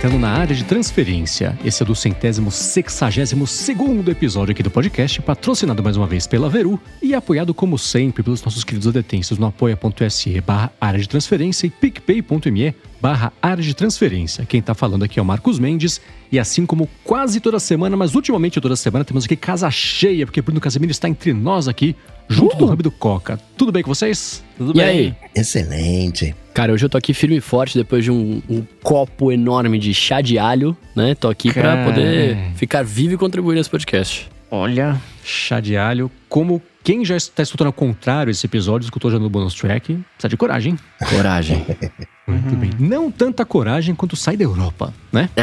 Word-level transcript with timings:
entrando 0.00 0.18
na 0.18 0.30
área 0.30 0.56
de 0.56 0.64
transferência. 0.64 1.58
Esse 1.62 1.82
é 1.82 1.86
do 1.86 1.94
centésimo 1.94 2.50
sexagésimo 2.50 3.46
segundo 3.46 4.10
episódio 4.10 4.52
aqui 4.52 4.62
do 4.62 4.70
podcast, 4.70 5.20
patrocinado 5.20 5.82
mais 5.82 5.94
uma 5.94 6.06
vez 6.06 6.26
pela 6.26 6.48
Veru 6.48 6.80
e 7.02 7.14
apoiado 7.14 7.52
como 7.52 7.78
sempre 7.78 8.22
pelos 8.22 8.42
nossos 8.42 8.64
queridos 8.64 8.88
adetensos 8.88 9.36
no 9.36 9.44
apoia.se 9.44 10.40
barra 10.40 10.72
área 10.80 10.98
de 10.98 11.06
transferência 11.06 11.66
e 11.66 11.70
picpay.me 11.70 12.74
barra 12.98 13.30
área 13.42 13.62
de 13.62 13.74
transferência. 13.74 14.46
Quem 14.46 14.62
tá 14.62 14.72
falando 14.72 15.02
aqui 15.02 15.18
é 15.18 15.22
o 15.22 15.24
Marcos 15.24 15.58
Mendes 15.58 16.00
e 16.32 16.38
assim 16.38 16.64
como 16.64 16.88
quase 17.04 17.38
toda 17.38 17.60
semana, 17.60 17.94
mas 17.94 18.14
ultimamente 18.14 18.58
toda 18.58 18.76
semana, 18.76 19.04
temos 19.04 19.26
aqui 19.26 19.36
casa 19.36 19.70
cheia, 19.70 20.24
porque 20.24 20.40
Bruno 20.40 20.62
Casemiro 20.62 20.92
está 20.92 21.10
entre 21.10 21.34
nós 21.34 21.68
aqui, 21.68 21.94
junto 22.30 22.56
do 22.56 22.64
Hub 22.70 22.82
do 22.82 22.90
Coca. 22.90 23.38
Tudo 23.56 23.72
bem 23.72 23.82
com 23.82 23.92
vocês? 23.92 24.42
Tudo 24.56 24.70
E 24.70 24.74
bem? 24.74 24.84
aí? 24.86 25.14
Excelente. 25.34 26.34
Cara, 26.54 26.72
hoje 26.72 26.84
eu 26.84 26.88
tô 26.88 26.96
aqui 26.96 27.12
firme 27.12 27.36
e 27.36 27.40
forte 27.40 27.76
depois 27.76 28.04
de 28.04 28.10
um, 28.10 28.40
um 28.48 28.64
copo 28.82 29.30
enorme 29.32 29.78
de 29.78 29.92
chá 29.92 30.20
de 30.20 30.38
alho, 30.38 30.76
né? 30.96 31.14
Tô 31.14 31.28
aqui 31.28 31.52
pra 31.52 31.62
Cara. 31.62 31.84
poder 31.84 32.38
ficar 32.54 32.82
vivo 32.84 33.14
e 33.14 33.16
contribuir 33.18 33.54
nesse 33.56 33.68
podcast. 33.70 34.28
Olha, 34.50 35.00
chá 35.24 35.60
de 35.60 35.76
alho, 35.76 36.10
como 36.28 36.60
quem 36.82 37.04
já 37.04 37.16
está 37.16 37.42
escutando 37.42 37.68
ao 37.68 37.72
contrário 37.72 38.30
esse 38.30 38.46
episódio, 38.46 38.84
escutou 38.86 39.10
já 39.10 39.18
no 39.18 39.28
bonus 39.30 39.54
track, 39.54 39.94
precisa 40.14 40.28
de 40.28 40.36
coragem. 40.36 40.76
Coragem. 41.08 41.64
Muito 42.26 42.56
bem. 42.56 42.70
Não 42.78 43.10
tanta 43.10 43.44
coragem 43.44 43.94
quanto 43.94 44.16
sai 44.16 44.36
da 44.36 44.44
Europa, 44.44 44.92
né? 45.12 45.28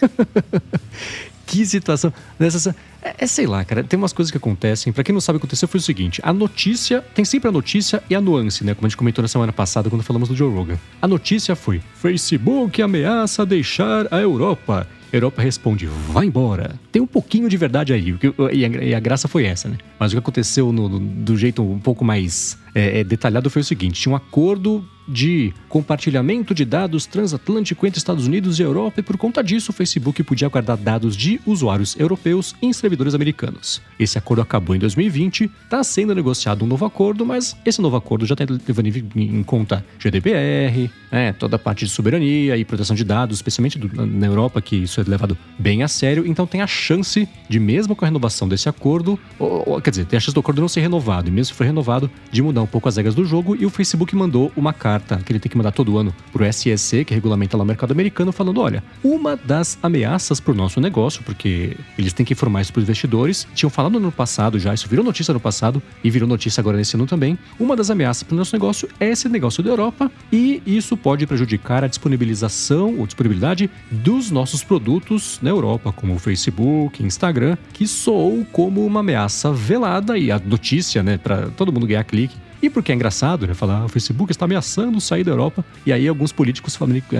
que 1.46 1.64
situação. 1.64 2.12
Nessa, 2.38 2.74
é, 3.02 3.14
é, 3.18 3.26
sei 3.26 3.46
lá, 3.46 3.64
cara, 3.64 3.84
tem 3.84 3.96
umas 3.96 4.12
coisas 4.12 4.30
que 4.30 4.36
acontecem. 4.36 4.92
Pra 4.92 5.04
quem 5.04 5.12
não 5.12 5.20
sabe 5.20 5.36
o 5.36 5.40
que 5.40 5.44
aconteceu, 5.46 5.68
foi 5.68 5.78
o 5.78 5.82
seguinte: 5.82 6.20
a 6.24 6.32
notícia, 6.32 7.00
tem 7.14 7.24
sempre 7.24 7.48
a 7.48 7.52
notícia 7.52 8.02
e 8.10 8.14
a 8.14 8.20
nuance, 8.20 8.64
né? 8.64 8.74
Como 8.74 8.86
a 8.86 8.88
gente 8.88 8.96
comentou 8.96 9.22
na 9.22 9.28
semana 9.28 9.52
passada 9.52 9.88
quando 9.88 10.02
falamos 10.02 10.28
do 10.28 10.34
Joe 10.36 10.52
Rogan. 10.52 10.76
A 11.00 11.06
notícia 11.08 11.54
foi: 11.54 11.80
Facebook 11.94 12.82
ameaça 12.82 13.46
deixar 13.46 14.06
a 14.12 14.18
Europa. 14.20 14.86
Europa 15.12 15.40
responde, 15.40 15.86
vai 16.10 16.26
embora. 16.26 16.74
Tem 16.90 17.00
um 17.00 17.06
pouquinho 17.06 17.48
de 17.48 17.56
verdade 17.56 17.92
aí, 17.92 18.14
e 18.52 18.64
a, 18.64 18.68
e 18.84 18.94
a 18.94 19.00
graça 19.00 19.28
foi 19.28 19.44
essa, 19.46 19.68
né? 19.68 19.76
Mas 19.98 20.10
o 20.12 20.16
que 20.16 20.18
aconteceu 20.18 20.72
no- 20.72 20.98
do 20.98 21.36
jeito 21.36 21.62
um 21.62 21.78
pouco 21.78 22.04
mais 22.04 22.58
é, 22.76 23.00
é, 23.00 23.04
detalhado 23.04 23.48
foi 23.48 23.62
o 23.62 23.64
seguinte: 23.64 24.00
tinha 24.02 24.12
um 24.12 24.16
acordo 24.16 24.84
de 25.08 25.54
compartilhamento 25.68 26.52
de 26.52 26.64
dados 26.64 27.06
transatlântico 27.06 27.86
entre 27.86 27.96
Estados 27.96 28.26
Unidos 28.26 28.58
e 28.58 28.62
Europa, 28.62 28.98
e 28.98 29.02
por 29.04 29.16
conta 29.16 29.40
disso, 29.42 29.70
o 29.70 29.72
Facebook 29.72 30.20
podia 30.24 30.48
guardar 30.48 30.76
dados 30.76 31.16
de 31.16 31.40
usuários 31.46 31.94
europeus 31.96 32.56
em 32.60 32.72
servidores 32.72 33.14
americanos. 33.14 33.80
Esse 34.00 34.18
acordo 34.18 34.42
acabou 34.42 34.74
em 34.74 34.80
2020, 34.80 35.48
está 35.62 35.84
sendo 35.84 36.12
negociado 36.12 36.64
um 36.64 36.66
novo 36.68 36.84
acordo, 36.84 37.24
mas 37.24 37.56
esse 37.64 37.80
novo 37.80 37.94
acordo 37.96 38.26
já 38.26 38.34
está 38.34 38.44
levando 38.66 38.86
em 39.14 39.42
conta 39.44 39.84
GDPR, 39.98 40.90
né, 41.12 41.32
toda 41.32 41.54
a 41.54 41.58
parte 41.58 41.84
de 41.84 41.90
soberania 41.92 42.56
e 42.56 42.64
proteção 42.64 42.96
de 42.96 43.04
dados, 43.04 43.38
especialmente 43.38 43.78
do- 43.78 44.04
na 44.04 44.26
Europa, 44.26 44.60
que 44.60 44.74
isso 44.74 45.00
é 45.00 45.04
levado 45.06 45.38
bem 45.56 45.84
a 45.84 45.88
sério. 45.88 46.26
Então 46.26 46.48
tem 46.48 46.62
a 46.62 46.66
chance 46.66 47.28
de, 47.48 47.60
mesmo 47.60 47.94
com 47.94 48.04
a 48.04 48.08
renovação 48.08 48.48
desse 48.48 48.68
acordo, 48.68 49.16
ou- 49.38 49.62
ou, 49.68 49.80
quer 49.80 49.90
dizer, 49.90 50.06
tem 50.06 50.16
a 50.16 50.20
chance 50.20 50.34
do 50.34 50.40
acordo 50.40 50.60
não 50.60 50.68
ser 50.68 50.80
renovado, 50.80 51.28
e 51.28 51.30
mesmo 51.30 51.52
se 51.52 51.52
for 51.54 51.64
renovado, 51.64 52.10
de 52.32 52.42
mudar 52.42 52.62
um 52.62 52.65
pouco 52.66 52.88
as 52.88 52.96
regras 52.96 53.14
do 53.14 53.24
jogo. 53.24 53.56
E 53.56 53.64
o 53.66 53.70
Facebook 53.70 54.14
mandou 54.14 54.52
uma 54.56 54.72
carta 54.72 55.16
que 55.24 55.32
ele 55.32 55.38
tem 55.38 55.50
que 55.50 55.56
mandar 55.56 55.72
todo 55.72 55.96
ano 55.98 56.14
pro 56.32 56.44
SEC, 56.52 57.04
que 57.04 57.14
regulamenta 57.14 57.56
lá 57.56 57.64
o 57.64 57.66
mercado 57.66 57.92
americano, 57.92 58.32
falando: 58.32 58.60
olha, 58.60 58.82
uma 59.02 59.36
das 59.36 59.78
ameaças 59.82 60.40
pro 60.40 60.54
nosso 60.54 60.80
negócio, 60.80 61.22
porque 61.22 61.76
eles 61.98 62.12
têm 62.12 62.24
que 62.24 62.32
informar 62.32 62.62
isso 62.62 62.72
pros 62.72 62.84
investidores, 62.84 63.46
tinham 63.54 63.70
falado 63.70 63.92
no 63.92 63.98
ano 63.98 64.12
passado 64.12 64.58
já, 64.58 64.74
isso 64.74 64.88
virou 64.88 65.04
notícia 65.04 65.32
no 65.32 65.40
passado 65.40 65.82
e 66.02 66.10
virou 66.10 66.28
notícia 66.28 66.60
agora 66.60 66.76
nesse 66.76 66.96
ano 66.96 67.06
também. 67.06 67.38
Uma 67.58 67.76
das 67.76 67.90
ameaças 67.90 68.22
pro 68.22 68.36
nosso 68.36 68.54
negócio 68.54 68.88
é 68.98 69.08
esse 69.08 69.28
negócio 69.28 69.62
da 69.62 69.70
Europa 69.70 70.10
e 70.32 70.62
isso 70.66 70.96
pode 70.96 71.26
prejudicar 71.26 71.84
a 71.84 71.86
disponibilização 71.86 72.98
ou 72.98 73.06
disponibilidade 73.06 73.70
dos 73.90 74.30
nossos 74.30 74.62
produtos 74.62 75.38
na 75.42 75.50
Europa, 75.50 75.92
como 75.92 76.14
o 76.14 76.18
Facebook, 76.18 77.02
Instagram, 77.02 77.56
que 77.72 77.86
soou 77.86 78.44
como 78.52 78.84
uma 78.84 79.00
ameaça 79.00 79.52
velada 79.52 80.18
e 80.18 80.30
a 80.30 80.38
notícia, 80.38 81.02
né, 81.02 81.18
para 81.18 81.48
todo 81.50 81.72
mundo 81.72 81.86
ganhar 81.86 82.04
clique. 82.04 82.36
E 82.62 82.70
porque 82.70 82.90
é 82.92 82.94
engraçado, 82.94 83.46
né? 83.46 83.54
Falar, 83.54 83.80
"Ah, 83.82 83.84
o 83.84 83.88
Facebook 83.88 84.30
está 84.32 84.44
ameaçando 84.44 85.00
sair 85.00 85.22
da 85.24 85.30
Europa. 85.30 85.64
E 85.84 85.92
aí 85.92 86.08
alguns 86.08 86.32
políticos 86.32 86.74
famili- 86.76 87.04
é, 87.12 87.16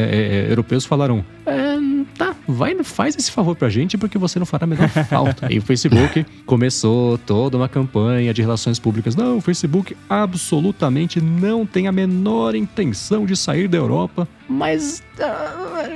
é, 0.49 0.51
europeus 0.51 0.85
falaram: 0.85 1.25
é, 1.45 1.77
tá, 2.17 2.34
vai, 2.47 2.75
faz 2.84 3.17
esse 3.17 3.31
favor 3.31 3.55
pra 3.56 3.69
gente, 3.69 3.97
porque 3.99 4.17
você 4.19 4.39
não 4.39 4.47
fará 4.47 4.65
a 4.65 4.67
menor 4.67 4.89
falta. 5.09 5.53
e 5.53 5.59
o 5.59 5.62
Facebook 5.62 6.25
começou 6.44 7.19
toda 7.19 7.56
uma 7.56 7.69
campanha 7.69 8.33
de 8.34 8.43
relações 8.43 8.78
públicas. 8.78 9.15
Não, 9.17 9.39
o 9.39 9.41
Facebook 9.41 9.97
absolutamente 10.09 11.21
não 11.21 11.66
tem 11.66 11.87
a 11.89 11.93
menor 11.93 12.55
intenção 12.55 13.27
de 13.27 13.37
sair 13.37 13.69
da 13.69 13.77
Europa. 13.78 14.28
Mas. 14.49 15.03
ah, 15.21 15.89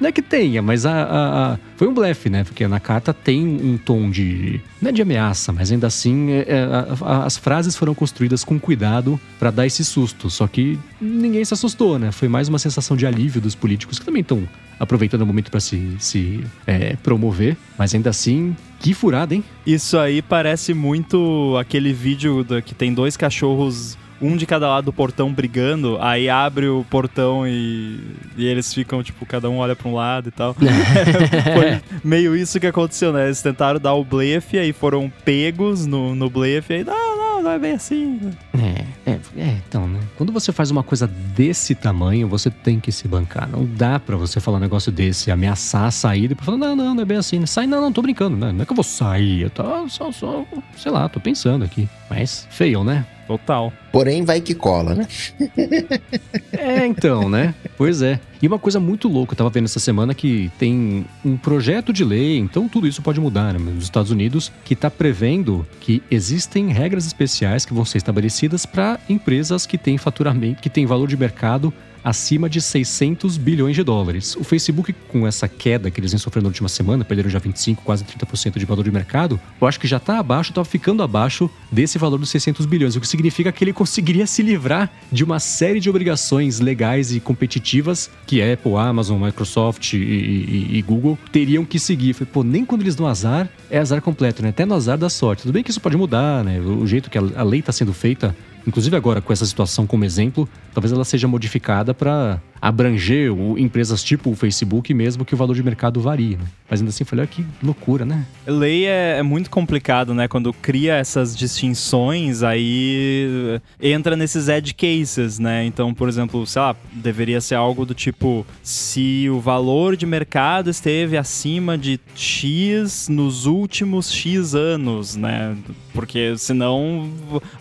não 0.00 0.08
é 0.08 0.12
que 0.12 0.22
tenha, 0.22 0.62
mas 0.62 0.86
a, 0.86 0.92
a- 1.02 1.52
a- 1.54 1.58
foi 1.76 1.88
um 1.88 1.92
blefe, 1.94 2.30
né? 2.30 2.42
Porque 2.44 2.66
na 2.66 2.80
carta 2.80 3.12
tem 3.12 3.44
um 3.46 3.76
tom 3.76 4.08
de. 4.10 4.60
Não 4.80 4.88
é 4.88 4.92
de 4.92 5.02
ameaça, 5.02 5.52
mas 5.52 5.70
ainda 5.72 5.86
assim 5.88 6.30
é- 6.30 6.44
é, 6.48 6.68
a- 7.04 7.24
as 7.24 7.36
frases 7.36 7.76
foram 7.76 7.94
construídas 7.94 8.44
com 8.44 8.58
cuidado 8.58 9.20
pra 9.38 9.50
dar 9.50 9.66
esse 9.66 9.84
susto. 9.84 10.30
Só 10.30 10.46
que 10.46 10.78
ninguém 11.00 11.44
se 11.44 11.52
assustou, 11.52 11.98
né? 11.98 12.10
Foi 12.12 12.28
mais 12.28 12.48
uma 12.48 12.58
sensação 12.58 12.96
de 12.96 13.06
alívio 13.06 13.40
dos 13.40 13.54
políticos 13.54 13.98
que 13.98 14.04
também 14.06 14.22
estão 14.22 14.48
aproveitando 14.78 15.22
o 15.22 15.26
momento 15.26 15.50
pra 15.50 15.60
se, 15.60 15.96
se 15.98 16.44
é, 16.66 16.96
promover. 17.02 17.56
Mas 17.78 17.94
ainda 17.94 18.10
assim, 18.10 18.56
que 18.80 18.94
furada, 18.94 19.34
hein? 19.34 19.42
Isso 19.66 19.98
aí 19.98 20.22
parece 20.22 20.72
muito 20.74 21.56
aquele 21.60 21.92
vídeo 21.92 22.44
da- 22.44 22.62
que 22.62 22.74
tem 22.74 22.92
dois 22.94 23.16
cachorros, 23.16 23.96
um 24.20 24.36
de 24.36 24.46
cada 24.46 24.68
lado 24.68 24.86
do 24.86 24.92
portão 24.92 25.32
brigando, 25.32 25.96
aí 26.00 26.28
abre 26.28 26.66
o 26.68 26.84
portão 26.90 27.46
e, 27.46 28.00
e 28.36 28.46
eles 28.46 28.72
ficam, 28.74 29.00
tipo, 29.02 29.24
cada 29.24 29.48
um 29.48 29.58
olha 29.58 29.76
pra 29.76 29.88
um 29.88 29.94
lado 29.94 30.28
e 30.28 30.32
tal. 30.32 30.54
Foi 31.54 31.80
meio 32.04 32.36
isso 32.36 32.58
que 32.58 32.66
aconteceu, 32.66 33.12
né? 33.12 33.26
Eles 33.26 33.40
tentaram 33.42 33.78
dar 33.78 33.94
o 33.94 34.04
blefe, 34.04 34.58
aí 34.58 34.72
foram 34.72 35.10
pegos 35.24 35.86
no, 35.86 36.14
no 36.14 36.28
blefe, 36.28 36.74
aí, 36.74 36.84
não, 36.84 37.17
não, 37.42 37.50
é 37.50 37.58
bem 37.58 37.72
assim. 37.72 38.20
É, 38.54 39.10
é, 39.10 39.20
é, 39.36 39.58
então, 39.66 39.86
né? 39.86 40.00
Quando 40.16 40.32
você 40.32 40.52
faz 40.52 40.70
uma 40.70 40.82
coisa 40.82 41.06
desse 41.06 41.74
tamanho, 41.74 42.28
você 42.28 42.50
tem 42.50 42.80
que 42.80 42.90
se 42.92 43.06
bancar. 43.06 43.48
Não 43.48 43.64
dá 43.64 43.98
pra 43.98 44.16
você 44.16 44.40
falar 44.40 44.58
um 44.58 44.60
negócio 44.60 44.90
desse, 44.92 45.30
ameaçar 45.30 45.90
sair 45.92 46.24
e 46.24 46.28
depois 46.28 46.44
falar, 46.46 46.58
não, 46.58 46.76
não, 46.76 46.94
não 46.94 47.02
é 47.02 47.06
bem 47.06 47.18
assim. 47.18 47.44
Sai, 47.46 47.66
não, 47.66 47.80
não, 47.80 47.92
tô 47.92 48.02
brincando, 48.02 48.36
né? 48.36 48.52
Não 48.52 48.62
é 48.62 48.64
que 48.64 48.72
eu 48.72 48.76
vou 48.76 48.84
sair, 48.84 49.42
eu 49.42 49.50
tô 49.50 49.88
só, 49.88 50.10
só, 50.12 50.44
sei 50.76 50.92
lá, 50.92 51.08
tô 51.08 51.20
pensando 51.20 51.64
aqui. 51.64 51.88
Mas, 52.10 52.46
feio, 52.50 52.84
né? 52.84 53.04
Total. 53.28 53.70
Porém, 53.92 54.24
vai 54.24 54.40
que 54.40 54.54
cola, 54.54 54.94
né? 54.94 55.06
É, 56.50 56.84
então, 56.86 57.28
né? 57.28 57.54
Pois 57.76 58.02
é. 58.02 58.18
E 58.42 58.48
uma 58.48 58.58
coisa 58.58 58.80
muito 58.80 59.06
louca, 59.06 59.32
eu 59.32 59.36
tava 59.36 59.50
vendo 59.50 59.66
essa 59.66 59.78
semana 59.78 60.12
que 60.12 60.50
tem 60.58 61.06
um 61.24 61.36
projeto 61.36 61.92
de 61.92 62.04
lei, 62.04 62.36
então 62.36 62.68
tudo 62.68 62.86
isso 62.86 63.00
pode 63.00 63.20
mudar, 63.20 63.52
né? 63.52 63.58
Nos 63.58 63.84
Estados 63.84 64.10
Unidos, 64.10 64.50
que 64.64 64.74
tá 64.74 64.90
prevendo 64.90 65.66
que 65.80 66.02
existem 66.10 66.68
regras 66.72 67.06
especiais 67.06 67.64
que 67.64 67.72
vão 67.72 67.84
ser 67.84 67.98
estabelecidas 67.98 68.66
para 68.66 68.98
empresas 69.08 69.66
que 69.66 69.78
têm 69.78 69.98
faturamento, 69.98 70.60
que 70.60 70.70
têm 70.70 70.84
valor 70.86 71.06
de 71.06 71.16
mercado 71.16 71.72
acima 72.08 72.48
de 72.48 72.60
600 72.60 73.36
bilhões 73.36 73.76
de 73.76 73.82
dólares. 73.82 74.34
O 74.36 74.42
Facebook, 74.44 74.94
com 75.08 75.26
essa 75.26 75.46
queda 75.46 75.90
que 75.90 76.00
eles 76.00 76.10
vêm 76.12 76.18
sofrendo 76.18 76.44
na 76.44 76.48
última 76.48 76.68
semana, 76.68 77.04
perderam 77.04 77.28
já 77.28 77.38
25, 77.38 77.82
quase 77.82 78.04
30% 78.04 78.58
de 78.58 78.64
valor 78.64 78.82
de 78.82 78.90
mercado, 78.90 79.38
eu 79.60 79.66
acho 79.66 79.78
que 79.78 79.86
já 79.86 79.98
tá 80.00 80.18
abaixo, 80.18 80.52
tava 80.52 80.64
ficando 80.64 81.02
abaixo 81.02 81.50
desse 81.70 81.98
valor 81.98 82.18
dos 82.18 82.30
600 82.30 82.64
bilhões, 82.66 82.96
o 82.96 83.00
que 83.00 83.06
significa 83.06 83.52
que 83.52 83.62
ele 83.62 83.72
conseguiria 83.72 84.26
se 84.26 84.42
livrar 84.42 84.90
de 85.12 85.22
uma 85.22 85.38
série 85.38 85.80
de 85.80 85.90
obrigações 85.90 86.60
legais 86.60 87.12
e 87.12 87.20
competitivas 87.20 88.10
que 88.26 88.40
Apple, 88.42 88.74
Amazon, 88.76 89.22
Microsoft 89.22 89.92
e, 89.92 89.96
e- 89.98 90.78
e 90.78 90.82
Google 90.82 91.18
teriam 91.30 91.64
que 91.64 91.78
seguir. 91.78 92.14
Falei, 92.14 92.30
pô, 92.32 92.42
nem 92.42 92.64
quando 92.64 92.82
eles 92.82 92.94
dão 92.94 93.06
azar, 93.06 93.48
é 93.70 93.78
azar 93.78 94.00
completo, 94.00 94.42
né? 94.42 94.48
Até 94.48 94.64
no 94.64 94.74
azar 94.74 94.96
da 94.96 95.10
sorte. 95.10 95.42
Tudo 95.42 95.52
bem 95.52 95.62
que 95.62 95.70
isso 95.70 95.80
pode 95.80 95.96
mudar, 95.96 96.42
né? 96.44 96.58
O 96.60 96.86
jeito 96.86 97.10
que 97.10 97.18
a 97.18 97.42
lei 97.42 97.60
está 97.60 97.72
sendo 97.72 97.92
feita, 97.92 98.34
inclusive 98.66 98.96
agora 98.96 99.20
com 99.20 99.32
essa 99.32 99.46
situação 99.46 99.86
como 99.86 100.04
exemplo, 100.04 100.48
talvez 100.74 100.92
ela 100.92 101.04
seja 101.04 101.26
modificada 101.28 101.92
para 101.94 102.40
abranger 102.60 103.32
empresas 103.56 104.02
tipo 104.02 104.30
o 104.30 104.34
Facebook, 104.34 104.92
mesmo 104.92 105.24
que 105.24 105.34
o 105.34 105.36
valor 105.36 105.54
de 105.54 105.62
mercado 105.62 106.00
varie, 106.00 106.36
né? 106.36 106.44
Mas 106.70 106.80
ainda 106.80 106.90
assim, 106.90 107.04
falei, 107.04 107.22
olha 107.22 107.30
que 107.30 107.44
loucura, 107.62 108.04
né? 108.04 108.26
Lei 108.46 108.86
é, 108.86 109.18
é 109.18 109.22
muito 109.22 109.48
complicado, 109.48 110.12
né? 110.12 110.28
Quando 110.28 110.52
cria 110.52 110.94
essas 110.96 111.34
distinções, 111.34 112.42
aí 112.42 113.60
eh, 113.80 113.90
entra 113.90 114.16
nesses 114.16 114.48
edge 114.48 114.74
cases, 114.74 115.38
né? 115.38 115.64
Então, 115.64 115.94
por 115.94 116.08
exemplo, 116.08 116.46
sei 116.46 116.60
lá, 116.60 116.76
deveria 116.92 117.40
ser 117.40 117.54
algo 117.54 117.86
do 117.86 117.94
tipo: 117.94 118.46
se 118.62 119.28
o 119.30 119.40
valor 119.40 119.96
de 119.96 120.04
mercado 120.04 120.68
esteve 120.68 121.16
acima 121.16 121.78
de 121.78 121.98
X 122.14 123.08
nos 123.08 123.46
últimos 123.46 124.12
X 124.12 124.54
anos, 124.54 125.16
né? 125.16 125.56
Porque 125.94 126.36
senão 126.36 127.10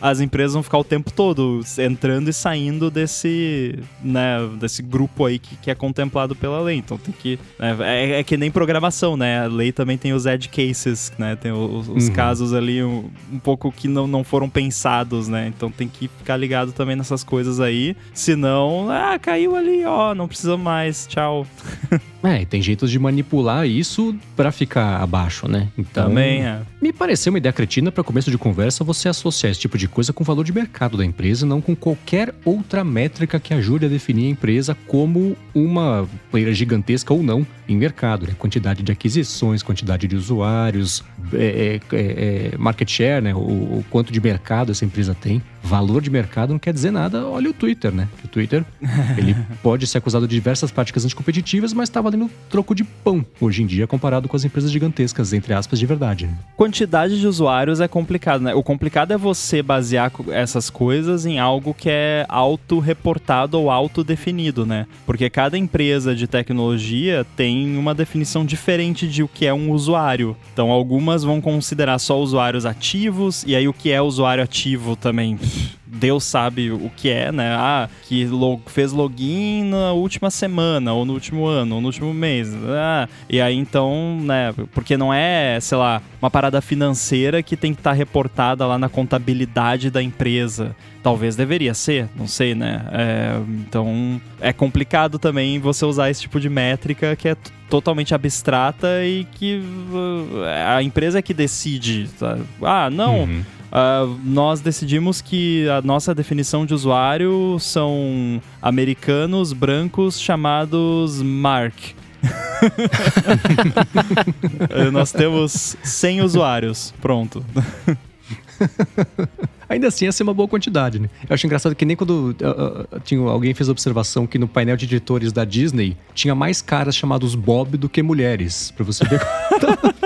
as 0.01 0.19
empresas 0.19 0.53
vão 0.53 0.61
ficar 0.61 0.77
o 0.77 0.83
tempo 0.83 1.11
todo 1.11 1.61
entrando 1.77 2.29
e 2.29 2.33
saindo 2.33 2.91
desse, 2.91 3.79
né, 4.03 4.37
desse 4.59 4.83
grupo 4.87 5.25
aí 5.25 5.37
que, 5.37 5.55
que 5.57 5.69
é 5.71 5.75
contemplado 5.75 6.35
pela 6.35 6.59
lei. 6.61 6.77
Então 6.77 6.97
tem 6.97 7.13
que. 7.13 7.37
né, 7.59 7.77
é, 7.81 8.19
é 8.19 8.23
que 8.23 8.37
nem 8.37 8.49
programação, 8.49 9.15
né? 9.17 9.41
A 9.43 9.47
lei 9.47 9.71
também 9.71 9.97
tem 9.97 10.13
os 10.13 10.25
edge 10.25 10.49
cases, 10.49 11.11
né? 11.17 11.35
Tem 11.35 11.51
os, 11.51 11.87
os 11.89 12.07
Uhum. 12.07 12.13
casos 12.13 12.53
ali 12.53 12.81
um, 12.83 13.09
um 13.31 13.39
pouco 13.39 13.71
que 13.71 13.87
não, 13.87 14.07
não 14.07 14.23
foram 14.23 14.49
pensados, 14.49 15.27
né? 15.27 15.47
Então 15.55 15.69
tem 15.69 15.87
que 15.87 16.07
ficar 16.07 16.37
ligado 16.37 16.71
também 16.71 16.95
nessas 16.95 17.23
coisas 17.23 17.59
aí. 17.59 17.95
Senão, 18.13 18.87
ah, 18.89 19.19
caiu 19.19 19.55
ali, 19.55 19.83
ó, 19.85 20.15
não 20.15 20.27
precisa 20.27 20.57
mais, 20.57 21.05
tchau. 21.07 21.45
É, 22.23 22.41
e 22.41 22.45
tem 22.45 22.61
jeitos 22.61 22.89
de 22.91 22.97
manipular 22.99 23.65
isso 23.65 24.13
pra 24.35 24.51
ficar 24.51 25.01
abaixo, 25.01 25.47
né? 25.47 25.69
Então, 25.77 26.07
Também 26.09 26.43
é. 26.43 26.61
Me 26.81 26.91
pareceu 26.91 27.31
uma 27.31 27.37
ideia 27.37 27.53
cretina 27.53 27.91
para 27.91 28.03
começo 28.03 28.29
de 28.29 28.37
conversa 28.37 28.83
você 28.83 29.07
associar 29.07 29.51
esse 29.51 29.61
tipo 29.61 29.77
de 29.77 29.87
coisa 29.87 30.11
com 30.11 30.23
o 30.23 30.25
valor 30.25 30.43
de 30.43 30.51
mercado 30.51 30.97
da 30.97 31.05
empresa, 31.05 31.45
não 31.45 31.61
com 31.61 31.75
qualquer 31.75 32.33
outra 32.43 32.83
métrica 32.83 33.39
que 33.39 33.53
ajude 33.53 33.85
a 33.85 33.89
definir 33.89 34.25
a 34.25 34.29
empresa 34.31 34.76
como 34.85 35.35
uma 35.53 36.07
player 36.31 36.53
gigantesca 36.53 37.13
ou 37.13 37.23
não 37.23 37.45
em 37.67 37.75
mercado. 37.75 38.27
Né? 38.27 38.33
Quantidade 38.37 38.83
de 38.83 38.91
aquisições, 38.91 39.61
quantidade 39.61 40.07
de 40.07 40.15
usuários, 40.15 41.03
é, 41.33 41.79
é, 41.91 41.95
é, 41.95 42.51
é, 42.53 42.57
market 42.57 42.89
share, 42.89 43.21
né? 43.21 43.33
O, 43.33 43.39
o 43.39 43.85
quanto 43.89 44.11
de 44.11 44.21
mercado 44.21 44.71
essa 44.71 44.85
empresa 44.85 45.15
tem. 45.15 45.41
Valor 45.63 46.01
de 46.01 46.09
mercado 46.09 46.51
não 46.51 46.59
quer 46.59 46.73
dizer 46.73 46.91
nada. 46.91 47.25
Olha 47.25 47.49
o 47.49 47.53
Twitter, 47.53 47.91
né? 47.91 48.07
O 48.23 48.27
Twitter 48.27 48.63
ele 49.17 49.35
pode 49.61 49.85
ser 49.85 49.97
acusado 49.97 50.27
de 50.27 50.35
diversas 50.35 50.71
práticas 50.71 51.03
anticompetitivas, 51.03 51.73
mas 51.73 51.89
tá 51.89 51.99
valendo 51.99 52.29
troco 52.49 52.73
de 52.73 52.83
pão 52.83 53.25
hoje 53.41 53.63
em 53.63 53.65
dia 53.65 53.85
comparado 53.87 54.27
com 54.27 54.35
as 54.35 54.45
empresas 54.45 54.71
gigantescas, 54.71 55.33
entre 55.33 55.53
aspas, 55.53 55.79
de 55.79 55.85
verdade. 55.85 56.27
né? 56.27 56.37
Quantidade 56.55 57.19
de 57.19 57.27
usuários 57.27 57.81
é 57.81 57.87
complicado, 57.87 58.41
né? 58.41 58.53
O 58.53 58.63
complicado 58.63 59.11
é 59.11 59.17
você 59.17 59.61
basear 59.61 60.11
essas 60.29 60.69
coisas 60.69 61.25
em 61.25 61.39
algo 61.39 61.73
que 61.73 61.89
é 61.89 62.25
auto-reportado 62.29 63.59
ou 63.59 63.69
auto-definido, 63.69 64.65
né? 64.65 64.87
Porque 65.05 65.29
cada 65.29 65.57
empresa 65.57 66.15
de 66.15 66.27
tecnologia 66.27 67.25
tem 67.35 67.56
uma 67.77 67.95
definição 67.95 68.45
diferente 68.45 69.07
de 69.07 69.23
o 69.23 69.27
que 69.27 69.45
é 69.45 69.53
um 69.53 69.71
usuário. 69.71 70.35
Então, 70.53 70.71
algumas 70.71 71.23
vão 71.23 71.39
considerar 71.41 71.97
só 71.99 72.19
usuários 72.19 72.65
ativos, 72.65 73.43
e 73.47 73.55
aí 73.55 73.67
o 73.67 73.73
que 73.73 73.91
é 73.91 74.01
usuário 74.01 74.43
ativo 74.43 74.95
também. 74.95 75.39
Deus 75.85 76.25
sabe 76.25 76.69
o 76.69 76.91
que 76.95 77.09
é, 77.09 77.31
né? 77.31 77.55
Ah, 77.57 77.89
que 78.03 78.25
lo- 78.25 78.59
fez 78.67 78.91
login 78.91 79.63
na 79.63 79.93
última 79.93 80.29
semana, 80.29 80.93
ou 80.93 81.05
no 81.05 81.13
último 81.13 81.45
ano, 81.47 81.75
ou 81.75 81.81
no 81.81 81.87
último 81.87 82.13
mês. 82.13 82.53
Ah, 82.67 83.07
e 83.29 83.39
aí 83.41 83.55
então, 83.55 84.19
né? 84.21 84.53
Porque 84.73 84.97
não 84.97 85.13
é, 85.13 85.57
sei 85.61 85.77
lá, 85.77 86.01
uma 86.21 86.29
parada 86.29 86.61
financeira 86.61 87.41
que 87.41 87.55
tem 87.55 87.73
que 87.73 87.79
estar 87.79 87.93
reportada 87.93 88.65
lá 88.67 88.77
na 88.77 88.89
contabilidade 88.89 89.89
da 89.89 90.03
empresa. 90.03 90.75
Talvez 91.03 91.35
deveria 91.35 91.73
ser, 91.73 92.09
não 92.15 92.27
sei, 92.27 92.53
né? 92.53 92.85
É, 92.91 93.39
então 93.49 94.21
é 94.41 94.51
complicado 94.51 95.17
também 95.17 95.59
você 95.59 95.85
usar 95.85 96.09
esse 96.09 96.21
tipo 96.21 96.39
de 96.39 96.49
métrica 96.49 97.15
que 97.15 97.29
é 97.29 97.37
totalmente 97.69 98.13
abstrata 98.13 98.87
e 99.05 99.25
que 99.33 99.61
uh, 99.91 100.43
a 100.75 100.83
empresa 100.83 101.19
é 101.19 101.21
que 101.21 101.33
decide. 101.33 102.09
tá? 102.19 102.37
Ah, 102.61 102.89
não. 102.89 103.21
Uhum. 103.21 103.43
Ah, 103.71 104.05
nós 104.23 104.61
decidimos 104.61 105.21
que 105.21 105.67
a 105.69 105.81
nossa 105.81 106.15
definição 106.15 106.65
de 106.65 106.73
usuário 106.73 107.57
são 107.59 108.41
americanos 108.61 109.53
brancos 109.53 110.19
chamados 110.19 111.21
Mark. 111.21 111.75
Nós 114.91 115.11
temos 115.11 115.75
100 115.83 116.21
usuários. 116.21 116.93
Pronto. 117.01 117.45
Ainda 119.69 119.87
assim, 119.87 120.07
essa 120.07 120.21
é 120.21 120.23
uma 120.23 120.33
boa 120.33 120.47
quantidade, 120.47 120.99
né? 120.99 121.09
Eu 121.27 121.33
acho 121.33 121.45
engraçado 121.45 121.75
que 121.75 121.85
nem 121.85 121.95
quando 121.95 122.35
ah, 122.41 122.85
ah, 122.91 122.99
tinha, 122.99 123.21
alguém 123.21 123.53
fez 123.53 123.67
a 123.69 123.71
observação 123.71 124.25
que 124.25 124.37
no 124.37 124.47
painel 124.47 124.77
de 124.77 124.85
editores 124.85 125.31
da 125.31 125.43
Disney 125.43 125.97
tinha 126.13 126.33
mais 126.33 126.61
caras 126.61 126.95
chamados 126.95 127.35
Bob 127.35 127.77
do 127.77 127.89
que 127.89 128.01
mulheres. 128.01 128.71
Pra 128.71 128.85
você 128.85 129.03
ver. 129.05 129.21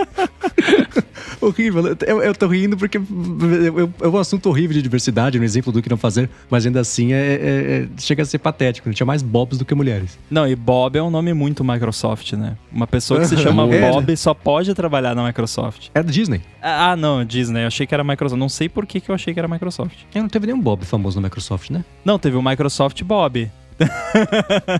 horrível. 1.48 1.96
Eu, 2.06 2.22
eu 2.22 2.36
tô 2.36 2.48
rindo 2.48 2.78
porque 2.78 2.98
é 2.98 4.08
um 4.08 4.18
assunto 4.18 4.50
horrível 4.50 4.74
de 4.74 4.82
diversidade, 4.82 5.38
no 5.40 5.46
exemplo 5.46 5.72
do 5.72 5.82
que 5.82 5.90
não 5.90 5.98
fazer, 5.98 6.30
mas 6.50 6.66
ainda 6.66 6.80
assim 6.80 7.14
é, 7.14 7.18
é- 7.18 7.82
é- 7.84 7.88
chega 8.00 8.24
a 8.24 8.26
ser 8.26 8.40
patético. 8.40 8.90
né? 8.90 8.96
Tinha 8.96 9.06
mais 9.06 9.22
Bobs 9.22 9.58
do 9.58 9.66
que 9.66 9.74
mulheres. 9.76 10.18
Não, 10.30 10.48
e 10.48 10.56
Bob 10.56 10.98
é 10.98 11.04
um 11.04 11.10
nome 11.10 11.34
muito 11.34 11.64
Microsoft, 11.64 12.34
né? 12.34 12.58
Uma 12.72 12.88
pessoa 12.88 13.20
que 13.20 13.28
se 13.28 13.38
chama 13.38 13.64
É, 13.64 13.82
né? 13.82 13.92
Bob 13.92 14.18
só 14.18 14.34
pode 14.34 14.74
trabalhar 14.74 15.16
na 15.16 15.26
Microsoft. 15.26 15.90
Era 15.94 16.04
da 16.04 16.12
Disney. 16.12 16.42
Ah, 16.62 16.96
não, 16.96 17.24
Disney. 17.26 17.64
Eu 17.64 17.68
achei 17.68 17.86
que 17.88 17.94
era 17.94 18.04
Microsoft. 18.04 18.40
Não 18.40 18.50
sei 18.50 18.70
por 18.70 18.86
que, 18.86 19.00
que 19.00 19.10
eu 19.10 19.16
achei 19.16 19.34
que 19.34 19.40
era 19.40 19.48
Microsoft. 19.48 19.98
É, 20.14 20.22
não 20.22 20.30
teve 20.30 20.48
nenhum 20.48 20.62
Bob 20.62 20.86
famoso 20.86 21.20
na 21.20 21.28
Microsoft, 21.28 21.70
né? 21.70 21.84
Não, 22.06 22.18
teve 22.20 22.36
o 22.38 22.42
Microsoft 22.42 23.02
Bob. 23.04 23.50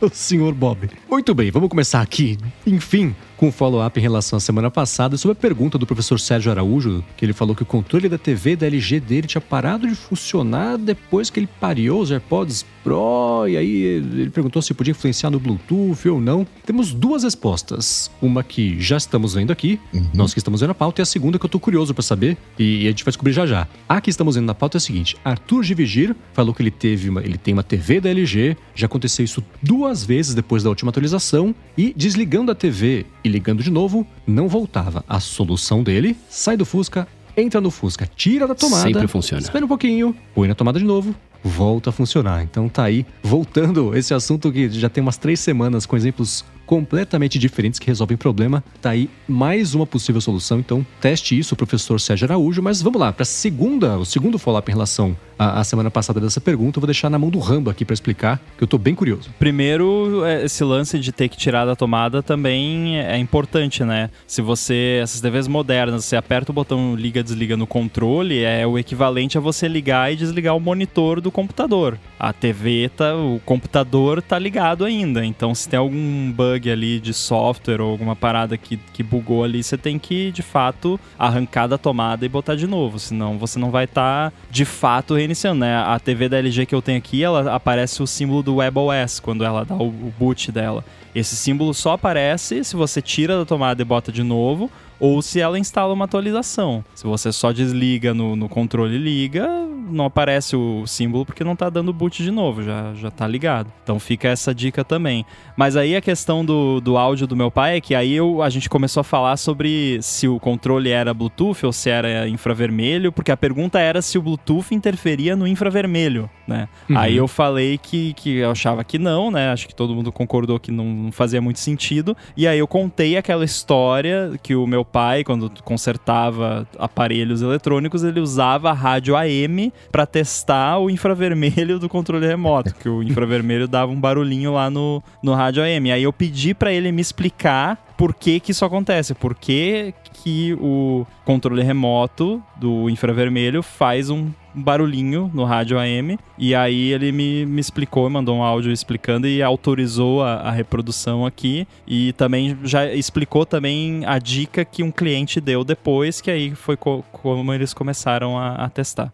o 0.00 0.08
senhor 0.12 0.52
Bob. 0.54 0.88
Muito 1.08 1.34
bem, 1.34 1.50
vamos 1.50 1.68
começar 1.68 2.00
aqui, 2.02 2.38
enfim, 2.66 3.14
com 3.38 3.48
um 3.48 3.52
follow-up 3.52 3.98
em 3.98 4.02
relação 4.02 4.36
à 4.36 4.40
semana 4.40 4.68
passada 4.68 5.16
sobre 5.16 5.32
a 5.32 5.40
pergunta 5.40 5.78
do 5.78 5.86
professor 5.86 6.18
Sérgio 6.18 6.50
Araújo, 6.50 7.04
que 7.16 7.24
ele 7.24 7.32
falou 7.32 7.54
que 7.54 7.62
o 7.62 7.66
controle 7.66 8.08
da 8.08 8.18
TV 8.18 8.56
da 8.56 8.66
LG 8.66 8.98
dele 8.98 9.28
tinha 9.28 9.40
parado 9.40 9.86
de 9.86 9.94
funcionar 9.94 10.76
depois 10.76 11.30
que 11.30 11.38
ele 11.38 11.48
pariu 11.60 12.00
os 12.00 12.10
AirPods 12.10 12.66
Pro, 12.82 13.46
e 13.46 13.56
aí 13.56 13.82
ele 13.82 14.30
perguntou 14.30 14.60
se 14.60 14.74
podia 14.74 14.90
influenciar 14.90 15.30
no 15.30 15.38
Bluetooth 15.38 16.08
ou 16.08 16.20
não. 16.20 16.46
Temos 16.66 16.92
duas 16.92 17.22
respostas. 17.22 18.10
Uma 18.20 18.42
que 18.42 18.80
já 18.80 18.96
estamos 18.96 19.34
vendo 19.34 19.52
aqui, 19.52 19.78
nós 20.12 20.32
que 20.32 20.40
estamos 20.40 20.60
vendo 20.60 20.70
a 20.70 20.74
pauta, 20.74 21.00
e 21.00 21.02
a 21.02 21.06
segunda 21.06 21.38
que 21.38 21.44
eu 21.44 21.50
tô 21.50 21.60
curioso 21.60 21.94
pra 21.94 22.02
saber, 22.02 22.36
e 22.58 22.86
a 22.86 22.90
gente 22.90 23.04
vai 23.04 23.12
descobrir 23.12 23.32
já 23.32 23.46
já. 23.46 23.68
A 23.88 24.00
que 24.00 24.10
estamos 24.10 24.34
vendo 24.34 24.46
na 24.46 24.54
pauta 24.54 24.76
é 24.76 24.78
a 24.78 24.80
seguinte: 24.80 25.16
Arthur 25.24 25.62
de 25.62 25.74
Vigir 25.74 26.16
falou 26.32 26.52
que 26.52 26.62
ele 26.62 26.70
teve 26.72 27.08
uma, 27.08 27.20
ele 27.20 27.38
tem 27.38 27.54
uma 27.54 27.62
TV 27.62 28.00
da 28.00 28.10
LG, 28.10 28.56
já 28.74 28.86
aconteceu 28.86 29.24
isso 29.24 29.44
duas 29.62 30.02
vezes 30.04 30.34
depois 30.34 30.64
da 30.64 30.70
última 30.70 30.88
atualização, 30.90 31.54
e 31.76 31.94
desligando 31.96 32.50
a 32.50 32.54
TV 32.54 33.06
e 33.22 33.27
ligando 33.28 33.62
de 33.62 33.70
novo, 33.70 34.06
não 34.26 34.48
voltava. 34.48 35.04
A 35.08 35.20
solução 35.20 35.82
dele: 35.82 36.16
sai 36.28 36.56
do 36.56 36.64
Fusca, 36.64 37.06
entra 37.36 37.60
no 37.60 37.70
Fusca, 37.70 38.08
tira 38.16 38.46
da 38.46 38.54
tomada. 38.54 38.82
Sempre 38.82 39.06
funciona. 39.06 39.42
Espera 39.42 39.64
um 39.64 39.68
pouquinho, 39.68 40.14
põe 40.34 40.48
na 40.48 40.54
tomada 40.54 40.78
de 40.78 40.84
novo, 40.84 41.14
volta 41.42 41.90
a 41.90 41.92
funcionar. 41.92 42.42
Então 42.42 42.68
tá 42.68 42.84
aí, 42.84 43.06
voltando 43.22 43.96
esse 43.96 44.12
assunto 44.12 44.50
que 44.50 44.68
já 44.70 44.88
tem 44.88 45.02
umas 45.02 45.16
três 45.16 45.40
semanas 45.40 45.86
com 45.86 45.96
exemplos 45.96 46.44
completamente 46.68 47.38
diferentes 47.38 47.80
que 47.80 47.86
resolvem 47.86 48.14
problema. 48.14 48.62
Tá 48.82 48.90
aí 48.90 49.08
mais 49.26 49.74
uma 49.74 49.86
possível 49.86 50.20
solução. 50.20 50.58
Então 50.58 50.86
teste 51.00 51.36
isso, 51.36 51.56
professor 51.56 51.98
Sérgio 51.98 52.26
Araújo. 52.26 52.62
Mas 52.62 52.82
vamos 52.82 53.00
lá, 53.00 53.10
para 53.10 53.24
segunda, 53.24 53.96
o 53.96 54.04
segundo 54.04 54.38
follow-up 54.38 54.70
em 54.70 54.74
relação 54.74 55.16
à, 55.38 55.60
à 55.60 55.64
semana 55.64 55.90
passada 55.90 56.20
dessa 56.20 56.42
pergunta, 56.42 56.78
eu 56.78 56.82
vou 56.82 56.86
deixar 56.86 57.08
na 57.08 57.18
mão 57.18 57.30
do 57.30 57.38
Rambo 57.38 57.70
aqui 57.70 57.86
para 57.86 57.94
explicar, 57.94 58.38
que 58.58 58.62
eu 58.62 58.68
tô 58.68 58.76
bem 58.76 58.94
curioso. 58.94 59.30
Primeiro, 59.38 60.22
é, 60.26 60.44
esse 60.44 60.62
lance 60.62 60.98
de 60.98 61.10
ter 61.10 61.30
que 61.30 61.38
tirar 61.38 61.64
da 61.64 61.74
tomada 61.74 62.22
também 62.22 62.98
é 62.98 63.16
importante, 63.16 63.82
né? 63.82 64.10
Se 64.26 64.42
você, 64.42 65.00
essas 65.02 65.22
TVs 65.22 65.48
modernas, 65.48 66.04
você 66.04 66.16
aperta 66.16 66.52
o 66.52 66.54
botão 66.54 66.94
liga, 66.94 67.22
desliga 67.22 67.56
no 67.56 67.66
controle, 67.66 68.42
é 68.42 68.66
o 68.66 68.78
equivalente 68.78 69.38
a 69.38 69.40
você 69.40 69.66
ligar 69.66 70.12
e 70.12 70.16
desligar 70.16 70.54
o 70.54 70.60
monitor 70.60 71.18
do 71.22 71.30
computador. 71.30 71.98
A 72.20 72.30
TV 72.30 72.90
tá, 72.94 73.16
o 73.16 73.40
computador 73.42 74.20
tá 74.20 74.38
ligado 74.38 74.84
ainda, 74.84 75.24
então 75.24 75.54
se 75.54 75.66
tem 75.66 75.78
algum 75.78 76.30
bug 76.30 76.57
ali 76.66 76.98
de 76.98 77.12
software 77.12 77.80
ou 77.80 77.90
alguma 77.90 78.16
parada 78.16 78.56
que, 78.56 78.76
que 78.92 79.02
bugou 79.02 79.44
ali, 79.44 79.62
você 79.62 79.76
tem 79.76 79.98
que, 79.98 80.32
de 80.32 80.42
fato, 80.42 80.98
arrancar 81.18 81.66
da 81.66 81.76
tomada 81.76 82.24
e 82.24 82.28
botar 82.28 82.54
de 82.54 82.66
novo, 82.66 82.98
senão 82.98 83.38
você 83.38 83.58
não 83.58 83.70
vai 83.70 83.84
estar, 83.84 84.32
de 84.50 84.64
fato, 84.64 85.14
reiniciando, 85.14 85.60
né? 85.60 85.76
A 85.76 85.98
TV 85.98 86.28
da 86.28 86.38
LG 86.38 86.66
que 86.66 86.74
eu 86.74 86.82
tenho 86.82 86.98
aqui, 86.98 87.22
ela 87.22 87.54
aparece 87.54 88.02
o 88.02 88.06
símbolo 88.06 88.42
do 88.42 88.56
WebOS 88.56 89.20
quando 89.20 89.44
ela 89.44 89.64
dá 89.64 89.74
o 89.74 89.90
boot 90.18 90.50
dela. 90.50 90.84
Esse 91.14 91.36
símbolo 91.36 91.74
só 91.74 91.92
aparece 91.92 92.62
se 92.64 92.76
você 92.76 93.02
tira 93.02 93.38
da 93.38 93.44
tomada 93.44 93.80
e 93.82 93.84
bota 93.84 94.12
de 94.12 94.22
novo, 94.22 94.70
ou 95.00 95.22
se 95.22 95.40
ela 95.40 95.58
instala 95.58 95.92
uma 95.92 96.04
atualização. 96.04 96.84
Se 96.94 97.04
você 97.04 97.32
só 97.32 97.52
desliga 97.52 98.12
no, 98.12 98.34
no 98.36 98.48
controle 98.48 98.96
e 98.96 98.98
liga, 98.98 99.48
não 99.90 100.04
aparece 100.04 100.56
o 100.56 100.86
símbolo 100.86 101.24
porque 101.24 101.44
não 101.44 101.56
tá 101.56 101.70
dando 101.70 101.92
boot 101.92 102.22
de 102.22 102.30
novo, 102.30 102.62
já, 102.62 102.92
já 102.94 103.10
tá 103.10 103.26
ligado. 103.26 103.72
Então 103.82 103.98
fica 103.98 104.28
essa 104.28 104.54
dica 104.54 104.84
também. 104.84 105.24
Mas 105.56 105.76
aí 105.76 105.96
a 105.96 106.00
questão 106.00 106.44
do, 106.44 106.80
do 106.80 106.96
áudio 106.96 107.26
do 107.26 107.36
meu 107.36 107.50
pai 107.50 107.76
é 107.76 107.80
que 107.80 107.94
aí 107.94 108.14
eu, 108.14 108.42
a 108.42 108.50
gente 108.50 108.68
começou 108.68 109.00
a 109.00 109.04
falar 109.04 109.36
sobre 109.36 109.98
se 110.02 110.28
o 110.28 110.38
controle 110.38 110.90
era 110.90 111.14
Bluetooth 111.14 111.64
ou 111.64 111.72
se 111.72 111.90
era 111.90 112.28
infravermelho, 112.28 113.12
porque 113.12 113.32
a 113.32 113.36
pergunta 113.36 113.78
era 113.78 114.02
se 114.02 114.18
o 114.18 114.22
Bluetooth 114.22 114.74
interferia 114.74 115.34
no 115.34 115.46
infravermelho, 115.46 116.28
né? 116.46 116.68
Uhum. 116.88 116.98
Aí 116.98 117.16
eu 117.16 117.28
falei 117.28 117.78
que, 117.78 118.12
que 118.14 118.38
eu 118.38 118.50
achava 118.50 118.84
que 118.84 118.98
não, 118.98 119.30
né? 119.30 119.50
Acho 119.50 119.66
que 119.66 119.74
todo 119.74 119.94
mundo 119.94 120.12
concordou 120.12 120.58
que 120.58 120.70
não, 120.70 120.84
não 120.84 121.12
fazia 121.12 121.40
muito 121.40 121.60
sentido. 121.60 122.16
E 122.36 122.46
aí 122.46 122.58
eu 122.58 122.66
contei 122.66 123.16
aquela 123.16 123.44
história 123.44 124.32
que 124.42 124.54
o 124.54 124.66
meu 124.66 124.84
pai, 124.92 125.24
quando 125.24 125.50
consertava 125.62 126.66
aparelhos 126.78 127.42
eletrônicos, 127.42 128.02
ele 128.02 128.20
usava 128.20 128.70
a 128.70 128.72
rádio 128.72 129.16
AM 129.16 129.72
para 129.92 130.06
testar 130.06 130.78
o 130.78 130.90
infravermelho 130.90 131.78
do 131.78 131.88
controle 131.88 132.26
remoto, 132.26 132.74
que 132.74 132.88
o 132.88 133.02
infravermelho 133.04 133.68
dava 133.68 133.92
um 133.92 134.00
barulhinho 134.00 134.54
lá 134.54 134.70
no, 134.70 135.02
no 135.22 135.34
rádio 135.34 135.62
AM. 135.62 135.92
Aí 135.92 136.02
eu 136.02 136.12
pedi 136.12 136.54
para 136.54 136.72
ele 136.72 136.90
me 136.90 137.00
explicar 137.00 137.86
por 137.96 138.14
que 138.14 138.38
que 138.38 138.52
isso 138.52 138.64
acontece, 138.64 139.12
por 139.14 139.34
que 139.34 139.92
que 140.22 140.54
o 140.60 141.06
controle 141.24 141.62
remoto 141.62 142.42
do 142.56 142.88
infravermelho 142.88 143.62
faz 143.62 144.08
um 144.10 144.30
um 144.54 144.62
barulhinho 144.62 145.30
no 145.32 145.44
rádio 145.44 145.78
AM. 145.78 146.18
E 146.36 146.54
aí 146.54 146.92
ele 146.92 147.12
me, 147.12 147.46
me 147.46 147.60
explicou, 147.60 148.08
mandou 148.08 148.36
um 148.36 148.42
áudio 148.42 148.72
explicando 148.72 149.26
e 149.26 149.42
autorizou 149.42 150.22
a, 150.22 150.34
a 150.34 150.50
reprodução 150.50 151.26
aqui. 151.26 151.66
E 151.86 152.12
também 152.14 152.56
já 152.64 152.86
explicou 152.86 153.44
também 153.44 154.04
a 154.06 154.18
dica 154.18 154.64
que 154.64 154.82
um 154.82 154.90
cliente 154.90 155.40
deu 155.40 155.64
depois, 155.64 156.20
que 156.20 156.30
aí 156.30 156.54
foi 156.54 156.76
co 156.76 157.04
como 157.12 157.52
eles 157.52 157.74
começaram 157.74 158.38
a, 158.38 158.54
a 158.54 158.68
testar. 158.68 159.12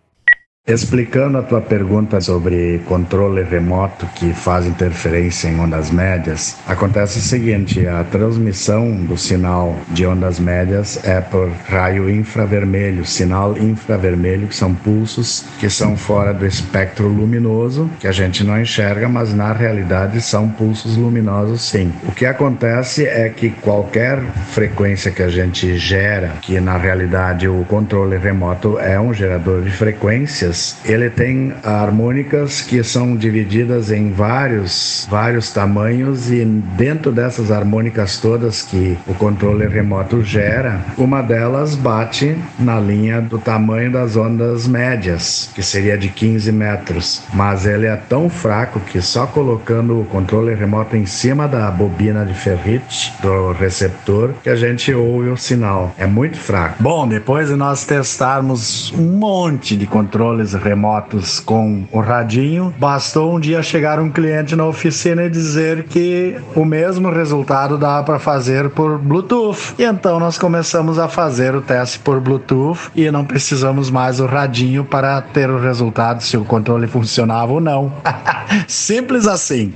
Explicando 0.66 1.36
a 1.36 1.42
tua 1.42 1.60
pergunta 1.60 2.22
sobre 2.22 2.80
controle 2.86 3.42
remoto 3.42 4.06
que 4.14 4.32
faz 4.32 4.64
interferência 4.64 5.46
em 5.46 5.60
ondas 5.60 5.90
médias, 5.90 6.56
acontece 6.66 7.18
o 7.18 7.20
seguinte: 7.20 7.86
a 7.86 8.02
transmissão 8.02 8.90
do 8.96 9.14
sinal 9.18 9.76
de 9.90 10.06
ondas 10.06 10.40
médias 10.40 10.98
é 11.04 11.20
por 11.20 11.50
raio 11.66 12.08
infravermelho, 12.08 13.04
sinal 13.04 13.58
infravermelho, 13.58 14.48
que 14.48 14.56
são 14.56 14.74
pulsos 14.74 15.44
que 15.60 15.68
são 15.68 15.98
fora 15.98 16.32
do 16.32 16.46
espectro 16.46 17.08
luminoso, 17.08 17.90
que 18.00 18.08
a 18.08 18.12
gente 18.12 18.42
não 18.42 18.58
enxerga, 18.58 19.06
mas 19.06 19.34
na 19.34 19.52
realidade 19.52 20.22
são 20.22 20.48
pulsos 20.48 20.96
luminosos 20.96 21.60
sim. 21.60 21.92
O 22.08 22.12
que 22.12 22.24
acontece 22.24 23.06
é 23.06 23.28
que 23.28 23.50
qualquer 23.50 24.18
frequência 24.54 25.10
que 25.10 25.22
a 25.22 25.28
gente 25.28 25.76
gera, 25.76 26.28
que 26.40 26.58
na 26.58 26.78
realidade 26.78 27.46
o 27.46 27.66
controle 27.66 28.16
remoto 28.16 28.78
é 28.78 28.98
um 28.98 29.12
gerador 29.12 29.60
de 29.60 29.70
frequências, 29.70 30.53
ele 30.84 31.10
tem 31.10 31.52
harmônicas 31.62 32.60
que 32.60 32.82
são 32.82 33.16
divididas 33.16 33.90
em 33.90 34.12
vários, 34.12 35.06
vários 35.10 35.52
tamanhos 35.52 36.30
e 36.30 36.44
dentro 36.44 37.12
dessas 37.12 37.50
harmônicas 37.50 38.18
todas 38.18 38.62
que 38.62 38.96
o 39.06 39.14
controle 39.14 39.66
remoto 39.66 40.22
gera, 40.22 40.80
uma 40.96 41.22
delas 41.22 41.74
bate 41.74 42.36
na 42.58 42.78
linha 42.78 43.20
do 43.20 43.38
tamanho 43.38 43.92
das 43.92 44.16
ondas 44.16 44.66
médias, 44.66 45.50
que 45.54 45.62
seria 45.62 45.96
de 45.96 46.08
15 46.08 46.52
metros. 46.52 47.22
Mas 47.32 47.66
ele 47.66 47.86
é 47.86 47.96
tão 47.96 48.28
fraco 48.28 48.80
que 48.80 49.00
só 49.00 49.26
colocando 49.26 50.00
o 50.00 50.04
controle 50.04 50.54
remoto 50.54 50.96
em 50.96 51.06
cima 51.06 51.48
da 51.48 51.70
bobina 51.70 52.24
de 52.24 52.34
ferrite 52.34 53.12
do 53.20 53.52
receptor 53.52 54.34
que 54.42 54.50
a 54.50 54.56
gente 54.56 54.92
ouve 54.92 55.30
o 55.30 55.36
sinal. 55.36 55.94
É 55.96 56.06
muito 56.06 56.36
fraco. 56.36 56.82
Bom, 56.82 57.06
depois 57.08 57.48
de 57.48 57.54
nós 57.54 57.84
testarmos 57.84 58.92
um 58.92 59.18
monte 59.18 59.76
de 59.76 59.86
controles 59.86 60.43
remotos 60.52 61.40
com 61.40 61.84
o 61.90 62.00
radinho. 62.00 62.74
Bastou 62.78 63.34
um 63.34 63.40
dia 63.40 63.62
chegar 63.62 63.98
um 63.98 64.10
cliente 64.10 64.54
na 64.54 64.66
oficina 64.66 65.24
e 65.24 65.30
dizer 65.30 65.84
que 65.84 66.36
o 66.54 66.64
mesmo 66.64 67.10
resultado 67.10 67.78
dava 67.78 68.04
para 68.04 68.18
fazer 68.18 68.70
por 68.70 68.98
Bluetooth. 68.98 69.74
E 69.78 69.84
então 69.84 70.20
nós 70.20 70.36
começamos 70.36 70.98
a 70.98 71.08
fazer 71.08 71.54
o 71.54 71.62
teste 71.62 71.98
por 71.98 72.20
Bluetooth 72.20 72.90
e 72.94 73.10
não 73.10 73.24
precisamos 73.24 73.90
mais 73.90 74.20
o 74.20 74.26
radinho 74.26 74.84
para 74.84 75.20
ter 75.22 75.48
o 75.48 75.58
resultado 75.58 76.22
se 76.22 76.36
o 76.36 76.44
controle 76.44 76.86
funcionava 76.86 77.52
ou 77.52 77.60
não. 77.60 77.92
Simples 78.68 79.26
assim. 79.26 79.72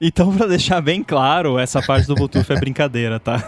Então, 0.00 0.36
pra 0.36 0.46
deixar 0.46 0.80
bem 0.80 1.02
claro, 1.02 1.58
essa 1.58 1.80
parte 1.80 2.06
do 2.06 2.14
Bluetooth 2.14 2.52
é 2.52 2.58
brincadeira, 2.58 3.20
tá? 3.20 3.36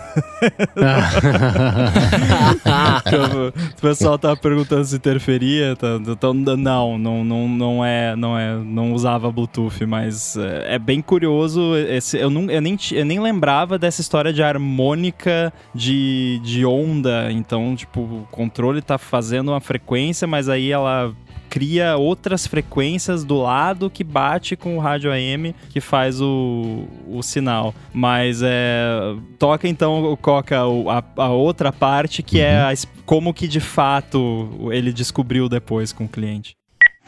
o 3.77 3.81
pessoal 3.81 4.19
tava 4.19 4.37
perguntando 4.37 4.85
se 4.85 4.97
interferia, 4.97 5.77
tá? 5.77 5.99
então 6.07 6.33
não, 6.33 6.97
não, 6.97 7.25
não, 7.25 7.49
não 7.49 7.85
é, 7.85 8.17
não 8.17 8.39
é, 8.39 8.57
não 8.57 8.93
usava 8.93 9.31
Bluetooth, 9.31 9.85
mas 9.87 10.37
é, 10.37 10.77
é 10.77 10.79
bem 10.79 11.03
curioso. 11.03 11.77
Esse, 11.77 12.19
eu, 12.19 12.31
não, 12.31 12.51
eu, 12.51 12.61
nem, 12.61 12.79
eu 12.93 13.05
nem 13.05 13.21
lembrava 13.21 13.79
dessa 13.79 14.01
história 14.01 14.33
de 14.33 14.43
harmônica 14.43 15.53
de, 15.75 16.41
de 16.45 16.65
onda. 16.65 17.31
Então, 17.33 17.75
tipo, 17.75 18.01
o 18.01 18.27
controle 18.31 18.81
tá 18.81 18.99
fazendo 18.99 19.51
uma 19.51 19.61
frequência, 19.61 20.27
mas 20.27 20.49
aí 20.49 20.71
ela 20.71 21.13
cria 21.49 21.97
outras 21.97 22.47
frequências 22.47 23.25
do 23.25 23.37
lado 23.37 23.91
que 23.91 24.05
bate 24.05 24.57
com 24.57 24.77
o 24.77 24.81
rádio 24.81 25.11
AM 25.11 25.55
que 25.71 25.81
faz 25.81 26.21
o, 26.21 26.87
o 27.07 27.23
sinal. 27.23 27.75
Mas 27.93 28.41
é. 28.43 29.15
Toca 29.39 29.69
então, 29.69 30.17
Coca, 30.21 30.61
a, 30.61 31.23
a 31.23 31.29
outra 31.31 31.73
parte 31.73 32.23
que 32.23 32.41
é 32.41 32.63
uhum. 32.63 32.71
é 32.71 32.73
a, 32.73 32.77
como 33.05 33.35
que 33.35 33.49
de 33.49 33.61
fato 33.61 34.71
ele 34.73 34.93
descobriu 34.93 35.49
depois 35.49 35.93
com 35.93 36.05
o 36.05 36.09
cliente. 36.09 36.57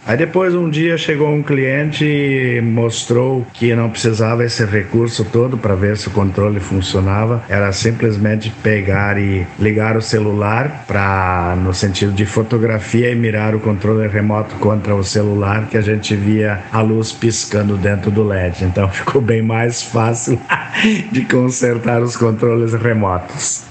Aí 0.09 0.17
depois 0.17 0.55
um 0.55 0.71
dia 0.71 0.97
chegou 0.97 1.29
um 1.29 1.43
cliente 1.43 2.03
e 2.03 2.63
mostrou 2.63 3.47
que 3.53 3.75
não 3.75 3.91
precisava 3.91 4.43
esse 4.43 4.65
recurso 4.65 5.23
todo 5.23 5.59
para 5.59 5.75
ver 5.75 5.99
se 5.99 6.09
o 6.09 6.11
controle 6.11 6.61
funcionava, 6.61 7.45
era 7.47 7.71
simplesmente 7.73 8.49
pegar 8.63 9.19
e 9.19 9.47
ligar 9.59 9.99
o 9.99 10.01
celular 10.01 10.87
para 10.87 11.55
no 11.63 11.75
sentido 11.75 12.11
de 12.13 12.25
fotografia 12.25 13.11
e 13.11 13.15
mirar 13.15 13.55
o 13.55 13.61
controle 13.61 14.09
remoto 14.09 14.55
contra 14.55 14.95
o 14.95 15.05
celular 15.05 15.69
que 15.69 15.77
a 15.77 15.83
gente 15.83 16.17
via 16.17 16.63
a 16.73 16.81
luz 16.81 17.13
piscando 17.13 17.77
dentro 17.77 18.11
do 18.11 18.25
LED. 18.25 18.65
Então 18.65 18.89
ficou 18.89 19.21
bem 19.21 19.43
mais 19.43 19.83
fácil 19.83 20.41
de 21.13 21.23
consertar 21.27 22.03
os 22.03 22.17
controles 22.17 22.73
remotos. 22.73 23.68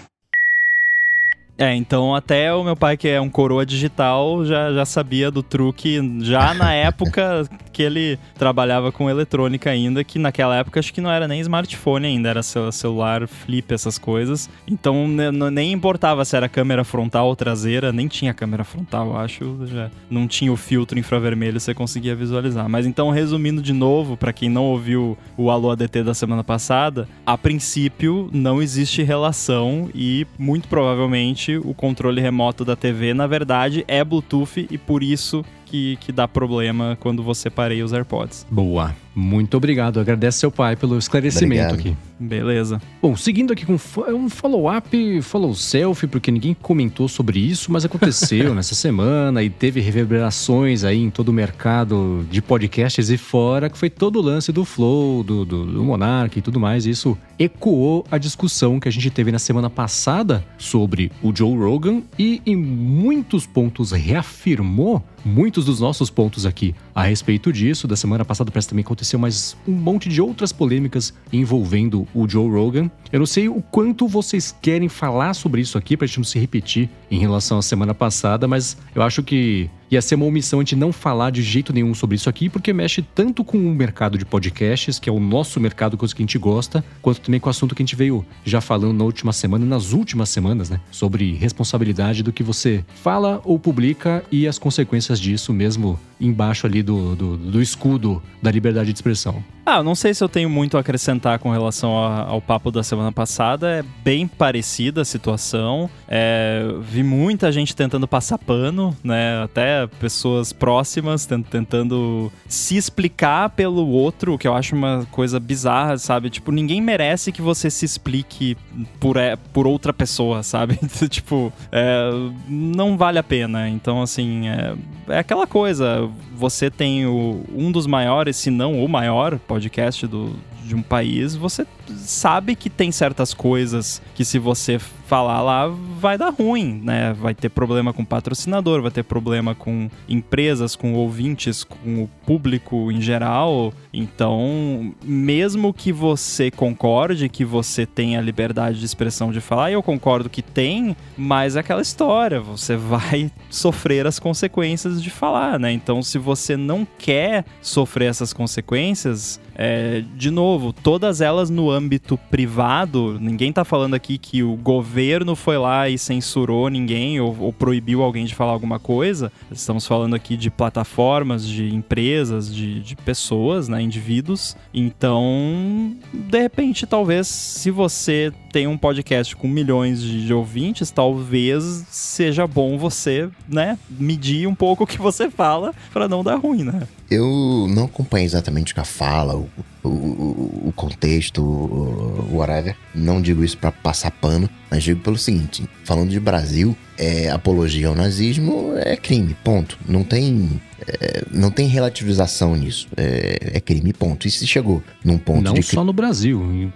É, 1.58 1.74
então 1.74 2.14
até 2.14 2.54
o 2.54 2.64
meu 2.64 2.76
pai, 2.76 2.96
que 2.96 3.08
é 3.08 3.20
um 3.20 3.30
coroa 3.30 3.66
digital, 3.66 4.46
já, 4.46 4.72
já 4.72 4.86
sabia 4.86 5.32
do 5.32 5.42
truque 5.42 6.00
já 6.22 6.54
na 6.54 6.72
época 6.74 7.50
que 7.78 7.84
ele 7.84 8.18
trabalhava 8.34 8.92
com 8.92 9.08
eletrônica 9.08 9.70
ainda, 9.70 10.04
que 10.04 10.18
naquela 10.18 10.56
época 10.56 10.80
acho 10.80 10.92
que 10.92 11.00
não 11.00 11.12
era 11.12 11.28
nem 11.28 11.40
smartphone 11.42 12.08
ainda, 12.08 12.30
era 12.30 12.42
celular 12.42 13.28
flip, 13.28 13.72
essas 13.72 14.00
coisas. 14.00 14.50
Então 14.68 15.08
nem 15.08 15.72
importava 15.72 16.26
se 16.26 16.36
era 16.36 16.50
câmera 16.50 16.84
frontal 16.84 17.28
ou 17.28 17.36
traseira, 17.36 17.94
nem 17.94 18.08
tinha 18.08 18.34
câmera 18.34 18.64
frontal, 18.64 19.16
acho, 19.16 19.60
já 19.68 19.92
não 20.10 20.28
tinha 20.28 20.52
o 20.52 20.58
filtro 20.58 20.98
infravermelho, 20.98 21.60
você 21.60 21.72
conseguia 21.72 22.16
visualizar. 22.16 22.68
Mas 22.68 22.88
então, 22.88 23.12
resumindo 23.12 23.62
de 23.62 23.74
novo, 23.74 24.18
para 24.18 24.34
quem 24.34 24.50
não 24.50 24.66
ouviu 24.66 25.16
o 25.38 25.52
Alô 25.52 25.70
ADT 25.70 26.02
da 26.02 26.16
semana 26.16 26.44
passada, 26.44 27.08
a 27.28 27.38
princípio 27.38 28.28
não 28.34 28.60
existe 28.60 29.04
relação 29.04 29.88
e 29.94 30.26
muito 30.40 30.68
provavelmente 30.68 31.58
o 31.58 31.76
controle 31.76 32.20
remoto 32.20 32.66
da 32.66 32.76
TV, 32.76 33.14
na 33.14 33.28
verdade, 33.28 33.86
é 33.88 34.04
Bluetooth 34.04 34.68
e 34.72 34.80
por 34.80 35.04
isso 35.04 35.46
que, 35.70 35.98
que 35.98 36.12
dá 36.12 36.28
problema 36.28 36.98
quando 37.00 37.24
você 37.24 37.50
pareia 37.50 37.84
os 37.84 37.94
AirPods. 37.94 38.46
Boa. 38.50 38.96
Muito 39.20 39.58
obrigado. 39.58 40.00
Agradece 40.00 40.38
seu 40.38 40.52
pai 40.52 40.76
pelo 40.76 40.96
esclarecimento 40.96 41.74
obrigado. 41.74 41.96
aqui. 41.96 41.98
Beleza. 42.20 42.80
Bom, 43.02 43.16
seguindo 43.16 43.52
aqui 43.52 43.66
com 43.66 43.74
um 43.74 44.30
follow-up, 44.30 45.22
follow 45.24 45.56
selfie, 45.56 46.06
porque 46.06 46.30
ninguém 46.30 46.54
comentou 46.54 47.08
sobre 47.08 47.40
isso, 47.40 47.72
mas 47.72 47.84
aconteceu 47.84 48.54
nessa 48.56 48.76
semana 48.76 49.42
e 49.42 49.50
teve 49.50 49.80
reverberações 49.80 50.84
aí 50.84 51.02
em 51.02 51.10
todo 51.10 51.30
o 51.30 51.34
mercado 51.34 52.28
de 52.30 52.44
podcasts 52.44 53.10
e 53.10 53.18
fora, 53.18 53.72
que 53.72 53.78
foi 53.78 53.90
todo 53.90 54.20
o 54.20 54.22
lance 54.22 54.52
do 54.52 54.64
Flow, 54.64 55.24
do, 55.24 55.44
do, 55.44 55.66
do 55.66 55.84
Monark 55.84 56.38
e 56.38 56.42
tudo 56.42 56.60
mais. 56.60 56.86
E 56.86 56.92
isso 56.92 57.18
ecoou 57.40 58.06
a 58.12 58.20
discussão 58.20 58.80
que 58.80 58.88
a 58.88 58.92
gente 58.92 59.10
teve 59.10 59.32
na 59.32 59.40
semana 59.40 59.70
passada 59.70 60.46
sobre 60.60 61.12
o 61.24 61.36
Joe 61.36 61.58
Rogan 61.58 62.04
e 62.20 62.40
em 62.46 62.56
muitos 62.56 63.48
pontos 63.48 63.92
reafirmou 63.92 65.04
muitos 65.28 65.66
dos 65.66 65.80
nossos 65.80 66.10
pontos 66.10 66.46
aqui 66.46 66.74
a 66.96 67.04
respeito 67.04 67.52
disso. 67.52 67.88
Da 67.88 67.96
semana 67.96 68.24
passada 68.24 68.50
parece 68.50 68.70
também 68.70 68.84
aconteceu 69.08 69.20
mais 69.20 69.56
um 69.68 69.72
monte 69.72 70.10
de 70.10 70.22
outras 70.22 70.52
polêmicas 70.52 71.14
envolvendo 71.32 72.06
o 72.14 72.28
Joe 72.28 72.50
Rogan. 72.50 72.92
Eu 73.12 73.20
não 73.20 73.26
sei 73.26 73.48
o 73.48 73.62
quanto 73.62 74.08
vocês 74.08 74.54
querem 74.62 74.90
falar 74.90 75.34
sobre 75.34 75.62
isso 75.62 75.78
aqui 75.78 75.96
pra 75.96 76.06
gente 76.06 76.18
não 76.18 76.26
se 76.26 76.38
repetir 76.38 76.90
em 77.10 77.20
relação 77.20 77.58
à 77.58 77.62
semana 77.62 77.94
passada, 77.94 78.48
mas 78.48 78.78
eu 78.94 79.02
acho 79.02 79.24
que 79.24 79.70
ia 79.90 80.02
ser 80.02 80.16
uma 80.16 80.26
omissão 80.26 80.60
a 80.60 80.64
gente 80.64 80.76
não 80.76 80.92
falar 80.92 81.32
de 81.32 81.42
jeito 81.42 81.74
nenhum 81.74 81.94
sobre 81.94 82.16
isso 82.16 82.30
aqui, 82.30 82.50
porque 82.50 82.74
mexe 82.74 83.02
tanto 83.02 83.44
com 83.44 83.58
o 83.58 83.76
mercado 83.76 84.18
de 84.18 84.26
podcasts, 84.26 85.00
que 85.00 85.10
é 85.10 85.12
o 85.12 85.20
nosso 85.20 85.60
mercado, 85.60 85.98
coisa 85.98 86.16
que 86.16 86.22
a 86.22 86.26
gente 86.26 86.38
gosta, 86.38 86.84
quanto 87.02 87.22
também 87.22 87.40
com 87.40 87.48
o 87.48 87.50
assunto 87.50 87.74
que 87.74 87.82
a 87.82 87.86
gente 87.86 87.96
veio 87.96 88.26
já 88.44 88.62
falando 88.62 88.98
na 88.98 89.04
última 89.04 89.34
semana, 89.34 89.66
nas 89.66 89.94
últimas 89.94 90.30
semanas, 90.30 90.70
né? 90.70 90.80
Sobre 90.92 91.34
responsabilidade 91.34 92.24
do 92.24 92.34
que 92.34 92.44
você 92.44 92.84
fala 93.02 93.42
ou 93.44 93.58
publica 93.58 94.24
e 94.32 94.48
as 94.48 94.60
consequências 94.60 95.20
disso, 95.20 95.54
mesmo 95.54 96.00
embaixo 96.20 96.66
ali 96.66 96.82
do, 96.82 97.16
do, 97.16 97.38
do 97.38 97.62
escudo 97.62 98.22
da 98.42 98.52
liberdade 98.52 98.92
de 98.92 98.98
expressão. 98.98 99.44
Ah, 99.70 99.84
não 99.84 99.96
sei 99.96 100.14
se 100.14 100.24
eu 100.24 100.30
tenho 100.30 100.50
muito 100.50 100.78
a 100.78 100.80
acrescentar 100.80 101.40
com 101.40 101.52
relação 101.52 101.92
ao 101.94 102.42
papo 102.42 102.72
da 102.72 102.82
semana 102.84 103.12
passada. 103.12 103.70
É 103.70 103.84
bem 104.02 104.26
parecida 104.26 105.02
a 105.02 105.06
situação. 105.06 105.90
É, 106.08 106.66
vi 106.84 107.04
muita 107.04 107.52
gente 107.52 107.76
tentando 107.76 108.08
passar 108.08 108.38
pano, 108.38 108.96
né? 109.04 109.44
Até 109.44 109.86
pessoas 110.00 110.54
próximas 110.54 111.26
tentando 111.26 112.32
se 112.48 112.78
explicar 112.78 113.50
pelo 113.50 113.86
outro, 113.90 114.38
que 114.38 114.48
eu 114.48 114.54
acho 114.54 114.74
uma 114.74 115.06
coisa 115.12 115.38
bizarra, 115.38 115.98
sabe? 115.98 116.30
Tipo, 116.30 116.54
ninguém 116.54 116.80
merece 116.82 117.34
que 117.34 117.42
você 117.42 117.70
se 117.70 117.84
explique 117.84 118.56
por, 119.02 119.18
é, 119.18 119.36
por 119.36 119.68
outra 119.68 119.92
pessoa, 119.92 120.44
sabe? 120.44 120.80
tipo, 121.12 121.52
é, 121.74 122.10
não 122.48 122.96
vale 122.96 123.20
a 123.20 123.24
pena. 123.24 123.68
Então, 123.68 124.02
assim, 124.02 124.48
é, 124.48 124.76
é 125.10 125.20
aquela 125.20 125.46
coisa. 125.46 126.10
Você 126.38 126.70
tem 126.70 127.06
o, 127.08 127.44
um 127.52 127.72
dos 127.72 127.88
maiores, 127.88 128.38
se 128.38 128.52
não 128.52 128.84
o 128.84 128.88
maior, 128.88 129.40
podcast 129.40 130.06
do, 130.06 130.36
de 130.64 130.76
um 130.76 130.84
país, 130.84 131.36
você 131.36 131.66
sabe 131.96 132.56
que 132.56 132.70
tem 132.70 132.92
certas 132.92 133.34
coisas 133.34 134.02
que 134.16 134.26
se 134.26 134.40
você 134.40 134.80
falar 135.08 135.42
lá 135.42 135.68
vai 135.68 136.18
dar 136.18 136.30
ruim, 136.30 136.82
né? 136.84 137.14
Vai 137.14 137.34
ter 137.34 137.50
problema 137.50 137.94
com 137.94 138.04
patrocinador, 138.04 138.82
vai 138.82 138.92
ter 138.92 139.04
problema 139.04 139.56
com 139.56 139.90
empresas, 140.08 140.76
com 140.76 140.94
ouvintes, 140.94 141.64
com 141.64 142.04
o 142.04 142.10
público 142.26 142.92
em 142.92 143.02
geral. 143.02 143.74
Então, 143.94 144.94
mesmo 145.02 145.74
que 145.74 145.94
você 145.94 146.52
concorde 146.52 147.30
que 147.30 147.46
você 147.46 147.86
tenha 147.86 148.20
liberdade 148.20 148.80
de 148.80 148.86
expressão 148.86 149.32
de 149.32 149.40
falar, 149.40 149.72
eu 149.72 149.82
concordo 149.82 150.30
que 150.30 150.42
tem, 150.42 150.96
mas 151.18 151.56
é 151.56 151.62
aquela 151.62 151.82
história, 151.82 152.42
você 152.42 152.76
vai 152.78 153.32
sofrer 153.50 154.06
as 154.06 154.20
consequências 154.20 155.02
de 155.02 155.10
falar, 155.10 155.58
né? 155.58 155.72
Então, 155.72 156.04
se 156.04 156.18
você 156.18 156.58
não 156.58 156.86
quer 156.98 157.46
sofrer 157.62 158.10
essas 158.10 158.34
consequências, 158.34 159.40
é, 159.56 160.04
de 160.16 160.30
novo, 160.30 160.72
todas 160.72 161.22
elas 161.22 161.50
no 161.50 161.72
âmbito 161.78 162.18
privado, 162.30 163.18
ninguém 163.20 163.54
tá 163.54 163.64
falando 163.64 163.94
aqui 163.94 164.18
que 164.18 164.44
o 164.44 164.56
governo 164.56 165.36
foi 165.36 165.58
lá 165.58 165.88
e 165.88 165.98
censurou 165.98 166.70
ninguém 166.70 167.20
ou, 167.20 167.36
ou, 167.40 167.54
proibiu 167.54 168.02
alguém 168.02 168.26
de 168.26 168.36
falar 168.36 168.52
alguma 168.52 168.80
coisa. 168.80 169.32
Estamos 169.52 169.86
falando 169.86 170.16
aqui 170.16 170.36
de 170.36 170.50
plataformas, 170.50 171.48
de 171.48 171.74
empresas, 171.74 172.54
de, 172.54 172.80
de 172.82 172.96
pessoas, 172.96 173.68
né, 173.68 173.82
indivíduos. 173.82 174.58
Então, 174.74 175.96
de 176.14 176.40
repente, 176.40 176.86
talvez, 176.86 177.28
se 177.28 177.72
você 177.72 178.34
tem 178.58 178.66
um 178.66 178.76
podcast 178.76 179.36
com 179.36 179.48
milhões 179.48 180.02
de, 180.02 180.34
ouvintes, 180.34 180.90
talvez 180.90 181.86
seja 181.92 182.48
bom 182.48 182.76
você, 182.76 183.30
né, 183.48 183.78
medir 183.88 184.48
um 184.48 184.56
pouco 184.56 184.84
o 184.84 184.88
que 184.88 184.98
você 184.98 185.30
fala 185.30 185.76
para 185.94 186.08
não 186.08 186.24
dar 186.24 186.38
ruim, 186.38 186.64
né? 186.64 186.88
Eu 187.08 187.68
não 187.70 187.86
acompanho 187.86 188.26
exatamente 188.26 188.72
o 188.72 188.74
que 188.74 188.82
a 188.82 188.84
fala, 188.84 189.36
o, 189.36 189.48
o, 189.84 190.70
o 190.70 190.74
contexto, 190.76 191.44
o 191.44 192.36
whatever. 192.36 192.76
Não 192.96 193.22
digo 193.22 193.44
isso 193.44 193.60
para 193.60 193.72
passar 193.72 194.10
pano, 194.10 194.50
mas 194.72 194.84
digo 194.84 195.02
pelo 195.02 195.20
seguinte: 195.20 195.70
falando 195.84 196.10
de 196.10 196.20
Brasil, 196.20 196.76
é, 196.98 197.30
apologia 197.30 197.90
ao 197.90 197.96
nazismo 197.96 198.74
é 198.76 198.98
crime, 198.98 199.36
ponto. 199.44 199.78
Não 199.88 200.04
tem. 200.04 200.60
É, 200.88 201.24
não 201.32 201.52
tem 201.52 201.68
relativização 201.68 202.56
nisso. 202.56 202.88
É, 202.98 203.52
é, 203.54 203.60
crime, 203.60 203.94
ponto. 203.94 204.28
E 204.28 204.32
se 204.32 204.48
chegou 204.48 204.84
num 205.06 205.20
ponto 205.20 205.44
não 205.44 205.54
de. 205.54 205.60
Não 205.60 205.64
só 205.64 205.84
no 205.84 205.94
Brasil. 205.94 206.72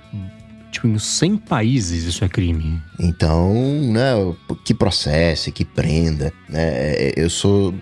Tipo, 0.71 0.87
em 0.87 0.97
100 0.97 1.37
países 1.37 2.05
isso 2.05 2.23
é 2.23 2.29
crime. 2.29 2.81
Então, 2.97 3.53
né, 3.53 4.13
que 4.63 4.73
processe, 4.73 5.51
que 5.51 5.65
prenda, 5.65 6.31
né? 6.47 7.11
Eu 7.15 7.29
sou. 7.29 7.73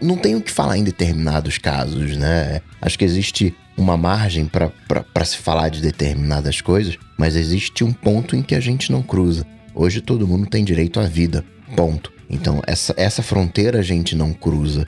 Não 0.00 0.16
tenho 0.16 0.38
o 0.38 0.42
que 0.42 0.50
falar 0.50 0.78
em 0.78 0.84
determinados 0.84 1.58
casos, 1.58 2.16
né? 2.16 2.62
Acho 2.80 2.98
que 2.98 3.04
existe 3.04 3.54
uma 3.76 3.96
margem 3.96 4.46
para 4.46 5.24
se 5.24 5.36
falar 5.36 5.68
de 5.68 5.80
determinadas 5.80 6.60
coisas, 6.60 6.98
mas 7.18 7.36
existe 7.36 7.84
um 7.84 7.92
ponto 7.92 8.34
em 8.34 8.42
que 8.42 8.54
a 8.54 8.60
gente 8.60 8.90
não 8.90 9.02
cruza. 9.02 9.46
Hoje 9.74 10.00
todo 10.00 10.26
mundo 10.26 10.46
tem 10.46 10.64
direito 10.64 11.00
à 11.00 11.04
vida, 11.04 11.44
ponto. 11.76 12.12
Então, 12.28 12.62
essa, 12.66 12.94
essa 12.96 13.22
fronteira 13.22 13.80
a 13.80 13.82
gente 13.82 14.16
não 14.16 14.32
cruza. 14.32 14.86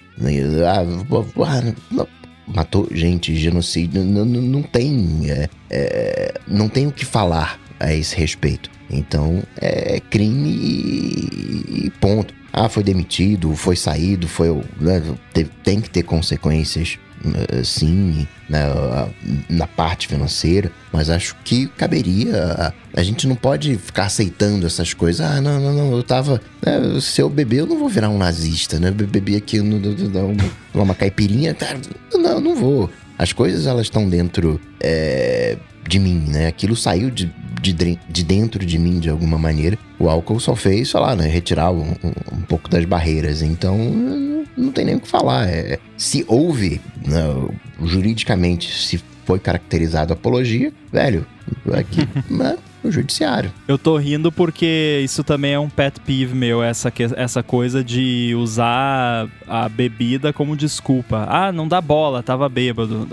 Ah, 0.66 0.82
ah 2.00 2.06
matou 2.46 2.88
gente, 2.90 3.34
genocídio, 3.34 4.04
não, 4.04 4.24
não, 4.24 4.62
tem, 4.62 5.30
é, 5.30 5.48
é, 5.70 6.34
não 6.46 6.68
tem 6.68 6.86
o 6.86 6.92
que 6.92 7.04
falar 7.04 7.60
a 7.78 7.92
esse 7.92 8.16
respeito. 8.16 8.70
Então 8.90 9.42
é 9.60 10.00
crime 10.00 10.50
e, 10.50 11.92
ponto. 12.00 12.34
Ah, 12.52 12.68
foi 12.68 12.84
demitido, 12.84 13.54
foi 13.56 13.74
saído, 13.74 14.28
foi 14.28 14.48
né, 14.80 15.02
tem 15.64 15.80
que 15.80 15.90
ter 15.90 16.04
consequências 16.04 16.98
sim 17.64 18.26
na, 18.48 19.08
na 19.48 19.66
parte 19.66 20.08
financeira, 20.08 20.70
mas 20.92 21.10
acho 21.10 21.36
que 21.44 21.66
caberia. 21.68 22.72
A, 22.94 23.02
gente 23.02 23.26
não 23.26 23.34
pode 23.34 23.76
ficar 23.76 24.04
aceitando 24.04 24.66
essas 24.66 24.94
coisas. 24.94 25.20
Ah, 25.20 25.40
não, 25.40 25.60
não, 25.60 25.72
não, 25.72 25.96
eu 25.96 26.02
tava. 26.02 26.40
Né, 26.64 27.00
se 27.00 27.20
eu 27.20 27.28
beber, 27.28 27.60
eu 27.60 27.66
não 27.66 27.78
vou 27.78 27.88
virar 27.88 28.10
um 28.10 28.18
nazista, 28.18 28.78
né? 28.78 28.90
Beber 28.90 29.36
aqui 29.36 29.60
no, 29.60 29.78
no, 29.78 29.92
no, 29.92 30.50
uma 30.74 30.94
caipirinha, 30.94 31.54
tá, 31.54 31.76
não, 32.12 32.40
não 32.40 32.54
vou. 32.54 32.90
As 33.18 33.32
coisas 33.32 33.66
elas 33.66 33.86
estão 33.86 34.08
dentro 34.08 34.60
é, 34.80 35.56
de 35.88 35.98
mim, 35.98 36.24
né? 36.28 36.46
Aquilo 36.46 36.74
saiu 36.74 37.10
de, 37.10 37.32
de, 37.60 37.72
de, 37.72 38.24
dentro 38.24 38.64
de 38.64 38.78
mim 38.78 38.98
de 38.98 39.08
alguma 39.08 39.38
maneira. 39.38 39.78
O 39.98 40.08
álcool 40.08 40.40
só 40.40 40.56
fez, 40.56 40.90
sei 40.90 41.00
lá, 41.00 41.14
né? 41.14 41.28
Retirar 41.28 41.70
um, 41.70 41.92
um, 42.02 42.36
um 42.36 42.40
pouco 42.42 42.68
das 42.68 42.84
barreiras. 42.84 43.40
Então, 43.40 43.78
não 44.56 44.72
tem 44.72 44.84
nem 44.84 44.96
o 44.96 45.00
que 45.00 45.08
falar. 45.08 45.48
É, 45.48 45.78
se 45.96 46.24
houve, 46.28 46.80
né, 47.06 47.22
juridicamente, 47.82 48.72
se 48.72 49.02
foi 49.24 49.38
caracterizado 49.38 50.12
apologia, 50.12 50.72
velho, 50.92 51.26
aqui, 51.72 52.08
né, 52.32 52.56
o 52.88 52.92
judiciário. 52.92 53.52
Eu 53.66 53.78
tô 53.78 53.96
rindo 53.96 54.30
porque 54.30 55.00
isso 55.02 55.24
também 55.24 55.52
é 55.52 55.58
um 55.58 55.68
pet 55.68 56.00
peeve 56.00 56.34
meu, 56.34 56.62
essa, 56.62 56.92
essa 57.16 57.42
coisa 57.42 57.82
de 57.82 58.34
usar 58.36 59.28
a 59.46 59.68
bebida 59.68 60.32
como 60.32 60.56
desculpa. 60.56 61.26
Ah, 61.28 61.52
não 61.52 61.66
dá 61.68 61.80
bola, 61.80 62.22
tava 62.22 62.48
bêbado. 62.48 63.06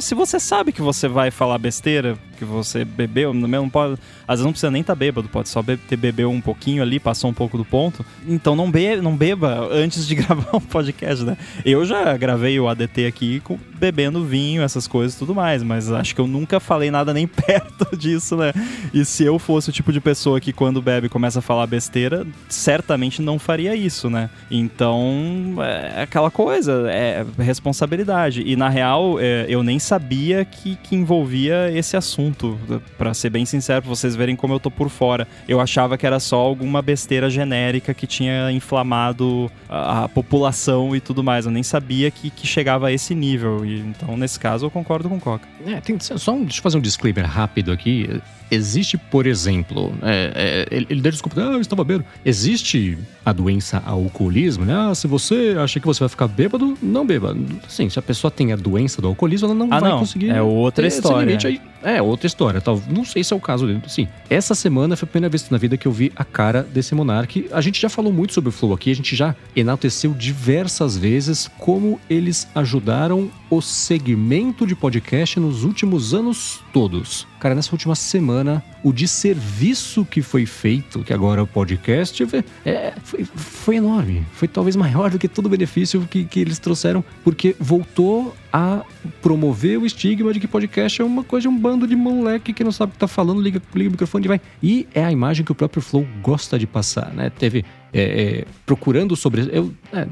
Se 0.00 0.14
você 0.14 0.38
sabe 0.38 0.72
que 0.72 0.80
você 0.80 1.08
vai 1.08 1.30
falar 1.30 1.58
besteira, 1.58 2.16
que 2.38 2.44
você 2.44 2.84
bebeu, 2.84 3.34
não 3.34 3.68
pode, 3.68 3.94
às 4.26 4.38
vezes 4.38 4.44
não 4.44 4.52
precisa 4.52 4.70
nem 4.70 4.80
estar 4.80 4.94
tá 4.94 4.98
bêbado, 4.98 5.28
pode 5.28 5.48
só 5.48 5.62
be 5.62 5.76
ter 5.76 5.96
bebeu 5.96 6.30
um 6.30 6.40
pouquinho 6.40 6.82
ali, 6.82 7.00
passou 7.00 7.30
um 7.30 7.34
pouco 7.34 7.56
do 7.56 7.64
ponto. 7.64 8.04
Então 8.26 8.54
não, 8.54 8.70
be 8.70 8.96
não 8.96 9.16
beba 9.16 9.68
antes 9.72 10.06
de 10.06 10.14
gravar 10.16 10.56
um 10.56 10.60
podcast, 10.60 11.24
né? 11.24 11.36
Eu 11.64 11.84
já 11.84 12.16
gravei 12.16 12.58
o 12.58 12.68
ADT 12.68 13.06
aqui 13.06 13.40
com, 13.40 13.58
bebendo 13.82 14.24
vinho, 14.24 14.62
essas 14.62 14.86
coisas 14.86 15.16
e 15.16 15.18
tudo 15.18 15.34
mais, 15.34 15.60
mas 15.60 15.90
acho 15.90 16.14
que 16.14 16.20
eu 16.20 16.26
nunca 16.28 16.60
falei 16.60 16.88
nada 16.88 17.12
nem 17.12 17.26
perto 17.26 17.96
disso, 17.96 18.36
né? 18.36 18.52
E 18.94 19.04
se 19.04 19.24
eu 19.24 19.40
fosse 19.40 19.70
o 19.70 19.72
tipo 19.72 19.92
de 19.92 20.00
pessoa 20.00 20.40
que 20.40 20.52
quando 20.52 20.80
bebe 20.80 21.08
começa 21.08 21.40
a 21.40 21.42
falar 21.42 21.66
besteira, 21.66 22.24
certamente 22.48 23.20
não 23.20 23.40
faria 23.40 23.74
isso, 23.74 24.08
né? 24.08 24.30
Então, 24.48 25.56
é 25.58 26.02
aquela 26.02 26.30
coisa, 26.30 26.86
é 26.88 27.26
responsabilidade. 27.40 28.44
E 28.46 28.54
na 28.54 28.68
real, 28.68 29.18
é, 29.18 29.46
eu 29.48 29.64
nem 29.64 29.80
sabia 29.80 30.44
que, 30.44 30.76
que 30.76 30.94
envolvia 30.94 31.68
esse 31.76 31.96
assunto, 31.96 32.56
para 32.96 33.12
ser 33.12 33.30
bem 33.30 33.44
sincero, 33.44 33.82
pra 33.82 33.88
vocês 33.88 34.14
verem 34.14 34.36
como 34.36 34.54
eu 34.54 34.60
tô 34.60 34.70
por 34.70 34.88
fora. 34.88 35.26
Eu 35.48 35.60
achava 35.60 35.98
que 35.98 36.06
era 36.06 36.20
só 36.20 36.36
alguma 36.36 36.80
besteira 36.80 37.28
genérica 37.28 37.92
que 37.92 38.06
tinha 38.06 38.52
inflamado 38.52 39.50
a, 39.68 40.04
a 40.04 40.08
população 40.08 40.94
e 40.94 41.00
tudo 41.00 41.24
mais. 41.24 41.46
Eu 41.46 41.50
nem 41.50 41.64
sabia 41.64 42.12
que, 42.12 42.30
que 42.30 42.46
chegava 42.46 42.86
a 42.86 42.92
esse 42.92 43.12
nível. 43.12 43.64
E, 43.64 43.71
então, 43.80 44.16
nesse 44.16 44.38
caso, 44.38 44.66
eu 44.66 44.70
concordo 44.70 45.08
com 45.08 45.16
o 45.16 45.20
Coca. 45.20 45.46
É, 45.66 45.80
tem, 45.80 45.98
só 45.98 46.32
um, 46.32 46.44
deixa 46.44 46.58
eu 46.58 46.62
fazer 46.62 46.78
um 46.78 46.80
disclaimer 46.80 47.26
rápido 47.26 47.72
aqui. 47.72 48.20
Existe, 48.52 48.98
por 48.98 49.26
exemplo, 49.26 49.94
é, 50.02 50.66
é, 50.70 50.84
ele 50.90 51.00
deu 51.00 51.10
desculpa, 51.10 51.40
ah, 51.40 51.54
eu 51.54 51.60
estava 51.62 51.82
bêbado. 51.82 52.04
Existe 52.22 52.98
a 53.24 53.32
doença 53.32 53.82
alcoolismo, 53.86 54.66
né? 54.66 54.74
Ah, 54.74 54.94
se 54.94 55.06
você 55.06 55.56
acha 55.58 55.80
que 55.80 55.86
você 55.86 56.00
vai 56.00 56.08
ficar 56.10 56.28
bêbado, 56.28 56.76
não 56.82 57.06
beba. 57.06 57.34
Sim, 57.66 57.88
se 57.88 57.98
a 57.98 58.02
pessoa 58.02 58.30
tem 58.30 58.52
a 58.52 58.56
doença 58.56 59.00
do 59.00 59.08
alcoolismo, 59.08 59.46
ela 59.46 59.54
não 59.54 59.68
ah, 59.70 59.80
vai 59.80 59.90
não. 59.90 60.00
conseguir. 60.00 60.28
É 60.28 60.42
outra 60.42 60.86
história. 60.86 61.38
Aí. 61.42 61.62
É, 61.82 62.02
outra 62.02 62.26
história. 62.26 62.60
Tal. 62.60 62.78
Não 62.90 63.06
sei 63.06 63.24
se 63.24 63.32
é 63.32 63.36
o 63.36 63.40
caso 63.40 63.66
dele. 63.66 63.80
Sim, 63.88 64.06
essa 64.28 64.54
semana 64.54 64.96
foi 64.96 65.06
a 65.06 65.10
primeira 65.10 65.30
vez 65.30 65.48
na 65.48 65.56
vida 65.56 65.78
que 65.78 65.88
eu 65.88 65.92
vi 65.92 66.12
a 66.14 66.24
cara 66.24 66.62
desse 66.62 66.94
monarca. 66.94 67.40
A 67.52 67.60
gente 67.62 67.80
já 67.80 67.88
falou 67.88 68.12
muito 68.12 68.34
sobre 68.34 68.50
o 68.50 68.52
Flow 68.52 68.74
aqui, 68.74 68.90
a 68.90 68.94
gente 68.94 69.16
já 69.16 69.34
enalteceu 69.56 70.12
diversas 70.12 70.94
vezes 70.94 71.50
como 71.58 71.98
eles 72.10 72.46
ajudaram 72.54 73.30
o 73.48 73.62
segmento 73.62 74.66
de 74.66 74.76
podcast 74.76 75.40
nos 75.40 75.64
últimos 75.64 76.12
anos 76.12 76.60
todos. 76.70 77.31
Cara, 77.42 77.56
nessa 77.56 77.72
última 77.72 77.96
semana, 77.96 78.62
o 78.82 78.92
desserviço 78.92 80.04
que 80.04 80.22
foi 80.22 80.46
feito, 80.46 81.00
que 81.00 81.12
agora 81.12 81.40
é 81.40 81.44
o 81.44 81.46
podcast, 81.46 82.26
é, 82.64 82.92
foi, 83.02 83.24
foi, 83.24 83.76
enorme. 83.76 84.24
Foi 84.32 84.48
talvez 84.48 84.76
maior 84.76 85.10
do 85.10 85.18
que 85.18 85.28
todo 85.28 85.46
o 85.46 85.48
benefício 85.48 86.06
que, 86.10 86.24
que 86.24 86.40
eles 86.40 86.58
trouxeram, 86.58 87.04
porque 87.22 87.54
voltou 87.58 88.34
a 88.52 88.82
promover 89.20 89.78
o 89.78 89.86
estigma 89.86 90.32
de 90.32 90.40
que 90.40 90.46
podcast 90.46 91.00
é 91.00 91.04
uma 91.04 91.24
coisa 91.24 91.48
um 91.48 91.58
bando 91.58 91.86
de 91.86 91.96
moleque 91.96 92.52
que 92.52 92.62
não 92.62 92.72
sabe 92.72 92.90
o 92.90 92.92
que 92.92 92.98
tá 92.98 93.08
falando, 93.08 93.40
liga, 93.40 93.62
liga 93.74 93.88
o 93.88 93.92
microfone 93.92 94.24
e 94.24 94.28
vai. 94.28 94.40
E 94.62 94.86
é 94.94 95.04
a 95.04 95.12
imagem 95.12 95.44
que 95.44 95.52
o 95.52 95.54
próprio 95.54 95.82
Flow 95.82 96.06
gosta 96.20 96.58
de 96.58 96.66
passar, 96.66 97.12
né? 97.14 97.30
Teve 97.30 97.64
é, 97.94 98.00
é, 98.02 98.44
procurando 98.64 99.14
sobre 99.14 99.42
eu, 99.52 99.70
é, 99.92 100.06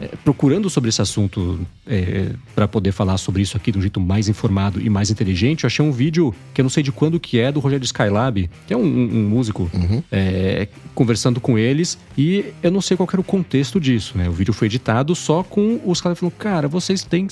é 0.00 0.08
procurando 0.22 0.70
sobre 0.70 0.90
esse 0.90 1.02
assunto 1.02 1.58
é, 1.84 2.30
para 2.54 2.68
poder 2.68 2.92
falar 2.92 3.18
sobre 3.18 3.42
isso 3.42 3.56
aqui 3.56 3.72
de 3.72 3.78
um 3.78 3.80
jeito 3.80 3.98
mais 3.98 4.28
informado 4.28 4.80
e 4.80 4.88
mais 4.88 5.10
inteligente 5.10 5.64
eu 5.64 5.66
achei 5.66 5.84
um 5.84 5.90
vídeo 5.90 6.32
que 6.54 6.60
eu 6.60 6.62
não 6.62 6.70
sei 6.70 6.84
de 6.84 6.92
quando 6.92 7.18
que 7.18 7.40
é 7.40 7.50
do 7.50 7.58
Rogério 7.58 7.80
Skylab 8.06 8.50
que 8.66 8.72
é 8.72 8.76
um, 8.76 8.82
um 8.82 9.28
músico 9.28 9.70
uhum. 9.72 10.02
É, 10.10 10.68
conversando 10.94 11.40
com 11.40 11.58
eles 11.58 11.98
e 12.16 12.46
eu 12.62 12.70
não 12.70 12.80
sei 12.80 12.96
qual 12.96 13.08
era 13.10 13.20
o 13.20 13.24
contexto 13.24 13.80
disso 13.80 14.16
né 14.16 14.28
o 14.28 14.32
vídeo 14.32 14.54
foi 14.54 14.66
editado 14.66 15.14
só 15.14 15.42
com 15.42 15.80
os 15.84 16.00
caras 16.00 16.18
falando 16.18 16.34
cara 16.36 16.68
vocês 16.68 17.02
têm 17.02 17.28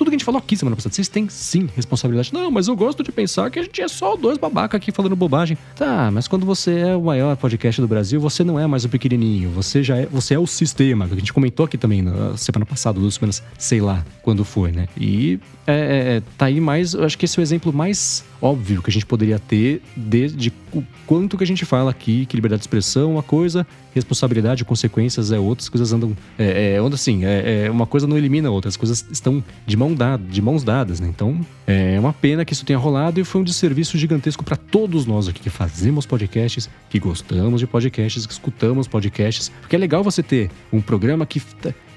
tudo 0.00 0.08
que 0.08 0.14
a 0.14 0.18
gente 0.18 0.24
falou 0.24 0.38
aqui 0.38 0.56
semana 0.56 0.74
passada, 0.74 0.94
vocês 0.94 1.08
têm 1.08 1.28
sim 1.28 1.68
responsabilidade. 1.76 2.32
Não, 2.32 2.50
mas 2.50 2.68
eu 2.68 2.74
gosto 2.74 3.02
de 3.02 3.12
pensar 3.12 3.50
que 3.50 3.58
a 3.58 3.62
gente 3.62 3.82
é 3.82 3.86
só 3.86 4.16
dois 4.16 4.38
babaca 4.38 4.74
aqui 4.74 4.90
falando 4.90 5.14
bobagem. 5.14 5.58
Tá, 5.76 6.10
mas 6.10 6.26
quando 6.26 6.46
você 6.46 6.78
é 6.78 6.96
o 6.96 7.02
maior 7.02 7.36
podcast 7.36 7.82
do 7.82 7.86
Brasil, 7.86 8.18
você 8.18 8.42
não 8.42 8.58
é 8.58 8.66
mais 8.66 8.82
o 8.86 8.88
pequenininho, 8.88 9.50
você 9.50 9.82
já 9.82 9.98
é, 9.98 10.06
você 10.06 10.32
é 10.32 10.38
o 10.38 10.46
sistema, 10.46 11.06
que 11.06 11.12
a 11.12 11.18
gente 11.18 11.34
comentou 11.34 11.66
aqui 11.66 11.76
também 11.76 12.00
na 12.00 12.34
semana 12.34 12.64
passada, 12.64 12.98
duas 12.98 13.12
semanas, 13.12 13.42
sei 13.58 13.82
lá 13.82 14.02
quando 14.22 14.42
foi, 14.42 14.72
né? 14.72 14.88
E 14.98 15.38
é, 15.72 16.16
é, 16.16 16.22
tá 16.36 16.46
aí 16.46 16.60
mais. 16.60 16.94
Eu 16.94 17.04
acho 17.04 17.16
que 17.16 17.24
esse 17.24 17.38
é 17.38 17.40
o 17.40 17.42
exemplo 17.42 17.72
mais 17.72 18.24
óbvio 18.42 18.82
que 18.82 18.90
a 18.90 18.92
gente 18.92 19.04
poderia 19.04 19.38
ter 19.38 19.82
de, 19.96 20.28
de 20.28 20.52
o 20.72 20.82
quanto 21.06 21.36
que 21.36 21.44
a 21.44 21.46
gente 21.46 21.64
fala 21.64 21.90
aqui 21.90 22.24
que 22.26 22.36
liberdade 22.36 22.60
de 22.60 22.64
expressão 22.64 23.10
é 23.10 23.12
uma 23.14 23.22
coisa, 23.22 23.66
responsabilidade, 23.94 24.64
consequências 24.64 25.32
é 25.32 25.38
outras 25.38 25.68
coisas 25.68 25.92
andam. 25.92 26.16
É, 26.38 26.76
é 26.76 26.94
assim, 26.94 27.24
é, 27.24 27.66
é, 27.66 27.70
uma 27.70 27.86
coisa 27.86 28.06
não 28.06 28.16
elimina 28.16 28.48
a 28.48 28.50
outra, 28.50 28.68
as 28.68 28.76
coisas 28.76 29.04
estão 29.10 29.42
de, 29.66 29.76
mão 29.76 29.94
dada, 29.94 30.22
de 30.24 30.40
mãos 30.40 30.62
dadas, 30.62 31.00
né? 31.00 31.08
Então 31.08 31.40
é 31.66 31.98
uma 31.98 32.12
pena 32.12 32.44
que 32.44 32.52
isso 32.52 32.64
tenha 32.64 32.78
rolado 32.78 33.20
e 33.20 33.24
foi 33.24 33.40
um 33.40 33.44
desserviço 33.44 33.98
gigantesco 33.98 34.44
para 34.44 34.56
todos 34.56 35.06
nós 35.06 35.28
aqui 35.28 35.40
que 35.40 35.50
fazemos 35.50 36.06
podcasts, 36.06 36.70
que 36.88 36.98
gostamos 36.98 37.60
de 37.60 37.66
podcasts, 37.66 38.26
que 38.26 38.32
escutamos 38.32 38.88
podcasts, 38.88 39.50
porque 39.60 39.76
é 39.76 39.78
legal 39.78 40.02
você 40.02 40.22
ter 40.22 40.50
um 40.72 40.80
programa 40.80 41.26
que 41.26 41.40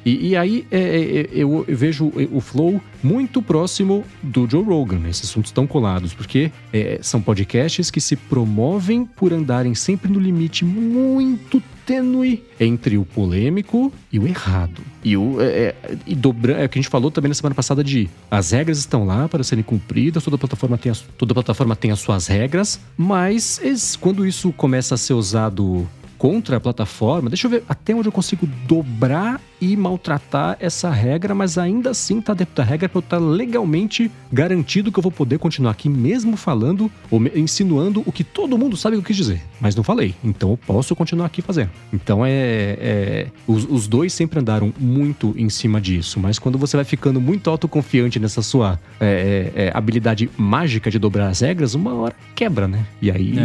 e, 0.05 0.29
e 0.29 0.35
aí 0.35 0.65
é, 0.71 0.79
é, 0.79 1.19
é 1.21 1.29
eu, 1.33 1.65
vejo 1.67 2.11
o 2.31 2.41
Flow 2.41 2.81
muito 3.01 3.41
próximo 3.41 4.03
do 4.21 4.49
Joe 4.49 4.63
Rogan. 4.63 4.99
Né? 4.99 5.09
Esses 5.09 5.29
assuntos 5.29 5.49
estão 5.49 5.67
colados, 5.67 6.13
porque 6.13 6.51
é, 6.71 6.99
são 7.01 7.21
podcasts 7.21 7.89
que 7.89 8.01
se 8.01 8.15
promovem 8.15 9.05
por 9.05 9.33
andarem 9.33 9.75
sempre 9.75 10.11
no 10.11 10.19
limite 10.19 10.65
muito 10.65 11.61
tênue 11.85 12.43
entre 12.59 12.97
o 12.97 13.03
polêmico 13.03 13.91
e 14.11 14.17
o 14.17 14.27
errado. 14.27 14.81
E 15.03 15.17
o 15.17 15.41
é, 15.41 15.45
é, 15.45 15.75
e 16.07 16.15
dobra, 16.15 16.53
é 16.53 16.65
o 16.65 16.69
que 16.69 16.79
a 16.79 16.81
gente 16.81 16.89
falou 16.89 17.11
também 17.11 17.27
na 17.27 17.35
semana 17.35 17.53
passada 17.53 17.83
de 17.83 18.09
as 18.31 18.51
regras 18.51 18.77
estão 18.77 19.05
lá 19.05 19.27
para 19.27 19.43
serem 19.43 19.63
cumpridas, 19.63 20.23
toda 20.23 20.37
plataforma 20.37 20.77
tem 20.77 20.91
as, 20.91 21.01
toda 21.17 21.33
plataforma 21.33 21.75
tem 21.75 21.91
as 21.91 21.99
suas 21.99 22.27
regras, 22.27 22.79
mas 22.97 23.97
quando 23.99 24.25
isso 24.25 24.51
começa 24.53 24.95
a 24.95 24.97
ser 24.97 25.13
usado 25.13 25.87
contra 26.23 26.55
a 26.55 26.59
plataforma, 26.62 27.29
deixa 27.29 27.47
eu 27.47 27.51
ver 27.51 27.65
até 27.67 27.93
onde 27.93 28.07
eu 28.07 28.12
consigo 28.12 28.47
dobrar 28.65 29.41
e 29.59 29.75
maltratar 29.75 30.55
essa 30.57 30.89
regra, 30.89 31.36
mas 31.36 31.57
ainda 31.57 31.89
assim 31.89 32.21
tá 32.21 32.33
dentro 32.33 32.55
da 32.55 32.63
regra 32.63 32.88
para 32.88 32.97
eu 32.97 33.01
estar 33.01 33.17
tá 33.17 33.21
legalmente 33.21 34.09
garantido 34.31 34.89
que 34.89 34.97
eu 34.97 35.03
vou 35.03 35.12
poder 35.12 35.38
continuar 35.38 35.71
aqui 35.71 35.89
mesmo 35.89 36.38
falando 36.38 36.89
ou 37.12 37.21
insinuando 37.36 38.01
o 38.05 38.12
que 38.12 38.23
todo 38.23 38.57
mundo 38.57 38.77
sabe 38.77 38.95
que 38.95 39.01
eu 39.01 39.05
quis 39.05 39.17
dizer, 39.17 39.41
mas 39.59 39.75
não 39.75 39.83
falei. 39.83 40.15
Então 40.23 40.51
eu 40.51 40.57
posso 40.57 40.95
continuar 40.95 41.25
aqui 41.25 41.41
fazendo. 41.41 41.71
Então 41.91 42.25
é, 42.25 42.31
é 42.79 43.27
os, 43.45 43.65
os, 43.69 43.86
dois 43.86 44.13
sempre 44.13 44.39
andaram 44.39 44.73
muito 44.79 45.36
em 45.38 45.49
cima 45.49 45.81
disso, 45.81 46.21
mas 46.21 46.39
quando 46.39 46.57
você 46.57 46.77
vai 46.77 46.86
ficando 46.86 47.19
muito 47.19 47.49
autoconfiante 47.49 48.17
nessa 48.17 48.41
sua 48.41 48.79
é, 48.97 49.51
é, 49.55 49.63
é 49.65 49.71
habilidade 49.73 50.29
mágica 50.38 50.89
de 50.89 50.97
dobrar 50.97 51.27
as 51.27 51.41
regras, 51.41 51.75
uma 51.75 51.93
hora 51.93 52.15
quebra, 52.33 52.65
né? 52.65 52.86
E 53.01 53.12
aí 53.12 53.38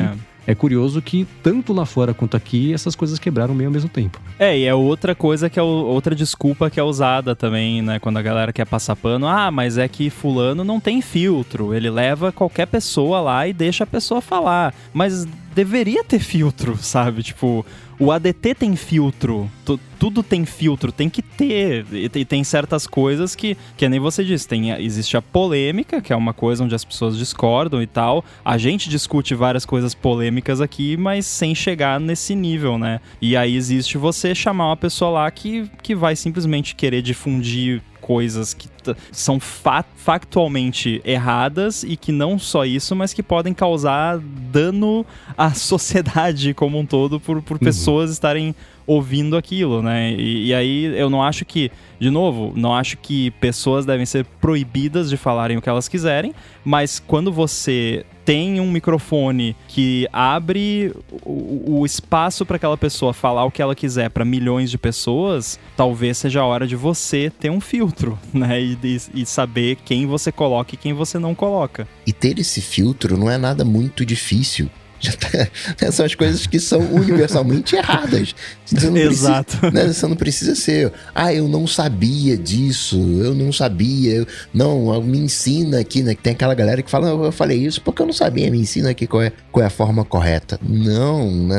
é 0.48 0.54
curioso 0.54 1.02
que 1.02 1.28
tanto 1.42 1.74
lá 1.74 1.84
fora 1.84 2.14
quanto 2.14 2.34
aqui 2.34 2.72
essas 2.72 2.96
coisas 2.96 3.18
quebraram 3.18 3.54
meio 3.54 3.68
ao 3.68 3.72
mesmo 3.72 3.90
tempo. 3.90 4.18
É, 4.38 4.58
e 4.58 4.64
é 4.64 4.74
outra 4.74 5.14
coisa 5.14 5.50
que 5.50 5.58
é 5.58 5.62
outra 5.62 6.14
desculpa 6.14 6.70
que 6.70 6.80
é 6.80 6.82
usada 6.82 7.36
também, 7.36 7.82
né? 7.82 7.98
Quando 7.98 8.16
a 8.16 8.22
galera 8.22 8.50
quer 8.50 8.64
passar 8.64 8.96
pano, 8.96 9.26
ah, 9.26 9.50
mas 9.50 9.76
é 9.76 9.86
que 9.86 10.08
fulano 10.08 10.64
não 10.64 10.80
tem 10.80 11.02
filtro, 11.02 11.74
ele 11.74 11.90
leva 11.90 12.32
qualquer 12.32 12.66
pessoa 12.66 13.20
lá 13.20 13.46
e 13.46 13.52
deixa 13.52 13.84
a 13.84 13.86
pessoa 13.86 14.22
falar. 14.22 14.74
Mas 14.94 15.26
deveria 15.54 16.02
ter 16.02 16.18
filtro, 16.18 16.78
sabe? 16.80 17.22
Tipo, 17.22 17.66
o 18.00 18.10
ADT 18.10 18.54
tem 18.54 18.74
filtro, 18.74 19.50
tudo 19.98 20.22
tem 20.22 20.44
filtro, 20.44 20.92
tem 20.92 21.10
que 21.10 21.22
ter. 21.22 21.84
E 21.92 22.24
tem 22.24 22.44
certas 22.44 22.86
coisas 22.86 23.34
que, 23.34 23.56
que 23.76 23.88
nem 23.88 23.98
você 23.98 24.24
disse, 24.24 24.46
tem, 24.46 24.70
existe 24.70 25.16
a 25.16 25.22
polêmica, 25.22 26.00
que 26.00 26.12
é 26.12 26.16
uma 26.16 26.32
coisa 26.32 26.64
onde 26.64 26.74
as 26.74 26.84
pessoas 26.84 27.16
discordam 27.16 27.82
e 27.82 27.86
tal. 27.86 28.24
A 28.44 28.56
gente 28.56 28.88
discute 28.88 29.34
várias 29.34 29.66
coisas 29.66 29.94
polêmicas 29.94 30.60
aqui, 30.60 30.96
mas 30.96 31.26
sem 31.26 31.54
chegar 31.54 31.98
nesse 31.98 32.34
nível, 32.34 32.78
né? 32.78 33.00
E 33.20 33.36
aí 33.36 33.56
existe 33.56 33.98
você 33.98 34.34
chamar 34.34 34.68
uma 34.68 34.76
pessoa 34.76 35.10
lá 35.10 35.30
que, 35.30 35.70
que 35.82 35.94
vai 35.94 36.14
simplesmente 36.14 36.74
querer 36.74 37.02
difundir 37.02 37.82
coisas 38.00 38.54
que 38.54 38.68
são 39.12 39.38
fa 39.38 39.84
factualmente 39.96 41.02
erradas 41.04 41.82
e 41.82 41.94
que 41.94 42.10
não 42.10 42.38
só 42.38 42.64
isso, 42.64 42.96
mas 42.96 43.12
que 43.12 43.22
podem 43.22 43.52
causar 43.52 44.18
dano 44.18 45.04
à 45.36 45.52
sociedade 45.54 46.54
como 46.54 46.78
um 46.78 46.86
todo 46.86 47.20
por, 47.20 47.42
por 47.42 47.54
uhum. 47.54 47.58
pessoas 47.58 48.10
estarem 48.10 48.54
ouvindo 48.88 49.36
aquilo, 49.36 49.82
né? 49.82 50.12
E, 50.12 50.46
e, 50.46 50.54
aí 50.54 50.86
eu 50.98 51.10
não 51.10 51.22
acho 51.22 51.44
que, 51.44 51.70
de 52.00 52.08
novo, 52.08 52.54
não 52.56 52.74
acho 52.74 52.96
que 52.96 53.30
pessoas 53.32 53.84
devem 53.84 54.06
ser 54.06 54.24
proibidas 54.40 55.10
de 55.10 55.18
falarem 55.18 55.58
o 55.58 55.62
que 55.62 55.68
elas 55.68 55.86
quiserem, 55.86 56.34
mas 56.64 56.98
quando 56.98 57.30
você 57.30 58.06
tem 58.24 58.60
um 58.60 58.70
microfone 58.70 59.54
que 59.68 60.08
abre 60.10 60.94
o, 61.22 61.80
o 61.80 61.86
espaço 61.86 62.46
para 62.46 62.56
aquela 62.56 62.78
pessoa 62.78 63.12
falar 63.12 63.44
o 63.44 63.50
que 63.50 63.60
ela 63.60 63.74
quiser 63.74 64.08
para 64.08 64.24
milhões 64.24 64.70
de 64.70 64.78
pessoas, 64.78 65.60
talvez 65.76 66.16
seja 66.16 66.40
a 66.40 66.46
hora 66.46 66.66
de 66.66 66.74
você 66.74 67.30
ter 67.38 67.50
um 67.50 67.60
filtro, 67.60 68.18
né? 68.32 68.58
E, 68.58 68.78
e, 68.82 69.22
e 69.22 69.26
saber 69.26 69.76
quem 69.84 70.06
você 70.06 70.32
coloca 70.32 70.74
e 70.74 70.78
quem 70.78 70.94
você 70.94 71.18
não 71.18 71.34
coloca. 71.34 71.86
E 72.06 72.12
ter 72.12 72.38
esse 72.38 72.62
filtro 72.62 73.18
não 73.18 73.30
é 73.30 73.36
nada 73.36 73.66
muito 73.66 74.04
difícil. 74.06 74.70
Tá, 74.98 75.90
são 75.92 76.04
as 76.04 76.14
coisas 76.14 76.46
que 76.46 76.58
são 76.58 76.80
universalmente 76.80 77.76
erradas. 77.76 78.34
Você 78.64 78.88
Exato. 78.88 79.56
Precisa, 79.58 79.70
né, 79.70 79.92
você 79.92 80.06
não 80.06 80.16
precisa 80.16 80.54
ser, 80.54 80.92
ah, 81.14 81.32
eu 81.32 81.48
não 81.48 81.66
sabia 81.66 82.36
disso, 82.36 82.96
eu 83.20 83.34
não 83.34 83.52
sabia. 83.52 84.26
Não, 84.52 85.00
me 85.02 85.18
ensina 85.18 85.80
aqui, 85.80 86.02
né? 86.02 86.14
Tem 86.20 86.32
aquela 86.32 86.54
galera 86.54 86.82
que 86.82 86.90
fala, 86.90 87.08
eu 87.08 87.32
falei 87.32 87.58
isso 87.58 87.80
porque 87.80 88.02
eu 88.02 88.06
não 88.06 88.12
sabia, 88.12 88.50
me 88.50 88.58
ensina 88.58 88.90
aqui 88.90 89.06
qual 89.06 89.22
é, 89.22 89.32
qual 89.52 89.62
é 89.62 89.66
a 89.66 89.70
forma 89.70 90.04
correta. 90.04 90.58
Não, 90.62 91.30
né, 91.30 91.56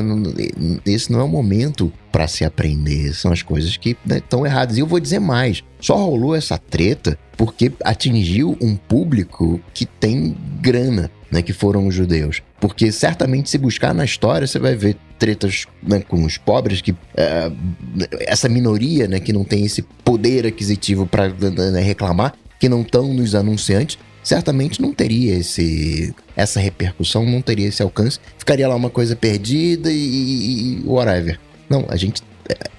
esse 0.85 1.11
não 1.11 1.19
é 1.19 1.23
o 1.23 1.27
momento 1.27 1.91
para 2.11 2.27
se 2.27 2.43
aprender. 2.43 3.13
São 3.13 3.31
as 3.31 3.41
coisas 3.41 3.77
que 3.77 3.95
estão 4.09 4.41
né, 4.41 4.49
erradas. 4.49 4.77
E 4.77 4.81
eu 4.81 4.87
vou 4.87 4.99
dizer 4.99 5.19
mais: 5.19 5.63
só 5.79 5.95
rolou 5.95 6.35
essa 6.35 6.57
treta 6.57 7.17
porque 7.37 7.71
atingiu 7.83 8.57
um 8.59 8.75
público 8.75 9.61
que 9.73 9.85
tem 9.85 10.35
grana 10.59 11.09
né, 11.31 11.41
que 11.41 11.53
foram 11.53 11.87
os 11.87 11.95
judeus. 11.95 12.41
Porque 12.59 12.91
certamente, 12.91 13.49
se 13.49 13.57
buscar 13.57 13.93
na 13.93 14.05
história, 14.05 14.47
você 14.47 14.59
vai 14.59 14.75
ver 14.75 14.97
tretas 15.17 15.65
né, 15.81 16.01
com 16.07 16.23
os 16.23 16.37
pobres, 16.37 16.81
que 16.81 16.95
é, 17.15 17.51
essa 18.21 18.49
minoria 18.49 19.07
né, 19.07 19.19
que 19.19 19.33
não 19.33 19.43
tem 19.43 19.65
esse 19.65 19.81
poder 20.03 20.45
aquisitivo 20.45 21.05
para 21.05 21.29
né, 21.29 21.81
reclamar, 21.81 22.33
que 22.59 22.67
não 22.67 22.81
estão 22.81 23.13
nos 23.13 23.35
anunciantes, 23.35 23.97
certamente 24.23 24.81
não 24.81 24.93
teria 24.93 25.35
esse 25.35 26.13
essa 26.35 26.59
repercussão, 26.59 27.25
não 27.25 27.41
teria 27.41 27.67
esse 27.67 27.81
alcance. 27.81 28.19
Ficaria 28.37 28.67
lá 28.67 28.75
uma 28.75 28.89
coisa 28.89 29.15
perdida 29.15 29.91
e, 29.91 29.95
e 30.79 30.83
whatever. 30.85 31.39
Não, 31.69 31.85
a 31.89 31.95
gente 31.95 32.23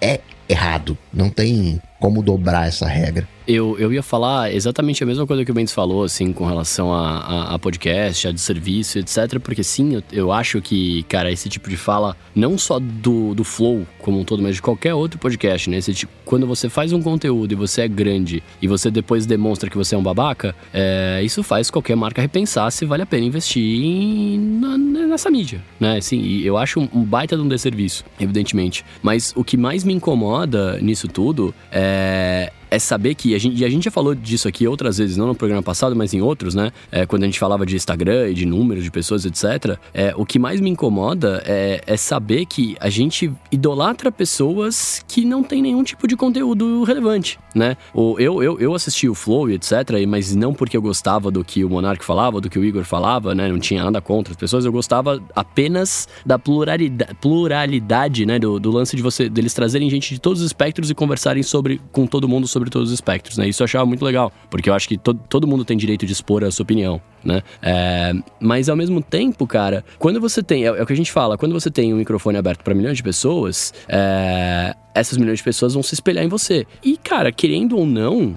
é, 0.00 0.14
é 0.14 0.20
errado. 0.48 0.96
Não 1.12 1.28
tem 1.28 1.80
como 2.00 2.22
dobrar 2.22 2.66
essa 2.68 2.86
regra. 2.86 3.28
Eu, 3.46 3.78
eu 3.78 3.92
ia 3.92 4.02
falar 4.02 4.52
exatamente 4.54 5.02
a 5.02 5.06
mesma 5.06 5.26
coisa 5.26 5.44
que 5.44 5.50
o 5.50 5.54
Mendes 5.54 5.72
falou, 5.72 6.04
assim, 6.04 6.32
com 6.32 6.46
relação 6.46 6.92
a, 6.92 7.18
a, 7.18 7.54
a 7.54 7.58
podcast, 7.58 8.28
a 8.28 8.32
de 8.32 8.40
serviço, 8.40 8.98
etc. 8.98 9.38
Porque 9.40 9.64
sim, 9.64 9.94
eu, 9.94 10.02
eu, 10.12 10.32
acho 10.32 10.60
que, 10.60 11.02
cara, 11.04 11.30
esse 11.30 11.48
tipo 11.48 11.68
de 11.68 11.76
fala, 11.76 12.16
não 12.34 12.56
só 12.58 12.78
do, 12.78 13.34
do 13.34 13.44
Flow 13.44 13.86
como 13.98 14.20
um 14.20 14.24
todo, 14.24 14.42
mas 14.42 14.56
de 14.56 14.62
qualquer 14.62 14.94
outro 14.94 15.18
podcast, 15.18 15.68
né? 15.68 15.78
Esse 15.78 15.94
tipo, 15.94 16.12
quando 16.24 16.46
você 16.46 16.68
faz 16.68 16.92
um 16.92 17.02
conteúdo 17.02 17.52
e 17.52 17.54
você 17.54 17.82
é 17.82 17.88
grande 17.88 18.42
e 18.60 18.68
você 18.68 18.90
depois 18.90 19.26
demonstra 19.26 19.68
que 19.68 19.76
você 19.76 19.94
é 19.94 19.98
um 19.98 20.02
babaca, 20.02 20.54
é, 20.72 21.20
isso 21.24 21.42
faz 21.42 21.70
qualquer 21.70 21.96
marca 21.96 22.22
repensar 22.22 22.70
se 22.70 22.84
vale 22.84 23.02
a 23.02 23.06
pena 23.06 23.24
investir 23.24 23.62
em, 23.62 24.38
na, 24.38 24.78
nessa 24.78 25.30
mídia, 25.30 25.62
né? 25.78 25.96
Assim, 25.96 26.20
e 26.20 26.46
eu 26.46 26.56
acho 26.56 26.80
um, 26.80 27.04
baita 27.04 27.36
de 27.36 27.42
um 27.42 27.48
desserviço, 27.48 28.04
evidentemente. 28.18 28.84
Mas 29.02 29.32
o 29.36 29.44
que 29.44 29.56
mais 29.56 29.84
me 29.84 29.92
incomoda 29.92 30.78
nisso 30.80 31.08
tudo 31.08 31.54
é 31.72 32.52
é 32.70 32.78
saber 32.78 33.14
que 33.14 33.34
a 33.34 33.38
gente, 33.38 33.60
e 33.60 33.64
a 33.64 33.68
gente 33.68 33.84
já 33.84 33.90
falou 33.90 34.14
disso 34.14 34.46
aqui 34.48 34.66
outras 34.66 34.98
vezes, 34.98 35.16
não 35.16 35.26
no 35.26 35.34
programa 35.34 35.62
passado, 35.62 35.94
mas 35.96 36.14
em 36.14 36.20
outros, 36.20 36.54
né? 36.54 36.72
É, 36.90 37.04
quando 37.06 37.24
a 37.24 37.26
gente 37.26 37.38
falava 37.38 37.66
de 37.66 37.76
Instagram 37.76 38.30
e 38.30 38.34
de 38.34 38.46
números 38.46 38.84
de 38.84 38.90
pessoas, 38.90 39.24
etc. 39.24 39.78
É, 39.92 40.14
o 40.16 40.24
que 40.24 40.38
mais 40.38 40.60
me 40.60 40.70
incomoda 40.70 41.42
é, 41.46 41.82
é 41.86 41.96
saber 41.96 42.46
que 42.46 42.76
a 42.80 42.88
gente 42.88 43.32
idolatra 43.50 44.12
pessoas 44.12 45.04
que 45.08 45.24
não 45.24 45.42
tem 45.42 45.62
nenhum 45.62 45.82
tipo 45.82 46.06
de 46.06 46.16
conteúdo 46.16 46.84
relevante, 46.84 47.38
né? 47.54 47.76
O, 47.92 48.18
eu, 48.18 48.42
eu, 48.42 48.60
eu 48.60 48.74
assisti 48.74 49.08
o 49.08 49.14
Flow 49.14 49.50
e 49.50 49.54
etc, 49.54 49.72
mas 50.06 50.34
não 50.34 50.52
porque 50.54 50.76
eu 50.76 50.82
gostava 50.82 51.30
do 51.30 51.44
que 51.44 51.64
o 51.64 51.70
Monark 51.70 52.04
falava, 52.04 52.40
do 52.40 52.48
que 52.48 52.58
o 52.58 52.64
Igor 52.64 52.84
falava, 52.84 53.34
né? 53.34 53.48
Não 53.48 53.58
tinha 53.58 53.82
nada 53.82 54.00
contra 54.00 54.32
as 54.32 54.36
pessoas, 54.36 54.64
eu 54.64 54.72
gostava 54.72 55.22
apenas 55.34 56.08
da 56.24 56.38
pluralidade, 56.38 57.16
pluralidade 57.20 58.26
né? 58.26 58.38
Do, 58.38 58.58
do 58.60 58.70
lance 58.70 58.96
de 58.96 59.02
você, 59.02 59.28
deles 59.28 59.54
trazerem 59.54 59.88
gente 59.90 60.14
de 60.14 60.20
todos 60.20 60.40
os 60.40 60.46
espectros 60.46 60.90
e 60.90 60.94
conversarem 60.94 61.42
sobre, 61.42 61.80
com 61.92 62.06
todo 62.06 62.28
mundo 62.28 62.46
sobre 62.46 62.59
sobre 62.60 62.70
todos 62.70 62.90
os 62.90 62.94
espectros, 62.94 63.38
né? 63.38 63.48
Isso 63.48 63.62
eu 63.62 63.64
achava 63.64 63.86
muito 63.86 64.04
legal, 64.04 64.30
porque 64.50 64.68
eu 64.68 64.74
acho 64.74 64.86
que 64.86 64.98
to 64.98 65.14
todo 65.14 65.46
mundo 65.46 65.64
tem 65.64 65.76
direito 65.76 66.04
de 66.04 66.12
expor 66.12 66.44
a 66.44 66.50
sua 66.50 66.62
opinião, 66.62 67.00
né? 67.24 67.42
É, 67.62 68.12
mas 68.38 68.68
ao 68.68 68.76
mesmo 68.76 69.00
tempo, 69.00 69.46
cara, 69.46 69.84
quando 69.98 70.20
você 70.20 70.42
tem, 70.42 70.64
é, 70.64 70.68
é, 70.68 70.82
o 70.82 70.86
que 70.86 70.92
a 70.92 70.96
gente 70.96 71.10
fala, 71.10 71.38
quando 71.38 71.52
você 71.52 71.70
tem 71.70 71.94
um 71.94 71.96
microfone 71.96 72.36
aberto 72.36 72.62
para 72.62 72.74
milhões 72.74 72.96
de 72.96 73.02
pessoas, 73.02 73.72
é, 73.88 74.74
essas 74.94 75.16
milhões 75.16 75.38
de 75.38 75.44
pessoas 75.44 75.72
vão 75.72 75.82
se 75.82 75.94
espelhar 75.94 76.24
em 76.24 76.28
você. 76.28 76.66
E, 76.82 76.96
cara, 76.96 77.32
querendo 77.32 77.76
ou 77.78 77.86
não, 77.86 78.36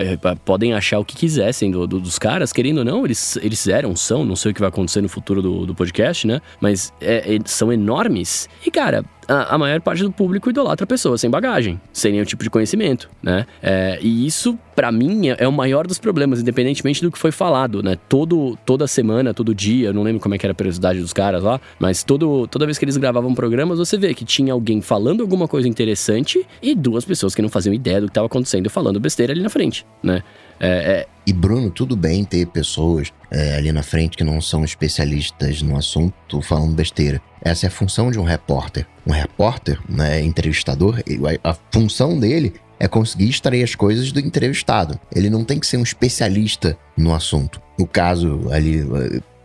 é, 0.00 0.16
podem 0.44 0.72
achar 0.72 0.98
o 0.98 1.04
que 1.04 1.16
quisessem 1.16 1.70
do, 1.70 1.86
do, 1.86 1.98
dos 1.98 2.18
caras, 2.18 2.52
querendo 2.52 2.78
ou 2.78 2.84
não, 2.84 3.04
eles, 3.04 3.36
eles 3.38 3.66
eram, 3.66 3.96
são, 3.96 4.24
não 4.24 4.36
sei 4.36 4.52
o 4.52 4.54
que 4.54 4.60
vai 4.60 4.68
acontecer 4.68 5.00
no 5.00 5.08
futuro 5.08 5.42
do, 5.42 5.66
do 5.66 5.74
podcast, 5.74 6.26
né? 6.26 6.40
Mas 6.60 6.92
é, 7.00 7.34
é, 7.34 7.38
são 7.44 7.72
enormes. 7.72 8.48
E, 8.64 8.70
cara, 8.70 9.04
a, 9.28 9.54
a 9.54 9.58
maior 9.58 9.80
parte 9.80 10.02
do 10.02 10.12
público 10.12 10.50
idolatra 10.50 10.86
pessoas 10.86 11.20
sem 11.20 11.30
bagagem, 11.30 11.80
sem 11.92 12.12
nenhum 12.12 12.24
tipo 12.24 12.42
de 12.44 12.50
conhecimento, 12.50 13.08
né? 13.22 13.46
É, 13.62 13.98
e 14.00 14.26
isso, 14.26 14.58
para 14.74 14.92
mim, 14.92 15.28
é, 15.28 15.36
é 15.38 15.48
o 15.48 15.52
maior 15.52 15.86
dos 15.86 15.98
problemas, 15.98 16.40
independentemente 16.40 17.00
do 17.02 17.10
que 17.10 17.18
foi 17.18 17.32
falado, 17.32 17.82
né? 17.82 17.96
Todo, 18.08 18.56
toda 18.64 18.86
semana, 18.86 19.34
todo 19.34 19.54
dia, 19.54 19.88
eu 19.88 19.94
não 19.94 20.02
lembro 20.02 20.20
como 20.20 20.34
é 20.34 20.38
que 20.38 20.46
era 20.46 20.52
a 20.52 20.54
periodicidade 20.54 21.00
dos 21.00 21.12
caras 21.12 21.42
lá, 21.42 21.60
mas 21.78 22.04
todo, 22.04 22.46
toda 22.46 22.66
vez 22.66 22.78
que 22.78 22.84
eles 22.84 22.96
gravavam 22.96 23.34
programas, 23.34 23.78
você 23.78 23.96
vê 23.96 24.14
que 24.14 24.24
tinha 24.24 24.52
alguém 24.52 24.80
falando 24.80 25.22
alguma 25.22 25.48
coisa 25.48 25.68
interessante 25.68 26.46
e 26.62 26.74
duas 26.74 27.04
pessoas 27.04 27.34
que 27.34 27.42
não 27.42 27.48
faziam 27.48 27.74
ideia 27.74 28.00
do 28.00 28.06
que 28.06 28.10
estava 28.10 28.26
acontecendo 28.26 28.66
falando 28.76 29.00
besteira 29.00 29.32
ali 29.32 29.42
na 29.42 29.48
frente, 29.48 29.86
né? 30.02 30.22
É, 30.60 30.68
é... 30.68 31.06
E 31.26 31.32
Bruno, 31.32 31.70
tudo 31.70 31.96
bem 31.96 32.24
ter 32.24 32.46
pessoas 32.46 33.12
é, 33.30 33.56
ali 33.56 33.72
na 33.72 33.82
frente 33.82 34.16
que 34.16 34.22
não 34.22 34.40
são 34.40 34.64
especialistas 34.64 35.60
no 35.60 35.76
assunto 35.76 36.40
falando 36.40 36.74
besteira. 36.74 37.20
Essa 37.42 37.66
é 37.66 37.68
a 37.68 37.70
função 37.70 38.12
de 38.12 38.18
um 38.18 38.22
repórter. 38.22 38.86
Um 39.04 39.10
repórter, 39.10 39.80
né, 39.88 40.22
entrevistador, 40.22 41.02
a 41.42 41.56
função 41.72 42.18
dele 42.18 42.54
é 42.78 42.86
conseguir 42.86 43.28
extrair 43.28 43.64
as 43.64 43.74
coisas 43.74 44.12
do 44.12 44.20
entrevistado. 44.20 45.00
Ele 45.14 45.28
não 45.28 45.44
tem 45.44 45.58
que 45.58 45.66
ser 45.66 45.78
um 45.78 45.82
especialista 45.82 46.78
no 46.96 47.12
assunto. 47.12 47.60
No 47.76 47.86
caso 47.86 48.48
ali, 48.52 48.82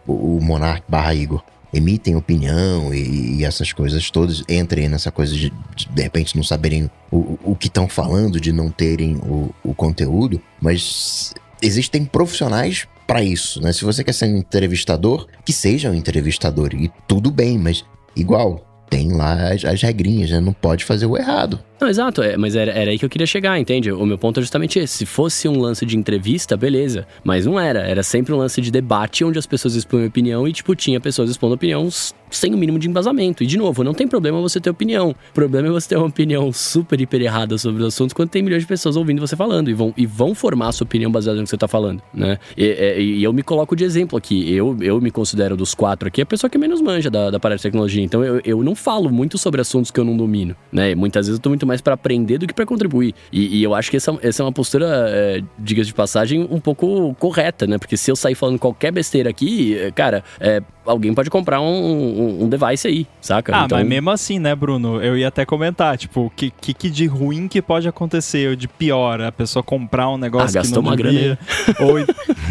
o 0.05 0.39
Monark 0.39 0.83
barra 0.87 1.15
Igor 1.15 1.43
emitem 1.73 2.15
opinião 2.15 2.93
e, 2.93 3.37
e, 3.37 3.45
essas 3.45 3.71
coisas 3.71 4.09
todas 4.11 4.43
entrem 4.49 4.89
nessa 4.89 5.11
coisa 5.11 5.33
de, 5.33 5.51
de, 5.75 5.87
de 5.87 6.01
repente 6.01 6.35
não 6.35 6.43
saberem 6.43 6.89
o, 7.11 7.37
o 7.43 7.55
que 7.55 7.67
estão 7.67 7.87
falando, 7.87 8.39
de 8.39 8.51
não 8.51 8.69
terem 8.69 9.15
o, 9.17 9.53
o 9.63 9.73
conteúdo, 9.73 10.41
mas 10.61 11.33
existem 11.61 12.05
profissionais 12.05 12.87
para 13.07 13.23
isso, 13.23 13.61
né? 13.61 13.73
Se 13.73 13.83
você 13.83 14.03
quer 14.03 14.13
ser 14.13 14.25
um 14.25 14.37
entrevistador, 14.37 15.27
que 15.45 15.51
seja 15.51 15.91
um 15.91 15.93
entrevistador 15.93 16.73
e 16.73 16.89
tudo 17.07 17.29
bem, 17.29 17.57
mas 17.57 17.83
igual 18.15 18.70
tem 18.91 19.09
lá 19.09 19.53
as, 19.53 19.63
as 19.63 19.81
regrinhas, 19.81 20.29
né? 20.29 20.41
Não 20.41 20.51
pode 20.51 20.83
fazer 20.83 21.05
o 21.05 21.17
errado. 21.17 21.57
Não, 21.79 21.87
exato, 21.87 22.21
é, 22.21 22.35
mas 22.37 22.55
era, 22.55 22.71
era 22.71 22.91
aí 22.91 22.99
que 22.99 23.05
eu 23.05 23.09
queria 23.09 23.25
chegar, 23.25 23.57
entende? 23.57 23.91
O 23.91 24.05
meu 24.05 24.17
ponto 24.17 24.39
é 24.39 24.43
justamente 24.43 24.77
esse. 24.77 24.97
Se 24.97 25.05
fosse 25.05 25.47
um 25.47 25.57
lance 25.59 25.85
de 25.85 25.97
entrevista, 25.97 26.57
beleza. 26.57 27.07
Mas 27.23 27.45
não 27.45 27.57
era. 27.57 27.79
Era 27.79 28.03
sempre 28.03 28.33
um 28.33 28.37
lance 28.37 28.61
de 28.61 28.69
debate 28.69 29.23
onde 29.23 29.39
as 29.39 29.47
pessoas 29.47 29.75
expõem 29.75 30.05
opinião 30.05 30.45
e, 30.45 30.51
tipo, 30.51 30.75
tinha 30.75 30.99
pessoas 30.99 31.29
expondo 31.29 31.55
opinião 31.55 31.87
sem 32.31 32.53
o 32.53 32.57
mínimo 32.57 32.79
de 32.79 32.87
embasamento. 32.87 33.43
E, 33.43 33.45
de 33.45 33.57
novo, 33.57 33.83
não 33.83 33.93
tem 33.93 34.07
problema 34.07 34.41
você 34.41 34.59
ter 34.59 34.69
opinião. 34.69 35.11
O 35.11 35.33
problema 35.33 35.67
é 35.67 35.71
você 35.71 35.89
ter 35.89 35.97
uma 35.97 36.07
opinião 36.07 36.51
super, 36.51 36.99
hiper 36.99 37.21
errada 37.21 37.57
sobre 37.57 37.81
os 37.81 37.93
assuntos 37.93 38.13
quando 38.13 38.29
tem 38.29 38.41
milhões 38.41 38.63
de 38.63 38.67
pessoas 38.67 38.95
ouvindo 38.95 39.19
você 39.19 39.35
falando 39.35 39.69
e 39.69 39.73
vão, 39.73 39.93
e 39.95 40.05
vão 40.05 40.33
formar 40.33 40.69
a 40.69 40.71
sua 40.71 40.85
opinião 40.85 41.11
baseada 41.11 41.37
no 41.37 41.43
que 41.43 41.49
você 41.49 41.57
tá 41.57 41.67
falando, 41.67 42.01
né? 42.13 42.37
E, 42.57 42.65
e, 42.65 43.01
e 43.19 43.23
eu 43.23 43.33
me 43.33 43.43
coloco 43.43 43.75
de 43.75 43.83
exemplo 43.83 44.17
aqui. 44.17 44.53
Eu, 44.53 44.77
eu 44.81 44.99
me 45.01 45.11
considero 45.11 45.55
dos 45.55 45.75
quatro 45.75 46.07
aqui 46.07 46.21
a 46.21 46.25
pessoa 46.25 46.49
que 46.49 46.57
menos 46.57 46.81
manja 46.81 47.09
da, 47.09 47.29
da 47.29 47.39
parada 47.39 47.57
de 47.57 47.63
tecnologia. 47.63 48.03
Então, 48.03 48.23
eu, 48.23 48.41
eu 48.43 48.63
não 48.63 48.75
falo 48.75 49.11
muito 49.11 49.37
sobre 49.37 49.61
assuntos 49.61 49.91
que 49.91 49.99
eu 49.99 50.05
não 50.05 50.15
domino, 50.15 50.55
né? 50.71 50.95
Muitas 50.95 51.27
vezes 51.27 51.39
eu 51.39 51.41
tô 51.41 51.49
muito 51.49 51.65
mais 51.65 51.81
para 51.81 51.93
aprender 51.93 52.37
do 52.37 52.47
que 52.47 52.53
para 52.53 52.65
contribuir. 52.65 53.13
E, 53.31 53.59
e, 53.59 53.63
eu 53.63 53.73
acho 53.75 53.89
que 53.91 53.97
essa, 53.97 54.17
essa 54.21 54.41
é 54.41 54.45
uma 54.45 54.51
postura, 54.51 54.87
é, 55.09 55.43
diga 55.57 55.83
de 55.83 55.93
passagem, 55.93 56.47
um 56.49 56.59
pouco 56.59 57.15
correta, 57.15 57.67
né? 57.67 57.77
Porque 57.77 57.97
se 57.97 58.11
eu 58.11 58.15
sair 58.15 58.35
falando 58.35 58.59
qualquer 58.59 58.91
besteira 58.91 59.29
aqui, 59.29 59.77
é, 59.77 59.91
cara, 59.91 60.23
é, 60.39 60.61
alguém 60.85 61.13
pode 61.13 61.29
comprar 61.29 61.61
um, 61.61 61.65
um, 61.65 62.43
um, 62.43 62.49
device 62.49 62.87
aí, 62.87 63.07
saca? 63.19 63.55
Ah, 63.55 63.65
então... 63.65 63.77
mas 63.77 63.87
mesmo 63.87 64.09
assim, 64.09 64.39
né, 64.39 64.55
Bruno? 64.55 65.01
Eu 65.01 65.17
ia 65.17 65.27
até 65.27 65.45
comentar, 65.45 65.97
tipo, 65.97 66.25
o 66.25 66.29
que, 66.29 66.51
que, 66.51 66.89
de 66.89 67.05
ruim 67.05 67.47
que 67.47 67.61
pode 67.61 67.87
acontecer, 67.87 68.49
ou 68.49 68.55
de 68.55 68.67
pior, 68.67 69.21
a 69.21 69.31
pessoa 69.31 69.61
comprar 69.63 70.09
um 70.09 70.17
negócio 70.17 70.59
ah, 70.59 70.63
que 70.63 70.71
não 70.71 70.81
uma 70.81 70.95
devia, 70.95 71.37
grana. 71.77 71.91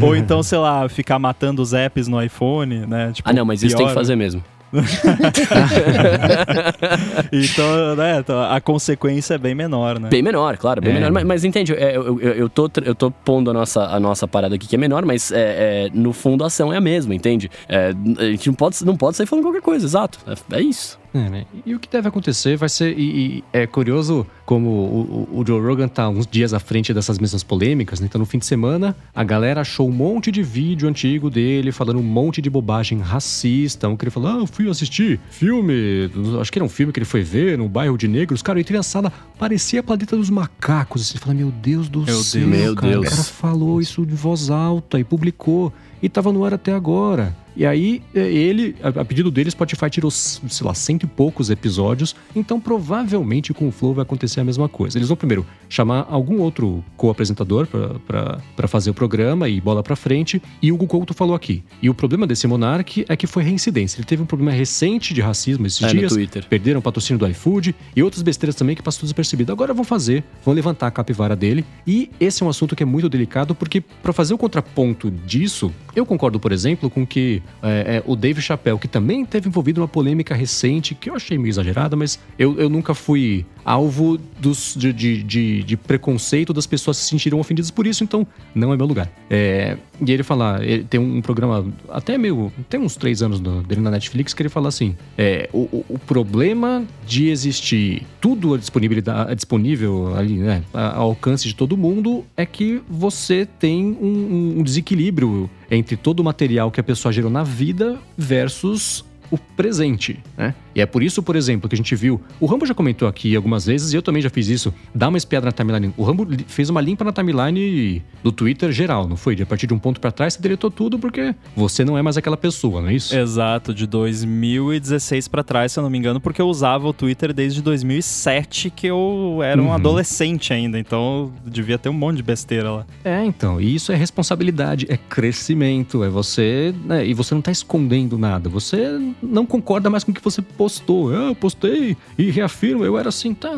ou, 0.00 0.08
ou 0.08 0.16
então, 0.16 0.42
sei 0.42 0.58
lá, 0.58 0.88
ficar 0.88 1.18
matando 1.18 1.60
os 1.62 1.72
apps 1.72 2.08
no 2.08 2.22
iPhone, 2.22 2.86
né? 2.86 3.12
Tipo, 3.12 3.28
ah, 3.28 3.32
não, 3.32 3.44
mas 3.44 3.60
pior... 3.60 3.68
isso 3.68 3.76
tem 3.76 3.86
que 3.86 3.94
fazer 3.94 4.16
mesmo. 4.16 4.42
então, 7.32 7.96
né, 7.96 8.20
então, 8.20 8.40
a 8.40 8.60
consequência 8.60 9.34
é 9.34 9.38
bem 9.38 9.52
menor, 9.54 9.98
né? 9.98 10.08
Bem 10.08 10.22
menor, 10.22 10.56
claro, 10.56 10.80
bem 10.80 10.92
é. 10.92 10.94
menor. 10.94 11.10
Mas, 11.10 11.24
mas 11.24 11.44
entende, 11.44 11.74
é, 11.74 11.96
eu, 11.96 12.20
eu, 12.20 12.32
eu, 12.34 12.48
tô, 12.48 12.70
eu 12.84 12.94
tô 12.94 13.10
pondo 13.10 13.50
a 13.50 13.54
nossa, 13.54 13.86
a 13.86 13.98
nossa 13.98 14.28
parada 14.28 14.54
aqui 14.54 14.68
que 14.68 14.76
é 14.76 14.78
menor, 14.78 15.04
mas 15.04 15.32
é, 15.32 15.86
é 15.86 15.90
no 15.92 16.12
fundo 16.12 16.44
a 16.44 16.46
ação 16.46 16.72
é 16.72 16.76
a 16.76 16.80
mesma, 16.80 17.14
entende? 17.14 17.50
É, 17.68 17.92
a 18.18 18.24
gente 18.24 18.46
não 18.46 18.54
pode, 18.54 18.84
não 18.84 18.96
pode 18.96 19.16
sair 19.16 19.26
falando 19.26 19.44
qualquer 19.44 19.62
coisa, 19.62 19.84
exato. 19.84 20.20
É, 20.26 20.58
é 20.58 20.62
isso. 20.62 20.99
É, 21.12 21.28
né? 21.28 21.46
E 21.66 21.74
o 21.74 21.80
que 21.80 21.88
deve 21.88 22.06
acontecer 22.08 22.56
vai 22.56 22.68
ser. 22.68 22.96
E, 22.96 23.02
e 23.02 23.44
é 23.52 23.66
curioso 23.66 24.24
como 24.46 24.68
o, 24.68 25.28
o, 25.32 25.40
o, 25.40 25.46
Joe 25.46 25.60
Rogan 25.60 25.88
tá 25.88 26.08
uns 26.08 26.26
dias 26.26 26.54
à 26.54 26.60
frente 26.60 26.94
dessas 26.94 27.18
mesmas 27.18 27.42
polêmicas, 27.42 28.00
né? 28.00 28.06
Então, 28.06 28.18
no 28.18 28.24
fim 28.24 28.38
de 28.38 28.46
semana, 28.46 28.96
a 29.14 29.24
galera 29.24 29.60
achou 29.60 29.88
um 29.88 29.92
monte 29.92 30.30
de 30.30 30.42
vídeo 30.42 30.88
antigo 30.88 31.28
dele 31.28 31.72
falando 31.72 31.98
um 31.98 32.02
monte 32.02 32.40
de 32.40 32.48
bobagem 32.48 33.00
racista. 33.00 33.88
Um 33.88 33.96
que 33.96 34.04
ele 34.04 34.10
falou: 34.10 34.30
Ah, 34.30 34.38
eu 34.38 34.46
fui 34.46 34.68
assistir 34.70 35.18
filme. 35.30 36.10
Acho 36.40 36.52
que 36.52 36.58
era 36.58 36.64
um 36.64 36.68
filme 36.68 36.92
que 36.92 36.98
ele 37.00 37.06
foi 37.06 37.22
ver 37.22 37.58
no 37.58 37.68
bairro 37.68 37.98
de 37.98 38.06
negros. 38.06 38.40
Cara, 38.40 38.58
eu 38.58 38.60
entrei 38.60 38.76
na 38.76 38.84
sala, 38.84 39.12
parecia 39.38 39.80
a 39.80 39.82
Planeta 39.82 40.16
dos 40.16 40.30
Macacos. 40.30 41.02
Assim, 41.02 41.18
fala: 41.18 41.34
Meu 41.34 41.50
Deus 41.50 41.88
do 41.88 42.02
meu 42.02 42.22
céu. 42.22 42.40
Deus. 42.40 42.60
Meu 42.60 42.74
cara, 42.76 42.92
Deus. 42.92 43.06
O 43.06 43.10
cara 43.10 43.24
falou 43.24 43.80
isso 43.80 44.06
de 44.06 44.14
voz 44.14 44.48
alta 44.48 44.98
e 44.98 45.04
publicou. 45.04 45.72
E 46.02 46.08
tava 46.08 46.32
no 46.32 46.44
ar 46.44 46.54
até 46.54 46.72
agora. 46.72 47.36
E 47.56 47.66
aí, 47.66 48.02
é, 48.14 48.20
ele, 48.20 48.76
a 48.82 49.04
pedido 49.04 49.30
dele, 49.30 49.50
Spotify 49.50 49.90
tirou, 49.90 50.10
sei 50.10 50.40
lá, 50.62 50.74
cento 50.74 51.04
e 51.04 51.06
poucos 51.06 51.50
episódios. 51.50 52.14
Então, 52.34 52.60
provavelmente 52.60 53.52
com 53.52 53.68
o 53.68 53.72
Flow 53.72 53.94
vai 53.94 54.02
acontecer 54.02 54.40
a 54.40 54.44
mesma 54.44 54.68
coisa. 54.68 54.98
Eles 54.98 55.08
vão 55.08 55.16
primeiro 55.16 55.46
chamar 55.68 56.06
algum 56.08 56.40
outro 56.40 56.84
co-apresentador 56.96 57.66
para 57.66 58.68
fazer 58.68 58.90
o 58.90 58.94
programa 58.94 59.48
e 59.48 59.60
bola 59.60 59.82
pra 59.82 59.96
frente. 59.96 60.40
E 60.62 60.70
o 60.70 60.74
Hugo 60.74 60.86
Couto 60.86 61.14
falou 61.14 61.34
aqui. 61.34 61.62
E 61.82 61.90
o 61.90 61.94
problema 61.94 62.26
desse 62.26 62.46
Monark 62.46 63.04
é 63.08 63.16
que 63.16 63.26
foi 63.26 63.42
reincidência. 63.42 63.98
Ele 63.98 64.06
teve 64.06 64.22
um 64.22 64.26
problema 64.26 64.52
recente 64.52 65.12
de 65.12 65.20
racismo 65.20 65.66
esses 65.66 65.82
é, 65.82 65.88
dias. 65.88 66.14
Perderam 66.48 66.80
o 66.80 66.82
patrocínio 66.82 67.18
do 67.18 67.26
iFood 67.28 67.74
e 67.94 68.02
outras 68.02 68.22
besteiras 68.22 68.54
também 68.54 68.74
que 68.76 68.82
passou 68.82 69.02
despercebido. 69.02 69.52
Agora 69.52 69.74
vão 69.74 69.84
fazer, 69.84 70.24
vão 70.44 70.54
levantar 70.54 70.86
a 70.86 70.90
capivara 70.90 71.36
dele. 71.36 71.64
E 71.86 72.10
esse 72.20 72.42
é 72.42 72.46
um 72.46 72.48
assunto 72.48 72.74
que 72.74 72.82
é 72.82 72.86
muito 72.86 73.08
delicado, 73.08 73.54
porque 73.54 73.80
para 73.80 74.12
fazer 74.12 74.34
o 74.34 74.38
contraponto 74.38 75.10
disso, 75.10 75.72
eu 75.94 76.06
concordo, 76.06 76.38
por 76.38 76.52
exemplo, 76.52 76.88
com 76.88 77.06
que 77.06 77.39
é, 77.62 77.96
é, 77.96 78.02
o 78.06 78.16
Dave 78.16 78.40
Chappelle, 78.40 78.78
que 78.78 78.88
também 78.88 79.24
teve 79.24 79.48
envolvido 79.48 79.80
numa 79.80 79.88
polêmica 79.88 80.34
recente, 80.34 80.94
que 80.94 81.10
eu 81.10 81.14
achei 81.14 81.38
meio 81.38 81.50
exagerada, 81.50 81.96
mas 81.96 82.18
eu, 82.38 82.58
eu 82.58 82.68
nunca 82.68 82.94
fui 82.94 83.44
alvo 83.64 84.18
dos, 84.38 84.74
de, 84.76 84.92
de, 84.92 85.22
de, 85.22 85.62
de 85.62 85.76
preconceito 85.76 86.52
das 86.52 86.66
pessoas 86.66 86.96
se 86.96 87.08
sentiram 87.08 87.38
ofendidas 87.38 87.70
por 87.70 87.86
isso, 87.86 88.02
então 88.02 88.26
não 88.54 88.72
é 88.72 88.76
meu 88.76 88.86
lugar. 88.86 89.10
É, 89.28 89.76
e 90.04 90.10
ele 90.10 90.22
fala, 90.22 90.60
ele 90.62 90.84
tem 90.84 90.98
um 90.98 91.20
programa 91.20 91.66
até 91.88 92.16
meio. 92.16 92.52
tem 92.68 92.80
uns 92.80 92.96
três 92.96 93.22
anos 93.22 93.38
do, 93.40 93.62
dele 93.62 93.80
na 93.80 93.90
Netflix 93.90 94.32
que 94.32 94.42
ele 94.42 94.48
fala 94.48 94.68
assim: 94.68 94.96
é, 95.16 95.48
o, 95.52 95.84
o 95.88 95.98
problema 95.98 96.84
de 97.06 97.28
existir 97.28 98.06
tudo 98.20 98.56
disponível, 98.56 99.02
disponível 99.34 100.16
ali, 100.16 100.38
né, 100.38 100.62
ao 100.72 101.08
alcance 101.08 101.46
de 101.46 101.54
todo 101.54 101.76
mundo, 101.76 102.24
é 102.36 102.46
que 102.46 102.80
você 102.88 103.46
tem 103.58 103.96
um, 104.00 104.58
um 104.58 104.62
desequilíbrio 104.62 105.50
entre 105.70 105.96
todo 105.96 106.20
o 106.20 106.24
material 106.24 106.70
que 106.70 106.80
a 106.80 106.82
pessoa 106.82 107.12
gerou 107.12 107.30
na 107.30 107.42
vida 107.42 107.98
versus 108.16 109.04
o 109.30 109.38
presente, 109.38 110.18
né? 110.36 110.54
E 110.74 110.80
é 110.80 110.86
por 110.86 111.02
isso, 111.02 111.22
por 111.22 111.36
exemplo, 111.36 111.68
que 111.68 111.74
a 111.74 111.76
gente 111.76 111.94
viu. 111.94 112.20
O 112.38 112.46
Rambo 112.46 112.66
já 112.66 112.74
comentou 112.74 113.08
aqui 113.08 113.34
algumas 113.34 113.66
vezes, 113.66 113.92
e 113.92 113.96
eu 113.96 114.02
também 114.02 114.22
já 114.22 114.30
fiz 114.30 114.48
isso. 114.48 114.72
Dá 114.94 115.08
uma 115.08 115.18
espiada 115.18 115.46
na 115.46 115.52
timeline. 115.52 115.92
O 115.96 116.04
Rambo 116.04 116.26
fez 116.46 116.70
uma 116.70 116.80
limpa 116.80 117.04
na 117.04 117.12
timeline 117.12 118.02
do 118.22 118.30
Twitter 118.30 118.70
geral, 118.72 119.08
não 119.08 119.16
foi? 119.16 119.34
De 119.34 119.42
a 119.42 119.46
partir 119.46 119.66
de 119.66 119.74
um 119.74 119.78
ponto 119.78 120.00
para 120.00 120.10
trás, 120.10 120.34
você 120.34 120.42
deletou 120.42 120.70
tudo 120.70 120.98
porque 120.98 121.34
você 121.56 121.84
não 121.84 121.96
é 121.96 122.02
mais 122.02 122.16
aquela 122.16 122.36
pessoa, 122.36 122.80
não 122.80 122.88
é 122.88 122.94
isso? 122.94 123.16
Exato, 123.16 123.74
de 123.74 123.86
2016 123.86 125.28
para 125.28 125.42
trás, 125.42 125.72
se 125.72 125.78
eu 125.78 125.82
não 125.82 125.90
me 125.90 125.98
engano, 125.98 126.20
porque 126.20 126.40
eu 126.40 126.46
usava 126.46 126.86
o 126.86 126.92
Twitter 126.92 127.32
desde 127.32 127.62
2007, 127.62 128.70
que 128.70 128.86
eu 128.86 129.40
era 129.42 129.60
um 129.60 129.66
uhum. 129.66 129.72
adolescente 129.72 130.52
ainda, 130.52 130.78
então 130.78 131.32
devia 131.44 131.78
ter 131.78 131.88
um 131.88 131.94
monte 131.94 132.16
de 132.16 132.22
besteira 132.22 132.70
lá. 132.70 132.86
É, 133.04 133.24
então, 133.24 133.60
e 133.60 133.74
isso 133.74 133.92
é 133.92 133.96
responsabilidade, 133.96 134.86
é 134.88 134.96
crescimento, 134.96 136.04
é 136.04 136.08
você. 136.08 136.74
Né, 136.84 137.06
e 137.06 137.14
você 137.14 137.34
não 137.34 137.42
tá 137.42 137.50
escondendo 137.50 138.18
nada, 138.18 138.48
você 138.48 139.00
não 139.22 139.46
concorda 139.46 139.90
mais 139.90 140.04
com 140.04 140.12
o 140.12 140.14
que 140.14 140.22
você 140.22 140.42
postou. 140.60 141.08
Ah, 141.08 141.28
eu 141.28 141.34
postei 141.34 141.96
e 142.18 142.30
reafirmo, 142.30 142.84
eu 142.84 142.98
era 142.98 143.08
assim, 143.08 143.32
tá. 143.32 143.50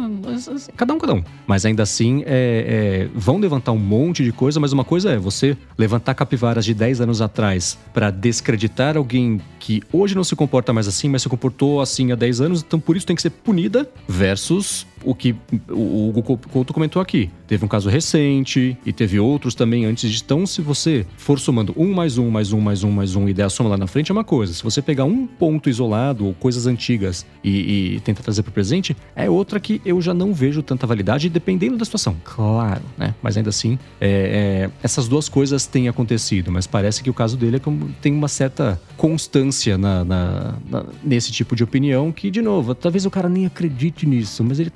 Assim, 0.55 0.71
cada 0.77 0.95
um, 0.95 0.99
cada 1.01 1.15
um. 1.15 1.25
Mas 1.49 1.67
ainda 1.67 1.83
assim, 1.83 2.23
é, 2.25 3.09
é, 3.09 3.09
vão 3.13 3.39
levantar 3.39 3.73
um 3.73 3.79
monte 3.79 4.23
de 4.23 4.31
coisa, 4.31 4.61
mas 4.61 4.73
uma 4.73 4.85
coisa 4.85 5.11
é 5.11 5.19
você 5.19 5.57
levantar 5.77 6.15
capivaras 6.15 6.65
de 6.65 6.73
10 6.73 7.01
anos 7.01 7.21
atrás 7.21 7.77
para 7.93 8.09
descreditar 8.09 8.97
alguém 8.97 9.41
que 9.59 9.83
hoje 9.93 10.15
não 10.15 10.23
se 10.23 10.37
comporta 10.37 10.73
mais 10.73 10.87
assim, 10.87 11.09
mas 11.09 11.23
se 11.23 11.29
comportou 11.29 11.81
assim 11.81 12.13
há 12.13 12.15
10 12.15 12.41
anos, 12.41 12.65
então 12.65 12.79
por 12.79 12.97
isso 12.97 13.05
tem 13.05 13.17
que 13.17 13.23
ser 13.23 13.31
punida, 13.31 13.91
versus 14.07 14.87
o 15.05 15.15
que 15.15 15.35
o 15.69 16.09
Hugo 16.09 16.23
Couto 16.23 16.73
comentou 16.73 17.01
aqui. 17.01 17.31
Teve 17.47 17.65
um 17.65 17.69
caso 17.69 17.89
recente 17.89 18.77
e 18.85 18.93
teve 18.93 19.19
outros 19.19 19.55
também 19.55 19.85
antes 19.85 20.11
de. 20.11 20.23
Então, 20.23 20.47
se 20.47 20.63
você 20.63 21.07
for 21.17 21.39
somando 21.39 21.75
um 21.77 21.93
mais 21.93 22.19
um, 22.19 22.31
mais 22.31 22.53
um, 22.53 22.61
mais 22.61 22.85
um, 22.85 22.91
mais 22.91 23.15
um 23.15 23.29
e 23.29 23.35
der 23.35 23.45
a 23.45 23.51
soma 23.51 23.71
lá 23.71 23.77
na 23.77 23.87
frente, 23.87 24.11
é 24.11 24.13
uma 24.13 24.25
coisa. 24.25 24.53
Se 24.53 24.63
você 24.63 24.81
pegar 24.81 25.05
um 25.05 25.27
ponto 25.27 25.69
isolado 25.69 26.27
ou 26.27 26.35
coisas 26.35 26.67
antigas 26.67 27.27
e, 27.43 27.95
e 27.97 28.01
tentar 28.01 28.23
trazer 28.23 28.43
para 28.43 28.51
o 28.51 28.53
presente, 28.53 28.97
é 29.15 29.29
outra 29.29 29.61
que 29.61 29.81
eu 29.85 30.01
já 30.01 30.15
não 30.15 30.33
vejo 30.33 30.63
tanta 30.63 30.87
validade, 30.87 31.29
dependendo 31.29 31.77
da 31.77 31.85
situação, 31.85 32.17
claro, 32.25 32.83
né? 32.97 33.15
Mas 33.23 33.37
ainda 33.37 33.51
assim, 33.51 33.79
é, 34.01 34.69
é, 34.69 34.71
essas 34.83 35.09
duas 35.09 35.29
coisas 35.29 35.67
têm 35.67 35.89
acontecido, 35.89 36.51
mas 36.51 36.67
parece 36.67 37.03
que 37.03 37.11
o 37.11 37.15
caso 37.15 37.37
dele 37.37 37.57
é 37.57 37.61
tem 38.01 38.13
uma 38.13 38.29
certa 38.29 38.81
constância 38.97 39.77
na, 39.79 40.05
na, 40.05 40.55
na, 40.69 40.85
nesse 41.03 41.33
tipo 41.33 41.55
de 41.55 41.65
opinião 41.65 42.13
que, 42.13 42.31
de 42.31 42.43
novo, 42.43 42.75
talvez 42.75 43.07
o 43.07 43.11
cara 43.11 43.29
nem 43.29 43.47
acredite 43.47 44.07
nisso, 44.07 44.43
mas 44.45 44.59
ele 44.59 44.71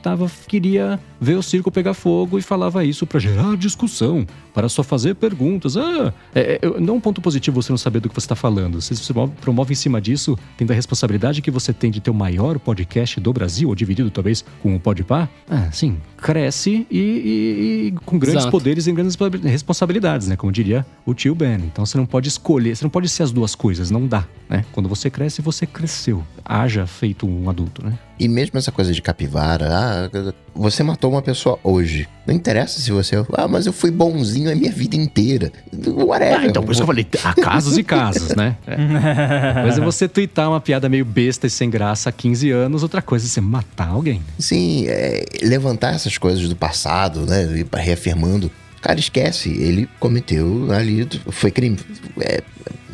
queria 0.49 0.99
ver 1.21 1.37
o 1.37 1.43
circo 1.43 1.71
pegar 1.71 1.95
fogo 1.95 2.39
e 2.39 2.43
falava 2.43 2.85
isso 2.85 3.07
para 3.07 3.21
gerar 3.21 3.57
discussão, 3.57 4.27
para 4.57 4.71
só 4.71 4.83
fazer 4.83 5.15
perguntas. 5.17 5.77
Ah, 5.77 6.15
é, 6.35 6.59
é, 6.63 6.81
não 6.81 6.95
é 6.95 6.97
um 6.97 7.01
ponto 7.01 7.21
positivo 7.21 7.61
você 7.63 7.71
não 7.71 7.77
saber 7.77 8.01
do 8.01 8.09
que 8.09 8.15
você 8.15 8.25
está 8.25 8.35
falando. 8.35 8.81
Se 8.81 8.97
você 8.97 9.13
promove 9.39 9.73
em 9.73 9.77
cima 9.77 10.01
disso, 10.01 10.39
tendo 10.57 10.71
a 10.71 10.75
responsabilidade 10.75 11.43
que 11.43 11.51
você 11.51 11.75
tem 11.75 11.91
de 11.91 12.01
ter 12.01 12.11
o 12.11 12.15
maior 12.15 12.59
podcast 12.59 13.21
do 13.21 13.35
Brasil, 13.35 13.69
ou 13.69 13.75
dividido 13.75 14.11
talvez 14.11 14.43
com 14.63 14.75
o 14.75 14.81
Podpah, 14.81 15.29
ah, 15.51 15.71
sim, 15.71 15.99
cresce 16.17 16.87
e, 16.91 16.99
e, 16.99 17.87
e 17.89 17.95
com 18.07 18.19
grandes 18.19 18.45
Exato. 18.45 18.51
poderes 18.51 18.87
e 18.87 18.93
grandes 18.93 19.15
responsabilidades, 19.45 20.27
né? 20.27 20.37
Como 20.37 20.51
diria 20.51 20.87
o 21.05 21.13
tio 21.13 21.35
Ben. 21.35 21.57
Então 21.57 21.85
você 21.85 21.99
não 21.99 22.07
pode 22.07 22.29
escolher, 22.29 22.75
você 22.75 22.85
não 22.85 22.91
pode 22.91 23.11
ser 23.11 23.25
as 23.25 23.33
duas 23.33 23.55
coisas, 23.55 23.91
não 23.91 24.07
dá, 24.07 24.27
né? 24.49 24.65
Quando 24.73 24.89
você 24.89 25.11
cresce, 25.11 25.43
você 25.43 25.67
cresceu. 25.67 26.25
Haja 26.43 26.87
feito 26.87 27.27
um 27.27 27.51
adulto, 27.51 27.85
né? 27.85 27.99
E 28.19 28.27
mesmo 28.27 28.59
essa 28.59 28.73
coisa 28.73 28.91
de 28.91 29.03
capivara, 29.03 29.69
ah, 29.71 30.33
você 30.57 30.83
matou 30.83 31.11
uma 31.11 31.23
pessoa 31.23 31.59
hoje. 31.63 32.09
Não 32.27 32.35
interessa 32.35 32.81
se 32.81 32.91
você. 32.91 33.17
Ah, 33.35 33.47
mas 33.47 33.67
eu 33.67 33.73
fui 33.73 33.91
bonzinho 33.91 34.51
a 34.51 34.55
minha 34.55 34.73
vida 34.73 34.97
inteira. 34.97 35.53
Whatever. 35.87 36.41
Ah, 36.41 36.47
então, 36.47 36.63
por 36.63 36.73
isso 36.73 36.81
que 36.81 36.83
eu 36.83 36.87
falei, 36.87 37.07
há 37.23 37.35
casos 37.35 37.79
e 37.79 37.83
casos, 37.83 38.35
né? 38.35 38.57
É. 38.67 39.63
Mas 39.63 39.79
é 39.79 39.81
você 39.81 40.09
twittar 40.09 40.49
uma 40.49 40.61
piada 40.61 40.89
meio 40.89 41.05
besta 41.05 41.47
e 41.47 41.51
sem 41.51 41.71
graça 41.71 42.09
há 42.09 42.13
15 42.13 42.51
anos, 42.51 42.83
outra 42.83 43.01
coisa 43.01 43.27
é 43.27 43.29
você 43.29 43.41
matar 43.41 43.89
alguém. 43.89 44.21
Sim, 44.39 44.87
é, 44.89 45.25
levantar 45.43 45.95
essas 45.95 46.19
coisas 46.19 46.49
do 46.49 46.57
passado, 46.57 47.27
né? 47.27 47.47
Reafirmando. 47.75 48.51
Cara, 48.87 49.01
esquece, 49.01 49.51
ele 49.51 49.89
cometeu 49.99 50.71
ali, 50.71 51.09
foi 51.33 51.51
crime. 51.51 51.77
É, 52.21 52.41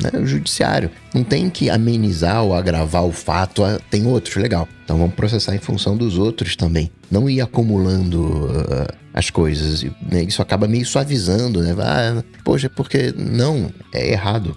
né, 0.02 0.18
o 0.18 0.26
judiciário. 0.26 0.90
Não 1.12 1.22
tem 1.22 1.50
que 1.50 1.68
amenizar 1.68 2.42
ou 2.42 2.54
agravar 2.54 3.04
o 3.04 3.12
fato, 3.12 3.62
ah, 3.62 3.78
tem 3.90 4.06
outros, 4.06 4.36
legal. 4.36 4.66
Então 4.82 4.96
vamos 4.96 5.14
processar 5.14 5.54
em 5.54 5.58
função 5.58 5.94
dos 5.94 6.16
outros 6.16 6.56
também. 6.56 6.90
Não 7.10 7.28
ir 7.28 7.42
acumulando 7.42 8.22
uh, 8.22 8.96
as 9.12 9.28
coisas. 9.28 9.82
Né? 10.10 10.22
Isso 10.22 10.40
acaba 10.40 10.66
meio 10.66 10.86
suavizando, 10.86 11.60
né? 11.60 11.76
Ah, 11.78 12.24
poxa, 12.42 12.70
porque 12.70 13.12
não, 13.14 13.70
é 13.92 14.12
errado. 14.12 14.56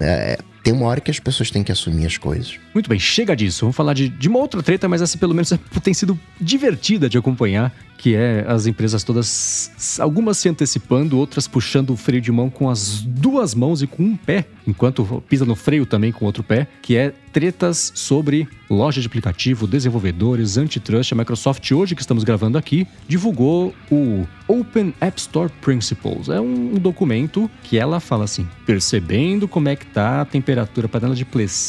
É, 0.00 0.38
tem 0.62 0.72
uma 0.72 0.86
hora 0.86 1.00
que 1.00 1.10
as 1.10 1.18
pessoas 1.18 1.50
têm 1.50 1.64
que 1.64 1.72
assumir 1.72 2.06
as 2.06 2.16
coisas. 2.16 2.56
Muito 2.74 2.88
bem, 2.88 2.98
chega 2.98 3.36
disso. 3.36 3.60
Vamos 3.62 3.76
falar 3.76 3.92
de, 3.92 4.08
de 4.08 4.28
uma 4.28 4.38
outra 4.38 4.62
treta, 4.62 4.88
mas 4.88 5.02
essa 5.02 5.18
pelo 5.18 5.34
menos 5.34 5.52
tem 5.82 5.92
sido 5.92 6.18
divertida 6.40 7.08
de 7.08 7.18
acompanhar, 7.18 7.72
que 7.98 8.14
é 8.14 8.44
as 8.48 8.66
empresas 8.66 9.04
todas, 9.04 9.70
algumas 10.00 10.38
se 10.38 10.48
antecipando, 10.48 11.18
outras 11.18 11.46
puxando 11.46 11.90
o 11.90 11.96
freio 11.96 12.20
de 12.20 12.32
mão 12.32 12.50
com 12.50 12.68
as 12.68 13.00
duas 13.02 13.54
mãos 13.54 13.82
e 13.82 13.86
com 13.86 14.02
um 14.02 14.16
pé, 14.16 14.46
enquanto 14.66 15.22
pisa 15.28 15.44
no 15.44 15.54
freio 15.54 15.86
também 15.86 16.10
com 16.10 16.24
outro 16.24 16.42
pé, 16.42 16.66
que 16.80 16.96
é 16.96 17.14
tretas 17.32 17.92
sobre 17.94 18.46
loja 18.68 19.00
de 19.00 19.06
aplicativo, 19.06 19.66
desenvolvedores, 19.66 20.58
antitrust. 20.58 21.12
A 21.12 21.16
Microsoft, 21.16 21.70
hoje 21.70 21.94
que 21.94 22.00
estamos 22.00 22.24
gravando 22.24 22.58
aqui, 22.58 22.86
divulgou 23.08 23.74
o 23.90 24.26
Open 24.48 24.92
App 25.00 25.18
Store 25.18 25.50
Principles. 25.60 26.28
É 26.28 26.40
um 26.40 26.74
documento 26.74 27.50
que 27.62 27.78
ela 27.78 28.00
fala 28.00 28.24
assim, 28.24 28.46
percebendo 28.66 29.46
como 29.48 29.68
é 29.68 29.76
que 29.76 29.86
tá 29.86 30.20
a 30.20 30.24
temperatura 30.24 30.88
panela 30.88 31.14
de, 31.14 31.26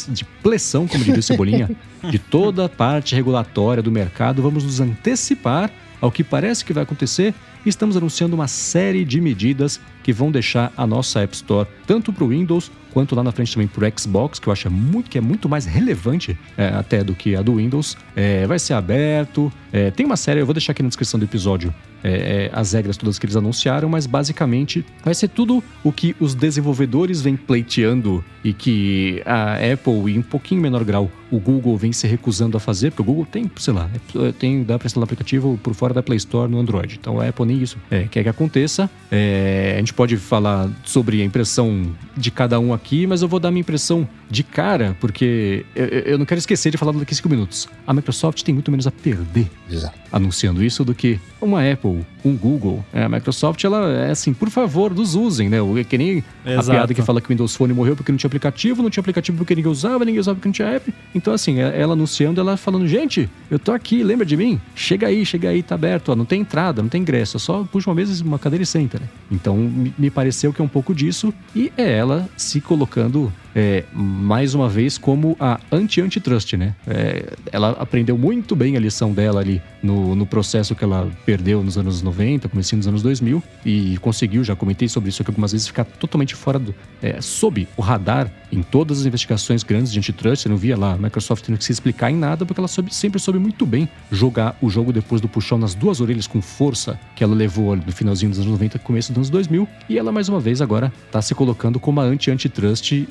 de 0.08 0.24
pressão, 0.42 0.86
como 0.94 1.04
diria 1.04 1.18
o 1.18 1.22
Cebolinha, 1.22 1.70
de 2.08 2.18
toda 2.18 2.66
a 2.66 2.68
parte 2.68 3.16
regulatória 3.16 3.82
do 3.82 3.90
mercado, 3.90 4.40
vamos 4.40 4.62
nos 4.62 4.80
antecipar 4.80 5.70
ao 6.00 6.10
que 6.10 6.22
parece 6.22 6.64
que 6.64 6.72
vai 6.72 6.84
acontecer, 6.84 7.34
estamos 7.68 7.96
anunciando 7.96 8.34
uma 8.34 8.48
série 8.48 9.04
de 9.04 9.20
medidas 9.20 9.80
que 10.02 10.12
vão 10.12 10.30
deixar 10.30 10.72
a 10.76 10.86
nossa 10.86 11.20
App 11.20 11.34
Store, 11.34 11.68
tanto 11.86 12.12
para 12.12 12.24
o 12.24 12.28
Windows 12.28 12.70
quanto 12.94 13.16
lá 13.16 13.24
na 13.24 13.32
frente 13.32 13.52
também 13.52 13.66
para 13.66 13.88
o 13.88 14.00
Xbox, 14.00 14.38
que 14.38 14.46
eu 14.46 14.52
acho 14.52 14.70
muito, 14.70 15.10
que 15.10 15.18
é 15.18 15.20
muito 15.20 15.48
mais 15.48 15.66
relevante 15.66 16.38
é, 16.56 16.68
até 16.68 17.02
do 17.02 17.12
que 17.12 17.34
a 17.34 17.42
do 17.42 17.56
Windows. 17.56 17.96
É, 18.14 18.46
vai 18.46 18.58
ser 18.58 18.74
aberto. 18.74 19.52
É, 19.72 19.90
tem 19.90 20.06
uma 20.06 20.16
série, 20.16 20.40
eu 20.40 20.46
vou 20.46 20.54
deixar 20.54 20.70
aqui 20.70 20.82
na 20.82 20.88
descrição 20.88 21.18
do 21.18 21.24
episódio 21.24 21.74
é, 22.04 22.10
é, 22.12 22.50
as 22.52 22.72
regras 22.72 22.98
todas 22.98 23.18
que 23.18 23.24
eles 23.24 23.34
anunciaram, 23.34 23.88
mas 23.88 24.06
basicamente 24.06 24.84
vai 25.02 25.14
ser 25.14 25.28
tudo 25.28 25.64
o 25.82 25.90
que 25.90 26.14
os 26.20 26.34
desenvolvedores 26.34 27.20
vêm 27.20 27.34
pleiteando 27.34 28.22
e 28.44 28.52
que 28.52 29.22
a 29.24 29.54
Apple, 29.54 30.12
em 30.12 30.18
um 30.18 30.22
pouquinho 30.22 30.60
menor 30.60 30.84
grau, 30.84 31.10
o 31.30 31.40
Google 31.40 31.76
vem 31.76 31.92
se 31.92 32.06
recusando 32.06 32.56
a 32.56 32.60
fazer, 32.60 32.90
porque 32.90 33.02
o 33.02 33.04
Google 33.06 33.26
tem, 33.26 33.50
sei 33.56 33.72
lá, 33.72 33.90
é, 34.16 34.32
tem, 34.32 34.62
dá 34.62 34.78
para 34.78 34.86
instalar 34.86 35.04
aplicativo 35.04 35.58
por 35.62 35.74
fora 35.74 35.94
da 35.94 36.02
Play 36.02 36.18
Store 36.18 36.48
no 36.48 36.60
Android. 36.60 36.98
Então 37.00 37.18
a 37.18 37.26
Apple 37.26 37.46
nem 37.46 37.53
isso 37.62 37.78
é, 37.90 38.04
quer 38.04 38.22
que 38.22 38.28
aconteça. 38.28 38.90
É, 39.10 39.74
a 39.74 39.78
gente 39.78 39.94
pode 39.94 40.16
falar 40.16 40.68
sobre 40.84 41.22
a 41.22 41.24
impressão 41.24 41.94
de 42.16 42.30
cada 42.30 42.58
um 42.58 42.72
aqui, 42.72 43.06
mas 43.06 43.22
eu 43.22 43.28
vou 43.28 43.40
dar 43.40 43.50
minha 43.50 43.60
impressão 43.60 44.08
de 44.30 44.42
cara, 44.42 44.96
porque 45.00 45.64
eu, 45.74 45.86
eu 45.86 46.18
não 46.18 46.26
quero 46.26 46.38
esquecer 46.38 46.70
de 46.70 46.76
falar 46.78 46.92
daqui 46.92 47.12
a 47.12 47.16
cinco 47.16 47.28
minutos. 47.28 47.68
A 47.86 47.92
Microsoft 47.92 48.42
tem 48.42 48.54
muito 48.54 48.70
menos 48.70 48.86
a 48.86 48.90
perder 48.90 49.50
Exato. 49.70 49.98
anunciando 50.10 50.62
isso 50.64 50.84
do 50.84 50.94
que 50.94 51.20
uma 51.44 51.70
Apple, 51.70 52.04
um 52.24 52.36
Google. 52.36 52.84
É, 52.92 53.04
a 53.04 53.08
Microsoft, 53.08 53.62
ela 53.64 53.90
é 53.92 54.10
assim, 54.10 54.32
por 54.32 54.50
favor, 54.50 54.94
nos 54.94 55.14
usem, 55.14 55.48
né? 55.48 55.58
É 55.78 55.84
que 55.84 55.98
nem 55.98 56.24
Exato. 56.44 56.70
a 56.70 56.74
piada 56.74 56.94
que 56.94 57.02
fala 57.02 57.20
que 57.20 57.28
o 57.28 57.30
Windows 57.30 57.54
Phone 57.54 57.72
morreu 57.72 57.96
porque 57.96 58.10
não 58.10 58.16
tinha 58.16 58.28
aplicativo, 58.28 58.82
não 58.82 58.90
tinha 58.90 59.00
aplicativo 59.00 59.38
porque 59.38 59.54
ninguém 59.54 59.70
usava, 59.70 60.04
ninguém 60.04 60.20
usava 60.20 60.36
porque 60.36 60.48
não 60.48 60.52
tinha 60.52 60.68
app. 60.68 60.92
Então, 61.14 61.32
assim, 61.32 61.60
é, 61.60 61.80
ela 61.80 61.92
anunciando, 61.92 62.40
ela 62.40 62.56
falando, 62.56 62.86
gente, 62.86 63.28
eu 63.50 63.58
tô 63.58 63.72
aqui, 63.72 64.02
lembra 64.02 64.24
de 64.26 64.36
mim? 64.36 64.60
Chega 64.74 65.06
aí, 65.06 65.24
chega 65.24 65.48
aí, 65.48 65.62
tá 65.62 65.74
aberto, 65.74 66.10
ó, 66.10 66.16
não 66.16 66.24
tem 66.24 66.40
entrada, 66.40 66.82
não 66.82 66.88
tem 66.88 67.00
ingresso, 67.02 67.38
só 67.38 67.64
puxa 67.64 67.90
uma 67.90 67.96
mesa, 67.96 68.24
uma 68.24 68.38
cadeira 68.38 68.62
e 68.62 68.66
senta, 68.66 68.98
né? 68.98 69.08
Então, 69.30 69.56
me 69.56 70.10
pareceu 70.10 70.52
que 70.52 70.60
é 70.60 70.64
um 70.64 70.68
pouco 70.68 70.94
disso 70.94 71.32
e 71.54 71.72
é 71.76 71.90
ela 71.92 72.28
se 72.36 72.60
colocando 72.60 73.32
é, 73.54 73.84
mais 73.92 74.54
uma 74.54 74.68
vez 74.68 74.98
como 74.98 75.36
a 75.38 75.60
anti-antitrust, 75.70 76.54
né? 76.54 76.74
É, 76.86 77.32
ela 77.52 77.70
aprendeu 77.70 78.18
muito 78.18 78.56
bem 78.56 78.76
a 78.76 78.80
lição 78.80 79.12
dela 79.12 79.40
ali 79.40 79.62
no, 79.82 80.14
no 80.14 80.26
processo 80.26 80.74
que 80.74 80.82
ela 80.82 81.10
perdeu 81.24 81.62
nos 81.62 81.78
anos 81.78 82.02
90, 82.02 82.48
comecinho 82.48 82.80
dos 82.80 82.88
anos 82.88 83.02
2000 83.02 83.42
e 83.64 83.96
conseguiu, 83.98 84.42
já 84.42 84.56
comentei 84.56 84.88
sobre 84.88 85.10
isso 85.10 85.22
aqui 85.22 85.30
algumas 85.30 85.52
vezes, 85.52 85.66
ficar 85.66 85.84
totalmente 85.84 86.34
fora 86.34 86.58
do... 86.58 86.74
É, 87.02 87.20
sob 87.20 87.68
o 87.76 87.82
radar 87.82 88.30
em 88.50 88.62
todas 88.62 89.00
as 89.00 89.06
investigações 89.06 89.62
grandes 89.62 89.92
de 89.92 89.98
antitrust, 89.98 90.42
você 90.42 90.48
não 90.48 90.56
via 90.56 90.76
lá 90.76 90.94
a 90.94 90.96
Microsoft 90.96 91.44
tendo 91.44 91.58
que 91.58 91.64
se 91.64 91.72
explicar 91.72 92.10
em 92.10 92.16
nada, 92.16 92.46
porque 92.46 92.60
ela 92.60 92.68
soube, 92.68 92.94
sempre 92.94 93.20
soube 93.20 93.38
muito 93.38 93.66
bem 93.66 93.88
jogar 94.10 94.56
o 94.62 94.70
jogo 94.70 94.92
depois 94.92 95.20
do 95.20 95.28
puxão 95.28 95.58
nas 95.58 95.74
duas 95.74 96.00
orelhas 96.00 96.26
com 96.26 96.40
força 96.40 96.98
que 97.14 97.22
ela 97.22 97.34
levou 97.34 97.76
no 97.76 97.92
finalzinho 97.92 98.30
dos 98.30 98.38
anos 98.38 98.52
90 98.52 98.78
começo 98.78 99.12
dos 99.12 99.18
anos 99.18 99.30
2000, 99.30 99.68
e 99.88 99.98
ela 99.98 100.12
mais 100.12 100.28
uma 100.28 100.40
vez 100.40 100.62
agora 100.62 100.92
está 101.06 101.20
se 101.20 101.34
colocando 101.34 101.80
como 101.80 102.00
a 102.00 102.04
anti-antitrust 102.04 102.92
e, 102.92 103.08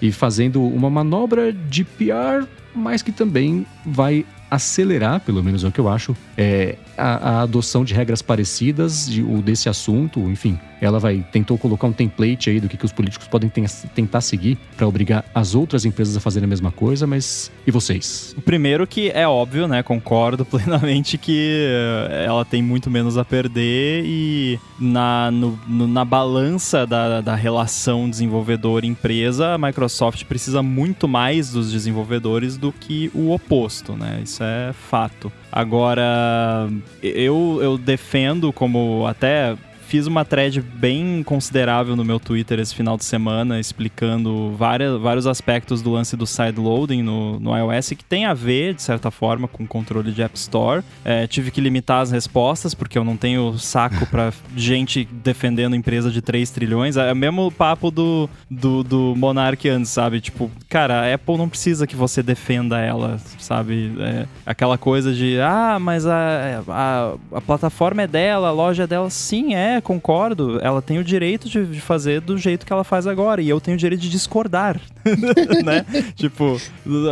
e 0.00 0.12
fazendo 0.12 0.62
uma 0.62 0.90
manobra 0.90 1.52
de 1.52 1.84
PR, 1.84 2.46
mas 2.74 3.02
que 3.02 3.12
também 3.12 3.66
vai 3.84 4.24
acelerar, 4.50 5.20
pelo 5.20 5.42
menos 5.42 5.64
é 5.64 5.68
o 5.68 5.72
que 5.72 5.80
eu 5.80 5.88
acho, 5.88 6.16
é, 6.36 6.76
a, 6.96 7.30
a 7.30 7.42
adoção 7.42 7.84
de 7.84 7.94
regras 7.94 8.22
parecidas 8.22 9.08
de, 9.08 9.22
desse 9.42 9.68
assunto, 9.68 10.20
enfim. 10.20 10.58
Ela 10.84 10.98
vai 10.98 11.24
tentou 11.32 11.56
colocar 11.58 11.86
um 11.86 11.92
template 11.92 12.50
aí 12.50 12.60
do 12.60 12.68
que, 12.68 12.76
que 12.76 12.84
os 12.84 12.92
políticos 12.92 13.26
podem 13.28 13.48
ten, 13.48 13.64
tentar 13.94 14.20
seguir 14.20 14.58
para 14.76 14.86
obrigar 14.86 15.24
as 15.34 15.54
outras 15.54 15.84
empresas 15.84 16.16
a 16.16 16.20
fazerem 16.20 16.46
a 16.46 16.48
mesma 16.48 16.70
coisa, 16.70 17.06
mas 17.06 17.50
e 17.66 17.70
vocês? 17.70 18.34
O 18.36 18.42
primeiro 18.42 18.86
que 18.86 19.10
é 19.10 19.26
óbvio, 19.26 19.66
né? 19.66 19.82
Concordo 19.82 20.44
plenamente 20.46 21.18
que 21.18 21.66
eh, 21.68 22.24
ela 22.26 22.44
tem 22.44 22.62
muito 22.62 22.90
menos 22.90 23.16
a 23.16 23.24
perder 23.24 24.04
e 24.04 24.58
na, 24.78 25.30
no, 25.30 25.58
no, 25.66 25.86
na 25.86 26.04
balança 26.04 26.86
da, 26.86 27.20
da 27.20 27.34
relação 27.34 28.08
desenvolvedor-empresa, 28.08 29.54
a 29.54 29.58
Microsoft 29.58 30.24
precisa 30.24 30.62
muito 30.62 31.08
mais 31.08 31.50
dos 31.50 31.72
desenvolvedores 31.72 32.56
do 32.56 32.72
que 32.72 33.10
o 33.14 33.32
oposto, 33.32 33.94
né? 33.94 34.20
Isso 34.22 34.42
é 34.42 34.72
fato. 34.72 35.32
Agora, 35.50 36.68
eu, 37.02 37.60
eu 37.62 37.78
defendo 37.78 38.52
como 38.52 39.06
até 39.06 39.56
fiz 39.94 40.08
uma 40.08 40.24
thread 40.24 40.60
bem 40.60 41.22
considerável 41.22 41.94
no 41.94 42.04
meu 42.04 42.18
Twitter 42.18 42.58
esse 42.58 42.74
final 42.74 42.96
de 42.96 43.04
semana, 43.04 43.60
explicando 43.60 44.50
várias, 44.56 45.00
vários 45.00 45.24
aspectos 45.24 45.80
do 45.80 45.92
lance 45.92 46.16
do 46.16 46.26
sideloading 46.26 47.00
no, 47.00 47.38
no 47.38 47.56
iOS, 47.56 47.90
que 47.90 48.04
tem 48.04 48.24
a 48.24 48.34
ver, 48.34 48.74
de 48.74 48.82
certa 48.82 49.12
forma, 49.12 49.46
com 49.46 49.62
o 49.62 49.68
controle 49.68 50.10
de 50.10 50.20
App 50.20 50.36
Store. 50.36 50.82
É, 51.04 51.28
tive 51.28 51.52
que 51.52 51.60
limitar 51.60 52.00
as 52.00 52.10
respostas, 52.10 52.74
porque 52.74 52.98
eu 52.98 53.04
não 53.04 53.16
tenho 53.16 53.56
saco 53.56 54.04
para 54.06 54.32
gente 54.56 55.04
defendendo 55.04 55.76
empresa 55.76 56.10
de 56.10 56.20
3 56.20 56.50
trilhões. 56.50 56.96
É 56.96 57.12
o 57.12 57.16
mesmo 57.16 57.52
papo 57.52 57.88
do, 57.88 58.28
do, 58.50 58.82
do 58.82 59.14
Monarch 59.16 59.68
antes, 59.68 59.92
sabe? 59.92 60.20
Tipo, 60.20 60.50
cara, 60.68 61.02
a 61.02 61.14
Apple 61.14 61.36
não 61.36 61.48
precisa 61.48 61.86
que 61.86 61.94
você 61.94 62.20
defenda 62.20 62.80
ela, 62.80 63.20
sabe? 63.38 63.94
É 64.00 64.26
aquela 64.44 64.76
coisa 64.76 65.14
de, 65.14 65.38
ah, 65.40 65.78
mas 65.80 66.04
a, 66.04 66.64
a, 66.66 67.14
a 67.36 67.40
plataforma 67.40 68.02
é 68.02 68.08
dela, 68.08 68.48
a 68.48 68.52
loja 68.52 68.82
é 68.82 68.86
dela. 68.88 69.08
Sim, 69.08 69.54
é, 69.54 69.83
concordo. 69.84 70.58
Ela 70.60 70.82
tem 70.82 70.98
o 70.98 71.04
direito 71.04 71.48
de, 71.48 71.80
fazer 71.80 72.20
do 72.20 72.36
jeito 72.36 72.66
que 72.66 72.72
ela 72.72 72.82
faz 72.82 73.06
agora. 73.06 73.40
E 73.40 73.48
eu 73.48 73.60
tenho 73.60 73.76
o 73.76 73.78
direito 73.78 74.00
de 74.00 74.10
discordar. 74.10 74.80
né? 75.64 75.84
Tipo, 76.16 76.60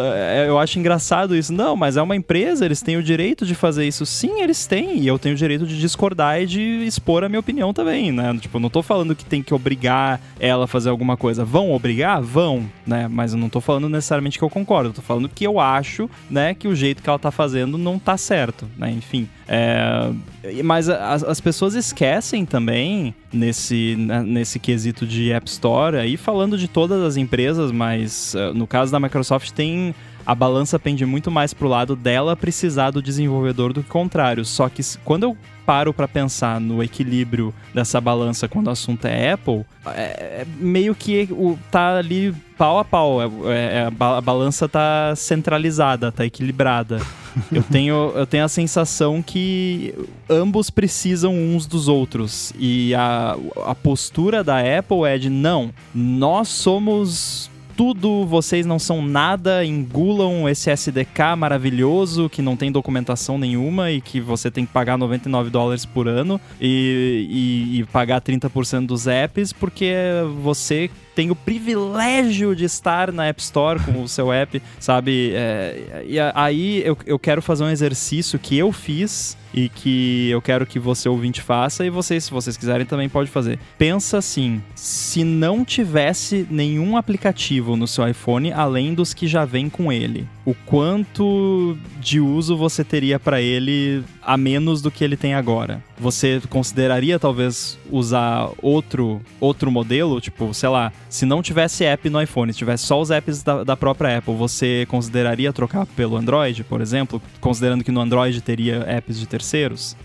é, 0.04 0.46
eu 0.48 0.58
acho 0.58 0.78
engraçado 0.78 1.36
isso. 1.36 1.52
Não, 1.52 1.76
mas 1.76 1.96
é 1.96 2.02
uma 2.02 2.16
empresa, 2.16 2.64
eles 2.64 2.82
têm 2.82 2.96
o 2.96 3.02
direito 3.02 3.46
de 3.46 3.54
fazer 3.54 3.86
isso. 3.86 4.04
Sim, 4.04 4.40
eles 4.40 4.66
têm. 4.66 4.98
E 4.98 5.06
eu 5.06 5.18
tenho 5.18 5.34
o 5.34 5.38
direito 5.38 5.66
de 5.66 5.78
discordar 5.78 6.40
e 6.40 6.46
de 6.46 6.60
expor 6.84 7.22
a 7.22 7.28
minha 7.28 7.40
opinião 7.40 7.72
também, 7.72 8.10
né? 8.10 8.36
Tipo, 8.40 8.58
não 8.58 8.70
tô 8.70 8.82
falando 8.82 9.14
que 9.14 9.24
tem 9.24 9.42
que 9.42 9.54
obrigar 9.54 10.20
ela 10.40 10.64
a 10.64 10.68
fazer 10.68 10.88
alguma 10.88 11.16
coisa. 11.16 11.44
Vão 11.44 11.72
obrigar? 11.72 12.20
Vão, 12.20 12.68
né? 12.86 13.06
Mas 13.08 13.34
eu 13.34 13.38
não 13.38 13.48
tô 13.48 13.60
falando 13.60 13.88
necessariamente 13.88 14.38
que 14.38 14.44
eu 14.44 14.50
concordo. 14.50 14.90
Eu 14.90 14.94
tô 14.94 15.02
falando 15.02 15.28
que 15.28 15.46
eu 15.46 15.60
acho, 15.60 16.08
né, 16.30 16.54
que 16.54 16.66
o 16.66 16.74
jeito 16.74 17.02
que 17.02 17.08
ela 17.08 17.18
tá 17.18 17.30
fazendo 17.30 17.76
não 17.76 17.98
tá 17.98 18.16
certo, 18.16 18.66
né? 18.76 18.90
Enfim. 18.90 19.28
É... 19.54 20.62
Mas 20.64 20.88
as, 20.88 21.22
as 21.22 21.38
pessoas 21.38 21.74
esquecem 21.74 22.46
também 22.46 23.14
nesse, 23.30 23.96
nesse 24.24 24.58
quesito 24.58 25.06
de 25.06 25.30
App 25.30 25.46
Store, 25.46 25.98
aí 25.98 26.16
falando 26.16 26.56
de 26.56 26.66
todas 26.66 27.02
as 27.02 27.18
empresas, 27.18 27.70
mas 27.70 28.34
uh, 28.34 28.54
no 28.54 28.66
caso 28.66 28.90
da 28.90 28.98
Microsoft 28.98 29.50
tem 29.50 29.94
a 30.26 30.34
balança 30.34 30.78
pende 30.78 31.04
muito 31.04 31.30
mais 31.30 31.52
pro 31.52 31.68
lado 31.68 31.96
dela 31.96 32.36
precisar 32.36 32.90
do 32.90 33.02
desenvolvedor 33.02 33.72
do 33.72 33.82
que 33.82 33.88
o 33.88 33.92
contrário. 33.92 34.44
Só 34.44 34.68
que 34.68 34.82
quando 35.04 35.24
eu 35.24 35.36
paro 35.64 35.92
para 35.94 36.08
pensar 36.08 36.60
no 36.60 36.82
equilíbrio 36.82 37.54
dessa 37.72 38.00
balança 38.00 38.48
quando 38.48 38.66
o 38.66 38.70
assunto 38.70 39.06
é 39.06 39.32
Apple, 39.32 39.64
é, 39.86 40.42
é 40.42 40.46
meio 40.58 40.94
que 40.94 41.28
o, 41.30 41.58
tá 41.70 41.98
ali 41.98 42.34
pau 42.58 42.78
a 42.78 42.84
pau. 42.84 43.20
É, 43.50 43.54
é, 43.54 43.90
a 43.98 44.20
balança 44.20 44.68
tá 44.68 45.14
centralizada, 45.16 46.12
tá 46.12 46.24
equilibrada. 46.24 47.00
eu, 47.50 47.62
tenho, 47.62 48.12
eu 48.14 48.26
tenho 48.26 48.44
a 48.44 48.48
sensação 48.48 49.22
que 49.22 49.94
ambos 50.28 50.70
precisam 50.70 51.34
uns 51.34 51.66
dos 51.66 51.88
outros. 51.88 52.52
E 52.58 52.94
a, 52.94 53.36
a 53.64 53.74
postura 53.74 54.44
da 54.44 54.58
Apple 54.58 55.04
é 55.04 55.18
de 55.18 55.30
não, 55.30 55.70
nós 55.94 56.48
somos 56.48 57.50
tudo, 57.76 58.26
vocês 58.26 58.66
não 58.66 58.78
são 58.78 59.02
nada, 59.02 59.64
engulam 59.64 60.48
esse 60.48 60.70
SDK 60.70 61.36
maravilhoso 61.36 62.28
que 62.28 62.42
não 62.42 62.56
tem 62.56 62.70
documentação 62.70 63.38
nenhuma 63.38 63.90
e 63.90 64.00
que 64.00 64.20
você 64.20 64.50
tem 64.50 64.66
que 64.66 64.72
pagar 64.72 64.96
99 64.96 65.50
dólares 65.50 65.84
por 65.84 66.08
ano 66.08 66.40
e, 66.60 67.26
e, 67.30 67.80
e 67.80 67.84
pagar 67.84 68.20
30% 68.20 68.86
dos 68.86 69.06
apps 69.06 69.52
porque 69.52 69.94
você 70.42 70.90
tem 71.14 71.30
o 71.30 71.36
privilégio 71.36 72.56
de 72.56 72.64
estar 72.64 73.12
na 73.12 73.26
App 73.26 73.40
Store 73.40 73.80
com 73.80 74.02
o 74.02 74.08
seu 74.08 74.32
app, 74.32 74.62
sabe? 74.78 75.32
É, 75.34 76.04
e 76.06 76.18
aí 76.34 76.82
eu, 76.84 76.96
eu 77.04 77.18
quero 77.18 77.42
fazer 77.42 77.64
um 77.64 77.70
exercício 77.70 78.38
que 78.38 78.56
eu 78.56 78.72
fiz 78.72 79.36
e 79.54 79.68
que 79.68 80.30
eu 80.30 80.40
quero 80.40 80.66
que 80.66 80.78
você 80.78 81.08
ouvinte 81.08 81.42
faça 81.42 81.84
e 81.84 81.90
vocês, 81.90 82.24
se 82.24 82.30
vocês 82.30 82.56
quiserem, 82.56 82.86
também 82.86 83.08
pode 83.08 83.30
fazer. 83.30 83.58
Pensa 83.76 84.18
assim: 84.18 84.62
se 84.74 85.24
não 85.24 85.64
tivesse 85.64 86.46
nenhum 86.50 86.96
aplicativo 86.96 87.76
no 87.76 87.86
seu 87.86 88.08
iPhone 88.08 88.52
além 88.52 88.94
dos 88.94 89.12
que 89.12 89.26
já 89.26 89.44
vem 89.44 89.68
com 89.68 89.92
ele, 89.92 90.26
o 90.44 90.54
quanto 90.54 91.76
de 92.00 92.20
uso 92.20 92.56
você 92.56 92.82
teria 92.82 93.18
para 93.18 93.40
ele 93.40 94.02
a 94.22 94.36
menos 94.36 94.80
do 94.80 94.90
que 94.90 95.04
ele 95.04 95.16
tem 95.16 95.34
agora? 95.34 95.82
Você 95.98 96.40
consideraria 96.48 97.18
talvez 97.18 97.78
usar 97.90 98.50
outro 98.60 99.20
outro 99.40 99.70
modelo, 99.70 100.20
tipo, 100.20 100.52
sei 100.54 100.68
lá, 100.68 100.92
se 101.08 101.24
não 101.24 101.42
tivesse 101.42 101.84
app 101.84 102.08
no 102.08 102.20
iPhone, 102.20 102.52
se 102.52 102.58
tivesse 102.58 102.86
só 102.86 103.00
os 103.00 103.10
apps 103.10 103.42
da, 103.42 103.62
da 103.62 103.76
própria 103.76 104.18
Apple, 104.18 104.34
você 104.34 104.86
consideraria 104.88 105.52
trocar 105.52 105.86
pelo 105.86 106.16
Android, 106.16 106.64
por 106.64 106.80
exemplo, 106.80 107.22
considerando 107.40 107.84
que 107.84 107.92
no 107.92 108.00
Android 108.00 108.40
teria 108.40 108.84
apps 108.88 109.18
de 109.18 109.26
terceiros? 109.26 109.41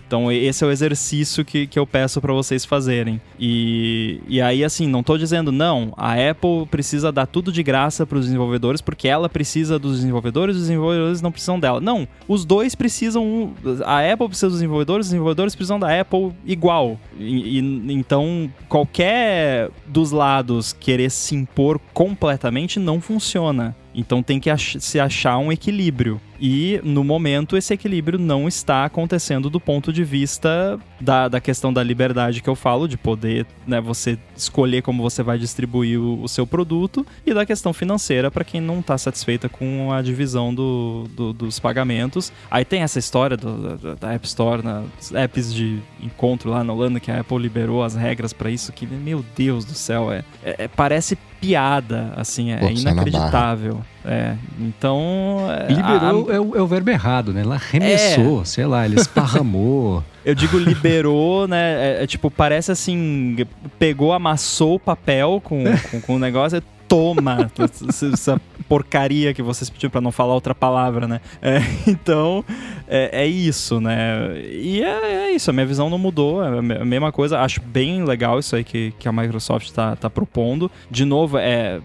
Então, 0.06 0.32
esse 0.32 0.64
é 0.64 0.66
o 0.66 0.70
exercício 0.70 1.44
que, 1.44 1.66
que 1.66 1.78
eu 1.78 1.86
peço 1.86 2.20
para 2.20 2.32
vocês 2.32 2.64
fazerem. 2.64 3.20
E, 3.38 4.20
e 4.26 4.40
aí, 4.40 4.64
assim, 4.64 4.88
não 4.88 5.02
tô 5.02 5.16
dizendo, 5.16 5.52
não, 5.52 5.92
a 5.96 6.14
Apple 6.14 6.66
precisa 6.70 7.12
dar 7.12 7.26
tudo 7.26 7.52
de 7.52 7.62
graça 7.62 8.06
para 8.06 8.18
os 8.18 8.24
desenvolvedores 8.24 8.80
porque 8.80 9.06
ela 9.06 9.28
precisa 9.28 9.78
dos 9.78 9.96
desenvolvedores, 9.96 10.56
os 10.56 10.62
desenvolvedores 10.62 11.22
não 11.22 11.30
precisam 11.30 11.60
dela. 11.60 11.80
Não, 11.80 12.08
os 12.26 12.44
dois 12.44 12.74
precisam. 12.74 13.52
A 13.84 14.00
Apple 14.12 14.28
precisa 14.28 14.48
dos 14.48 14.56
desenvolvedores, 14.56 15.06
os 15.06 15.10
desenvolvedores 15.10 15.54
precisam 15.54 15.78
da 15.78 16.00
Apple 16.00 16.32
igual. 16.44 16.98
E, 17.18 17.58
e 17.58 17.92
então, 17.92 18.50
qualquer 18.68 19.70
dos 19.86 20.10
lados 20.10 20.72
que 20.72 20.88
querer 20.88 21.10
se 21.10 21.34
impor 21.34 21.78
completamente 21.92 22.80
não 22.80 22.98
funciona. 22.98 23.76
Então 23.94 24.22
tem 24.22 24.40
que 24.40 24.48
ach 24.48 24.76
se 24.80 24.98
achar 24.98 25.36
um 25.36 25.52
equilíbrio. 25.52 26.18
E 26.40 26.80
no 26.84 27.02
momento 27.02 27.56
esse 27.56 27.74
equilíbrio 27.74 28.18
não 28.18 28.46
está 28.46 28.84
acontecendo 28.84 29.50
do 29.50 29.60
ponto 29.60 29.92
de 29.92 30.04
vista 30.04 30.78
da, 31.00 31.28
da 31.28 31.40
questão 31.40 31.72
da 31.72 31.82
liberdade 31.82 32.42
que 32.42 32.48
eu 32.48 32.54
falo, 32.54 32.88
de 32.88 32.96
poder 32.96 33.46
né, 33.66 33.80
você 33.80 34.18
escolher 34.36 34.82
como 34.82 35.02
você 35.02 35.22
vai 35.22 35.38
distribuir 35.38 36.00
o, 36.00 36.22
o 36.22 36.28
seu 36.28 36.46
produto, 36.46 37.06
e 37.26 37.34
da 37.34 37.44
questão 37.44 37.72
financeira 37.72 38.30
para 38.30 38.44
quem 38.44 38.60
não 38.60 38.80
está 38.80 38.96
satisfeita 38.96 39.48
com 39.48 39.92
a 39.92 40.00
divisão 40.02 40.54
do, 40.54 41.06
do, 41.14 41.32
dos 41.32 41.58
pagamentos. 41.58 42.32
Aí 42.50 42.64
tem 42.64 42.82
essa 42.82 42.98
história 42.98 43.36
do, 43.36 43.76
da, 43.76 43.94
da 43.94 44.12
App 44.12 44.26
Store, 44.26 44.64
né, 44.64 44.84
apps 45.14 45.52
de 45.52 45.80
encontro 46.00 46.50
lá 46.50 46.62
na 46.62 46.72
Holanda, 46.72 47.00
que 47.00 47.10
a 47.10 47.20
Apple 47.20 47.38
liberou 47.38 47.82
as 47.82 47.94
regras 47.94 48.32
para 48.32 48.50
isso, 48.50 48.72
que, 48.72 48.86
meu 48.86 49.24
Deus 49.36 49.64
do 49.64 49.74
céu, 49.74 50.12
é, 50.12 50.24
é, 50.44 50.64
é 50.64 50.68
parece 50.68 51.16
piada, 51.40 52.12
assim, 52.16 52.52
é 52.52 52.72
inacreditável. 52.72 53.80
É, 54.04 54.36
então. 54.58 55.38
É, 55.68 55.72
liberou 55.72 56.27
é, 56.32 56.40
o, 56.40 56.56
é, 56.56 56.62
o, 56.62 56.66
verbo 56.66 56.90
errado, 56.90 57.32
né? 57.32 57.42
Ela 57.42 57.56
arremessou, 57.56 58.42
é. 58.42 58.44
sei 58.44 58.66
lá, 58.66 58.84
ele 58.84 58.96
esparramou. 58.96 60.02
Eu 60.24 60.34
digo 60.34 60.58
liberou, 60.58 61.48
né? 61.48 61.98
É, 61.98 62.04
é, 62.04 62.06
tipo, 62.06 62.30
parece 62.30 62.70
assim, 62.70 63.36
pegou, 63.78 64.12
amassou 64.12 64.74
o 64.74 64.80
papel 64.80 65.40
com, 65.42 65.64
com, 65.90 66.00
com 66.00 66.14
o 66.16 66.18
negócio 66.18 66.62
toma 66.88 67.50
essa 68.12 68.40
porcaria 68.68 69.32
que 69.32 69.42
vocês 69.42 69.70
pediram 69.70 69.90
para 69.90 70.00
não 70.00 70.10
falar 70.10 70.34
outra 70.34 70.54
palavra, 70.54 71.06
né? 71.06 71.20
É, 71.40 71.58
então, 71.86 72.44
é, 72.88 73.22
é, 73.24 73.26
isso, 73.26 73.80
né? 73.80 74.40
E 74.42 74.82
é, 74.82 75.28
é, 75.28 75.30
isso, 75.32 75.50
a 75.50 75.52
minha 75.52 75.66
visão 75.66 75.88
não 75.88 75.98
mudou, 75.98 76.42
é 76.42 76.58
a 76.80 76.84
mesma 76.84 77.12
coisa. 77.12 77.40
Acho 77.40 77.60
bem 77.60 78.04
legal 78.04 78.38
isso 78.38 78.56
aí 78.56 78.64
que, 78.64 78.92
que 78.98 79.08
a 79.08 79.12
Microsoft 79.12 79.70
tá, 79.70 79.94
tá 79.94 80.10
propondo. 80.10 80.70
De 80.90 81.04
novo, 81.04 81.38
é 81.38 81.80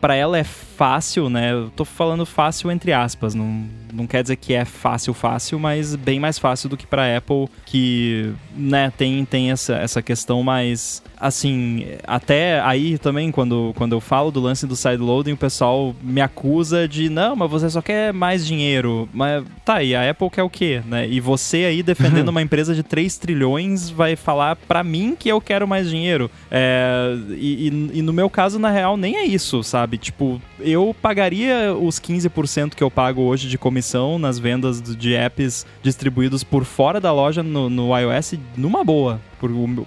para 0.00 0.14
ela 0.14 0.38
é 0.38 0.44
fácil, 0.44 1.30
né? 1.30 1.52
Eu 1.52 1.70
tô 1.70 1.84
falando 1.84 2.26
fácil 2.26 2.70
entre 2.70 2.92
aspas, 2.92 3.34
não, 3.34 3.64
não 3.92 4.06
quer 4.06 4.22
dizer 4.22 4.36
que 4.36 4.54
é 4.54 4.64
fácil, 4.64 5.14
fácil, 5.14 5.58
mas 5.58 5.94
bem 5.94 6.18
mais 6.18 6.38
fácil 6.38 6.68
do 6.68 6.76
que 6.76 6.86
para 6.86 7.16
Apple, 7.16 7.48
que, 7.64 8.32
né, 8.56 8.92
tem, 8.96 9.24
tem 9.24 9.50
essa, 9.50 9.74
essa 9.74 10.02
questão 10.02 10.42
mais 10.42 11.02
assim, 11.24 11.86
até 12.06 12.60
aí 12.60 12.98
também, 12.98 13.30
quando, 13.30 13.72
quando 13.76 13.92
eu 13.92 14.00
falo 14.00 14.13
do 14.30 14.40
lance 14.40 14.66
do 14.66 14.76
sideloading, 14.76 15.32
o 15.32 15.36
pessoal 15.36 15.94
me 16.02 16.20
acusa 16.20 16.86
de, 16.86 17.08
não, 17.08 17.34
mas 17.36 17.50
você 17.50 17.68
só 17.68 17.82
quer 17.82 18.12
mais 18.12 18.46
dinheiro. 18.46 19.08
Mas 19.12 19.44
tá, 19.64 19.82
e 19.82 19.94
a 19.94 20.10
Apple 20.10 20.30
quer 20.30 20.42
o 20.42 20.50
quê, 20.50 20.82
né? 20.86 21.08
E 21.08 21.20
você 21.20 21.64
aí 21.64 21.82
defendendo 21.82 22.28
uma 22.34 22.42
empresa 22.42 22.74
de 22.74 22.82
3 22.82 23.16
trilhões 23.18 23.90
vai 23.90 24.16
falar 24.16 24.56
para 24.56 24.82
mim 24.82 25.16
que 25.18 25.28
eu 25.28 25.40
quero 25.40 25.66
mais 25.66 25.88
dinheiro. 25.88 26.30
É, 26.50 27.16
e, 27.30 27.68
e, 27.68 27.98
e, 27.98 28.02
no 28.02 28.12
meu 28.12 28.30
caso, 28.30 28.58
na 28.58 28.70
real, 28.70 28.96
nem 28.96 29.16
é 29.16 29.24
isso, 29.24 29.62
sabe? 29.62 29.98
Tipo, 29.98 30.40
eu 30.60 30.94
pagaria 31.00 31.74
os 31.74 31.98
15% 31.98 32.74
que 32.74 32.82
eu 32.82 32.90
pago 32.90 33.22
hoje 33.22 33.48
de 33.48 33.58
comissão 33.58 34.18
nas 34.18 34.38
vendas 34.38 34.80
de 34.80 35.14
apps 35.14 35.66
distribuídos 35.82 36.44
por 36.44 36.64
fora 36.64 37.00
da 37.00 37.12
loja 37.12 37.42
no, 37.42 37.68
no 37.68 37.96
iOS 37.98 38.34
numa 38.56 38.84
boa. 38.84 39.20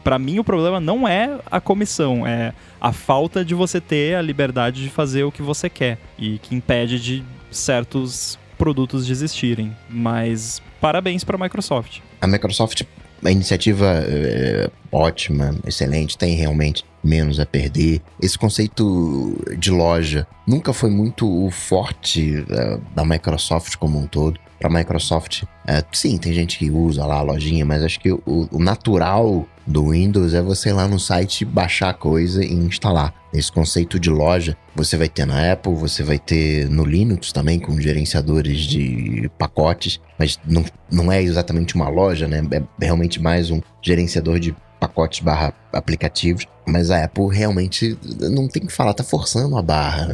Para 0.03 0.19
mim, 0.19 0.39
o 0.39 0.43
problema 0.43 0.79
não 0.79 1.07
é 1.07 1.39
a 1.49 1.59
comissão, 1.59 2.25
é 2.25 2.53
a 2.79 2.91
falta 2.91 3.43
de 3.43 3.53
você 3.53 3.81
ter 3.81 4.15
a 4.15 4.21
liberdade 4.21 4.83
de 4.83 4.89
fazer 4.89 5.23
o 5.23 5.31
que 5.31 5.41
você 5.41 5.69
quer 5.69 5.97
e 6.17 6.37
que 6.39 6.55
impede 6.55 6.99
de 6.99 7.23
certos 7.51 8.37
produtos 8.57 9.05
de 9.05 9.11
existirem. 9.11 9.75
Mas 9.89 10.61
parabéns 10.81 11.23
para 11.23 11.35
a 11.35 11.39
Microsoft. 11.39 11.99
A 12.21 12.27
Microsoft, 12.27 12.83
a 13.23 13.31
iniciativa 13.31 13.85
é 14.05 14.69
ótima, 14.91 15.55
excelente, 15.65 16.17
tem 16.17 16.35
realmente 16.35 16.83
menos 17.03 17.39
a 17.39 17.45
perder. 17.45 18.01
Esse 18.21 18.37
conceito 18.37 19.37
de 19.57 19.71
loja 19.71 20.27
nunca 20.45 20.73
foi 20.73 20.89
muito 20.89 21.49
forte 21.51 22.39
uh, 22.39 22.81
da 22.95 23.05
Microsoft 23.05 23.75
como 23.77 23.99
um 23.99 24.07
todo 24.07 24.39
para 24.59 24.69
Microsoft. 24.69 25.43
É, 25.65 25.83
sim, 25.91 26.17
tem 26.17 26.33
gente 26.33 26.57
que 26.57 26.69
usa 26.71 27.05
lá 27.05 27.17
a 27.17 27.21
lojinha, 27.21 27.65
mas 27.65 27.83
acho 27.83 27.99
que 27.99 28.11
o, 28.11 28.21
o, 28.25 28.59
natural 28.59 29.45
do 29.65 29.89
Windows 29.89 30.33
é 30.33 30.41
você 30.41 30.69
ir 30.69 30.73
lá 30.73 30.87
no 30.87 30.99
site 30.99 31.43
baixar 31.43 31.89
a 31.89 31.93
coisa 31.93 32.43
e 32.43 32.53
instalar. 32.53 33.13
Esse 33.33 33.51
conceito 33.51 33.99
de 33.99 34.09
loja 34.09 34.55
você 34.75 34.95
vai 34.95 35.09
ter 35.09 35.25
na 35.25 35.51
Apple, 35.51 35.73
você 35.75 36.03
vai 36.03 36.17
ter 36.17 36.69
no 36.69 36.85
Linux 36.85 37.31
também, 37.31 37.59
com 37.59 37.79
gerenciadores 37.79 38.61
de 38.61 39.29
pacotes, 39.37 39.99
mas 40.17 40.39
não, 40.45 40.63
não 40.91 41.11
é 41.11 41.21
exatamente 41.21 41.75
uma 41.75 41.89
loja, 41.89 42.27
né? 42.27 42.41
É 42.51 42.85
realmente 42.85 43.21
mais 43.21 43.51
um 43.51 43.61
gerenciador 43.81 44.39
de 44.39 44.55
pacotes 44.79 45.19
barra 45.19 45.53
aplicativos, 45.73 46.45
mas 46.65 46.91
a 46.91 47.03
Apple 47.03 47.27
realmente 47.31 47.97
não 48.19 48.47
tem 48.47 48.65
que 48.65 48.71
falar, 48.71 48.93
tá 48.93 49.03
forçando 49.03 49.57
a 49.57 49.61
barra, 49.61 50.07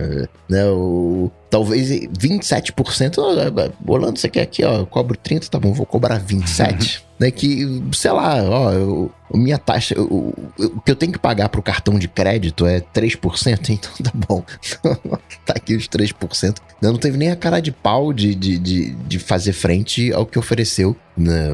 né? 0.49 0.65
O, 0.65 1.31
talvez 1.53 1.91
27%, 1.91 3.19
Orlando, 3.85 4.17
você 4.17 4.27
quer 4.27 4.41
aqui, 4.41 4.63
ó, 4.63 4.79
eu 4.79 4.87
cobro 4.87 5.15
30, 5.15 5.49
tá 5.49 5.59
bom, 5.59 5.71
vou 5.71 5.85
cobrar 5.85 6.17
27. 6.17 7.05
Né? 7.23 7.31
Que, 7.31 7.65
sei 7.93 8.11
lá, 8.11 8.43
ó, 8.43 8.71
eu, 8.73 9.11
minha 9.33 9.57
taxa, 9.57 9.95
o, 9.97 10.33
que 10.85 10.91
eu 10.91 10.95
tenho 10.95 11.13
que 11.13 11.19
pagar 11.19 11.47
pro 11.47 11.61
cartão 11.61 11.97
de 11.97 12.09
crédito 12.09 12.65
é 12.65 12.81
3%, 12.81 13.69
então 13.71 13.91
tá 14.03 14.11
bom. 14.13 14.43
tá 15.45 15.53
aqui 15.55 15.75
os 15.75 15.87
3%. 15.87 16.57
Não 16.81 16.97
teve 16.97 17.17
nem 17.17 17.31
a 17.31 17.35
cara 17.35 17.61
de 17.61 17.71
pau 17.71 18.11
de, 18.11 18.35
de, 18.35 18.57
de, 18.59 18.89
de 18.91 19.19
fazer 19.19 19.53
frente 19.53 20.11
ao 20.11 20.25
que 20.25 20.37
ofereceu 20.37 20.95
né, 21.15 21.47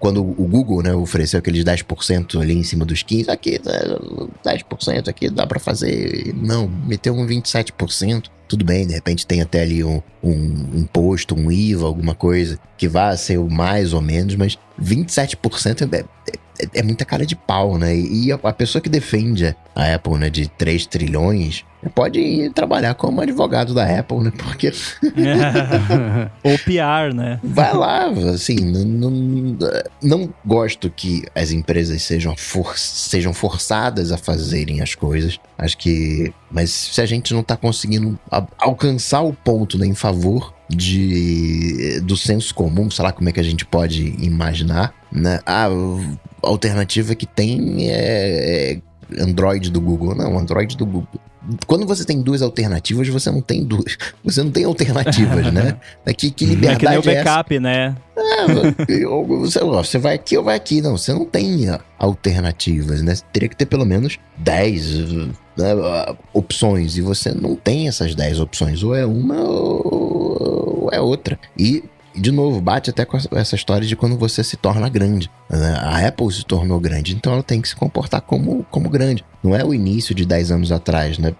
quando 0.00 0.22
o 0.22 0.48
Google 0.48 0.82
né, 0.82 0.94
ofereceu 0.94 1.38
aqueles 1.38 1.62
10% 1.62 2.40
ali 2.40 2.56
em 2.56 2.64
cima 2.64 2.84
dos 2.84 3.04
15%, 3.04 3.28
aqui 3.28 3.60
10% 3.60 4.86
né, 4.88 5.02
aqui 5.06 5.30
dá 5.30 5.46
para 5.46 5.60
fazer. 5.60 6.34
Não, 6.34 6.66
meteu 6.66 7.14
um 7.14 7.26
27%. 7.26 8.24
Tudo 8.48 8.64
bem, 8.64 8.84
de 8.84 8.94
repente 8.94 9.24
tem 9.24 9.40
até 9.42 9.62
ali 9.62 9.84
um, 9.84 10.02
um 10.24 10.72
imposto, 10.74 11.36
um 11.36 11.52
IVA, 11.52 11.86
alguma 11.86 12.16
coisa 12.16 12.58
que 12.76 12.88
vá 12.88 13.16
ser 13.16 13.38
o 13.38 13.48
mais 13.48 13.92
ou 13.92 14.00
menos, 14.00 14.34
mas 14.34 14.58
27% 14.82 15.92
é, 15.92 15.98
é, 15.98 16.32
é, 16.74 16.82
muita 16.82 17.04
cara 17.04 17.24
de 17.24 17.34
pau, 17.34 17.78
né? 17.78 17.96
E 17.96 18.32
a, 18.32 18.52
pessoa 18.52 18.80
que 18.82 18.88
defende 18.88 19.54
a 19.74 19.94
Apple, 19.94 20.18
né, 20.18 20.30
de 20.30 20.48
3 20.48 20.86
trilhões, 20.86 21.64
pode 21.94 22.20
ir 22.20 22.52
trabalhar 22.52 22.94
como 22.94 23.20
advogado 23.20 23.72
da 23.72 23.98
Apple, 23.98 24.18
né? 24.18 24.32
Porque. 24.36 24.70
Ou 26.44 26.58
PR, 26.58 27.14
né? 27.14 27.40
Vai 27.42 27.74
lá, 27.74 28.06
assim, 28.32 28.56
não, 28.56 29.10
não, 29.10 29.58
não 30.02 30.34
gosto 30.44 30.90
que 30.90 31.24
as 31.34 31.50
empresas 31.50 32.02
sejam, 32.02 32.36
for, 32.36 32.76
sejam 32.76 33.32
forçadas 33.32 34.12
a 34.12 34.18
fazerem 34.18 34.80
as 34.80 34.94
coisas. 34.94 35.38
Acho 35.56 35.78
que. 35.78 36.32
Mas 36.50 36.70
se 36.70 37.00
a 37.00 37.06
gente 37.06 37.32
não 37.32 37.42
tá 37.42 37.56
conseguindo 37.56 38.18
alcançar 38.58 39.22
o 39.22 39.32
ponto 39.32 39.78
né, 39.78 39.86
em 39.86 39.94
favor 39.94 40.52
de 40.68 42.00
do 42.02 42.16
senso 42.16 42.54
comum, 42.54 42.90
sei 42.90 43.04
lá 43.04 43.12
como 43.12 43.28
é 43.28 43.32
que 43.32 43.40
a 43.40 43.44
gente 43.44 43.64
pode 43.64 44.14
imaginar, 44.18 44.94
né? 45.12 45.40
Ah, 45.44 45.66
a 45.66 46.48
alternativa 46.48 47.14
que 47.14 47.26
tem 47.26 47.88
é, 47.88 48.72
é 48.72 49.22
Android 49.22 49.70
do 49.70 49.80
Google. 49.80 50.14
Não, 50.14 50.38
Android 50.38 50.76
do 50.76 50.86
Google. 50.86 51.20
Quando 51.66 51.86
você 51.86 52.04
tem 52.04 52.20
duas 52.20 52.42
alternativas, 52.42 53.08
você 53.08 53.30
não 53.30 53.40
tem 53.40 53.64
duas. 53.64 53.96
Você 54.22 54.42
não 54.42 54.50
tem 54.50 54.64
alternativas, 54.64 55.50
né? 55.52 55.76
É 56.04 56.12
que, 56.12 56.30
que 56.30 56.44
liberdade 56.44 56.74
é 56.74 56.78
que 56.78 56.88
nem 56.88 56.98
o 56.98 57.24
backup, 57.24 57.54
é 57.54 57.60
né? 57.60 57.96
É, 58.16 58.46
você, 59.24 59.60
você 59.60 59.98
vai 59.98 60.14
aqui 60.14 60.36
ou 60.36 60.44
vai 60.44 60.56
aqui. 60.56 60.82
Não, 60.82 60.96
você 60.96 61.12
não 61.12 61.24
tem 61.24 61.66
alternativas, 61.98 63.02
né? 63.02 63.14
Você 63.14 63.24
teria 63.32 63.48
que 63.48 63.56
ter 63.56 63.66
pelo 63.66 63.86
menos 63.86 64.18
10 64.36 64.98
né, 65.56 65.74
opções. 66.34 66.98
E 66.98 67.00
você 67.00 67.32
não 67.32 67.56
tem 67.56 67.88
essas 67.88 68.14
10 68.14 68.40
opções. 68.40 68.82
Ou 68.82 68.94
é 68.94 69.06
uma 69.06 69.40
ou 69.40 70.90
é 70.92 71.00
outra. 71.00 71.38
E 71.58 71.82
de 72.20 72.30
novo, 72.30 72.60
bate 72.60 72.90
até 72.90 73.04
com 73.04 73.16
essa 73.16 73.54
história 73.54 73.86
de 73.86 73.96
quando 73.96 74.16
você 74.16 74.44
se 74.44 74.56
torna 74.56 74.88
grande. 74.90 75.30
Né? 75.48 75.74
A 75.80 76.06
Apple 76.06 76.30
se 76.30 76.44
tornou 76.44 76.78
grande, 76.78 77.14
então 77.14 77.32
ela 77.32 77.42
tem 77.42 77.62
que 77.62 77.68
se 77.68 77.74
comportar 77.74 78.20
como, 78.20 78.64
como 78.70 78.90
grande. 78.90 79.24
Não 79.42 79.56
é 79.56 79.64
o 79.64 79.72
início 79.72 80.14
de 80.14 80.26
10 80.26 80.50
anos 80.50 80.70
atrás, 80.70 81.18
né? 81.18 81.34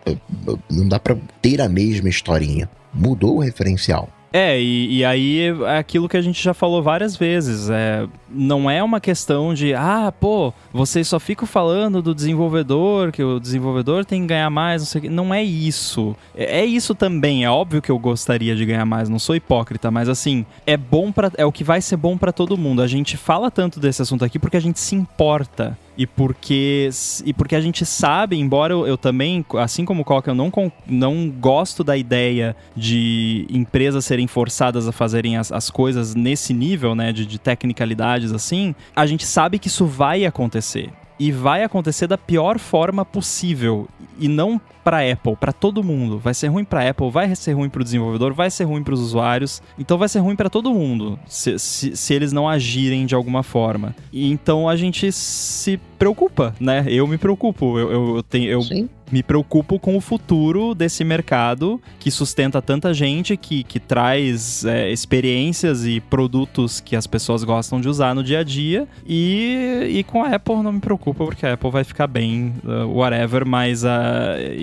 Não 0.70 0.88
dá 0.88 0.98
para 0.98 1.16
ter 1.42 1.60
a 1.60 1.68
mesma 1.68 2.08
historinha. 2.08 2.68
Mudou 2.94 3.36
o 3.36 3.40
referencial. 3.40 4.08
É, 4.32 4.60
e, 4.60 4.98
e, 4.98 5.04
aí 5.04 5.48
é 5.66 5.78
aquilo 5.78 6.08
que 6.08 6.16
a 6.16 6.22
gente 6.22 6.42
já 6.42 6.54
falou 6.54 6.82
várias 6.82 7.16
vezes. 7.16 7.68
É, 7.68 8.06
não 8.28 8.70
é 8.70 8.82
uma 8.82 9.00
questão 9.00 9.52
de, 9.52 9.74
ah, 9.74 10.12
pô, 10.18 10.52
vocês 10.72 11.08
só 11.08 11.18
ficam 11.18 11.46
falando 11.46 12.00
do 12.00 12.14
desenvolvedor, 12.14 13.10
que 13.10 13.22
o 13.24 13.40
desenvolvedor 13.40 14.04
tem 14.04 14.22
que 14.22 14.28
ganhar 14.28 14.48
mais, 14.48 14.82
não 14.82 14.86
sei 14.86 14.98
o 15.00 15.02
quê. 15.02 15.10
Não 15.10 15.34
é 15.34 15.42
isso. 15.42 16.14
É, 16.36 16.60
é 16.60 16.64
isso 16.64 16.94
também. 16.94 17.44
É 17.44 17.50
óbvio 17.50 17.82
que 17.82 17.90
eu 17.90 17.98
gostaria 17.98 18.54
de 18.54 18.64
ganhar 18.64 18.86
mais, 18.86 19.08
não 19.08 19.18
sou 19.18 19.34
hipócrita, 19.34 19.90
mas 19.90 20.08
assim, 20.08 20.46
é 20.64 20.76
bom 20.76 21.10
para 21.10 21.30
é 21.36 21.44
o 21.44 21.52
que 21.52 21.64
vai 21.64 21.80
ser 21.80 21.96
bom 21.96 22.16
para 22.16 22.32
todo 22.32 22.56
mundo. 22.56 22.82
A 22.82 22.86
gente 22.86 23.16
fala 23.16 23.50
tanto 23.50 23.80
desse 23.80 24.02
assunto 24.02 24.24
aqui 24.24 24.38
porque 24.38 24.56
a 24.56 24.60
gente 24.60 24.78
se 24.78 24.94
importa 24.94 25.76
e 26.00 26.06
porque 26.06 26.88
e 27.26 27.34
porque 27.34 27.54
a 27.54 27.60
gente 27.60 27.84
sabe, 27.84 28.34
embora 28.34 28.72
eu, 28.72 28.86
eu 28.86 28.96
também, 28.96 29.44
assim 29.58 29.84
como 29.84 30.00
o 30.00 30.04
Coca, 30.04 30.30
eu 30.30 30.34
não, 30.34 30.50
não 30.86 31.28
gosto 31.28 31.84
da 31.84 31.94
ideia 31.94 32.56
de 32.74 33.46
empresas 33.50 34.06
serem 34.06 34.26
forçadas 34.26 34.88
a 34.88 34.92
fazerem 34.92 35.36
as, 35.36 35.52
as 35.52 35.68
coisas 35.68 36.14
nesse 36.14 36.54
nível, 36.54 36.94
né, 36.94 37.12
de, 37.12 37.26
de 37.26 37.38
tecnicalidades 37.38 38.32
assim, 38.32 38.74
a 38.96 39.04
gente 39.04 39.26
sabe 39.26 39.58
que 39.58 39.68
isso 39.68 39.84
vai 39.84 40.24
acontecer. 40.24 40.88
E 41.18 41.30
vai 41.30 41.62
acontecer 41.62 42.06
da 42.06 42.16
pior 42.16 42.58
forma 42.58 43.04
possível. 43.04 43.86
E 44.18 44.26
não 44.26 44.58
para 44.82 45.10
Apple, 45.10 45.36
para 45.36 45.52
todo 45.52 45.82
mundo. 45.82 46.18
Vai 46.18 46.34
ser 46.34 46.48
ruim 46.48 46.64
para 46.64 46.88
Apple, 46.88 47.10
vai 47.10 47.34
ser 47.34 47.52
ruim 47.52 47.68
para 47.68 47.80
o 47.80 47.84
desenvolvedor, 47.84 48.32
vai 48.32 48.50
ser 48.50 48.64
ruim 48.64 48.82
para 48.82 48.94
os 48.94 49.00
usuários. 49.00 49.62
Então 49.78 49.98
vai 49.98 50.08
ser 50.08 50.20
ruim 50.20 50.36
para 50.36 50.50
todo 50.50 50.72
mundo 50.72 51.18
se, 51.26 51.58
se, 51.58 51.96
se, 51.96 52.14
eles 52.14 52.32
não 52.32 52.48
agirem 52.48 53.06
de 53.06 53.14
alguma 53.14 53.42
forma. 53.42 53.94
E 54.12 54.30
então 54.30 54.68
a 54.68 54.76
gente 54.76 55.10
se 55.12 55.78
preocupa, 55.98 56.54
né? 56.58 56.84
Eu 56.88 57.06
me 57.06 57.18
preocupo. 57.18 57.78
Eu, 57.78 57.92
eu, 57.92 58.16
eu 58.16 58.22
tenho, 58.22 58.50
eu 58.50 58.88
me 59.10 59.22
preocupo 59.22 59.78
com 59.78 59.96
o 59.96 60.00
futuro 60.00 60.74
desse 60.74 61.04
mercado 61.04 61.80
que 61.98 62.10
sustenta 62.10 62.62
tanta 62.62 62.94
gente, 62.94 63.36
que, 63.36 63.64
que 63.64 63.80
traz 63.80 64.64
é, 64.64 64.90
experiências 64.90 65.84
e 65.84 66.00
produtos 66.00 66.80
que 66.80 66.94
as 66.94 67.06
pessoas 67.06 67.42
gostam 67.44 67.80
de 67.80 67.88
usar 67.88 68.14
no 68.14 68.22
dia 68.22 68.40
a 68.40 68.44
dia. 68.44 68.86
E, 69.06 69.88
e 69.90 70.04
com 70.04 70.22
a 70.22 70.34
Apple 70.34 70.62
não 70.62 70.72
me 70.72 70.80
preocupa, 70.80 71.24
porque 71.24 71.44
a 71.44 71.54
Apple 71.54 71.70
vai 71.70 71.84
ficar 71.84 72.06
bem, 72.06 72.54
uh, 72.64 72.86
whatever, 72.88 73.46
mas 73.46 73.84
uh, 73.84 73.88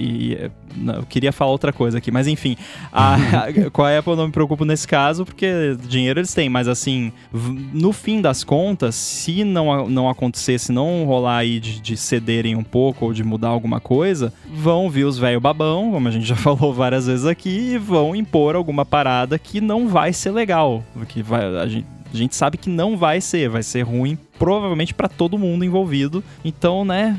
e, 0.07 0.51
não, 0.75 0.95
eu 0.95 1.03
queria 1.03 1.31
falar 1.31 1.51
outra 1.51 1.73
coisa 1.73 1.97
aqui, 1.97 2.11
mas 2.11 2.27
enfim, 2.27 2.55
a, 2.91 3.15
a, 3.15 3.69
com 3.71 3.83
a 3.83 3.97
Apple 3.97 4.13
eu 4.13 4.17
não 4.17 4.27
me 4.27 4.31
preocupo 4.31 4.63
nesse 4.65 4.87
caso, 4.87 5.25
porque 5.25 5.77
dinheiro 5.87 6.19
eles 6.19 6.33
têm, 6.33 6.49
mas 6.49 6.67
assim, 6.67 7.11
no 7.73 7.91
fim 7.91 8.21
das 8.21 8.43
contas, 8.43 8.95
se 8.95 9.43
não, 9.43 9.89
não 9.89 10.09
acontecer, 10.09 10.59
se 10.59 10.71
não 10.71 11.05
rolar 11.05 11.37
aí 11.37 11.59
de, 11.59 11.81
de 11.81 11.97
cederem 11.97 12.55
um 12.55 12.63
pouco 12.63 13.05
ou 13.05 13.13
de 13.13 13.23
mudar 13.23 13.49
alguma 13.49 13.79
coisa, 13.79 14.33
vão 14.53 14.89
vir 14.89 15.05
os 15.05 15.17
velho 15.17 15.41
babão, 15.41 15.91
como 15.91 16.07
a 16.07 16.11
gente 16.11 16.25
já 16.27 16.35
falou 16.35 16.73
várias 16.73 17.07
vezes 17.07 17.25
aqui, 17.25 17.73
e 17.73 17.77
vão 17.77 18.15
impor 18.15 18.55
alguma 18.55 18.85
parada 18.85 19.37
que 19.37 19.59
não 19.59 19.87
vai 19.87 20.13
ser 20.13 20.31
legal, 20.31 20.83
que 21.07 21.21
vai, 21.21 21.43
a 21.57 21.67
gente, 21.67 21.87
a 22.13 22.17
gente 22.17 22.35
sabe 22.35 22.57
que 22.57 22.69
não 22.69 22.97
vai 22.97 23.19
ser, 23.19 23.49
vai 23.49 23.63
ser 23.63 23.81
ruim 23.81 24.17
provavelmente 24.37 24.93
para 24.93 25.07
todo 25.07 25.37
mundo 25.37 25.63
envolvido. 25.63 26.23
Então, 26.43 26.85
né, 26.85 27.17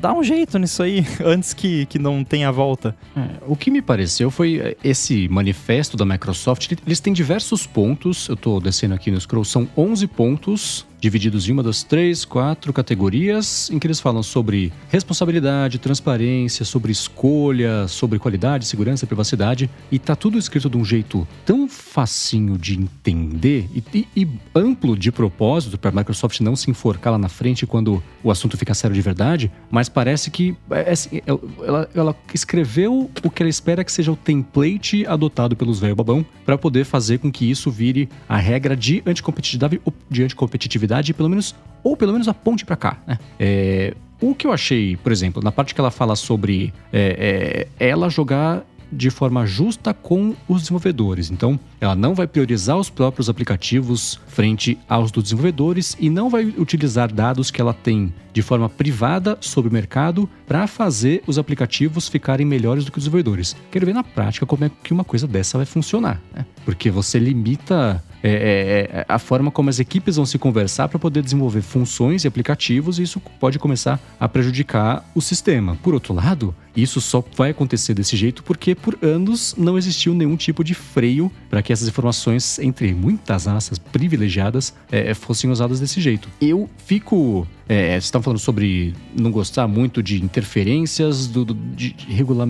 dá 0.00 0.12
um 0.12 0.22
jeito 0.22 0.58
nisso 0.58 0.82
aí 0.82 1.04
antes 1.24 1.54
que, 1.54 1.86
que 1.86 1.98
não 1.98 2.24
tenha 2.24 2.50
volta. 2.50 2.94
É, 3.16 3.28
o 3.46 3.56
que 3.56 3.70
me 3.70 3.82
pareceu 3.82 4.30
foi 4.30 4.58
é, 4.58 4.76
esse 4.82 5.28
manifesto 5.28 5.96
da 5.96 6.04
Microsoft. 6.04 6.72
Eles 6.86 7.00
têm 7.00 7.12
diversos 7.12 7.66
pontos. 7.66 8.28
Eu 8.28 8.36
tô 8.36 8.60
descendo 8.60 8.94
aqui 8.94 9.10
no 9.10 9.20
scroll, 9.20 9.44
são 9.44 9.68
11 9.76 10.06
pontos 10.08 10.86
divididos 11.00 11.48
em 11.48 11.52
uma 11.52 11.62
das 11.62 11.82
três, 11.82 12.24
quatro 12.24 12.72
categorias, 12.72 13.70
em 13.70 13.78
que 13.78 13.86
eles 13.86 14.00
falam 14.00 14.22
sobre 14.22 14.72
responsabilidade, 14.88 15.78
transparência, 15.78 16.64
sobre 16.64 16.90
escolha, 16.92 17.86
sobre 17.86 18.18
qualidade, 18.18 18.66
segurança, 18.66 19.06
privacidade, 19.06 19.70
e 19.90 19.98
tá 19.98 20.16
tudo 20.16 20.38
escrito 20.38 20.68
de 20.68 20.76
um 20.76 20.84
jeito 20.84 21.26
tão 21.44 21.68
facinho 21.68 22.58
de 22.58 22.78
entender 22.78 23.68
e, 23.74 23.82
e, 23.94 24.22
e 24.22 24.28
amplo 24.54 24.96
de 24.96 25.12
propósito 25.12 25.78
para 25.78 25.90
a 25.90 25.94
Microsoft 25.94 26.40
não 26.40 26.56
se 26.58 26.70
enforcar 26.70 27.12
lá 27.12 27.18
na 27.18 27.28
frente 27.28 27.66
quando 27.66 28.02
o 28.22 28.30
assunto 28.30 28.56
fica 28.56 28.74
sério 28.74 28.94
de 28.94 29.00
verdade, 29.00 29.50
mas 29.70 29.88
parece 29.88 30.30
que 30.30 30.56
é, 30.70 30.90
assim, 30.90 31.18
é, 31.18 31.22
ela, 31.66 31.90
ela, 31.94 32.16
escreveu 32.34 33.10
o 33.22 33.30
que 33.30 33.42
ela 33.42 33.50
espera 33.50 33.84
que 33.84 33.92
seja 33.92 34.12
o 34.12 34.16
template 34.16 35.06
adotado 35.06 35.56
pelos 35.56 35.80
velho 35.80 35.96
babão 35.96 36.24
para 36.44 36.58
poder 36.58 36.84
fazer 36.84 37.18
com 37.18 37.30
que 37.30 37.48
isso 37.48 37.70
vire 37.70 38.08
a 38.28 38.36
regra 38.36 38.76
de 38.76 39.02
anticompetitividade, 39.06 39.80
de 40.10 40.22
anticompetitividade 40.24 41.14
pelo 41.14 41.28
menos 41.28 41.54
ou 41.82 41.96
pelo 41.96 42.12
menos 42.12 42.28
a 42.28 42.34
ponte 42.34 42.64
para 42.64 42.76
cá, 42.76 42.98
né? 43.06 43.18
É, 43.38 43.94
o 44.20 44.34
que 44.34 44.46
eu 44.46 44.52
achei, 44.52 44.96
por 44.96 45.12
exemplo, 45.12 45.42
na 45.42 45.52
parte 45.52 45.74
que 45.74 45.80
ela 45.80 45.92
fala 45.92 46.16
sobre 46.16 46.72
é, 46.92 47.68
é, 47.78 47.88
ela 47.88 48.10
jogar 48.10 48.64
de 48.90 49.10
forma 49.10 49.46
justa 49.46 49.92
com 49.92 50.34
os 50.48 50.62
desenvolvedores. 50.62 51.30
Então, 51.30 51.58
ela 51.80 51.94
não 51.94 52.14
vai 52.14 52.26
priorizar 52.26 52.76
os 52.76 52.90
próprios 52.90 53.28
aplicativos 53.28 54.20
frente 54.28 54.78
aos 54.88 55.10
dos 55.10 55.24
desenvolvedores 55.24 55.96
e 56.00 56.08
não 56.10 56.28
vai 56.28 56.44
utilizar 56.56 57.12
dados 57.12 57.50
que 57.50 57.60
ela 57.60 57.74
tem 57.74 58.12
de 58.32 58.42
forma 58.42 58.68
privada 58.68 59.36
sobre 59.40 59.70
o 59.70 59.72
mercado 59.72 60.28
para 60.46 60.66
fazer 60.66 61.22
os 61.26 61.38
aplicativos 61.38 62.08
ficarem 62.08 62.46
melhores 62.46 62.84
do 62.84 62.92
que 62.92 62.98
os 62.98 63.04
desenvolvedores. 63.04 63.56
Quero 63.70 63.86
ver 63.86 63.94
na 63.94 64.04
prática 64.04 64.46
como 64.46 64.64
é 64.64 64.70
que 64.82 64.92
uma 64.92 65.04
coisa 65.04 65.26
dessa 65.26 65.58
vai 65.58 65.66
funcionar, 65.66 66.20
né? 66.34 66.46
Porque 66.64 66.90
você 66.90 67.18
limita 67.18 68.02
é, 68.22 68.30
é, 68.30 68.98
é, 68.98 69.06
a 69.08 69.18
forma 69.18 69.50
como 69.50 69.70
as 69.70 69.78
equipes 69.78 70.16
vão 70.16 70.26
se 70.26 70.38
conversar 70.38 70.88
para 70.88 70.98
poder 70.98 71.22
desenvolver 71.22 71.62
funções 71.62 72.24
e 72.24 72.28
aplicativos, 72.28 72.98
e 72.98 73.02
isso 73.02 73.20
pode 73.38 73.58
começar 73.58 74.00
a 74.18 74.28
prejudicar 74.28 75.08
o 75.14 75.20
sistema. 75.20 75.76
Por 75.82 75.94
outro 75.94 76.12
lado, 76.14 76.54
isso 76.76 77.00
só 77.00 77.24
vai 77.36 77.50
acontecer 77.50 77.94
desse 77.94 78.16
jeito 78.16 78.42
porque 78.42 78.74
por 78.74 78.98
anos 79.02 79.54
não 79.56 79.76
existiu 79.76 80.14
nenhum 80.14 80.36
tipo 80.36 80.62
de 80.62 80.74
freio 80.74 81.30
para 81.50 81.62
que 81.62 81.72
essas 81.72 81.88
informações, 81.88 82.58
entre 82.58 82.92
muitas 82.92 83.48
asas 83.48 83.78
privilegiadas, 83.78 84.74
é, 84.90 85.14
fossem 85.14 85.50
usadas 85.50 85.80
desse 85.80 86.00
jeito. 86.00 86.28
Eu 86.40 86.68
fico 86.78 87.46
é, 87.68 87.90
vocês 87.90 88.04
estão 88.04 88.22
falando 88.22 88.38
sobre 88.38 88.94
não 89.14 89.30
gostar 89.30 89.68
muito 89.68 90.02
de 90.02 90.22
interferências, 90.22 91.26
do, 91.26 91.44
do 91.44 91.54
de 91.54 91.94
regular, 92.08 92.48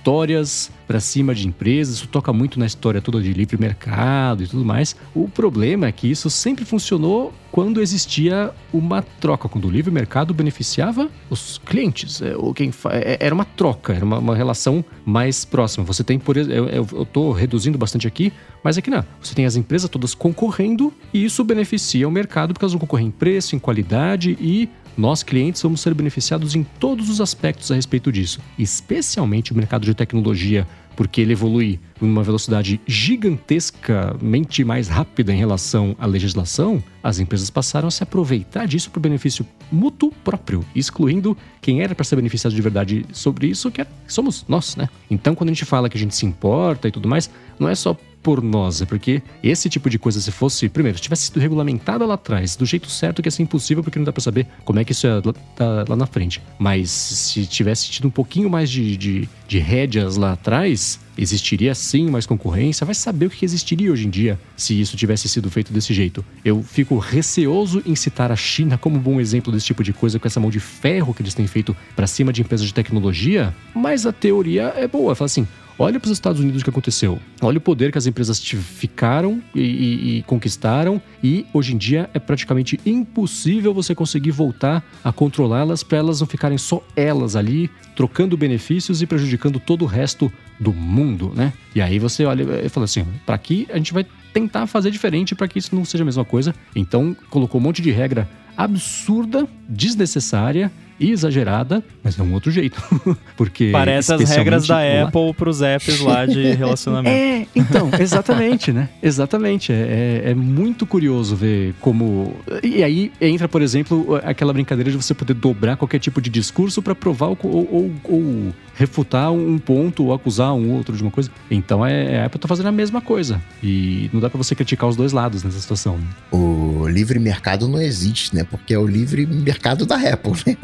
vitórias 0.00 0.72
para 0.88 0.98
cima 0.98 1.34
de 1.34 1.46
empresas, 1.46 1.96
isso 1.96 2.08
toca 2.08 2.32
muito 2.32 2.58
na 2.58 2.66
história 2.66 3.00
toda 3.00 3.20
de 3.20 3.32
livre 3.32 3.60
mercado 3.60 4.42
e 4.42 4.46
tudo 4.46 4.64
mais. 4.64 4.96
O 5.14 5.28
problema 5.28 5.86
é 5.86 5.92
que 5.92 6.10
isso 6.10 6.30
sempre 6.30 6.64
funcionou 6.64 7.32
quando 7.52 7.82
existia 7.82 8.50
uma 8.72 9.02
troca, 9.02 9.48
quando 9.48 9.66
o 9.66 9.70
livre 9.70 9.90
mercado 9.90 10.32
beneficiava 10.32 11.08
os 11.28 11.58
clientes, 11.58 12.22
é, 12.22 12.36
ou 12.36 12.54
quem 12.54 12.72
é, 12.90 13.18
era 13.20 13.34
uma 13.34 13.44
troca, 13.44 13.92
era 13.92 14.04
uma, 14.04 14.18
uma, 14.18 14.36
relação 14.36 14.84
mais 15.04 15.44
próxima. 15.44 15.84
Você 15.84 16.02
tem, 16.02 16.18
por 16.18 16.36
exemplo, 16.36 16.70
eu 16.70 17.02
estou 17.02 17.32
reduzindo 17.32 17.76
bastante 17.76 18.06
aqui, 18.06 18.32
mas 18.64 18.78
aqui 18.78 18.88
não. 18.88 19.04
Você 19.20 19.34
tem 19.34 19.46
as 19.46 19.56
empresas 19.56 19.90
todas 19.90 20.14
concorrendo 20.14 20.92
e 21.12 21.24
isso 21.24 21.44
beneficia 21.44 22.08
o 22.08 22.10
mercado 22.10 22.54
porque 22.54 22.64
elas 22.64 22.72
vão 22.72 22.80
concorrer 22.80 23.06
em 23.06 23.10
preço, 23.10 23.54
em 23.54 23.58
qualidade 23.58 24.36
e 24.40 24.68
nós, 25.00 25.22
clientes, 25.22 25.62
vamos 25.62 25.80
ser 25.80 25.94
beneficiados 25.94 26.54
em 26.54 26.62
todos 26.62 27.08
os 27.08 27.20
aspectos 27.20 27.72
a 27.72 27.74
respeito 27.74 28.12
disso, 28.12 28.38
especialmente 28.58 29.52
o 29.52 29.56
mercado 29.56 29.86
de 29.86 29.94
tecnologia, 29.94 30.66
porque 30.94 31.22
ele 31.22 31.32
evolui 31.32 31.80
em 32.02 32.06
uma 32.06 32.22
velocidade 32.22 32.78
gigantescamente 32.86 34.62
mais 34.62 34.88
rápida 34.88 35.32
em 35.32 35.38
relação 35.38 35.96
à 35.98 36.04
legislação, 36.04 36.82
as 37.02 37.18
empresas 37.18 37.48
passaram 37.48 37.88
a 37.88 37.90
se 37.90 38.02
aproveitar 38.02 38.66
disso 38.66 38.90
para 38.90 38.98
o 38.98 39.02
benefício 39.02 39.46
mútuo 39.72 40.12
próprio, 40.22 40.62
excluindo 40.74 41.34
quem 41.62 41.80
era 41.80 41.94
para 41.94 42.04
ser 42.04 42.16
beneficiado 42.16 42.54
de 42.54 42.60
verdade 42.60 43.06
sobre 43.12 43.46
isso, 43.46 43.70
que 43.70 43.86
somos 44.06 44.44
nós, 44.46 44.76
né? 44.76 44.90
Então, 45.10 45.34
quando 45.34 45.48
a 45.48 45.52
gente 45.54 45.64
fala 45.64 45.88
que 45.88 45.96
a 45.96 46.00
gente 46.00 46.14
se 46.14 46.26
importa 46.26 46.88
e 46.88 46.92
tudo 46.92 47.08
mais, 47.08 47.30
não 47.58 47.68
é 47.68 47.74
só 47.74 47.96
por 48.22 48.42
nós, 48.42 48.82
é 48.82 48.86
porque 48.86 49.22
esse 49.42 49.68
tipo 49.68 49.88
de 49.88 49.98
coisa, 49.98 50.20
se 50.20 50.30
fosse, 50.30 50.68
primeiro, 50.68 50.98
se 50.98 51.02
tivesse 51.02 51.24
sido 51.24 51.40
regulamentada 51.40 52.04
lá 52.04 52.14
atrás, 52.14 52.56
do 52.56 52.66
jeito 52.66 52.90
certo, 52.90 53.22
que 53.22 53.28
ia 53.28 53.30
ser 53.30 53.42
impossível, 53.42 53.82
porque 53.82 53.98
não 53.98 54.04
dá 54.04 54.12
pra 54.12 54.22
saber 54.22 54.46
como 54.64 54.78
é 54.78 54.84
que 54.84 54.92
isso 54.92 55.06
é 55.06 55.20
tá 55.56 55.84
lá 55.88 55.96
na 55.96 56.06
frente. 56.06 56.42
Mas 56.58 56.90
se 56.90 57.46
tivesse 57.46 57.88
tido 57.90 58.08
um 58.08 58.10
pouquinho 58.10 58.50
mais 58.50 58.70
de, 58.70 58.96
de, 58.96 59.28
de 59.48 59.58
rédeas 59.58 60.16
lá 60.16 60.32
atrás, 60.32 61.00
existiria 61.16 61.74
sim 61.74 62.08
mais 62.10 62.26
concorrência. 62.26 62.84
Vai 62.84 62.94
saber 62.94 63.26
o 63.26 63.30
que 63.30 63.44
existiria 63.44 63.92
hoje 63.92 64.06
em 64.06 64.10
dia 64.10 64.38
se 64.56 64.78
isso 64.78 64.96
tivesse 64.96 65.28
sido 65.28 65.50
feito 65.50 65.72
desse 65.72 65.92
jeito. 65.92 66.24
Eu 66.44 66.62
fico 66.62 66.98
receoso 66.98 67.82
em 67.86 67.94
citar 67.94 68.30
a 68.32 68.36
China 68.36 68.78
como 68.78 68.96
um 68.96 69.00
bom 69.00 69.20
exemplo 69.20 69.52
desse 69.52 69.66
tipo 69.66 69.82
de 69.82 69.92
coisa, 69.92 70.18
com 70.18 70.26
essa 70.26 70.40
mão 70.40 70.50
de 70.50 70.60
ferro 70.60 71.14
que 71.14 71.22
eles 71.22 71.34
têm 71.34 71.46
feito 71.46 71.76
para 71.94 72.06
cima 72.06 72.32
de 72.32 72.40
empresas 72.40 72.66
de 72.66 72.74
tecnologia, 72.74 73.54
mas 73.74 74.06
a 74.06 74.12
teoria 74.12 74.72
é 74.76 74.86
boa. 74.86 75.14
Fala 75.14 75.26
assim: 75.26 75.46
Olha 75.82 75.98
para 75.98 76.08
os 76.08 76.12
Estados 76.12 76.42
Unidos 76.42 76.60
o 76.60 76.64
que 76.64 76.68
aconteceu. 76.68 77.18
Olha 77.40 77.56
o 77.56 77.60
poder 77.60 77.90
que 77.90 77.96
as 77.96 78.06
empresas 78.06 78.38
ficaram 78.38 79.42
e, 79.54 79.60
e, 79.60 80.18
e, 80.18 80.22
conquistaram, 80.24 81.00
e 81.24 81.46
hoje 81.54 81.74
em 81.74 81.78
dia 81.78 82.10
é 82.12 82.18
praticamente 82.18 82.78
impossível 82.84 83.72
você 83.72 83.94
conseguir 83.94 84.30
voltar 84.30 84.84
a 85.02 85.10
controlá-las 85.10 85.82
para 85.82 85.96
elas 85.96 86.20
não 86.20 86.26
ficarem 86.26 86.58
só 86.58 86.86
elas 86.94 87.34
ali, 87.34 87.70
trocando 87.96 88.36
benefícios 88.36 89.00
e 89.00 89.06
prejudicando 89.06 89.58
todo 89.58 89.80
o 89.80 89.86
resto 89.86 90.30
do 90.60 90.70
mundo, 90.70 91.32
né? 91.34 91.54
E 91.74 91.80
aí 91.80 91.98
você 91.98 92.26
olha 92.26 92.42
e 92.62 92.68
fala 92.68 92.84
assim: 92.84 93.06
para 93.24 93.34
aqui 93.34 93.66
a 93.70 93.78
gente 93.78 93.94
vai 93.94 94.04
tentar 94.34 94.66
fazer 94.66 94.90
diferente 94.90 95.34
para 95.34 95.48
que 95.48 95.58
isso 95.58 95.74
não 95.74 95.86
seja 95.86 96.04
a 96.04 96.06
mesma 96.06 96.26
coisa. 96.26 96.54
Então 96.76 97.16
colocou 97.30 97.58
um 97.58 97.64
monte 97.64 97.80
de 97.80 97.90
regra 97.90 98.28
absurda, 98.54 99.48
desnecessária 99.66 100.70
exagerada, 101.00 101.82
mas 102.02 102.18
é 102.18 102.22
um 102.22 102.32
outro 102.34 102.50
jeito. 102.50 102.82
Porque. 103.36 103.70
Parece 103.72 104.12
as 104.12 104.30
regras 104.30 104.66
da 104.66 104.76
lá... 104.76 105.02
Apple 105.04 105.34
para 105.34 105.48
os 105.48 105.62
apps 105.62 106.00
lá 106.00 106.26
de 106.26 106.52
relacionamento. 106.52 107.16
é, 107.16 107.46
então, 107.54 107.90
exatamente, 107.98 108.72
né? 108.72 108.88
Exatamente. 109.02 109.72
É, 109.72 110.22
é, 110.26 110.30
é, 110.30 110.34
muito 110.34 110.84
curioso 110.86 111.34
ver 111.36 111.74
como. 111.80 112.36
E 112.62 112.82
aí 112.82 113.10
entra, 113.20 113.48
por 113.48 113.62
exemplo, 113.62 114.20
aquela 114.24 114.52
brincadeira 114.52 114.90
de 114.90 114.96
você 114.96 115.14
poder 115.14 115.34
dobrar 115.34 115.76
qualquer 115.76 115.98
tipo 115.98 116.20
de 116.20 116.28
discurso 116.28 116.82
para 116.82 116.94
provar 116.94 117.28
ou, 117.28 117.38
ou, 117.42 117.92
ou, 118.04 118.54
refutar 118.74 119.30
um 119.30 119.58
ponto 119.58 120.06
ou 120.06 120.14
acusar 120.14 120.54
um 120.54 120.72
outro 120.72 120.96
de 120.96 121.02
uma 121.02 121.10
coisa. 121.10 121.30
Então 121.50 121.84
é, 121.84 122.22
a 122.22 122.26
Apple 122.26 122.40
tá 122.40 122.48
fazendo 122.48 122.66
a 122.66 122.72
mesma 122.72 123.00
coisa. 123.00 123.40
E 123.62 124.08
não 124.12 124.20
dá 124.20 124.30
para 124.30 124.38
você 124.38 124.54
criticar 124.54 124.88
os 124.88 124.96
dois 124.96 125.12
lados 125.12 125.42
nessa 125.42 125.60
situação. 125.60 125.98
Né? 125.98 126.06
O 126.30 126.88
livre 126.88 127.18
mercado 127.18 127.68
não 127.68 127.80
existe, 127.80 128.34
né? 128.34 128.44
Porque 128.44 128.72
é 128.72 128.78
o 128.78 128.86
livre 128.86 129.26
mercado 129.26 129.84
da 129.84 129.96
Apple, 129.96 130.32
né? 130.46 130.56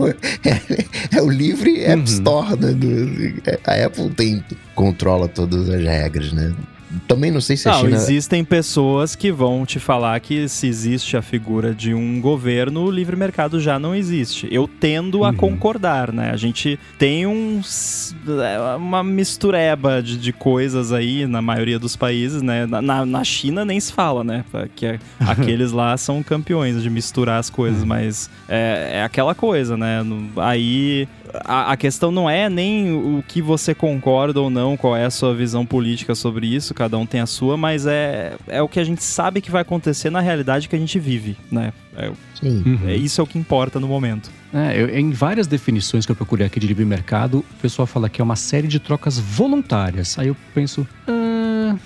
É, 0.44 1.16
é, 1.18 1.22
o 1.22 1.30
livre 1.30 1.84
App 1.84 1.98
uhum. 1.98 2.04
Store, 2.04 2.56
né? 2.56 2.72
Do, 2.72 3.42
a 3.64 3.86
Apple 3.86 4.10
tem, 4.10 4.44
controla 4.74 5.28
todas 5.28 5.68
as 5.68 5.82
regras, 5.82 6.32
né? 6.32 6.54
Também 7.06 7.30
não 7.30 7.40
sei 7.40 7.56
se 7.56 7.68
a 7.68 7.72
não, 7.72 7.80
China... 7.80 7.96
existem 7.96 8.44
pessoas 8.44 9.16
que 9.16 9.32
vão 9.32 9.66
te 9.66 9.78
falar 9.78 10.18
que 10.20 10.48
se 10.48 10.66
existe 10.66 11.16
a 11.16 11.22
figura 11.22 11.74
de 11.74 11.92
um 11.92 12.20
governo, 12.20 12.84
o 12.84 12.90
livre 12.90 13.16
mercado 13.16 13.60
já 13.60 13.78
não 13.78 13.94
existe. 13.94 14.48
Eu 14.50 14.68
tendo 14.68 15.24
a 15.24 15.28
uhum. 15.28 15.36
concordar, 15.36 16.12
né? 16.12 16.30
A 16.30 16.36
gente 16.36 16.78
tem 16.98 17.26
um, 17.26 17.60
uma 18.76 19.02
mistureba 19.02 20.02
de, 20.02 20.16
de 20.16 20.32
coisas 20.32 20.92
aí 20.92 21.26
na 21.26 21.42
maioria 21.42 21.78
dos 21.78 21.96
países, 21.96 22.42
né? 22.42 22.66
Na, 22.66 23.04
na 23.04 23.24
China 23.24 23.64
nem 23.64 23.80
se 23.80 23.92
fala, 23.92 24.22
né? 24.22 24.44
Que 24.74 24.86
é, 24.86 24.98
aqueles 25.20 25.72
lá 25.72 25.96
são 25.96 26.22
campeões 26.22 26.82
de 26.82 26.90
misturar 26.90 27.40
as 27.40 27.50
coisas, 27.50 27.82
uhum. 27.82 27.88
mas 27.88 28.30
é, 28.48 28.90
é 28.94 29.02
aquela 29.02 29.34
coisa, 29.34 29.76
né? 29.76 30.02
Aí 30.36 31.08
a, 31.44 31.72
a, 31.72 31.76
questão 31.76 32.10
não 32.10 32.28
é 32.28 32.48
nem 32.48 32.92
o 32.92 33.22
que 33.26 33.40
você 33.42 33.74
concorda 33.74 34.40
ou 34.40 34.50
não, 34.50 34.76
qual 34.76 34.96
é 34.96 35.04
a 35.04 35.10
sua 35.10 35.34
visão 35.34 35.64
política 35.64 36.14
sobre 36.14 36.46
isso, 36.46 36.74
cada 36.74 36.96
um 36.98 37.06
tem 37.06 37.20
a 37.20 37.26
sua, 37.26 37.56
mas 37.56 37.86
é, 37.86 38.34
é 38.46 38.62
o 38.62 38.68
que 38.68 38.80
a 38.80 38.84
gente 38.84 39.02
sabe 39.02 39.40
que 39.40 39.50
vai 39.50 39.62
acontecer 39.62 40.10
na 40.10 40.20
realidade 40.20 40.68
que 40.68 40.76
a 40.76 40.78
gente 40.78 40.98
vive, 40.98 41.36
né? 41.50 41.72
É, 41.96 42.12
Sim. 42.34 42.62
Uhum. 42.66 42.88
É, 42.88 42.94
isso 42.94 43.20
é 43.20 43.24
o 43.24 43.26
que 43.26 43.38
importa 43.38 43.80
no 43.80 43.88
momento. 43.88 44.30
É, 44.52 44.80
eu, 44.80 44.88
em 44.88 45.10
várias 45.10 45.46
definições 45.46 46.04
que 46.04 46.12
eu 46.12 46.16
procurei 46.16 46.46
aqui 46.46 46.60
de 46.60 46.66
livre 46.66 46.84
mercado, 46.84 47.38
o 47.38 47.60
pessoal 47.60 47.86
fala 47.86 48.08
que 48.08 48.20
é 48.20 48.24
uma 48.24 48.36
série 48.36 48.68
de 48.68 48.78
trocas 48.78 49.18
voluntárias. 49.18 50.18
Aí 50.18 50.28
eu 50.28 50.36
penso, 50.54 50.86
ah, 51.06 51.15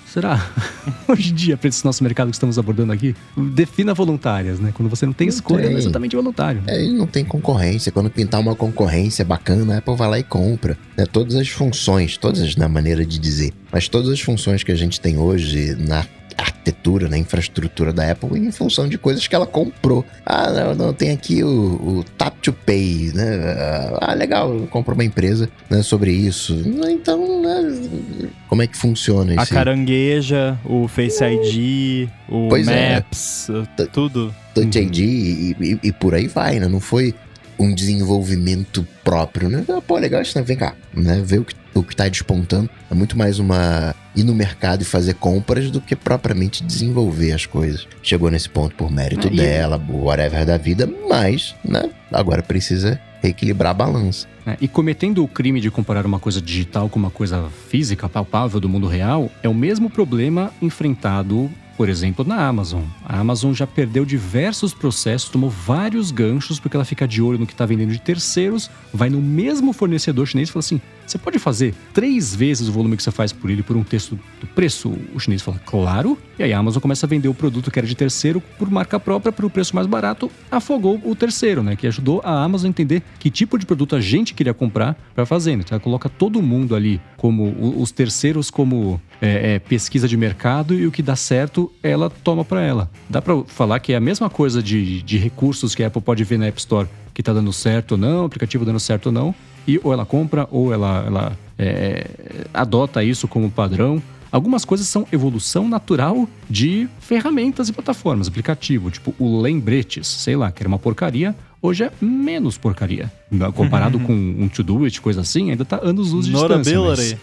será? 0.05 0.51
Hoje 1.07 1.31
em 1.31 1.35
dia, 1.35 1.57
para 1.57 1.69
esse 1.69 1.83
nosso 1.83 2.03
mercado 2.03 2.29
que 2.29 2.35
estamos 2.35 2.59
abordando 2.59 2.91
aqui, 2.91 3.15
defina 3.35 3.93
voluntárias, 3.93 4.59
né? 4.59 4.71
Quando 4.73 4.89
você 4.89 5.05
não 5.05 5.13
tem 5.13 5.27
não 5.27 5.33
escolha, 5.33 5.67
tem. 5.67 5.75
é 5.75 5.77
exatamente 5.77 6.15
voluntário. 6.15 6.61
É, 6.67 6.87
não 6.89 7.07
tem 7.07 7.23
concorrência. 7.23 7.91
Quando 7.91 8.09
pintar 8.09 8.39
uma 8.39 8.55
concorrência 8.55 9.23
bacana, 9.23 9.75
a 9.75 9.77
Apple 9.77 9.95
vai 9.95 10.09
lá 10.09 10.19
e 10.19 10.23
compra. 10.23 10.77
Né? 10.97 11.05
Todas 11.05 11.35
as 11.35 11.49
funções, 11.49 12.17
todas 12.17 12.55
na 12.55 12.67
maneira 12.67 13.05
de 13.05 13.17
dizer, 13.19 13.53
mas 13.71 13.87
todas 13.87 14.09
as 14.09 14.19
funções 14.19 14.63
que 14.63 14.71
a 14.71 14.75
gente 14.75 14.99
tem 14.99 15.17
hoje 15.17 15.75
na 15.75 16.05
arquitetura, 16.37 17.07
na 17.07 17.17
infraestrutura 17.17 17.91
da 17.91 18.11
Apple 18.11 18.39
em 18.39 18.51
função 18.51 18.87
de 18.87 18.97
coisas 18.97 19.27
que 19.27 19.35
ela 19.35 19.45
comprou. 19.45 20.05
Ah, 20.25 20.49
não, 20.51 20.75
não 20.75 20.93
tem 20.93 21.11
aqui 21.11 21.43
o, 21.43 21.49
o 21.49 22.05
Tap 22.17 22.37
to 22.41 22.53
Pay, 22.53 23.11
né? 23.13 23.55
Ah, 23.99 24.13
legal, 24.13 24.67
comprou 24.69 24.95
uma 24.95 25.03
empresa 25.03 25.49
né, 25.69 25.81
sobre 25.81 26.11
isso. 26.11 26.61
Então, 26.89 27.41
né, 27.41 28.29
como 28.47 28.61
é 28.61 28.67
que 28.67 28.77
funciona 28.77 29.33
isso? 29.33 29.41
A 29.41 29.45
carangueja, 29.45 30.57
o 30.65 30.87
Face 30.87 31.23
ID, 31.23 32.09
o 32.29 32.49
pois 32.49 32.67
é. 32.67 32.95
Maps, 32.95 33.49
é. 33.77 33.85
tudo. 33.85 34.33
Touch 34.53 34.77
ID 34.77 34.97
e, 34.99 35.55
e, 35.59 35.79
e 35.83 35.91
por 35.91 36.13
aí 36.13 36.27
vai, 36.27 36.59
né? 36.59 36.67
Não 36.67 36.79
foi 36.79 37.15
um 37.57 37.73
desenvolvimento 37.73 38.85
próprio, 39.03 39.49
né? 39.49 39.63
Ah, 39.69 39.81
pô, 39.81 39.97
legal 39.97 40.21
isso, 40.21 40.37
né? 40.37 40.43
Vem 40.43 40.57
cá, 40.57 40.73
né? 40.93 41.21
Ver 41.23 41.39
o 41.39 41.45
que, 41.45 41.55
o 41.73 41.83
que 41.83 41.95
tá 41.95 42.07
despontando. 42.07 42.69
É 42.89 42.93
muito 42.93 43.17
mais 43.17 43.39
uma 43.39 43.95
ir 44.15 44.23
no 44.23 44.35
mercado 44.35 44.81
e 44.81 44.85
fazer 44.85 45.15
compras 45.15 45.71
do 45.71 45.79
que 45.79 45.95
propriamente 45.95 46.63
desenvolver 46.63 47.31
as 47.31 47.45
coisas. 47.45 47.87
Chegou 48.03 48.29
nesse 48.29 48.49
ponto 48.49 48.75
por 48.75 48.91
mérito 48.91 49.27
ah, 49.27 49.31
dela, 49.31 49.81
whatever 49.89 50.45
da 50.45 50.57
vida, 50.57 50.89
mas, 51.07 51.55
né? 51.63 51.89
Agora 52.11 52.43
precisa 52.43 52.99
reequilibrar 53.21 53.71
a 53.71 53.73
balança. 53.73 54.27
É, 54.45 54.57
e 54.59 54.67
cometendo 54.67 55.23
o 55.23 55.27
crime 55.27 55.61
de 55.61 55.69
comparar 55.69 56.05
uma 56.05 56.19
coisa 56.19 56.41
digital 56.41 56.89
com 56.89 56.97
uma 56.97 57.11
coisa 57.11 57.47
física, 57.69 58.09
palpável 58.09 58.59
do 58.59 58.67
mundo 58.67 58.87
real, 58.87 59.29
é 59.43 59.47
o 59.47 59.53
mesmo 59.53 59.89
problema 59.89 60.51
enfrentado 60.61 61.49
por 61.77 61.89
exemplo, 61.89 62.23
na 62.23 62.47
Amazon. 62.47 62.83
A 63.03 63.17
Amazon 63.17 63.53
já 63.53 63.65
perdeu 63.65 64.05
diversos 64.05 64.71
processos, 64.71 65.29
tomou 65.29 65.49
vários 65.49 66.11
ganchos 66.11 66.59
porque 66.59 66.77
ela 66.77 66.85
fica 66.85 67.07
de 67.07 67.23
olho 67.23 67.39
no 67.39 67.47
que 67.47 67.53
está 67.53 67.65
vendendo 67.65 67.91
de 67.91 67.99
terceiros, 67.99 68.69
vai 68.93 69.09
no 69.09 69.19
mesmo 69.19 69.73
fornecedor 69.73 70.27
chinês 70.27 70.49
e 70.49 70.51
fala 70.51 70.59
assim: 70.59 70.79
você 71.11 71.17
pode 71.17 71.39
fazer 71.39 71.73
três 71.93 72.33
vezes 72.33 72.69
o 72.69 72.71
volume 72.71 72.95
que 72.95 73.03
você 73.03 73.11
faz 73.11 73.33
por 73.33 73.49
ele 73.49 73.61
por 73.61 73.75
um 73.75 73.83
terço 73.83 74.17
do 74.39 74.47
preço? 74.47 74.93
O 75.13 75.19
chinês 75.19 75.41
fala, 75.41 75.59
claro. 75.65 76.17
E 76.39 76.43
aí 76.43 76.53
a 76.53 76.57
Amazon 76.57 76.81
começa 76.81 77.05
a 77.05 77.09
vender 77.09 77.27
o 77.27 77.33
produto 77.33 77.69
que 77.69 77.77
era 77.77 77.87
de 77.87 77.95
terceiro 77.95 78.41
por 78.57 78.69
marca 78.69 78.99
própria 78.99 79.31
por 79.31 79.45
um 79.45 79.49
preço 79.49 79.75
mais 79.75 79.87
barato, 79.87 80.31
afogou 80.49 81.01
o 81.03 81.13
terceiro, 81.13 81.61
né? 81.61 81.75
Que 81.75 81.85
ajudou 81.87 82.21
a 82.23 82.43
Amazon 82.43 82.67
a 82.67 82.69
entender 82.69 83.03
que 83.19 83.29
tipo 83.29 83.59
de 83.59 83.65
produto 83.65 83.95
a 83.95 84.01
gente 84.01 84.33
queria 84.33 84.53
comprar 84.53 84.95
para 85.13 85.25
fazer. 85.25 85.51
Então 85.51 85.75
ela 85.75 85.79
coloca 85.79 86.07
todo 86.07 86.41
mundo 86.41 86.75
ali 86.75 87.01
como 87.17 87.53
os 87.79 87.91
terceiros 87.91 88.49
como 88.49 88.99
é, 89.21 89.55
é, 89.55 89.59
pesquisa 89.59 90.07
de 90.07 90.15
mercado 90.15 90.73
e 90.73 90.87
o 90.87 90.91
que 90.91 91.01
dá 91.01 91.15
certo 91.15 91.71
ela 91.83 92.09
toma 92.09 92.45
para 92.45 92.61
ela. 92.61 92.89
Dá 93.09 93.21
para 93.21 93.43
falar 93.43 93.79
que 93.79 93.93
é 93.93 93.97
a 93.97 94.01
mesma 94.01 94.29
coisa 94.29 94.63
de, 94.63 95.01
de 95.01 95.17
recursos 95.17 95.75
que 95.75 95.83
a 95.83 95.87
Apple 95.87 96.01
pode 96.01 96.23
ver 96.23 96.39
na 96.39 96.47
App 96.47 96.59
Store 96.59 96.87
que 97.13 97.21
está 97.21 97.33
dando 97.33 97.51
certo 97.51 97.93
ou 97.93 97.97
não, 97.97 98.25
aplicativo 98.25 98.65
dando 98.65 98.79
certo 98.79 99.07
ou 99.07 99.11
não, 99.11 99.35
e 99.67 99.79
ou 99.83 99.93
ela 99.93 100.05
compra 100.05 100.47
ou 100.51 100.73
ela, 100.73 101.03
ela 101.05 101.37
é, 101.57 102.07
adota 102.53 103.03
isso 103.03 103.27
como 103.27 103.49
padrão. 103.49 104.01
Algumas 104.31 104.63
coisas 104.63 104.87
são 104.87 105.05
evolução 105.11 105.67
natural 105.67 106.27
de 106.49 106.87
ferramentas 106.99 107.67
e 107.67 107.73
plataformas, 107.73 108.29
aplicativo, 108.29 108.89
tipo 108.89 109.13
o 109.19 109.41
Lembretes, 109.41 110.07
sei 110.07 110.37
lá, 110.37 110.49
que 110.51 110.63
era 110.63 110.69
uma 110.69 110.79
porcaria, 110.79 111.35
hoje 111.61 111.83
é 111.83 111.91
menos 111.99 112.57
porcaria. 112.57 113.11
Comparado 113.53 113.99
com 113.99 114.13
um 114.13 114.47
to-do 114.47 114.85
it, 114.85 115.01
coisa 115.01 115.19
assim, 115.19 115.51
ainda 115.51 115.65
tá 115.65 115.81
anos 115.83 116.13
luz 116.13 116.27
de 116.27 116.31
distância. 116.31 116.77
Notability. 116.77 117.17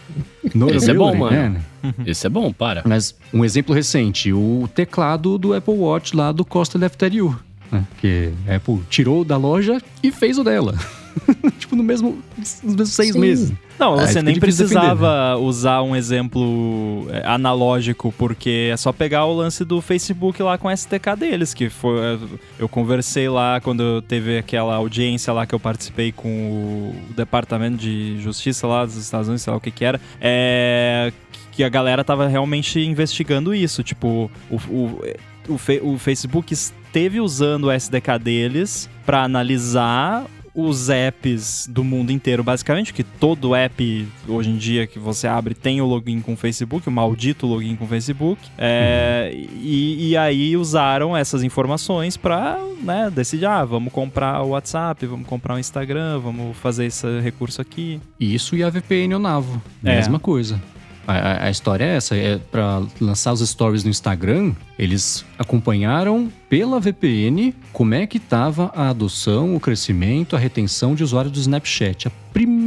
Mas... 0.55 0.76
Esse 0.76 0.91
é 0.91 0.95
bom, 0.95 1.16
Notability, 1.16 1.34
mano. 1.34 1.64
né? 1.82 1.95
Esse 2.05 2.26
é 2.26 2.30
bom, 2.30 2.53
para. 2.53 2.82
Mas 2.84 3.14
um 3.32 3.43
exemplo 3.43 3.74
recente, 3.74 4.30
o 4.30 4.68
teclado 4.74 5.39
do 5.39 5.55
Apple 5.55 5.74
Watch 5.74 6.14
lá 6.14 6.30
do 6.30 6.45
Costa 6.45 6.78
Left 6.78 7.05
You, 7.07 7.34
né? 7.72 7.84
Que 8.03 8.32
a 8.47 8.57
Apple 8.57 8.80
tirou 8.91 9.24
da 9.24 9.39
loja 9.39 9.80
e 10.03 10.12
fez 10.12 10.36
o 10.39 10.45
dela. 10.45 10.74
tipo, 11.59 11.77
no 11.77 11.83
mesmo, 11.83 12.19
nos 12.37 12.63
mesmos 12.63 12.89
seis 12.91 13.13
Sim. 13.13 13.21
meses. 13.21 13.53
Não, 13.79 13.97
Aí 13.97 14.09
você 14.09 14.21
nem 14.21 14.41
precisava 14.41 15.37
usar 15.37 15.83
um 15.83 15.95
exemplo 15.95 17.07
é, 17.11 17.23
analógico, 17.25 18.13
porque 18.19 18.71
é 18.73 18.77
só 18.77 18.93
pegar 18.93 19.25
o 19.27 19.33
lance 19.33 19.65
do 19.65 19.81
Facebook 19.81 20.43
lá 20.43 20.59
com 20.59 20.67
o 20.67 20.71
SDK 20.71 21.15
deles, 21.17 21.55
que 21.55 21.69
foi. 21.71 21.99
é, 22.01 22.19
Eu 22.59 22.69
conversei 22.69 23.29
lá 23.29 23.61
quando 23.61 24.03
teve 24.03 24.39
aquela 24.39 24.75
audiência 24.75 25.33
lá 25.33 25.47
que 25.47 25.55
eu 25.55 25.61
participei 25.61 26.11
com 26.11 26.29
o 26.29 27.15
Departamento 27.15 27.77
de 27.77 28.21
Justiça 28.21 28.67
lá 28.67 28.85
dos 28.85 28.97
Estados 28.97 29.29
Unidos, 29.29 29.43
sei 29.43 29.51
lá 29.53 29.57
o 29.57 29.61
que 29.61 29.71
que 29.71 29.85
era. 29.85 30.01
É. 30.21 31.13
Que 31.53 31.63
a 31.63 31.69
galera 31.69 32.05
tava 32.05 32.27
realmente 32.29 32.81
investigando 32.81 33.55
isso. 33.55 33.83
Tipo, 33.83 34.31
o, 34.51 34.57
o, 34.69 35.01
o 35.83 35.99
Facebook 35.99 36.53
esteve 36.53 37.21
usando 37.21 37.65
o 37.65 37.73
SDK 37.73 38.19
deles 38.21 38.89
para 39.05 39.23
analisar 39.23 40.25
os 40.55 40.89
apps 40.89 41.67
do 41.71 41.85
mundo 41.85 42.11
inteiro, 42.11 42.43
basicamente, 42.43 42.93
que 42.93 43.03
todo 43.03 43.55
app 43.55 44.09
hoje 44.27 44.51
em 44.51 44.57
dia 44.57 44.87
que 44.87 44.99
você 44.99 45.27
abre 45.27 45.55
tem 45.55 45.81
o 45.81 45.87
login 45.87 46.21
com 46.21 46.35
o 46.35 46.37
Facebook, 46.37 46.89
o 46.89 46.93
maldito 46.93 47.47
login 47.47 47.77
com 47.77 47.85
o 47.85 47.89
Facebook. 47.89 48.41
É, 48.57 49.31
e, 49.35 50.11
e 50.11 50.17
aí 50.17 50.57
usaram 50.57 51.17
essas 51.17 51.43
informações 51.43 52.17
para 52.17 52.59
né, 52.83 53.11
decidir, 53.11 53.47
ah, 53.47 53.65
vamos 53.65 53.93
comprar 53.93 54.43
o 54.43 54.51
WhatsApp, 54.51 55.05
vamos 55.07 55.27
comprar 55.27 55.55
o 55.55 55.59
Instagram, 55.59 56.19
vamos 56.19 56.57
fazer 56.57 56.87
esse 56.87 57.21
recurso 57.21 57.61
aqui. 57.61 58.01
Isso 58.19 58.57
e 58.57 58.63
a 58.63 58.71
VPN 58.71 59.15
ou 59.15 59.21
Navo. 59.21 59.61
É. 59.85 59.97
Mesma 59.97 60.19
coisa. 60.19 60.61
A, 61.11 61.47
a- 61.47 61.51
história 61.51 61.85
é 61.85 61.97
essa, 61.97 62.15
é 62.15 62.39
para 62.39 62.83
lançar 63.01 63.33
os 63.33 63.41
stories 63.41 63.83
no 63.83 63.89
Instagram, 63.89 64.53
eles 64.79 65.25
acompanharam 65.39 66.31
pela 66.51 66.79
VPN 66.79 67.55
como 67.73 67.95
é 67.95 68.07
que 68.07 68.19
tava 68.19 68.71
a 68.75 68.91
adoção, 68.91 69.57
o 69.57 69.61
crescimento, 69.61 70.37
a 70.37 70.39
retenção 70.39 70.95
de 70.95 71.03
usuários 71.03 71.33
do 71.33 71.41
Snapchat. 71.41 72.09
A 72.09 72.11
primeira 72.33 72.58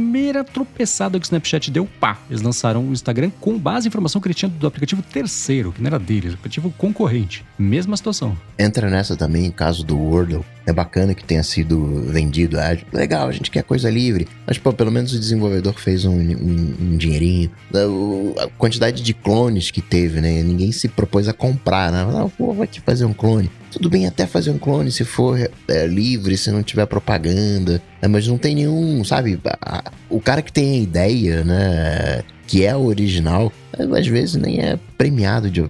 tropeçada 0.42 1.18
que 1.18 1.24
o 1.24 1.26
Snapchat 1.26 1.70
deu, 1.70 1.86
pá, 2.00 2.18
eles 2.30 2.40
lançaram 2.42 2.84
o 2.88 2.92
Instagram 2.92 3.30
com 3.40 3.58
base 3.58 3.86
em 3.86 3.88
informação 3.88 4.20
que 4.20 4.26
ele 4.28 4.34
tinha 4.34 4.48
do 4.48 4.66
aplicativo 4.66 5.02
terceiro, 5.02 5.72
que 5.72 5.80
não 5.82 5.88
era 5.88 5.98
deles, 5.98 6.30
o 6.32 6.34
aplicativo 6.34 6.72
concorrente. 6.78 7.44
Mesma 7.58 7.96
situação. 7.96 8.36
Entra 8.58 8.88
nessa 8.88 9.16
também 9.16 9.50
caso 9.50 9.84
do 9.84 9.98
Wordle. 9.98 10.44
É 10.64 10.72
bacana 10.72 11.12
que 11.14 11.24
tenha 11.24 11.42
sido 11.42 12.04
vendido. 12.06 12.58
Ah, 12.58 12.76
legal, 12.92 13.28
a 13.28 13.32
gente 13.32 13.50
quer 13.50 13.64
coisa 13.64 13.90
livre. 13.90 14.28
Mas, 14.46 14.58
pô, 14.58 14.72
pelo 14.72 14.92
menos 14.92 15.12
o 15.12 15.18
desenvolvedor 15.18 15.74
fez 15.74 16.04
um, 16.04 16.12
um- 16.14 16.74
um 16.80 16.96
dinheirinho. 16.96 17.50
Ah, 17.74 18.44
A 18.44 18.48
quantidade 18.56 19.02
de 19.02 19.12
clones 19.12 19.70
que 19.70 19.82
teve, 19.82 20.20
né? 20.20 20.42
Ninguém 20.42 20.70
se 20.72 20.86
propôs 20.88 21.26
a 21.28 21.32
comprar, 21.32 21.90
né? 21.92 22.04
Não, 22.04 22.28
pô, 22.30 22.52
vai 22.54 22.66
te 22.68 22.80
fazer 22.80 23.04
um 23.04 23.12
clone. 23.12 23.50
Tudo 23.72 23.88
bem 23.88 24.06
até 24.06 24.26
fazer 24.26 24.50
um 24.50 24.58
clone 24.58 24.92
se 24.92 25.02
for 25.04 25.38
é, 25.68 25.86
livre, 25.86 26.36
se 26.36 26.50
não 26.50 26.62
tiver 26.62 26.84
propaganda. 26.86 27.80
né? 28.00 28.06
Mas 28.08 28.26
não 28.28 28.36
tem 28.38 28.54
nenhum, 28.54 29.02
sabe? 29.02 29.40
a- 29.60 29.90
o 30.10 30.20
cara 30.20 30.42
que 30.42 30.52
tem 30.52 30.72
a 30.72 30.82
ideia, 30.82 31.42
né? 31.42 32.22
Que 32.46 32.64
é 32.66 32.76
o 32.76 32.84
original, 32.84 33.50
às 33.78 34.06
vezes 34.06 34.36
nem 34.36 34.60
é 34.60 34.78
premiado 34.98 35.50
de, 35.50 35.64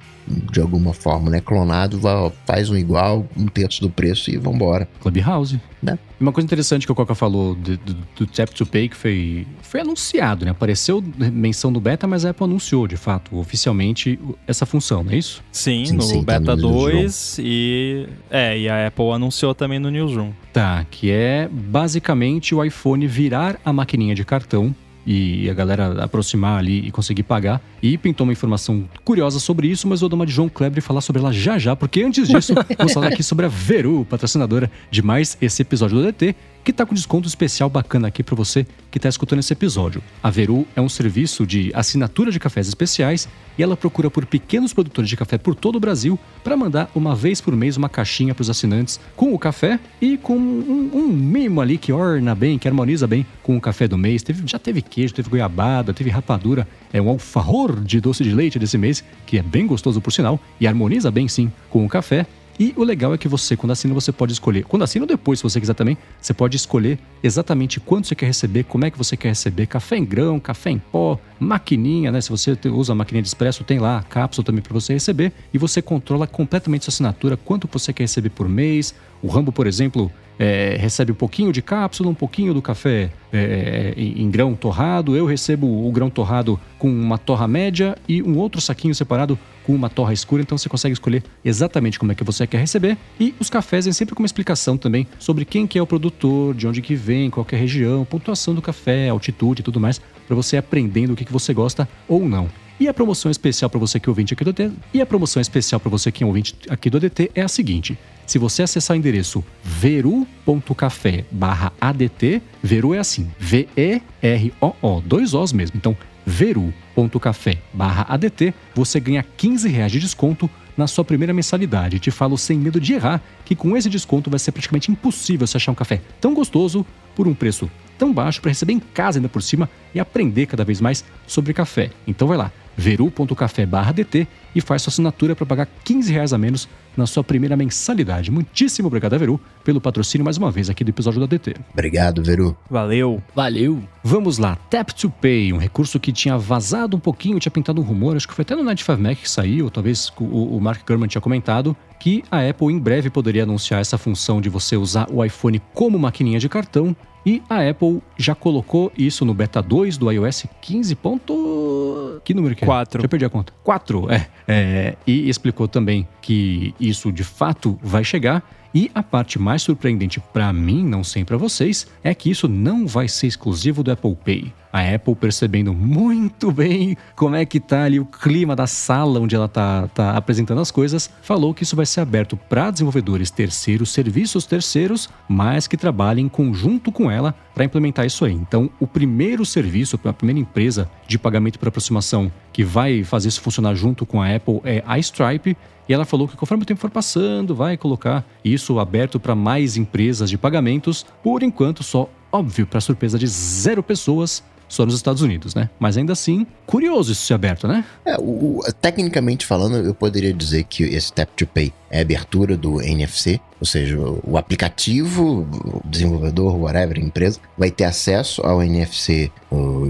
de 0.51 0.61
alguma 0.61 0.93
forma, 0.93 1.31
né? 1.31 1.41
Clonado, 1.41 1.99
vai- 1.99 2.33
faz 2.47 2.69
um 2.71 2.77
igual, 2.77 3.27
um 3.37 3.47
terço 3.47 3.81
do 3.81 3.89
preço 3.91 4.31
e 4.31 4.37
vambora. 4.37 4.89
Clubhouse. 5.01 5.61
Né? 5.83 5.99
Uma 6.21 6.31
coisa 6.33 6.45
interessante 6.45 6.87
que 6.87 6.93
o 6.93 6.95
Coca 6.95 7.15
falou 7.15 7.55
do, 7.57 7.77
do, 7.77 7.97
do 8.17 8.27
Tap 8.27 8.51
to 8.51 8.65
Pay, 8.65 8.89
que 8.89 8.97
foi, 8.97 9.47
foi 9.63 9.81
anunciado, 9.81 10.45
né? 10.45 10.53
Apareceu 10.53 11.03
menção 11.33 11.73
do 11.73 11.81
beta, 11.81 12.07
mas 12.07 12.25
a 12.25 12.31
Apple 12.31 12.45
anunciou, 12.45 12.87
de 12.87 12.97
fato, 12.97 13.37
oficialmente, 13.37 14.19
essa 14.47 14.65
função, 14.65 15.03
não 15.03 15.11
é 15.13 15.17
isso? 15.17 15.43
Sim, 15.51 15.85
Sim, 15.87 15.97
no 15.97 16.03
sim, 16.03 16.23
tá 16.25 16.39
Beta 16.39 16.55
no 16.55 16.71
Newsroom. 16.71 17.01
2 17.03 17.37
e. 17.41 18.07
É, 18.31 18.57
e 18.59 18.69
a 18.69 18.87
Apple 18.87 19.11
anunciou 19.11 19.55
também 19.57 19.81
no 19.81 19.91
Newsroom. 19.91 20.31
Tá, 20.53 20.87
que 20.91 21.11
é 21.11 21.49
basicamente 21.51 22.55
o 22.55 22.63
iPhone 22.65 23.05
virar 23.09 23.59
a 23.65 23.73
maquininha 23.73 24.15
de 24.15 24.25
cartão 24.25 24.73
e 25.07 25.49
a 25.51 25.55
galera 25.55 26.03
aproximar 26.05 26.59
ali 26.59 26.87
e 26.87 26.91
conseguir 26.91 27.23
pagar. 27.23 27.61
E 27.83 27.99
pintou 27.99 28.25
uma 28.25 28.33
informação 28.33 28.89
curiosa 29.05 29.39
sobre 29.39 29.69
isso, 29.69 29.89
mas 29.89 30.01
eu 30.01 30.09
vou 30.09 30.11
dar 30.11 30.17
uma 30.17 30.27
de 30.27 30.33
João 30.33 30.49
Kleber 30.49 30.79
e 30.79 30.81
falar 30.81 31.01
sobre 31.01 31.21
ela 31.21 31.33
já 31.33 31.59
já, 31.59 31.75
porque 31.75 32.03
antes 32.03 32.29
disso, 32.29 32.55
vamos 32.79 32.93
falar 32.93 33.09
aqui 33.09 33.23
sobre 33.23 33.47
a 33.47 33.49
Veru, 33.49 34.07
patrocinadora 34.09 34.71
de 34.91 35.03
mais 35.03 35.37
esse 35.41 35.63
episódio 35.63 35.99
do 35.99 36.05
DT, 36.05 36.35
que 36.65 36.73
tá 36.73 36.87
com 36.87 36.95
desconto 36.95 37.27
especial 37.27 37.69
bacana 37.69 38.09
aqui 38.09 38.23
para 38.23 38.35
você 38.35 38.67
que 38.91 39.01
tá 39.01 39.09
escutando 39.09 39.41
esse 39.41 39.53
episódio. 39.53 40.03
A 40.23 40.31
Veru 40.31 40.67
é 40.77 40.81
um 40.81 40.89
serviço 40.89 41.47
de 41.47 41.73
assinatura 41.75 42.31
de 42.31 42.39
cafés 42.39 42.69
especiais 42.69 43.29
e 43.59 43.63
ela 43.63 43.77
procura 43.77 44.11
por 44.11 44.27
pequenos 44.27 44.73
produtores 44.73 45.09
de 45.09 45.17
café 45.17 45.39
por 45.39 45.55
todo 45.55 45.77
o 45.77 45.81
Brasil 45.81 46.19
para 46.45 46.57
mandar 46.57 46.91
uma 46.95 47.15
vez 47.15 47.41
por 47.41 47.55
mês 47.57 47.77
uma 47.77 47.89
caixinha 47.89 48.35
para 48.35 48.43
os 48.43 48.51
assinantes 48.51 49.01
com 49.17 49.35
o 49.35 49.39
café 49.39 49.81
e 50.01 50.17
com 50.17 50.37
um, 50.37 50.91
um 50.93 51.09
mimo 51.09 51.61
ali 51.61 51.79
que 51.79 51.93
orna 51.93 52.35
bem, 52.35 52.59
que 52.59 52.69
harmoniza 52.69 53.07
bem 53.07 53.27
com 53.43 53.57
o 53.57 53.61
café 53.61 53.89
do 53.89 53.99
mês. 53.99 54.23
Teve, 54.23 54.47
já 54.47 54.59
teve 54.59 54.83
queijo, 54.83 55.15
teve 55.15 55.29
goiabada, 55.29 55.93
teve 55.93 56.11
rapadura, 56.11 56.67
é 56.93 57.01
um 57.01 57.09
alfajor 57.09 57.83
de 57.83 58.01
doce 58.01 58.23
de 58.23 58.33
leite 58.33 58.59
desse 58.59 58.79
mês, 58.79 59.03
que 59.27 59.39
é 59.39 59.43
bem 59.43 59.67
gostoso 59.67 60.01
por 60.01 60.13
sinal 60.13 60.39
e 60.61 60.67
harmoniza 60.67 61.11
bem 61.11 61.29
sim 61.29 61.51
com 61.71 61.85
o 61.85 61.89
café. 61.89 62.27
E 62.59 62.75
o 62.77 62.85
legal 62.85 63.15
é 63.15 63.19
que 63.19 63.29
você, 63.29 63.57
quando 63.57 63.73
assina, 63.73 63.95
você 63.95 64.13
pode 64.13 64.33
escolher. 64.33 64.65
Quando 64.65 64.83
assina 64.83 65.05
ou 65.05 65.09
depois, 65.09 65.39
se 65.39 65.43
você 65.43 65.61
quiser 65.61 65.75
também, 65.75 65.97
você 66.21 66.35
pode 66.35 66.57
escolher 66.57 66.99
exatamente 67.23 67.81
quanto 67.81 68.07
você 68.07 68.15
quer 68.15 68.27
receber, 68.27 68.65
como 68.65 68.85
é 68.85 68.91
que 68.91 68.99
você 68.99 69.17
quer 69.17 69.29
receber. 69.29 69.67
Café 69.67 69.97
em 69.97 70.05
grão, 70.05 70.39
café 70.39 70.71
em 70.71 70.79
pó, 70.79 71.19
maquininha, 71.41 72.13
né? 72.13 72.21
Se 72.21 72.31
você 72.31 72.57
usa 72.67 72.93
a 72.93 72.95
maquininha 72.95 73.23
de 73.23 73.29
expresso, 73.29 73.65
tem 73.65 73.79
lá 73.79 73.99
a 73.99 74.03
cápsula 74.03 74.45
também 74.45 74.63
para 74.63 74.73
você 74.73 74.93
receber. 74.93 75.33
E 75.53 75.59
você 75.59 75.81
controla 75.81 76.27
completamente 76.27 76.85
sua 76.85 76.93
assinatura, 76.93 77.37
quanto 77.37 77.69
você 77.71 77.93
quer 77.93 78.05
receber 78.05 78.31
por 78.31 78.49
mês. 78.49 78.95
O 79.23 79.29
Rambo, 79.29 79.53
por 79.53 79.67
exemplo, 79.67 80.11
é, 80.39 80.77
recebe 80.79 81.13
um 81.13 81.15
pouquinho 81.15 81.53
de 81.53 81.63
cápsula, 81.63 82.11
um 82.11 82.15
pouquinho 82.15 82.53
do 82.53 82.63
café 82.63 83.11
é, 83.33 83.95
em, 83.97 84.23
em 84.23 84.31
grão 84.31 84.55
torrado. 84.55 85.17
Eu 85.17 85.27
recebo 85.27 85.87
o 85.87 85.91
grão 85.93 86.11
torrado 86.11 86.59
com 86.79 86.89
uma 86.89 87.19
torra 87.19 87.47
média 87.47 87.97
e 88.09 88.23
um 88.23 88.37
outro 88.39 88.61
saquinho 88.61 88.95
separado 88.95 89.39
com 89.65 89.75
uma 89.75 89.89
torra 89.89 90.13
escura. 90.13 90.43
Então 90.43 90.59
você 90.59 90.69
consegue 90.69 90.93
escolher 90.93 91.23
exatamente 91.45 91.99
como 91.99 92.13
é 92.13 92.15
que 92.15 92.25
você 92.25 92.47
quer 92.47 92.59
receber. 92.59 92.97
E 93.21 93.35
os 93.39 93.49
cafés 93.49 93.85
vêm 93.85 93.93
sempre 93.93 94.15
com 94.15 94.23
uma 94.23 94.27
explicação 94.27 94.77
também 94.77 95.07
sobre 95.19 95.45
quem 95.45 95.67
que 95.67 95.79
é 95.79 95.83
o 95.83 95.87
produtor, 95.87 96.55
de 96.55 96.67
onde 96.67 96.83
que 96.83 96.95
vem, 96.95 97.31
qual 97.31 97.45
que 97.45 97.55
é 97.55 97.59
a 97.59 97.61
região, 97.61 98.05
pontuação 98.05 98.55
do 98.55 98.63
café, 98.63 99.09
altitude 99.09 99.61
e 99.61 99.65
tudo 99.65 99.81
mais, 99.81 100.01
para 100.27 100.35
você 100.35 100.57
aprendendo 100.57 101.13
o 101.13 101.17
que, 101.17 101.25
que 101.25 101.33
você 101.33 101.55
gosta 101.55 101.89
ou 102.09 102.29
não. 102.29 102.49
E 102.81 102.89
a 102.89 102.95
promoção 102.95 103.31
especial 103.31 103.71
para 103.71 103.79
você 103.79 104.01
que 104.01 104.09
é 104.09 104.11
ouvinte 104.11 104.35
aqui 104.35 104.43
do 104.43 104.51
ADT, 104.51 104.73
e 104.93 105.01
a 105.01 105.07
promoção 105.07 105.41
especial 105.41 105.79
para 105.79 105.91
você 105.91 106.11
que 106.11 106.25
é 106.25 106.27
ouvinte 106.27 106.57
aqui 106.69 106.91
do 106.91 106.97
ADT 106.97 107.31
é 107.33 107.43
a 107.43 107.47
seguinte: 107.47 107.97
se 108.27 108.39
você 108.39 108.63
acessar 108.63 108.97
o 108.97 108.99
endereço 108.99 109.45
veru.café 109.63 111.25
barra 111.31 111.73
ADT, 111.81 112.43
Veru 112.63 112.95
é 112.95 112.99
assim, 112.99 113.31
V-E-R-O-O, 113.39 115.01
dois 115.01 115.35
Os 115.35 115.53
mesmo. 115.53 115.77
Então, 115.77 115.97
veru.café 116.25 117.59
barra 117.73 118.07
ADT, 118.09 118.55
você 118.75 119.01
ganha 119.01 119.25
15 119.37 119.69
reais 119.69 119.93
de 119.93 120.01
desconto 120.01 120.49
na 120.77 120.87
sua 120.87 121.05
primeira 121.05 121.35
mensalidade. 121.35 121.99
Te 121.99 122.11
falo 122.11 122.39
sem 122.39 122.59
medo 122.59 122.81
de 122.81 122.95
errar 122.95 123.21
que 123.45 123.55
com 123.55 123.77
esse 123.77 123.91
desconto 123.91 124.31
vai 124.31 124.39
ser 124.39 124.53
praticamente 124.53 124.91
impossível 124.91 125.47
você 125.47 125.57
achar 125.57 125.73
um 125.73 125.77
café 125.77 126.01
tão 126.21 126.33
gostoso 126.35 126.87
por 127.15 127.29
um 127.29 127.35
preço 127.35 127.71
tão 128.03 128.13
baixo 128.13 128.41
para 128.41 128.51
receber 128.51 128.73
em 128.73 128.81
casa 128.81 129.19
ainda 129.19 129.29
por 129.29 129.41
cima 129.41 129.71
e 129.95 130.01
aprender 130.01 130.47
cada 130.47 130.65
vez 130.65 130.81
mais 130.81 131.05
sobre 131.25 131.55
café. 131.55 131.91
Então 132.05 132.27
vai 132.27 132.37
lá, 132.37 132.51
veru.café 132.77 133.67
barra 133.67 133.93
DT 133.93 134.27
e 134.55 134.61
faz 134.61 134.83
sua 134.83 134.91
assinatura 134.91 135.35
para 135.35 135.47
pagar 135.47 135.69
15 135.85 136.13
reais 136.13 136.33
a 136.33 136.39
menos 136.39 136.69
na 136.97 137.07
sua 137.07 137.25
primeira 137.25 137.57
mensalidade. 137.57 138.31
Muitíssimo 138.31 138.89
obrigado, 138.89 139.19
Veru, 139.19 139.41
pelo 139.65 139.81
patrocínio 139.81 140.25
mais 140.25 140.37
uma 140.37 140.51
vez 140.51 140.69
aqui 140.69 140.85
do 140.85 140.91
episódio 140.91 141.21
da 141.21 141.27
DT. 141.27 141.55
Obrigado, 141.73 142.23
Veru. 142.23 142.57
Valeu. 142.71 143.23
Valeu. 143.35 143.83
Vamos 144.05 144.39
lá, 144.39 144.57
Tap 144.57 144.91
to 144.91 145.09
Pay, 145.09 145.53
um 145.53 145.59
recurso 145.59 145.99
que 145.99 146.13
tinha 146.13 146.37
vazado 146.37 146.97
um 146.97 147.01
pouquinho, 147.01 147.39
tinha 147.39 147.51
pintado 147.51 147.81
um 147.81 147.85
rumor, 147.85 148.17
acho 148.17 148.29
que 148.29 148.35
foi 148.35 148.43
até 148.43 148.55
no 148.55 148.63
95 148.63 149.03
Mac 149.03 149.19
que 149.19 149.31
saiu, 149.31 149.67
ou 149.67 149.71
talvez 149.71 150.13
o, 150.19 150.57
o 150.57 150.61
Mark 150.61 150.87
Gurman 150.87 151.09
tinha 151.09 151.21
comentado, 151.21 151.77
que 151.99 152.25
a 152.31 152.49
Apple 152.49 152.73
em 152.73 152.79
breve 152.79 153.11
poderia 153.11 153.45
anunciar 153.45 153.81
essa 153.81 153.97
função 153.97 154.41
de 154.41 154.49
você 154.49 154.77
usar 154.77 155.09
o 155.11 155.25
iPhone 155.25 155.63
como 155.73 155.99
maquininha 155.99 156.39
de 156.39 156.49
cartão. 156.49 156.97
E 157.25 157.43
a 157.49 157.69
Apple 157.69 158.03
já 158.17 158.35
colocou 158.35 158.93
isso 158.99 159.25
no 159.25 159.33
beta 159.33 159.63
2 159.63 159.97
do 159.97 160.11
iOS 160.11 160.47
15. 160.61 160.95
Ponto... 160.97 162.21
Que 162.25 162.35
número 162.35 162.55
que 162.55 162.65
é? 162.65 162.67
Quatro. 162.67 163.03
Já 163.03 163.09
perdi 163.09 163.25
a 163.25 163.31
conta. 163.31 163.53
4, 163.63 164.11
é. 164.11 164.27
é. 164.49 164.97
E 165.07 165.29
explicou 165.29 165.69
também 165.69 166.07
que 166.21 166.75
isso 166.81 167.13
de 167.13 167.25
fato 167.25 167.79
vai 167.83 168.03
chegar. 168.03 168.43
E 168.75 168.91
a 168.95 169.03
parte 169.03 169.39
mais 169.39 169.63
surpreendente 169.63 170.19
para 170.33 170.51
mim, 170.53 170.83
não 170.83 171.05
sei 171.05 171.25
para 171.25 171.37
vocês, 171.37 171.87
é 172.03 172.15
que 172.15 172.31
isso 172.31 172.49
não 172.49 172.87
vai 172.87 173.07
ser 173.07 173.27
exclusivo 173.27 173.83
do 173.83 173.93
Apple 173.93 174.17
Pay. 174.17 174.53
A 174.73 174.81
Apple 174.81 175.15
percebendo 175.15 175.75
muito 175.75 176.51
bem 176.51 176.97
como 177.15 177.37
é 177.37 177.45
que 177.45 177.61
tá 177.61 177.85
ali 177.85 178.01
o 178.01 178.07
clima 178.07 178.57
da 178.57 178.67
sala 178.67 179.21
onde 179.21 179.37
ela 179.37 179.49
tá, 179.49 179.87
tá 179.89 180.17
apresentando 180.17 180.61
as 180.61 180.71
coisas, 180.71 181.11
falou 181.21 181.53
que 181.53 181.63
isso 181.63 181.77
vai 181.77 181.85
ser 181.85 182.01
aberto 182.01 182.37
para 182.37 182.71
desenvolvedores 182.71 183.31
terceiros, 183.31 183.91
serviços 183.91 184.47
terceiros, 184.47 185.11
mas 185.29 185.67
que 185.67 185.77
trabalhem 185.77 186.25
em 186.25 186.29
conjunto 186.29 186.91
com 186.91 187.11
ela 187.11 187.35
para 187.55 187.65
implementar 187.65 188.07
isso 188.07 188.25
aí. 188.25 188.33
Então, 188.33 188.71
o 188.81 188.87
primeiro 188.87 189.45
serviço, 189.45 190.01
a 190.03 190.13
primeira 190.13 190.41
empresa 190.41 190.91
de 191.07 191.19
pagamento 191.19 191.59
por 191.59 191.69
aproximação 191.69 192.33
que 192.53 192.65
vai 192.65 193.05
fazer 193.05 193.29
isso 193.29 193.41
funcionar 193.43 193.75
junto 193.75 194.07
com 194.07 194.23
a 194.23 194.35
Apple 194.35 194.61
é 194.65 194.83
a 194.87 194.99
Stripe. 194.99 195.57
E 195.89 195.93
ela 195.93 196.05
falou 196.05 196.29
que 196.29 196.37
conforme 196.37 196.63
o 196.63 196.67
tempo 196.67 196.81
for 196.81 196.91
passando, 196.91 197.55
vai 197.55 197.77
colocar 197.77 198.25
isso 198.45 198.79
aberto 198.79 199.19
para 199.19 199.35
mais 199.35 199.77
empresas 199.77 200.31
de 200.31 200.39
pagamentos. 200.39 201.05
Por 201.23 201.43
enquanto, 201.43 201.83
só 201.83 202.09
óbvio, 202.31 202.67
para 202.67 202.81
surpresa 202.81 203.19
de 203.19 203.27
zero 203.27 203.83
pessoas, 203.83 204.43
só 204.73 204.87
nos 204.87 204.95
Estados 204.95 205.21
Unidos, 205.21 205.55
né? 205.55 205.69
Mas 205.79 205.99
ainda 205.99 206.15
assim, 206.15 206.47
curioso 206.67 207.13
isso 207.13 207.27
ser 207.27 207.35
aberto, 207.35 207.69
né? 207.69 207.85
É, 208.07 208.17
o, 208.17 208.59
o, 208.59 208.61
tecnicamente 208.81 209.45
falando, 209.45 209.77
eu 209.77 209.95
poderia 209.95 210.33
dizer 210.33 210.65
que 210.65 210.83
esse 210.83 211.13
Tap 211.13 211.29
to 211.37 211.47
Pay 211.47 211.71
é 211.91 212.01
abertura 212.01 212.57
do 212.57 212.81
NFC, 212.81 213.39
ou 213.61 213.67
seja, 213.67 213.99
o 213.99 214.39
aplicativo, 214.39 215.47
o 215.53 215.83
desenvolvedor, 215.85 216.57
whatever, 216.57 216.99
empresa, 216.99 217.39
vai 217.57 217.71
ter 217.71 217.85
acesso 217.85 218.41
ao 218.47 218.63
NFC 218.63 219.31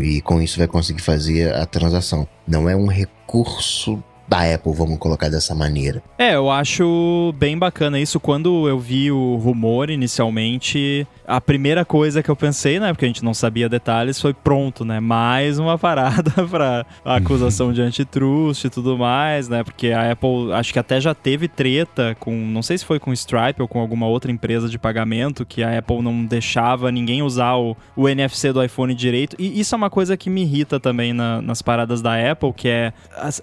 e 0.03 0.21
com 0.23 0.43
isso 0.43 0.59
vai 0.59 0.67
conseguir 0.67 1.01
fazer 1.01 1.55
a 1.55 1.65
transação. 1.65 2.27
Não 2.47 2.69
é 2.69 2.75
um 2.75 2.87
recurso 2.87 4.03
da 4.29 4.55
Apple, 4.55 4.73
vamos 4.73 4.99
colocar 4.99 5.29
dessa 5.29 5.55
maneira. 5.55 6.03
É, 6.19 6.35
eu 6.35 6.51
acho 6.51 7.35
bem 7.37 7.59
bacana 7.59 7.99
isso. 7.99 8.19
Quando 8.19 8.69
eu 8.69 8.79
vi 8.79 9.11
o 9.11 9.37
rumor 9.37 9.91
inicialmente, 9.91 11.07
a 11.27 11.41
primeira 11.41 11.85
coisa 11.85 12.23
que 12.23 12.31
eu 12.31 12.37
pensei, 12.37 12.81
né, 12.81 12.93
porque 12.93 13.05
a 13.05 13.09
gente 13.09 13.25
não 13.25 13.35
sabia 13.35 13.69
detalhes, 13.69 14.21
foi 14.21 14.35
pronto, 14.35 14.85
né? 14.85 15.01
Mais 15.01 15.59
uma 15.59 15.79
parada 15.79 16.33
para 16.49 16.87
acusação 17.05 17.73
de 17.73 17.83
antitrust 17.83 18.65
e 18.65 18.71
tudo 18.71 18.97
mais, 18.99 19.49
né? 19.49 19.63
Porque 19.65 19.89
a 19.89 20.13
Apple, 20.13 20.53
acho 20.53 20.73
que 20.73 20.79
até 20.79 21.01
já 21.01 21.15
teve 21.15 21.49
treta 21.49 22.17
com, 22.19 22.35
não 22.35 22.63
sei 22.63 22.79
se 22.79 22.85
foi 22.85 22.99
com 22.99 23.13
Stripe 23.13 23.61
ou 23.61 23.69
com 23.69 23.81
alguma 23.81 24.07
outra 24.07 24.31
empresa 24.31 24.69
de 24.69 24.79
pagamento, 24.79 25.45
que 25.45 25.63
a 25.63 25.79
Apple 25.79 26.03
não 26.03 26.25
deixava 26.25 26.91
ninguém 26.91 27.23
usar 27.23 27.57
o, 27.57 27.77
o 27.97 28.09
NFC 28.09 28.53
do 28.53 28.63
iPhone 28.63 28.95
direito. 28.95 29.37
E 29.39 29.61
isso 29.61 29.75
é 29.75 29.77
uma 29.77 29.91
coisa 29.91 30.17
que 30.17 30.31
me 30.31 30.43
irrita 30.43 30.79
também 30.79 31.13
na, 31.13 31.41
nas 31.43 31.63
paradas 31.63 32.01
da 32.01 32.31
Apple, 32.31 32.53
que 32.53 32.69
é 32.69 32.93
as 33.17 33.43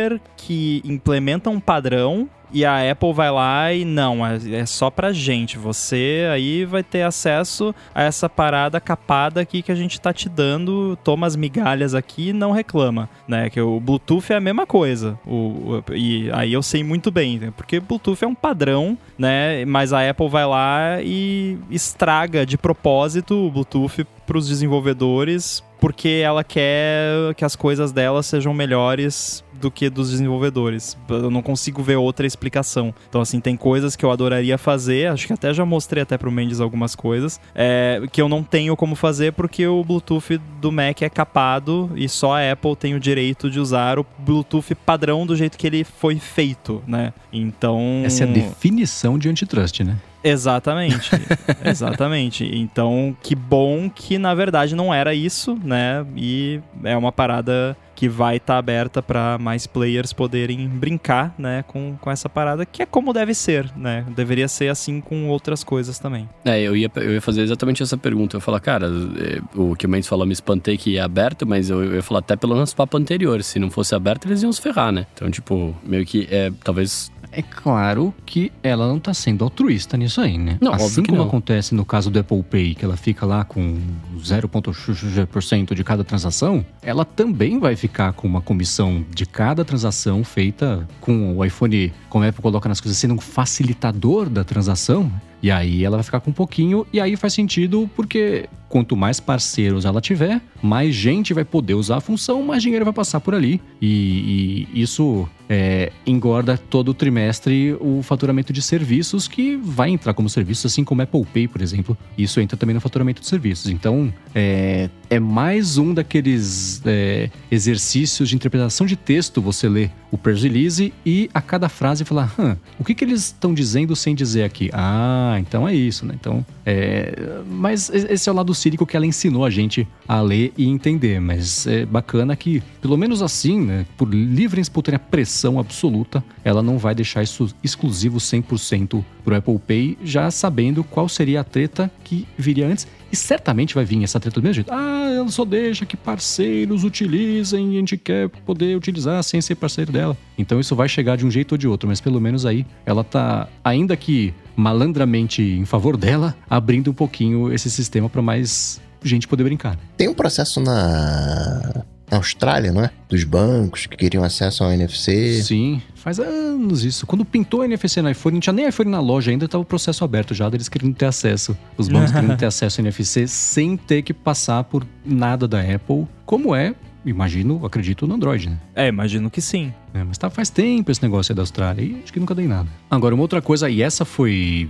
hardware 0.00 0.20
que 0.36 0.82
implementa 0.84 1.50
um 1.50 1.60
padrão 1.60 2.28
e 2.52 2.64
a 2.64 2.90
Apple 2.90 3.12
vai 3.12 3.30
lá 3.30 3.72
e 3.72 3.84
não, 3.84 4.26
é, 4.26 4.36
é 4.52 4.66
só 4.66 4.90
pra 4.90 5.12
gente. 5.12 5.56
Você 5.56 6.28
aí 6.32 6.64
vai 6.64 6.82
ter 6.82 7.02
acesso 7.02 7.72
a 7.94 8.02
essa 8.02 8.28
parada 8.28 8.80
capada 8.80 9.40
aqui 9.40 9.62
que 9.62 9.70
a 9.70 9.74
gente 9.76 10.00
tá 10.00 10.12
te 10.12 10.28
dando. 10.28 10.98
Toma 11.04 11.28
as 11.28 11.36
migalhas 11.36 11.94
aqui 11.94 12.30
e 12.30 12.32
não 12.32 12.50
reclama, 12.50 13.08
né? 13.28 13.48
Que 13.48 13.60
o 13.60 13.78
Bluetooth 13.78 14.32
é 14.32 14.36
a 14.36 14.40
mesma 14.40 14.66
coisa. 14.66 15.16
O, 15.24 15.82
o, 15.88 15.94
e 15.94 16.28
aí 16.32 16.52
eu 16.52 16.62
sei 16.62 16.82
muito 16.82 17.12
bem, 17.12 17.38
né? 17.38 17.52
porque 17.56 17.78
Bluetooth 17.78 18.24
é 18.24 18.26
um 18.26 18.34
padrão, 18.34 18.98
né? 19.16 19.64
Mas 19.64 19.92
a 19.92 20.08
Apple 20.10 20.28
vai 20.28 20.44
lá 20.44 21.00
e 21.02 21.56
estraga 21.70 22.44
de 22.44 22.58
propósito 22.58 23.46
o 23.46 23.50
Bluetooth 23.50 24.04
para 24.26 24.38
os 24.38 24.48
desenvolvedores 24.48 25.62
porque 25.80 26.20
ela 26.22 26.44
quer 26.44 27.34
que 27.36 27.44
as 27.44 27.56
coisas 27.56 27.90
dela 27.90 28.22
sejam 28.22 28.52
melhores 28.52 29.42
do 29.60 29.70
que 29.70 29.90
dos 29.90 30.10
desenvolvedores. 30.10 30.96
Eu 31.08 31.30
não 31.30 31.42
consigo 31.42 31.82
ver 31.82 31.96
outra 31.96 32.26
explicação. 32.26 32.94
Então, 33.08 33.20
assim, 33.20 33.40
tem 33.40 33.56
coisas 33.56 33.94
que 33.94 34.04
eu 34.04 34.10
adoraria 34.10 34.56
fazer, 34.56 35.08
acho 35.08 35.26
que 35.26 35.32
até 35.32 35.52
já 35.52 35.64
mostrei 35.64 36.02
até 36.02 36.16
pro 36.16 36.32
Mendes 36.32 36.60
algumas 36.60 36.94
coisas, 36.94 37.40
é, 37.54 38.02
que 38.10 38.20
eu 38.20 38.28
não 38.28 38.42
tenho 38.42 38.74
como 38.74 38.94
fazer 38.94 39.32
porque 39.32 39.66
o 39.66 39.84
Bluetooth 39.84 40.38
do 40.60 40.72
Mac 40.72 41.02
é 41.02 41.08
capado 41.08 41.90
e 41.94 42.08
só 42.08 42.36
a 42.36 42.52
Apple 42.52 42.74
tem 42.74 42.94
o 42.94 43.00
direito 43.00 43.50
de 43.50 43.60
usar 43.60 43.98
o 43.98 44.06
Bluetooth 44.18 44.74
padrão 44.74 45.26
do 45.26 45.36
jeito 45.36 45.58
que 45.58 45.66
ele 45.66 45.84
foi 45.84 46.18
feito, 46.18 46.82
né? 46.86 47.12
Então... 47.32 48.02
Essa 48.04 48.24
é 48.24 48.28
a 48.28 48.32
definição 48.32 49.18
de 49.18 49.28
antitrust, 49.28 49.80
né? 49.80 49.96
Exatamente, 50.22 51.10
exatamente. 51.64 52.44
Então, 52.44 53.16
que 53.22 53.34
bom 53.34 53.90
que 53.90 54.18
na 54.18 54.34
verdade 54.34 54.74
não 54.74 54.92
era 54.92 55.14
isso, 55.14 55.58
né? 55.62 56.04
E 56.16 56.60
é 56.84 56.96
uma 56.96 57.12
parada 57.12 57.76
que 58.00 58.08
vai 58.08 58.36
estar 58.36 58.54
tá 58.54 58.58
aberta 58.58 59.02
para 59.02 59.36
mais 59.36 59.66
players 59.66 60.10
poderem 60.10 60.66
brincar, 60.66 61.34
né, 61.38 61.62
com, 61.66 61.98
com 62.00 62.10
essa 62.10 62.30
parada, 62.30 62.64
que 62.64 62.82
é 62.82 62.86
como 62.86 63.12
deve 63.12 63.34
ser, 63.34 63.70
né? 63.76 64.06
Deveria 64.16 64.48
ser 64.48 64.68
assim 64.68 65.02
com 65.02 65.28
outras 65.28 65.62
coisas 65.62 65.98
também. 65.98 66.26
É, 66.42 66.58
eu 66.62 66.74
ia, 66.74 66.90
eu 66.96 67.12
ia 67.12 67.20
fazer 67.20 67.42
exatamente 67.42 67.82
essa 67.82 67.98
pergunta. 67.98 68.36
Eu 68.36 68.38
ia 68.38 68.42
falar, 68.42 68.58
cara, 68.60 68.86
é, 68.86 69.42
o 69.54 69.76
que 69.76 69.84
o 69.84 69.88
Mendes 69.88 70.08
falou, 70.08 70.24
me 70.24 70.32
espantei 70.32 70.78
que 70.78 70.92
ia 70.92 71.04
aberto, 71.04 71.46
mas 71.46 71.68
eu, 71.68 71.84
eu 71.84 71.96
ia 71.96 72.02
falar 72.02 72.20
até 72.20 72.36
pelo 72.36 72.56
nosso 72.56 72.74
papo 72.74 72.96
anterior, 72.96 73.42
se 73.42 73.58
não 73.58 73.70
fosse 73.70 73.94
aberto, 73.94 74.26
eles 74.26 74.42
iam 74.42 74.50
se 74.50 74.62
ferrar, 74.62 74.90
né? 74.90 75.06
Então, 75.12 75.30
tipo, 75.30 75.76
meio 75.84 76.06
que, 76.06 76.26
é, 76.30 76.50
talvez 76.64 77.12
é 77.32 77.42
claro 77.42 78.14
que 78.26 78.52
ela 78.62 78.86
não 78.86 78.96
está 78.96 79.14
sendo 79.14 79.44
altruísta 79.44 79.96
nisso 79.96 80.20
aí, 80.20 80.36
né? 80.36 80.58
Não, 80.60 80.72
assim 80.72 81.02
como 81.02 81.18
não. 81.18 81.26
acontece 81.26 81.74
no 81.74 81.84
caso 81.84 82.10
do 82.10 82.18
Apple 82.18 82.42
Pay, 82.42 82.74
que 82.74 82.84
ela 82.84 82.96
fica 82.96 83.24
lá 83.24 83.44
com 83.44 83.78
0,% 84.18 85.74
de 85.74 85.84
cada 85.84 86.04
transação, 86.04 86.64
ela 86.82 87.04
também 87.04 87.58
vai 87.58 87.76
ficar 87.76 88.12
com 88.12 88.26
uma 88.26 88.40
comissão 88.40 89.04
de 89.14 89.26
cada 89.26 89.64
transação 89.64 90.24
feita 90.24 90.88
com 91.00 91.36
o 91.36 91.44
iPhone, 91.44 91.92
como 92.08 92.24
a 92.24 92.28
Apple 92.28 92.42
coloca 92.42 92.68
nas 92.68 92.80
coisas, 92.80 92.98
sendo 92.98 93.14
um 93.14 93.20
facilitador 93.20 94.28
da 94.28 94.44
transação. 94.44 95.10
E 95.42 95.50
aí 95.50 95.84
ela 95.84 95.96
vai 95.96 96.04
ficar 96.04 96.20
com 96.20 96.30
um 96.30 96.34
pouquinho, 96.34 96.86
e 96.92 97.00
aí 97.00 97.16
faz 97.16 97.32
sentido 97.32 97.88
porque 97.96 98.48
quanto 98.70 98.96
mais 98.96 99.18
parceiros 99.18 99.84
ela 99.84 100.00
tiver, 100.00 100.40
mais 100.62 100.94
gente 100.94 101.34
vai 101.34 101.44
poder 101.44 101.74
usar 101.74 101.96
a 101.96 102.00
função, 102.00 102.42
mais 102.42 102.62
dinheiro 102.62 102.84
vai 102.84 102.94
passar 102.94 103.20
por 103.20 103.34
ali. 103.34 103.60
E, 103.82 104.68
e 104.72 104.80
isso 104.80 105.28
é, 105.48 105.90
engorda 106.06 106.56
todo 106.56 106.94
trimestre 106.94 107.76
o 107.80 108.00
faturamento 108.04 108.52
de 108.52 108.62
serviços 108.62 109.26
que 109.26 109.56
vai 109.56 109.90
entrar 109.90 110.14
como 110.14 110.28
serviço, 110.28 110.68
assim 110.68 110.84
como 110.84 111.02
Apple 111.02 111.26
Pay, 111.34 111.48
por 111.48 111.60
exemplo. 111.60 111.98
Isso 112.16 112.40
entra 112.40 112.56
também 112.56 112.72
no 112.72 112.80
faturamento 112.80 113.20
de 113.20 113.26
serviços. 113.26 113.68
Então, 113.68 114.14
é, 114.32 114.88
é 115.10 115.18
mais 115.18 115.76
um 115.76 115.92
daqueles 115.92 116.80
é, 116.86 117.28
exercícios 117.50 118.28
de 118.28 118.36
interpretação 118.36 118.86
de 118.86 118.94
texto. 118.94 119.42
Você 119.42 119.68
lê 119.68 119.90
o 120.12 120.16
press 120.16 120.44
release 120.44 120.92
e 121.04 121.28
a 121.34 121.40
cada 121.40 121.68
frase 121.68 122.04
falar, 122.04 122.32
o 122.78 122.84
que, 122.84 122.94
que 122.94 123.04
eles 123.04 123.24
estão 123.24 123.52
dizendo 123.52 123.96
sem 123.96 124.14
dizer 124.14 124.44
aqui? 124.44 124.70
Ah, 124.72 125.29
então 125.38 125.68
é 125.68 125.74
isso, 125.74 126.06
né? 126.06 126.14
Então, 126.18 126.44
é, 126.64 127.40
mas 127.46 127.90
esse 127.90 128.28
é 128.28 128.32
o 128.32 128.34
lado 128.34 128.54
cínico 128.54 128.86
que 128.86 128.96
ela 128.96 129.06
ensinou 129.06 129.44
a 129.44 129.50
gente 129.50 129.86
a 130.08 130.20
ler 130.20 130.52
e 130.56 130.66
entender. 130.66 131.20
Mas 131.20 131.66
é 131.66 131.84
bacana 131.84 132.34
que, 132.34 132.62
pelo 132.80 132.96
menos 132.96 133.22
assim, 133.22 133.60
né, 133.60 133.86
por 133.96 134.08
livre 134.12 134.60
e 134.60 134.62
espontânea 134.62 134.98
pressão 134.98 135.58
absoluta, 135.58 136.24
ela 136.44 136.62
não 136.62 136.78
vai 136.78 136.94
deixar 136.94 137.22
isso 137.22 137.54
exclusivo 137.62 138.18
100% 138.18 139.04
pro 139.24 139.36
Apple 139.36 139.58
Pay, 139.58 139.98
já 140.02 140.30
sabendo 140.30 140.82
qual 140.82 141.08
seria 141.08 141.40
a 141.40 141.44
treta 141.44 141.90
que 142.02 142.26
viria 142.36 142.66
antes. 142.66 142.86
E 143.12 143.16
certamente 143.16 143.74
vai 143.74 143.84
vir 143.84 144.02
essa 144.04 144.20
treta 144.20 144.40
do 144.40 144.42
mesmo 144.42 144.54
jeito. 144.54 144.72
Ah, 144.72 145.10
ela 145.12 145.28
só 145.28 145.44
deixa 145.44 145.84
que 145.84 145.96
parceiros 145.96 146.84
utilizem 146.84 147.72
e 147.72 147.76
a 147.76 147.80
gente 147.80 147.96
quer 147.96 148.28
poder 148.28 148.76
utilizar 148.76 149.22
sem 149.24 149.40
ser 149.40 149.56
parceiro 149.56 149.90
dela. 149.90 150.16
Então 150.38 150.60
isso 150.60 150.76
vai 150.76 150.88
chegar 150.88 151.16
de 151.16 151.26
um 151.26 151.30
jeito 151.30 151.52
ou 151.52 151.58
de 151.58 151.66
outro, 151.66 151.88
mas 151.88 152.00
pelo 152.00 152.20
menos 152.20 152.46
aí 152.46 152.64
ela 152.86 153.02
tá, 153.02 153.48
ainda 153.64 153.96
que 153.96 154.32
malandramente 154.60 155.42
em 155.42 155.64
favor 155.64 155.96
dela, 155.96 156.36
abrindo 156.48 156.90
um 156.90 156.94
pouquinho 156.94 157.52
esse 157.52 157.70
sistema 157.70 158.08
para 158.08 158.22
mais 158.22 158.80
gente 159.02 159.26
poder 159.26 159.44
brincar. 159.44 159.78
Tem 159.96 160.08
um 160.08 160.14
processo 160.14 160.60
na 160.60 161.84
na 162.10 162.16
Austrália, 162.16 162.72
não 162.72 162.82
é? 162.82 162.90
Dos 163.08 163.22
bancos 163.22 163.86
que 163.86 163.96
queriam 163.96 164.24
acesso 164.24 164.64
ao 164.64 164.72
NFC. 164.72 165.42
Sim, 165.42 165.80
faz 165.94 166.18
anos 166.18 166.84
isso. 166.84 167.06
Quando 167.06 167.24
pintou 167.24 167.60
o 167.60 167.64
NFC 167.64 168.02
no 168.02 168.10
iPhone, 168.10 168.34
não 168.34 168.40
tinha 168.40 168.52
nem 168.52 168.68
iPhone 168.68 168.90
na 168.90 169.00
loja 169.00 169.30
ainda, 169.30 169.44
estava 169.44 169.62
o 169.62 169.64
processo 169.64 170.04
aberto 170.04 170.34
já, 170.34 170.48
deles 170.50 170.68
querendo 170.68 170.94
ter 170.94 171.06
acesso. 171.06 171.56
Os 171.78 171.88
bancos 171.88 172.10
querendo 172.10 172.34
ter 172.36 172.46
acesso 172.46 172.80
ao 172.80 172.86
NFC 172.86 173.28
sem 173.28 173.76
ter 173.76 174.02
que 174.02 174.12
passar 174.12 174.64
por 174.64 174.84
nada 175.04 175.46
da 175.46 175.60
Apple, 175.60 176.06
como 176.26 176.54
é 176.54 176.74
imagino, 177.04 177.64
acredito 177.64 178.06
no 178.06 178.14
Android, 178.14 178.50
né? 178.50 178.58
É, 178.74 178.88
imagino 178.88 179.30
que 179.30 179.40
sim. 179.40 179.72
É, 179.92 180.04
mas 180.04 180.16
tá, 180.18 180.30
faz 180.30 180.50
tempo 180.50 180.90
esse 180.90 181.02
negócio 181.02 181.32
aí 181.32 181.36
da 181.36 181.42
Austrália 181.42 181.82
e 181.82 182.00
acho 182.02 182.12
que 182.12 182.20
nunca 182.20 182.34
dei 182.34 182.46
nada. 182.46 182.68
Agora, 182.88 183.14
uma 183.14 183.22
outra 183.22 183.42
coisa, 183.42 183.68
e 183.68 183.82
essa 183.82 184.04
foi. 184.04 184.68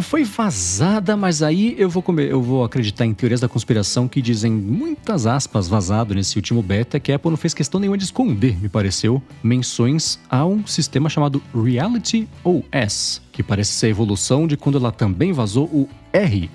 Foi 0.00 0.24
vazada, 0.24 1.16
mas 1.16 1.42
aí 1.42 1.76
eu 1.78 1.88
vou, 1.88 2.02
comer, 2.02 2.30
eu 2.30 2.42
vou 2.42 2.64
acreditar 2.64 3.06
em 3.06 3.14
teorias 3.14 3.40
da 3.40 3.48
conspiração 3.48 4.08
que 4.08 4.20
dizem 4.20 4.50
muitas 4.50 5.26
aspas 5.26 5.68
vazado 5.68 6.14
nesse 6.14 6.36
último 6.36 6.62
beta 6.62 6.98
que 6.98 7.12
a 7.12 7.16
Apple 7.16 7.30
não 7.30 7.36
fez 7.36 7.54
questão 7.54 7.78
nenhuma 7.78 7.96
de 7.96 8.04
esconder, 8.04 8.60
me 8.60 8.68
pareceu, 8.68 9.22
menções 9.42 10.18
a 10.28 10.44
um 10.44 10.66
sistema 10.66 11.08
chamado 11.08 11.40
Reality 11.54 12.28
OS, 12.42 13.22
que 13.38 13.42
parece 13.44 13.70
ser 13.70 13.86
a 13.86 13.90
evolução 13.90 14.48
de 14.48 14.56
quando 14.56 14.78
ela 14.78 14.90
também 14.90 15.32
vazou 15.32 15.66
o 15.66 15.88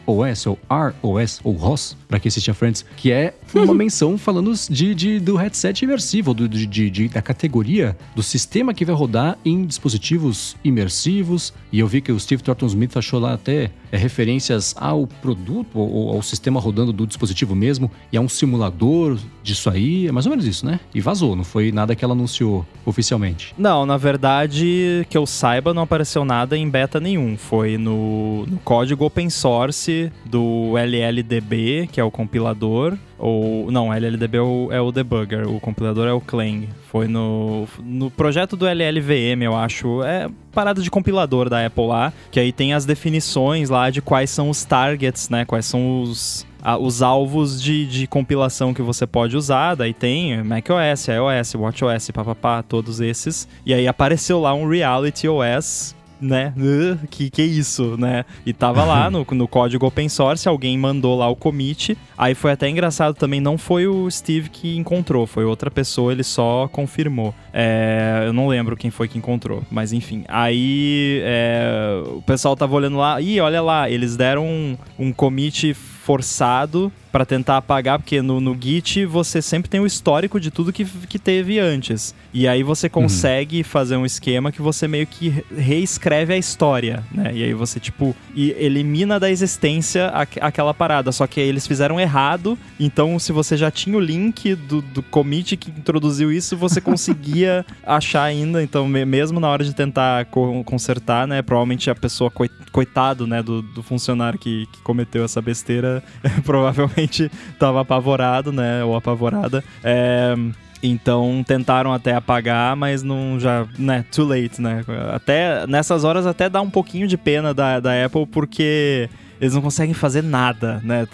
ROS 0.05 0.45
ou 0.45 0.59
ROS 1.01 1.39
ou 1.41 1.53
ROS, 1.53 1.95
para 2.09 2.19
quem 2.19 2.27
assistia 2.27 2.53
Friends, 2.53 2.85
que 2.97 3.09
é 3.09 3.33
uma 3.55 3.71
menção 3.73 4.17
falando 4.17 4.51
de, 4.69 4.93
de 4.93 5.17
do 5.17 5.37
headset 5.37 5.85
imersivo, 5.85 6.33
do, 6.33 6.45
de, 6.49 6.67
de, 6.67 7.07
da 7.07 7.21
categoria 7.21 7.95
do 8.13 8.21
sistema 8.21 8.73
que 8.73 8.83
vai 8.83 8.93
rodar 8.93 9.37
em 9.45 9.65
dispositivos 9.65 10.57
imersivos. 10.61 11.53
E 11.71 11.79
eu 11.79 11.87
vi 11.87 12.01
que 12.01 12.11
o 12.11 12.19
Steve 12.19 12.43
Thornton 12.43 12.65
Smith 12.65 12.97
achou 12.97 13.17
lá 13.17 13.31
até 13.31 13.71
é, 13.93 13.97
referências 13.97 14.73
ao 14.75 15.05
produto 15.05 15.77
ou 15.77 16.15
ao 16.15 16.23
sistema 16.23 16.59
rodando 16.59 16.91
do 16.91 17.05
dispositivo 17.05 17.53
mesmo 17.53 17.91
e 18.11 18.17
a 18.17 18.21
um 18.21 18.27
simulador 18.27 19.19
disso 19.43 19.69
aí. 19.69 20.07
É 20.07 20.11
mais 20.11 20.25
ou 20.25 20.31
menos 20.31 20.47
isso, 20.47 20.65
né? 20.65 20.79
E 20.95 20.99
vazou, 20.99 21.35
não 21.35 21.43
foi 21.43 21.71
nada 21.71 21.95
que 21.95 22.03
ela 22.03 22.15
anunciou 22.15 22.65
oficialmente. 22.83 23.53
Não, 23.55 23.85
na 23.85 23.95
verdade, 23.95 25.05
que 25.11 25.15
eu 25.15 25.27
saiba, 25.27 25.75
não 25.75 25.83
apareceu 25.83 26.25
nada 26.25 26.57
em 26.57 26.67
beta 26.67 26.99
nenhum. 26.99 27.37
Foi 27.37 27.77
no, 27.77 28.47
no 28.47 28.57
código 28.63 29.05
open 29.05 29.29
source 29.29 30.11
do 30.25 30.75
LLDB, 30.75 31.87
que 31.91 31.99
é 31.99 32.03
o 32.03 32.09
compilador. 32.09 32.97
Ou. 33.17 33.71
Não, 33.71 33.93
LLDB 33.93 34.37
é 34.37 34.41
o, 34.41 34.69
é 34.71 34.81
o 34.81 34.91
debugger, 34.91 35.47
o 35.47 35.59
compilador 35.59 36.07
é 36.07 36.13
o 36.13 36.21
Clang. 36.21 36.67
Foi 36.89 37.07
no, 37.07 37.67
no 37.83 38.09
projeto 38.11 38.55
do 38.55 38.65
LLVM, 38.67 39.43
eu 39.43 39.55
acho. 39.55 40.03
É 40.03 40.29
parada 40.51 40.81
de 40.81 40.91
compilador 40.91 41.49
da 41.49 41.65
Apple 41.65 41.87
lá, 41.87 42.13
que 42.31 42.39
aí 42.39 42.51
tem 42.51 42.73
as 42.73 42.85
definições 42.85 43.69
lá 43.69 43.89
de 43.89 44.01
quais 44.01 44.29
são 44.29 44.49
os 44.49 44.63
targets, 44.63 45.29
né? 45.29 45.45
Quais 45.45 45.65
são 45.65 46.01
os, 46.01 46.45
os 46.79 47.01
alvos 47.01 47.61
de, 47.61 47.85
de 47.85 48.07
compilação 48.07 48.73
que 48.73 48.81
você 48.81 49.05
pode 49.05 49.35
usar. 49.35 49.75
Daí 49.75 49.93
tem 49.93 50.43
macOS, 50.43 51.07
iOS, 51.07 51.55
WatchOS, 51.55 52.11
papapá, 52.11 52.61
todos 52.63 52.99
esses. 52.99 53.47
E 53.65 53.73
aí 53.73 53.87
apareceu 53.87 54.39
lá 54.39 54.53
um 54.53 54.67
Reality 54.67 55.27
OS 55.27 55.95
né? 56.19 56.53
Uh, 56.57 57.07
que 57.07 57.29
que 57.29 57.41
é 57.41 57.45
isso, 57.45 57.97
né? 57.97 58.25
E 58.45 58.53
tava 58.53 58.83
lá 58.83 59.09
no, 59.09 59.25
no 59.31 59.47
código 59.47 59.85
open 59.85 60.09
source, 60.09 60.47
alguém 60.47 60.77
mandou 60.77 61.17
lá 61.17 61.27
o 61.27 61.35
commit. 61.35 61.97
Aí 62.17 62.33
foi 62.35 62.51
até 62.51 62.69
engraçado 62.69 63.15
também, 63.15 63.41
não 63.41 63.57
foi 63.57 63.87
o 63.87 64.09
Steve 64.09 64.49
que 64.49 64.77
encontrou, 64.77 65.25
foi 65.25 65.45
outra 65.45 65.69
pessoa, 65.69 66.11
ele 66.11 66.23
só 66.23 66.67
confirmou. 66.67 67.33
É, 67.53 68.23
eu 68.25 68.33
não 68.33 68.47
lembro 68.47 68.77
quem 68.77 68.91
foi 68.91 69.07
que 69.07 69.17
encontrou, 69.17 69.63
mas 69.69 69.93
enfim. 69.93 70.23
Aí 70.27 71.21
é, 71.23 72.03
o 72.05 72.21
pessoal 72.21 72.55
tava 72.55 72.75
olhando 72.75 72.97
lá, 72.97 73.19
e 73.21 73.39
olha 73.39 73.61
lá, 73.61 73.89
eles 73.89 74.15
deram 74.15 74.45
um, 74.45 74.77
um 74.97 75.11
commit 75.11 75.73
forçado 75.73 76.91
para 77.13 77.27
tentar 77.27 77.57
apagar, 77.57 77.99
porque 77.99 78.23
no, 78.23 78.41
no 78.41 78.57
Git 78.59 79.05
você 79.05 79.39
sempre 79.39 79.69
tem 79.69 79.79
o 79.79 79.85
histórico 79.85 80.39
de 80.39 80.49
tudo 80.49 80.73
que, 80.73 80.83
que 80.83 81.19
teve 81.19 81.59
antes. 81.59 82.15
E 82.33 82.47
aí 82.47 82.63
você 82.63 82.87
uhum. 82.87 83.03
consegue 83.03 83.59
uhum. 83.59 83.63
fazer 83.63 83.95
um 83.97 84.03
esquema 84.03 84.51
que 84.51 84.63
você 84.63 84.87
meio 84.87 85.05
que 85.05 85.45
reescreve 85.55 86.33
a 86.33 86.37
história, 86.37 87.03
né? 87.11 87.31
E 87.31 87.43
aí 87.43 87.53
você, 87.53 87.79
tipo, 87.79 88.15
elimina 88.35 89.19
da 89.19 89.29
existência 89.29 90.07
aquela 90.41 90.73
parada. 90.73 91.11
Só 91.11 91.27
que 91.27 91.39
eles 91.39 91.67
fizeram 91.67 91.99
errado, 91.99 92.57
então 92.79 93.19
se 93.19 93.31
você 93.31 93.55
já 93.55 93.69
tinha 93.69 93.95
o 93.95 93.99
link 93.99 94.55
do, 94.55 94.81
do 94.81 95.03
commit 95.03 95.55
que 95.55 95.69
introduziu 95.69 96.31
isso, 96.31 96.57
você 96.57 96.81
conseguia 96.81 97.63
achar 97.85 98.23
ainda. 98.23 98.63
Então, 98.63 98.87
mesmo 98.87 99.39
na 99.39 99.49
hora 99.49 99.63
de 99.63 99.75
tentar 99.75 100.25
consertar, 100.65 101.27
né? 101.27 101.43
Provavelmente 101.43 101.91
a 101.91 101.95
pessoa, 101.95 102.31
coitado, 102.71 103.27
né, 103.27 103.43
do, 103.43 103.61
do 103.61 103.83
funcionário 103.83 104.39
que, 104.39 104.67
que 104.71 104.81
cometeu 104.81 105.23
essa 105.23 105.39
besteira, 105.39 106.03
provavelmente 106.43 107.02
realmente 107.03 107.31
tava 107.59 107.81
apavorado, 107.81 108.51
né? 108.51 108.83
Ou 108.83 108.95
apavorada. 108.95 109.63
É, 109.83 110.33
então 110.81 111.43
tentaram 111.45 111.93
até 111.93 112.13
apagar, 112.13 112.75
mas 112.75 113.03
não 113.03 113.39
já, 113.39 113.65
né, 113.77 114.03
too 114.11 114.25
late, 114.25 114.61
né? 114.61 114.83
Até 115.13 115.65
nessas 115.67 116.03
horas 116.03 116.25
até 116.25 116.49
dá 116.49 116.61
um 116.61 116.69
pouquinho 116.69 117.07
de 117.07 117.17
pena 117.17 117.53
da, 117.53 117.79
da 117.79 118.05
Apple 118.05 118.25
porque 118.27 119.09
eles 119.43 119.53
não 119.53 119.61
conseguem 119.61 119.93
fazer 119.93 120.23
nada, 120.23 120.79
né? 120.85 121.05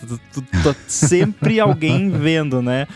Sempre 0.87 1.57
alguém 1.59 2.11
vendo, 2.11 2.61
né? 2.61 2.87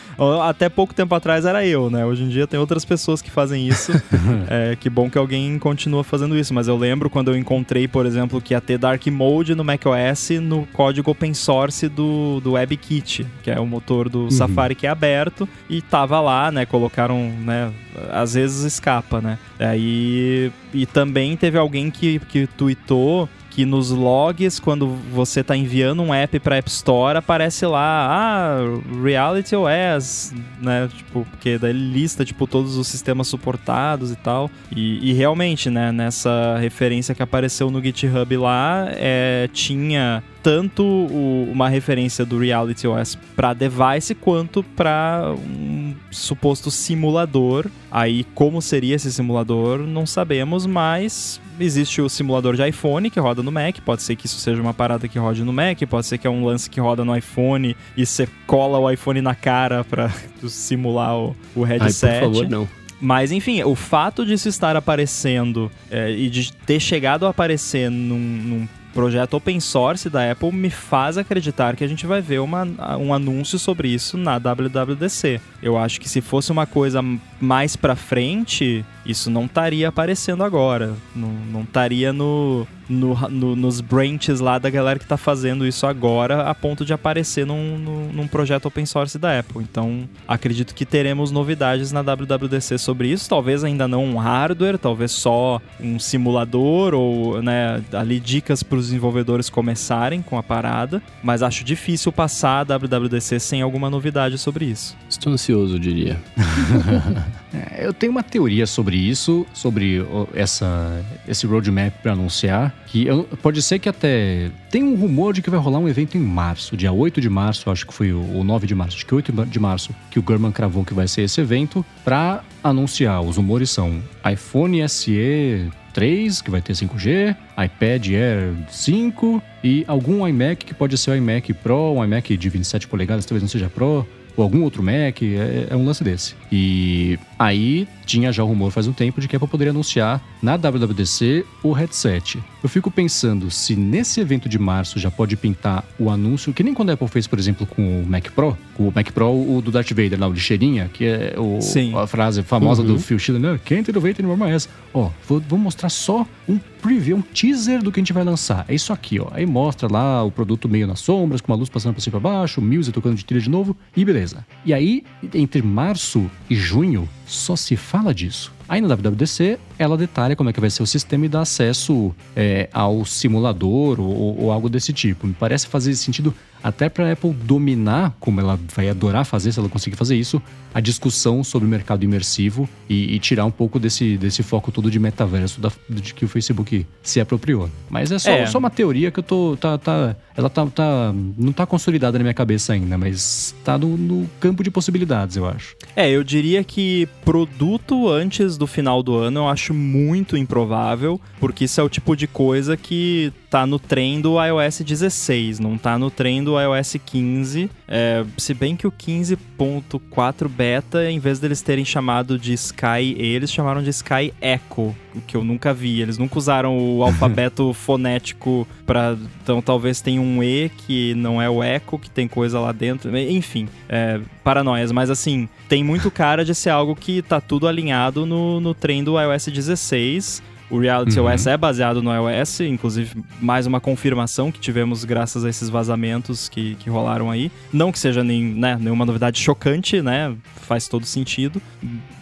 Até 0.47 0.69
pouco 0.69 0.93
tempo 0.93 1.15
atrás 1.15 1.43
era 1.43 1.65
eu, 1.65 1.89
né? 1.89 2.05
Hoje 2.05 2.23
em 2.23 2.29
dia 2.29 2.45
tem 2.45 2.59
outras 2.59 2.85
pessoas 2.85 3.19
que 3.19 3.31
fazem 3.31 3.67
isso. 3.67 3.91
é, 4.47 4.75
que 4.75 4.91
bom 4.91 5.09
que 5.09 5.17
alguém 5.17 5.57
continua 5.57 6.03
fazendo 6.03 6.37
isso. 6.37 6.53
Mas 6.53 6.67
eu 6.67 6.77
lembro 6.77 7.09
quando 7.09 7.31
eu 7.31 7.35
encontrei, 7.35 7.87
por 7.87 8.05
exemplo, 8.05 8.39
que 8.39 8.53
ia 8.53 8.61
ter 8.61 8.77
Dark 8.77 9.03
Mode 9.07 9.55
no 9.55 9.63
macOS 9.63 10.29
no 10.39 10.67
código 10.67 11.09
open 11.09 11.33
source 11.33 11.89
do, 11.89 12.39
do 12.39 12.51
WebKit, 12.51 13.25
que 13.41 13.49
é 13.49 13.59
o 13.59 13.65
motor 13.65 14.09
do 14.09 14.25
uhum. 14.25 14.31
Safari 14.31 14.75
que 14.75 14.85
é 14.85 14.89
aberto, 14.91 15.49
e 15.67 15.81
tava 15.81 16.21
lá, 16.21 16.51
né? 16.51 16.63
Colocaram, 16.63 17.31
né? 17.43 17.71
Às 18.11 18.35
vezes 18.35 18.63
escapa, 18.63 19.19
né? 19.19 19.39
Aí, 19.59 20.51
e 20.71 20.85
também 20.85 21.35
teve 21.35 21.57
alguém 21.57 21.89
que, 21.89 22.19
que 22.19 22.45
tweetou 22.45 23.27
que 23.53 23.65
nos 23.65 23.91
logs, 23.91 24.59
quando 24.59 24.87
você 24.87 25.41
está 25.41 25.55
enviando 25.55 26.01
um 26.01 26.11
app 26.13 26.39
para 26.39 26.57
App 26.57 26.69
Store, 26.69 27.17
aparece 27.19 27.65
lá, 27.67 28.07
ah, 28.09 28.57
Reality 29.01 29.55
OS, 29.55 30.33
né? 30.59 30.89
Tipo, 30.91 31.25
porque 31.29 31.59
daí 31.59 31.71
lista, 31.71 32.25
tipo, 32.25 32.47
todos 32.47 32.77
os 32.77 32.87
sistemas 32.87 33.27
suportados 33.27 34.11
e 34.11 34.15
tal. 34.15 34.49
E, 34.75 35.11
e 35.11 35.13
realmente, 35.13 35.69
né, 35.69 35.91
nessa 35.91 36.57
referência 36.57 37.13
que 37.13 37.21
apareceu 37.21 37.69
no 37.69 37.81
GitHub 37.81 38.37
lá, 38.37 38.87
é, 38.89 39.47
tinha 39.53 40.23
tanto 40.43 40.83
o, 40.83 41.49
uma 41.51 41.69
referência 41.69 42.25
do 42.25 42.37
Reality 42.37 42.85
OS 42.85 43.17
para 43.33 43.53
device 43.53 44.13
quanto 44.13 44.61
para 44.61 45.33
um 45.37 45.95
suposto 46.11 46.69
simulador. 46.69 47.67
Aí, 47.89 48.25
como 48.35 48.61
seria 48.61 48.95
esse 48.95 49.11
simulador, 49.11 49.79
não 49.79 50.05
sabemos, 50.05 50.65
mas 50.65 51.39
existe 51.59 52.01
o 52.01 52.09
simulador 52.09 52.55
de 52.55 52.67
iPhone 52.67 53.09
que 53.09 53.19
roda 53.19 53.41
no 53.41 53.51
Mac. 53.51 53.79
Pode 53.85 54.03
ser 54.03 54.17
que 54.17 54.25
isso 54.25 54.37
seja 54.37 54.61
uma 54.61 54.73
parada 54.73 55.07
que 55.07 55.17
rode 55.17 55.43
no 55.43 55.53
Mac, 55.53 55.79
pode 55.89 56.05
ser 56.05 56.17
que 56.17 56.27
é 56.27 56.29
um 56.29 56.43
lance 56.43 56.69
que 56.69 56.79
roda 56.79 57.05
no 57.05 57.15
iPhone 57.15 57.75
e 57.95 58.05
você 58.05 58.27
cola 58.45 58.77
o 58.77 58.91
iPhone 58.91 59.21
na 59.21 59.33
cara 59.33 59.83
para 59.85 60.11
simular 60.47 61.17
o, 61.17 61.35
o 61.55 61.63
headset. 61.63 62.05
Ai, 62.05 62.19
por 62.19 62.33
favor, 62.33 62.49
não. 62.49 62.67
Mas 62.99 63.31
enfim, 63.31 63.61
o 63.63 63.75
fato 63.75 64.25
disso 64.25 64.47
estar 64.47 64.77
aparecendo 64.77 65.69
é, 65.91 66.11
e 66.11 66.29
de 66.29 66.53
ter 66.53 66.79
chegado 66.79 67.25
a 67.25 67.29
aparecer 67.29 67.89
num, 67.91 68.17
num 68.17 68.67
projeto 68.93 69.33
open 69.33 69.59
source 69.59 70.09
da 70.09 70.31
Apple 70.31 70.51
me 70.51 70.69
faz 70.69 71.17
acreditar 71.17 71.75
que 71.75 71.83
a 71.83 71.87
gente 71.87 72.05
vai 72.05 72.21
ver 72.21 72.39
uma, 72.39 72.63
um 72.97 73.13
anúncio 73.13 73.57
sobre 73.57 73.89
isso 73.89 74.17
na 74.17 74.37
WWDC. 74.37 75.41
Eu 75.61 75.77
acho 75.77 75.99
que 75.99 76.07
se 76.07 76.21
fosse 76.21 76.51
uma 76.51 76.65
coisa 76.65 77.01
mais 77.41 77.75
pra 77.75 77.95
frente, 77.95 78.85
isso 79.05 79.29
não 79.29 79.45
estaria 79.45 79.87
aparecendo 79.87 80.43
agora. 80.43 80.93
Não 81.15 81.61
estaria 81.61 82.13
no, 82.13 82.67
no, 82.89 83.15
no, 83.29 83.55
nos 83.55 83.81
branches 83.81 84.39
lá 84.39 84.57
da 84.57 84.69
galera 84.69 84.99
que 84.99 85.05
está 85.05 85.17
fazendo 85.17 85.65
isso 85.65 85.85
agora, 85.85 86.43
a 86.43 86.55
ponto 86.55 86.85
de 86.85 86.93
aparecer 86.93 87.45
num, 87.45 87.77
num, 87.77 88.13
num, 88.13 88.27
projeto 88.27 88.65
open 88.65 88.85
source 88.85 89.17
da 89.17 89.39
Apple. 89.39 89.61
Então, 89.61 90.07
acredito 90.27 90.73
que 90.73 90.85
teremos 90.85 91.31
novidades 91.31 91.91
na 91.91 92.01
WWDC 92.01 92.77
sobre 92.77 93.09
isso. 93.09 93.29
Talvez 93.29 93.63
ainda 93.63 93.87
não 93.87 94.03
um 94.05 94.17
hardware, 94.17 94.77
talvez 94.77 95.11
só 95.11 95.61
um 95.79 95.99
simulador 95.99 96.93
ou 96.93 97.41
né, 97.41 97.81
ali 97.91 98.19
dicas 98.19 98.63
para 98.63 98.77
os 98.77 98.85
desenvolvedores 98.85 99.49
começarem 99.49 100.21
com 100.21 100.37
a 100.37 100.43
parada. 100.43 101.01
Mas 101.23 101.43
acho 101.43 101.63
difícil 101.63 102.11
passar 102.11 102.59
a 102.59 102.77
WWDC 102.77 103.39
sem 103.39 103.61
alguma 103.61 103.89
novidade 103.89 104.37
sobre 104.37 104.65
isso. 104.65 104.95
Estou 105.09 105.33
ansioso, 105.33 105.79
diria. 105.79 106.19
É, 107.53 107.85
eu 107.85 107.93
tenho 107.93 108.11
uma 108.11 108.23
teoria 108.23 108.65
sobre 108.65 108.97
isso, 108.97 109.45
sobre 109.53 110.03
essa, 110.33 111.03
esse 111.27 111.45
roadmap 111.45 111.93
para 112.01 112.13
anunciar, 112.13 112.73
que 112.87 113.05
eu, 113.05 113.23
pode 113.41 113.61
ser 113.61 113.77
que 113.79 113.87
até 113.87 114.49
tem 114.71 114.83
um 114.83 114.95
rumor 114.95 115.33
de 115.33 115.41
que 115.41 115.49
vai 115.49 115.59
rolar 115.59 115.77
um 115.79 115.87
evento 115.87 116.17
em 116.17 116.21
março, 116.21 116.75
dia 116.75 116.91
8 116.91 117.21
de 117.21 117.29
março, 117.29 117.69
acho 117.69 117.85
que 117.85 117.93
foi 117.93 118.11
o, 118.11 118.39
o 118.39 118.43
9 118.43 118.65
de 118.65 118.73
março, 118.73 118.97
acho 118.97 119.05
que 119.05 119.13
8 119.13 119.31
de 119.45 119.59
março, 119.59 119.93
que 120.09 120.19
o 120.19 120.25
German 120.27 120.51
cravou 120.51 120.83
que 120.83 120.93
vai 120.93 121.07
ser 121.07 121.21
esse 121.21 121.39
evento, 121.39 121.85
para 122.03 122.43
anunciar. 122.63 123.21
Os 123.21 123.37
rumores 123.37 123.69
são 123.69 124.01
iPhone 124.31 124.87
SE 124.89 125.69
3, 125.93 126.41
que 126.41 126.49
vai 126.49 126.61
ter 126.61 126.73
5G, 126.73 127.35
iPad 127.63 128.07
Air 128.07 128.53
5 128.67 129.43
e 129.63 129.85
algum 129.87 130.27
iMac 130.27 130.65
que 130.65 130.73
pode 130.73 130.97
ser 130.97 131.11
o 131.11 131.15
iMac 131.15 131.53
Pro, 131.53 131.93
um 131.93 132.03
iMac 132.03 132.35
de 132.35 132.49
27 132.49 132.87
polegadas, 132.87 133.25
talvez 133.25 133.43
não 133.43 133.49
seja 133.49 133.69
Pro, 133.69 134.07
ou 134.35 134.43
algum 134.43 134.63
outro 134.63 134.81
Mac, 134.81 135.21
é, 135.21 135.67
é, 135.69 135.75
um 135.75 135.85
lance 135.85 136.03
desse. 136.03 136.35
E 136.51 137.19
aí 137.43 137.87
tinha 138.05 138.31
já 138.31 138.43
o 138.43 138.47
rumor 138.47 138.71
faz 138.71 138.87
um 138.87 138.93
tempo 138.93 139.19
de 139.19 139.27
que 139.27 139.35
a 139.35 139.37
Apple 139.37 139.49
poderia 139.49 139.71
anunciar 139.71 140.21
na 140.41 140.57
WWDC 140.57 141.45
o 141.63 141.71
headset. 141.71 142.41
Eu 142.61 142.69
fico 142.69 142.91
pensando 142.91 143.49
se 143.49 143.75
nesse 143.75 144.19
evento 144.19 144.47
de 144.47 144.59
março 144.59 144.99
já 144.99 145.09
pode 145.09 145.35
pintar 145.35 145.83
o 145.97 146.09
anúncio, 146.09 146.53
que 146.53 146.63
nem 146.63 146.73
quando 146.73 146.89
a 146.89 146.93
Apple 146.93 147.07
fez, 147.07 147.27
por 147.27 147.39
exemplo, 147.39 147.65
com 147.65 148.01
o 148.01 148.05
Mac 148.05 148.29
Pro, 148.31 148.57
com 148.75 148.87
o 148.87 148.93
Mac 148.93 149.11
Pro, 149.11 149.29
o 149.29 149.61
do 149.61 149.71
Darth 149.71 149.89
Vader 149.89 150.19
lá, 150.19 150.27
o 150.27 150.33
de 150.33 150.39
cheirinha, 150.39 150.89
que 150.93 151.05
é 151.05 151.35
o, 151.37 151.59
a 151.97 152.07
frase 152.07 152.43
famosa 152.43 152.81
uhum. 152.81 152.89
do 152.89 152.99
Phil 152.99 153.19
Schiller, 153.19 153.59
can't 153.59 153.89
innovate 153.89 154.21
anymore 154.21 154.39
my 154.39 154.53
ass. 154.53 154.69
Ó, 154.93 155.09
vou, 155.27 155.39
vou 155.41 155.57
mostrar 155.57 155.89
só 155.89 156.25
um 156.47 156.59
preview, 156.81 157.17
um 157.17 157.21
teaser 157.21 157.81
do 157.81 157.91
que 157.91 157.99
a 157.99 158.01
gente 158.01 158.13
vai 158.13 158.23
lançar. 158.23 158.65
É 158.67 158.75
isso 158.75 158.91
aqui, 158.93 159.19
ó. 159.19 159.27
Aí 159.31 159.45
mostra 159.45 159.91
lá 159.91 160.23
o 160.23 160.31
produto 160.31 160.67
meio 160.67 160.85
nas 160.85 160.99
sombras, 160.99 161.41
com 161.41 161.51
uma 161.51 161.57
luz 161.57 161.69
passando 161.69 161.93
pra 161.93 162.01
cima 162.01 162.17
e 162.17 162.21
pra 162.21 162.29
baixo, 162.31 162.59
o 162.59 162.63
music 162.63 162.93
tocando 162.93 163.15
de 163.15 163.25
trilha 163.25 163.41
de 163.41 163.49
novo, 163.49 163.75
e 163.95 164.03
beleza. 164.03 164.45
E 164.65 164.73
aí, 164.73 165.03
entre 165.33 165.61
março 165.61 166.29
e 166.49 166.55
junho, 166.55 167.07
só 167.35 167.55
se 167.55 167.75
fala 167.75 168.13
disso. 168.13 168.51
Aí 168.67 168.81
na 168.81 168.87
WWDC, 168.87 169.59
ela 169.77 169.97
detalha 169.97 170.35
como 170.35 170.49
é 170.49 170.53
que 170.53 170.59
vai 170.59 170.69
ser 170.69 170.83
o 170.83 170.87
sistema 170.87 171.25
e 171.25 171.29
dá 171.29 171.41
acesso 171.41 172.13
é, 172.35 172.69
ao 172.71 173.05
simulador 173.05 173.99
ou, 173.99 174.43
ou 174.43 174.51
algo 174.51 174.69
desse 174.69 174.93
tipo. 174.93 175.27
Me 175.27 175.33
parece 175.33 175.67
fazer 175.67 175.93
sentido 175.95 176.33
até 176.63 176.87
para 176.89 177.09
a 177.09 177.11
Apple 177.13 177.33
dominar, 177.33 178.15
como 178.19 178.39
ela 178.39 178.57
vai 178.73 178.89
adorar 178.89 179.25
fazer, 179.25 179.51
se 179.51 179.59
ela 179.59 179.67
conseguir 179.69 179.95
fazer 179.95 180.15
isso, 180.15 180.41
a 180.73 180.79
discussão 180.79 181.43
sobre 181.43 181.67
o 181.67 181.69
mercado 181.69 182.03
imersivo 182.03 182.67
e, 182.89 183.13
e 183.13 183.19
tirar 183.19 183.45
um 183.45 183.51
pouco 183.51 183.79
desse, 183.79 184.17
desse 184.17 184.41
foco 184.41 184.71
todo 184.71 184.89
de 184.89 184.97
metaverso 184.97 185.61
da, 185.61 185.71
de 185.87 186.13
que 186.15 186.25
o 186.25 186.27
Facebook 186.27 186.85
se 187.03 187.19
apropriou. 187.19 187.69
Mas 187.89 188.11
é 188.11 188.17
só, 188.17 188.31
É. 188.31 188.45
só 188.47 188.57
uma 188.57 188.71
teoria 188.71 189.11
que 189.11 189.19
eu 189.19 189.23
tô. 189.23 189.55
Tá, 189.59 189.77
tá, 189.77 190.15
ela 190.35 190.49
tá, 190.49 190.65
tá, 190.65 191.13
não 191.37 191.51
tá 191.53 191.65
consolidada 191.65 192.17
na 192.17 192.23
minha 192.23 192.33
cabeça 192.33 192.73
ainda, 192.73 192.97
mas 192.97 193.53
tá 193.63 193.77
no, 193.77 193.95
no 193.97 194.27
campo 194.39 194.63
de 194.63 194.71
possibilidades, 194.71 195.35
eu 195.35 195.45
acho. 195.45 195.75
É, 195.95 196.09
eu 196.09 196.23
diria 196.23 196.63
que 196.63 197.07
produto 197.23 198.09
antes 198.09 198.57
do 198.57 198.65
final 198.65 199.03
do 199.03 199.15
ano 199.15 199.41
eu 199.41 199.47
acho 199.49 199.73
muito 199.75 200.35
improvável, 200.37 201.19
porque 201.39 201.65
isso 201.65 201.79
é 201.79 201.83
o 201.83 201.89
tipo 201.89 202.15
de 202.15 202.25
coisa 202.25 202.75
que 202.75 203.31
tá 203.53 203.67
no 203.67 203.77
trem 203.77 204.19
do 204.19 204.43
iOS 204.43 204.81
16, 204.81 205.59
não 205.59 205.77
tá 205.77 205.95
no 205.95 206.09
trem 206.09 206.43
do 206.43 206.59
iOS 206.59 206.97
15. 207.05 207.69
É, 207.87 208.25
se 208.35 208.51
bem 208.51 208.75
que 208.75 208.87
o 208.87 208.91
15.4 208.91 210.47
beta, 210.47 211.07
em 211.11 211.19
vez 211.19 211.37
deles 211.37 211.61
terem 211.61 211.85
chamado 211.85 212.39
de 212.39 212.51
Sky 212.53 213.15
E, 213.15 213.21
eles 213.21 213.51
chamaram 213.51 213.83
de 213.83 213.91
Sky 213.91 214.33
Echo, 214.41 214.95
o 215.13 215.21
que 215.27 215.37
eu 215.37 215.43
nunca 215.43 215.71
vi. 215.71 216.01
Eles 216.01 216.17
nunca 216.17 216.39
usaram 216.39 216.75
o 216.75 217.03
alfabeto 217.05 217.71
fonético 217.75 218.67
para 218.87 219.15
Então 219.43 219.61
talvez 219.61 220.01
tenha 220.01 220.19
um 220.19 220.41
E 220.41 220.69
que 220.69 221.13
não 221.13 221.39
é 221.39 221.47
o 221.47 221.63
Echo, 221.63 221.99
que 221.99 222.09
tem 222.09 222.27
coisa 222.27 222.59
lá 222.59 222.71
dentro. 222.71 223.15
Enfim, 223.15 223.69
é, 223.87 224.19
paranoias. 224.43 224.91
Mas 224.91 225.11
assim, 225.11 225.47
tem 225.69 225.83
muito 225.83 226.09
cara 226.09 226.43
de 226.43 226.55
ser 226.55 226.71
algo 226.71 226.95
que 226.95 227.21
tá 227.21 227.39
tudo 227.39 227.67
alinhado 227.67 228.25
no, 228.25 228.59
no 228.59 228.73
trem 228.73 229.03
do 229.03 229.21
iOS 229.21 229.45
16. 229.45 230.41
O 230.69 230.79
Reality 230.79 231.19
Uhum. 231.19 231.31
OS 231.31 231.47
é 231.47 231.57
baseado 231.57 232.01
no 232.01 232.11
iOS, 232.11 232.61
inclusive 232.61 233.23
mais 233.39 233.67
uma 233.67 233.79
confirmação 233.79 234.51
que 234.51 234.59
tivemos 234.59 235.03
graças 235.03 235.45
a 235.45 235.49
esses 235.49 235.69
vazamentos 235.69 236.49
que, 236.49 236.75
que 236.75 236.89
rolaram 236.89 237.29
aí. 237.29 237.51
Não 237.71 237.91
que 237.91 237.99
seja 237.99 238.23
nem, 238.23 238.43
né, 238.43 238.77
nenhuma 238.79 239.05
novidade 239.05 239.39
chocante, 239.39 240.01
né? 240.01 240.35
Faz 240.55 240.87
todo 240.87 241.05
sentido. 241.05 241.61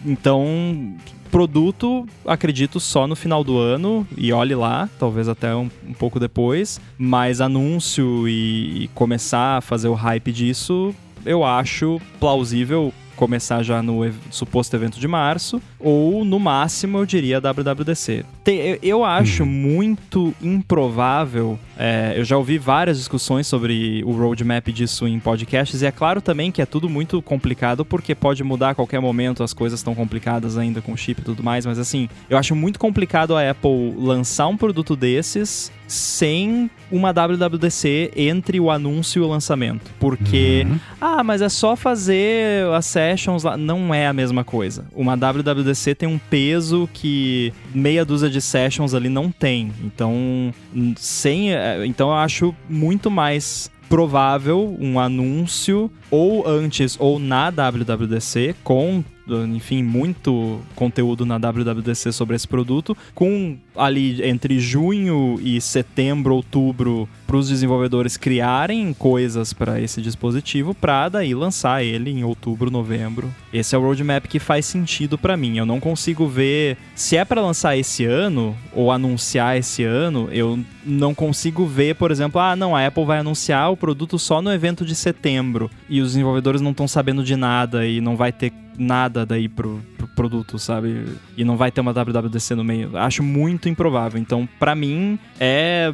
Então, 0.04 0.94
produto, 1.30 2.06
acredito, 2.26 2.78
só 2.78 3.06
no 3.06 3.16
final 3.16 3.42
do 3.42 3.56
ano. 3.58 4.06
E 4.16 4.32
olhe 4.32 4.54
lá, 4.54 4.88
talvez 4.98 5.28
até 5.28 5.54
um, 5.56 5.70
um 5.88 5.94
pouco 5.94 6.20
depois. 6.20 6.80
Mas 6.98 7.40
anúncio 7.40 8.28
e, 8.28 8.84
e 8.84 8.88
começar 8.88 9.56
a 9.56 9.60
fazer 9.60 9.88
o 9.88 9.94
hype 9.94 10.30
disso, 10.30 10.94
eu 11.24 11.42
acho 11.44 12.00
plausível 12.20 12.92
começar 13.16 13.62
já 13.62 13.82
no 13.82 14.04
ev- 14.04 14.14
suposto 14.30 14.74
evento 14.76 14.98
de 14.98 15.06
março, 15.08 15.60
ou 15.78 16.24
no 16.24 16.38
máximo 16.38 16.98
eu 16.98 17.06
diria 17.06 17.40
WWDC. 17.40 18.24
Te- 18.44 18.50
eu, 18.52 18.78
eu 18.82 19.04
acho 19.04 19.44
muito 19.46 20.34
improvável, 20.42 21.58
é, 21.84 22.14
eu 22.16 22.24
já 22.24 22.36
ouvi 22.36 22.58
várias 22.58 22.96
discussões 22.96 23.48
sobre 23.48 24.04
o 24.06 24.12
roadmap 24.12 24.68
disso 24.68 25.04
em 25.08 25.18
podcasts, 25.18 25.82
e 25.82 25.86
é 25.86 25.90
claro 25.90 26.20
também 26.20 26.52
que 26.52 26.62
é 26.62 26.66
tudo 26.66 26.88
muito 26.88 27.20
complicado, 27.20 27.84
porque 27.84 28.14
pode 28.14 28.44
mudar 28.44 28.70
a 28.70 28.74
qualquer 28.76 29.00
momento, 29.00 29.42
as 29.42 29.52
coisas 29.52 29.80
estão 29.80 29.92
complicadas 29.92 30.56
ainda 30.56 30.80
com 30.80 30.96
chip 30.96 31.20
e 31.20 31.24
tudo 31.24 31.42
mais, 31.42 31.66
mas 31.66 31.80
assim, 31.80 32.08
eu 32.30 32.38
acho 32.38 32.54
muito 32.54 32.78
complicado 32.78 33.36
a 33.36 33.50
Apple 33.50 33.96
lançar 33.98 34.46
um 34.46 34.56
produto 34.56 34.94
desses 34.94 35.72
sem 35.88 36.70
uma 36.90 37.12
WWDC 37.12 38.12
entre 38.16 38.58
o 38.60 38.70
anúncio 38.70 39.20
e 39.20 39.24
o 39.24 39.28
lançamento. 39.28 39.90
Porque 39.98 40.66
ah, 41.00 41.22
mas 41.22 41.42
é 41.42 41.48
só 41.48 41.76
fazer 41.76 42.66
as 42.72 42.86
sessions 42.86 43.42
lá. 43.42 43.56
Não 43.56 43.92
é 43.92 44.06
a 44.06 44.12
mesma 44.12 44.42
coisa. 44.42 44.86
Uma 44.94 45.16
WWDC 45.16 45.94
tem 45.94 46.08
um 46.08 46.18
peso 46.18 46.88
que 46.94 47.52
meia 47.74 48.04
dúzia 48.04 48.30
de 48.30 48.40
sessions 48.40 48.94
ali 48.94 49.08
não 49.08 49.30
tem. 49.30 49.72
Então, 49.84 50.52
sem. 50.96 51.52
é, 51.52 51.84
Então 51.86 52.08
eu 52.08 52.14
acho 52.14 52.54
muito 52.68 53.10
mais 53.10 53.70
provável 53.88 54.74
um 54.80 54.98
anúncio 54.98 55.90
ou 56.10 56.48
antes 56.48 56.96
ou 56.98 57.18
na 57.18 57.50
WWDC 57.50 58.54
com 58.64 59.04
enfim, 59.28 59.82
muito 59.82 60.60
conteúdo 60.74 61.24
na 61.24 61.38
WWDC 61.38 62.12
sobre 62.12 62.36
esse 62.36 62.46
produto, 62.46 62.96
com 63.14 63.56
ali 63.76 64.22
entre 64.22 64.58
junho 64.60 65.38
e 65.40 65.60
setembro, 65.60 66.34
outubro, 66.34 67.08
para 67.26 67.36
os 67.36 67.48
desenvolvedores 67.48 68.16
criarem 68.16 68.92
coisas 68.92 69.52
para 69.52 69.80
esse 69.80 70.02
dispositivo, 70.02 70.74
para 70.74 71.08
daí 71.08 71.34
lançar 71.34 71.82
ele 71.82 72.10
em 72.10 72.24
outubro, 72.24 72.70
novembro. 72.70 73.32
Esse 73.52 73.74
é 73.74 73.78
o 73.78 73.82
roadmap 73.82 74.26
que 74.26 74.38
faz 74.38 74.66
sentido 74.66 75.16
para 75.16 75.36
mim. 75.36 75.56
Eu 75.56 75.66
não 75.66 75.80
consigo 75.80 76.26
ver 76.26 76.76
se 76.94 77.16
é 77.16 77.24
para 77.24 77.40
lançar 77.40 77.76
esse 77.76 78.04
ano 78.04 78.56
ou 78.72 78.90
anunciar 78.90 79.56
esse 79.56 79.84
ano, 79.84 80.28
eu 80.32 80.58
não 80.84 81.14
consigo 81.14 81.66
ver, 81.66 81.94
por 81.94 82.10
exemplo, 82.10 82.40
ah, 82.40 82.56
não, 82.56 82.74
a 82.74 82.86
Apple 82.86 83.04
vai 83.04 83.18
anunciar 83.18 83.70
o 83.70 83.76
produto 83.76 84.18
só 84.18 84.42
no 84.42 84.52
evento 84.52 84.84
de 84.84 84.94
setembro 84.94 85.70
e 85.88 86.00
os 86.00 86.08
desenvolvedores 86.08 86.60
não 86.60 86.72
estão 86.72 86.88
sabendo 86.88 87.22
de 87.22 87.36
nada 87.36 87.86
e 87.86 88.00
não 88.00 88.16
vai 88.16 88.32
ter 88.32 88.52
nada 88.78 89.24
daí 89.26 89.48
pro, 89.48 89.80
pro 89.96 90.06
produto, 90.08 90.58
sabe? 90.58 91.04
E 91.36 91.44
não 91.44 91.56
vai 91.56 91.70
ter 91.70 91.80
uma 91.80 91.92
WWDC 91.92 92.54
no 92.54 92.64
meio. 92.64 92.96
Acho 92.96 93.22
muito 93.22 93.68
improvável. 93.68 94.20
Então, 94.20 94.48
pra 94.58 94.74
mim, 94.74 95.18
é 95.38 95.92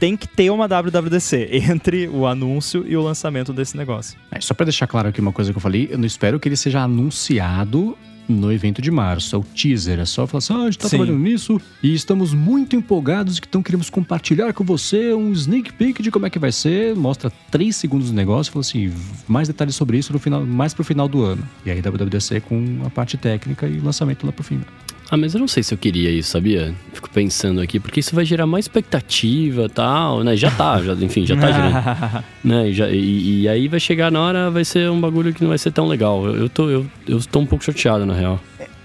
tem 0.00 0.16
que 0.16 0.26
ter 0.26 0.50
uma 0.50 0.66
WWDC 0.66 1.50
entre 1.70 2.08
o 2.08 2.26
anúncio 2.26 2.84
e 2.88 2.96
o 2.96 3.02
lançamento 3.02 3.52
desse 3.52 3.76
negócio. 3.76 4.18
É, 4.30 4.40
só 4.40 4.54
pra 4.54 4.64
deixar 4.64 4.86
claro 4.86 5.08
aqui 5.08 5.20
uma 5.20 5.30
coisa 5.30 5.52
que 5.52 5.58
eu 5.58 5.60
falei, 5.60 5.88
eu 5.90 5.98
não 5.98 6.06
espero 6.06 6.40
que 6.40 6.48
ele 6.48 6.56
seja 6.56 6.80
anunciado 6.80 7.96
no 8.30 8.52
evento 8.52 8.80
de 8.80 8.90
março. 8.90 9.34
É 9.34 9.38
o 9.38 9.42
teaser, 9.42 9.98
é 9.98 10.04
só 10.04 10.26
falar 10.26 10.38
assim, 10.38 10.52
ah, 10.52 10.62
a 10.62 10.64
gente 10.66 10.78
tá 10.78 10.88
Sim. 10.88 10.96
trabalhando 10.96 11.22
nisso 11.22 11.60
e 11.82 11.94
estamos 11.94 12.32
muito 12.32 12.76
empolgados 12.76 13.38
que 13.40 13.46
então 13.46 13.62
queremos 13.62 13.90
compartilhar 13.90 14.52
com 14.52 14.64
você 14.64 15.12
um 15.12 15.32
sneak 15.32 15.72
peek 15.72 16.02
de 16.02 16.10
como 16.10 16.26
é 16.26 16.30
que 16.30 16.38
vai 16.38 16.52
ser. 16.52 16.94
Mostra 16.94 17.30
três 17.50 17.76
segundos 17.76 18.08
do 18.08 18.14
negócio 18.14 18.50
e 18.50 18.52
fala 18.52 18.60
assim, 18.60 18.92
mais 19.26 19.48
detalhes 19.48 19.74
sobre 19.74 19.98
isso 19.98 20.12
no 20.12 20.18
final, 20.18 20.44
mais 20.44 20.72
pro 20.74 20.84
final 20.84 21.08
do 21.08 21.22
ano. 21.22 21.42
E 21.64 21.70
aí 21.70 21.82
WWDC 21.82 22.40
com 22.40 22.82
a 22.84 22.90
parte 22.90 23.16
técnica 23.16 23.66
e 23.66 23.78
lançamento 23.80 24.24
lá 24.24 24.32
pro 24.32 24.44
fim. 24.44 24.60
Ah, 25.10 25.16
mas 25.16 25.34
eu 25.34 25.40
não 25.40 25.48
sei 25.48 25.62
se 25.62 25.74
eu 25.74 25.78
queria 25.78 26.08
isso, 26.10 26.30
sabia? 26.30 26.72
Fico 26.92 27.10
pensando 27.10 27.60
aqui, 27.60 27.80
porque 27.80 27.98
isso 27.98 28.14
vai 28.14 28.24
gerar 28.24 28.46
mais 28.46 28.64
expectativa 28.66 29.64
e 29.64 29.68
tal, 29.68 30.22
né? 30.22 30.36
Já 30.36 30.50
tá, 30.52 30.80
já, 30.82 30.92
enfim, 30.94 31.26
já 31.26 31.36
tá 31.36 31.50
gerando. 31.52 32.24
né? 32.44 32.68
E, 32.68 32.72
já- 32.72 32.88
e- 32.90 33.40
e 33.42 33.48
aí 33.48 33.66
vai 33.66 33.80
chegar 33.80 34.12
na 34.12 34.20
hora, 34.20 34.50
vai 34.50 34.64
ser 34.64 34.88
um 34.88 35.00
bagulho 35.00 35.34
que 35.34 35.42
não 35.42 35.48
vai 35.48 35.58
ser 35.58 35.72
tão 35.72 35.88
legal. 35.88 36.24
Eu, 36.26 36.36
eu, 36.42 36.48
tô, 36.48 36.70
eu, 36.70 36.86
eu 37.08 37.20
tô 37.28 37.40
um 37.40 37.46
pouco 37.46 37.64
chateado, 37.64 38.06
na 38.06 38.14
real. 38.14 38.40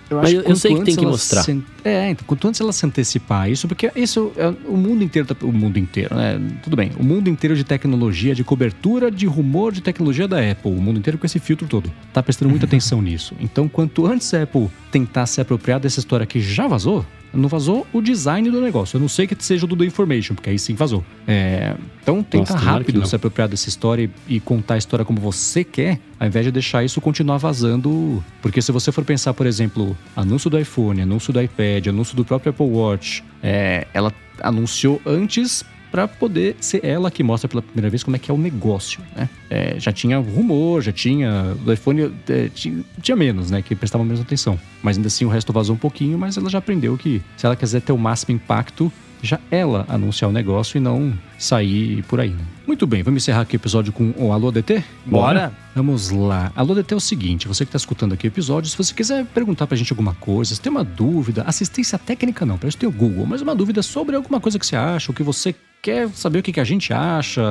Eu 0.09 0.17
Mas 0.21 0.33
eu- 0.33 0.41
eu 0.43 0.55
sei 0.55 0.75
que 0.75 0.83
tem 0.83 0.95
que 0.95 1.05
mostrar. 1.05 1.41
se- 1.43 1.63
É, 1.83 2.11
então, 2.11 2.23
quanto 2.27 2.47
antes 2.47 2.61
ela 2.61 2.71
se 2.71 2.85
antecipar 2.85 3.49
isso, 3.49 3.67
porque 3.67 3.91
isso 3.95 4.31
é, 4.37 4.47
o 4.67 4.77
mundo 4.77 5.03
inteiro, 5.03 5.27
tá, 5.27 5.35
o 5.45 5.51
mundo 5.51 5.77
inteiro, 5.79 6.13
né? 6.15 6.39
Tudo 6.63 6.75
bem, 6.75 6.91
o 6.99 7.03
mundo 7.03 7.27
inteiro 7.29 7.55
de 7.55 7.63
tecnologia, 7.63 8.35
de 8.35 8.43
cobertura 8.43 9.09
de 9.09 9.25
rumor 9.25 9.71
de 9.71 9.81
tecnologia 9.81 10.27
da 10.27 10.37
Apple, 10.39 10.71
o 10.71 10.81
mundo 10.81 10.99
inteiro 10.99 11.17
com 11.17 11.25
esse 11.25 11.39
filtro 11.39 11.67
todo, 11.67 11.91
tá 12.13 12.21
prestando 12.21 12.49
muita 12.49 12.65
atenção 12.67 13.01
nisso. 13.01 13.33
Então, 13.39 13.67
quanto 13.67 14.05
antes 14.05 14.31
a 14.33 14.43
Apple 14.43 14.69
tentar 14.91 15.25
se 15.25 15.41
apropriar 15.41 15.79
dessa 15.79 15.99
história 15.99 16.25
que 16.25 16.39
já 16.39 16.67
vazou, 16.67 17.05
não 17.35 17.49
vazou 17.49 17.85
o 17.93 18.01
design 18.01 18.49
do 18.49 18.61
negócio. 18.61 18.97
Eu 18.97 19.01
não 19.01 19.09
sei 19.09 19.27
que 19.27 19.35
seja 19.43 19.65
o 19.65 19.67
do 19.67 19.75
The 19.75 19.85
Information, 19.85 20.35
porque 20.35 20.49
aí 20.49 20.59
sim 20.59 20.73
vazou. 20.73 21.03
É, 21.27 21.75
então, 22.01 22.23
tenta 22.23 22.53
Nossa, 22.53 22.65
rápido 22.65 23.05
se 23.05 23.15
apropriar 23.15 23.47
dessa 23.47 23.69
história 23.69 24.09
e, 24.27 24.35
e 24.35 24.39
contar 24.39 24.75
a 24.75 24.77
história 24.77 25.03
como 25.03 25.19
você 25.19 25.63
quer, 25.63 25.99
ao 26.19 26.27
invés 26.27 26.45
de 26.45 26.51
deixar 26.51 26.83
isso 26.83 27.01
continuar 27.01 27.37
vazando. 27.37 28.23
Porque 28.41 28.61
se 28.61 28.71
você 28.71 28.91
for 28.91 29.03
pensar, 29.03 29.33
por 29.33 29.45
exemplo, 29.45 29.97
anúncio 30.15 30.49
do 30.49 30.59
iPhone, 30.59 31.01
anúncio 31.01 31.33
do 31.33 31.41
iPad, 31.41 31.87
anúncio 31.87 32.15
do 32.15 32.23
próprio 32.23 32.51
Apple 32.51 32.67
Watch, 32.67 33.23
é, 33.43 33.87
ela 33.93 34.13
anunciou 34.41 35.01
antes 35.05 35.63
para 35.95 36.09
poder 36.09 36.57
ser 36.59 36.83
ela 36.83 37.09
que 37.09 37.23
mostra 37.23 37.47
pela 37.47 37.61
primeira 37.61 37.89
vez 37.89 38.03
como 38.03 38.17
é 38.17 38.19
que 38.19 38.29
é 38.29 38.33
o 38.33 38.37
negócio, 38.37 38.99
né? 39.15 39.29
É, 39.49 39.79
já 39.79 39.93
tinha 39.93 40.19
rumor, 40.19 40.81
já 40.81 40.91
tinha... 40.91 41.55
O 41.65 41.71
iPhone 41.71 42.11
é, 42.27 42.49
tinha, 42.53 42.83
tinha 43.01 43.15
menos, 43.15 43.49
né? 43.49 43.61
Que 43.61 43.73
prestava 43.73 44.03
menos 44.03 44.19
atenção. 44.19 44.59
Mas 44.83 44.97
ainda 44.97 45.07
assim 45.07 45.23
o 45.23 45.29
resto 45.29 45.53
vazou 45.53 45.73
um 45.73 45.79
pouquinho, 45.79 46.17
mas 46.17 46.35
ela 46.35 46.49
já 46.49 46.57
aprendeu 46.57 46.97
que 46.97 47.21
se 47.37 47.45
ela 47.45 47.55
quiser 47.55 47.79
ter 47.79 47.93
o 47.93 47.97
máximo 47.97 48.35
impacto, 48.35 48.91
já 49.21 49.39
ela 49.49 49.85
anunciar 49.87 50.29
o 50.29 50.33
negócio 50.33 50.77
e 50.77 50.81
não 50.81 51.17
sair 51.39 52.03
por 52.03 52.19
aí, 52.19 52.31
né? 52.31 52.43
Muito 52.67 52.85
bem, 52.85 53.01
vamos 53.01 53.23
encerrar 53.23 53.41
aqui 53.41 53.55
o 53.55 53.57
episódio 53.57 53.93
com 53.93 54.13
o 54.17 54.33
Alô 54.33 54.51
DT? 54.51 54.83
Bora. 55.05 55.53
Vamos 55.73 56.09
lá. 56.09 56.51
Alô 56.57 56.75
DT 56.75 56.93
é 56.93 56.97
o 56.97 56.99
seguinte, 56.99 57.47
você 57.47 57.63
que 57.63 57.69
está 57.69 57.77
escutando 57.77 58.11
aqui 58.13 58.27
o 58.27 58.29
episódio, 58.29 58.69
se 58.69 58.77
você 58.77 58.93
quiser 58.93 59.25
perguntar 59.27 59.65
pra 59.65 59.77
gente 59.77 59.93
alguma 59.93 60.13
coisa, 60.15 60.55
se 60.55 60.59
tem 60.59 60.71
uma 60.71 60.83
dúvida, 60.83 61.43
assistência 61.43 61.97
técnica 61.97 62.45
não, 62.45 62.57
pra 62.57 62.67
isso 62.67 62.77
tem 62.77 62.89
o 62.89 62.91
Google, 62.91 63.25
mas 63.25 63.41
uma 63.41 63.55
dúvida 63.55 63.81
sobre 63.81 64.15
alguma 64.17 64.41
coisa 64.41 64.59
que 64.59 64.65
você 64.65 64.75
acha, 64.75 65.11
o 65.11 65.15
que 65.15 65.23
você 65.23 65.55
quer 65.85 66.09
saber 66.09 66.39
o 66.39 66.43
que 66.43 66.51
que 66.51 66.59
a 66.59 66.63
gente 66.63 66.91
acha, 66.91 67.43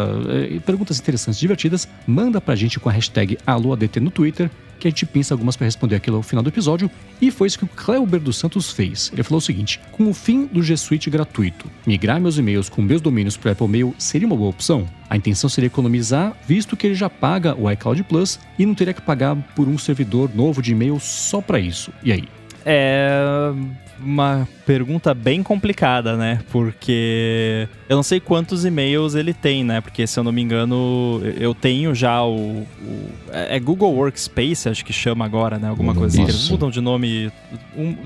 e 0.50 0.58
perguntas 0.58 0.98
interessantes, 0.98 1.38
divertidas, 1.38 1.88
manda 2.04 2.40
pra 2.40 2.56
gente 2.56 2.80
com 2.80 2.88
a 2.88 2.92
hashtag 2.92 3.38
AlôADT 3.46 4.00
no 4.00 4.10
Twitter, 4.10 4.50
que 4.80 4.88
a 4.88 4.90
gente 4.90 5.06
pensa 5.06 5.32
algumas 5.32 5.54
para 5.54 5.66
responder 5.66 5.94
aquilo 5.94 6.16
ao 6.16 6.22
final 6.22 6.42
do 6.42 6.48
episódio. 6.48 6.90
E 7.22 7.30
foi 7.30 7.46
isso 7.46 7.56
que 7.56 7.64
o 7.64 7.68
Cleuber 7.68 8.20
dos 8.20 8.36
Santos 8.36 8.72
fez. 8.72 9.08
Ele 9.12 9.22
falou 9.22 9.38
o 9.38 9.40
seguinte: 9.40 9.80
com 9.92 10.10
o 10.10 10.12
fim 10.12 10.46
do 10.46 10.64
G 10.64 10.76
Suite 10.76 11.08
gratuito, 11.08 11.70
migrar 11.86 12.20
meus 12.20 12.36
e-mails 12.36 12.68
com 12.68 12.82
meus 12.82 13.00
domínios 13.00 13.36
para 13.36 13.52
Apple 13.52 13.68
Mail 13.68 13.94
seria 13.98 14.26
uma 14.26 14.36
boa 14.36 14.50
opção? 14.50 14.84
A 15.08 15.16
intenção 15.16 15.48
seria 15.48 15.68
economizar, 15.68 16.36
visto 16.44 16.76
que 16.76 16.88
ele 16.88 16.96
já 16.96 17.08
paga 17.08 17.54
o 17.54 17.70
iCloud 17.70 18.02
Plus 18.02 18.40
e 18.58 18.66
não 18.66 18.74
teria 18.74 18.92
que 18.92 19.00
pagar 19.00 19.36
por 19.54 19.68
um 19.68 19.78
servidor 19.78 20.28
novo 20.34 20.60
de 20.60 20.72
e-mail 20.72 20.98
só 20.98 21.40
para 21.40 21.60
isso. 21.60 21.92
E 22.02 22.10
aí? 22.10 22.24
É. 22.66 23.52
uma 24.00 24.48
pergunta 24.66 25.14
bem 25.14 25.42
complicada, 25.42 26.16
né? 26.16 26.40
Porque 26.50 27.68
eu 27.88 27.96
não 27.96 28.02
sei 28.02 28.20
quantos 28.20 28.64
e-mails 28.64 29.14
ele 29.14 29.32
tem, 29.32 29.64
né? 29.64 29.80
Porque 29.80 30.06
se 30.06 30.18
eu 30.18 30.24
não 30.24 30.32
me 30.32 30.42
engano, 30.42 31.20
eu 31.38 31.54
tenho 31.54 31.94
já 31.94 32.22
o. 32.24 32.62
o 32.62 33.10
é 33.30 33.58
Google 33.58 33.92
Workspace, 33.94 34.68
acho 34.68 34.84
que 34.84 34.92
chama 34.92 35.24
agora, 35.24 35.58
né? 35.58 35.68
Alguma 35.68 35.94
coisa 35.94 36.16
assim. 36.16 36.22
Eles 36.22 36.48
mudam 36.48 36.70
de 36.70 36.80
nome. 36.80 37.30
Um, 37.76 37.96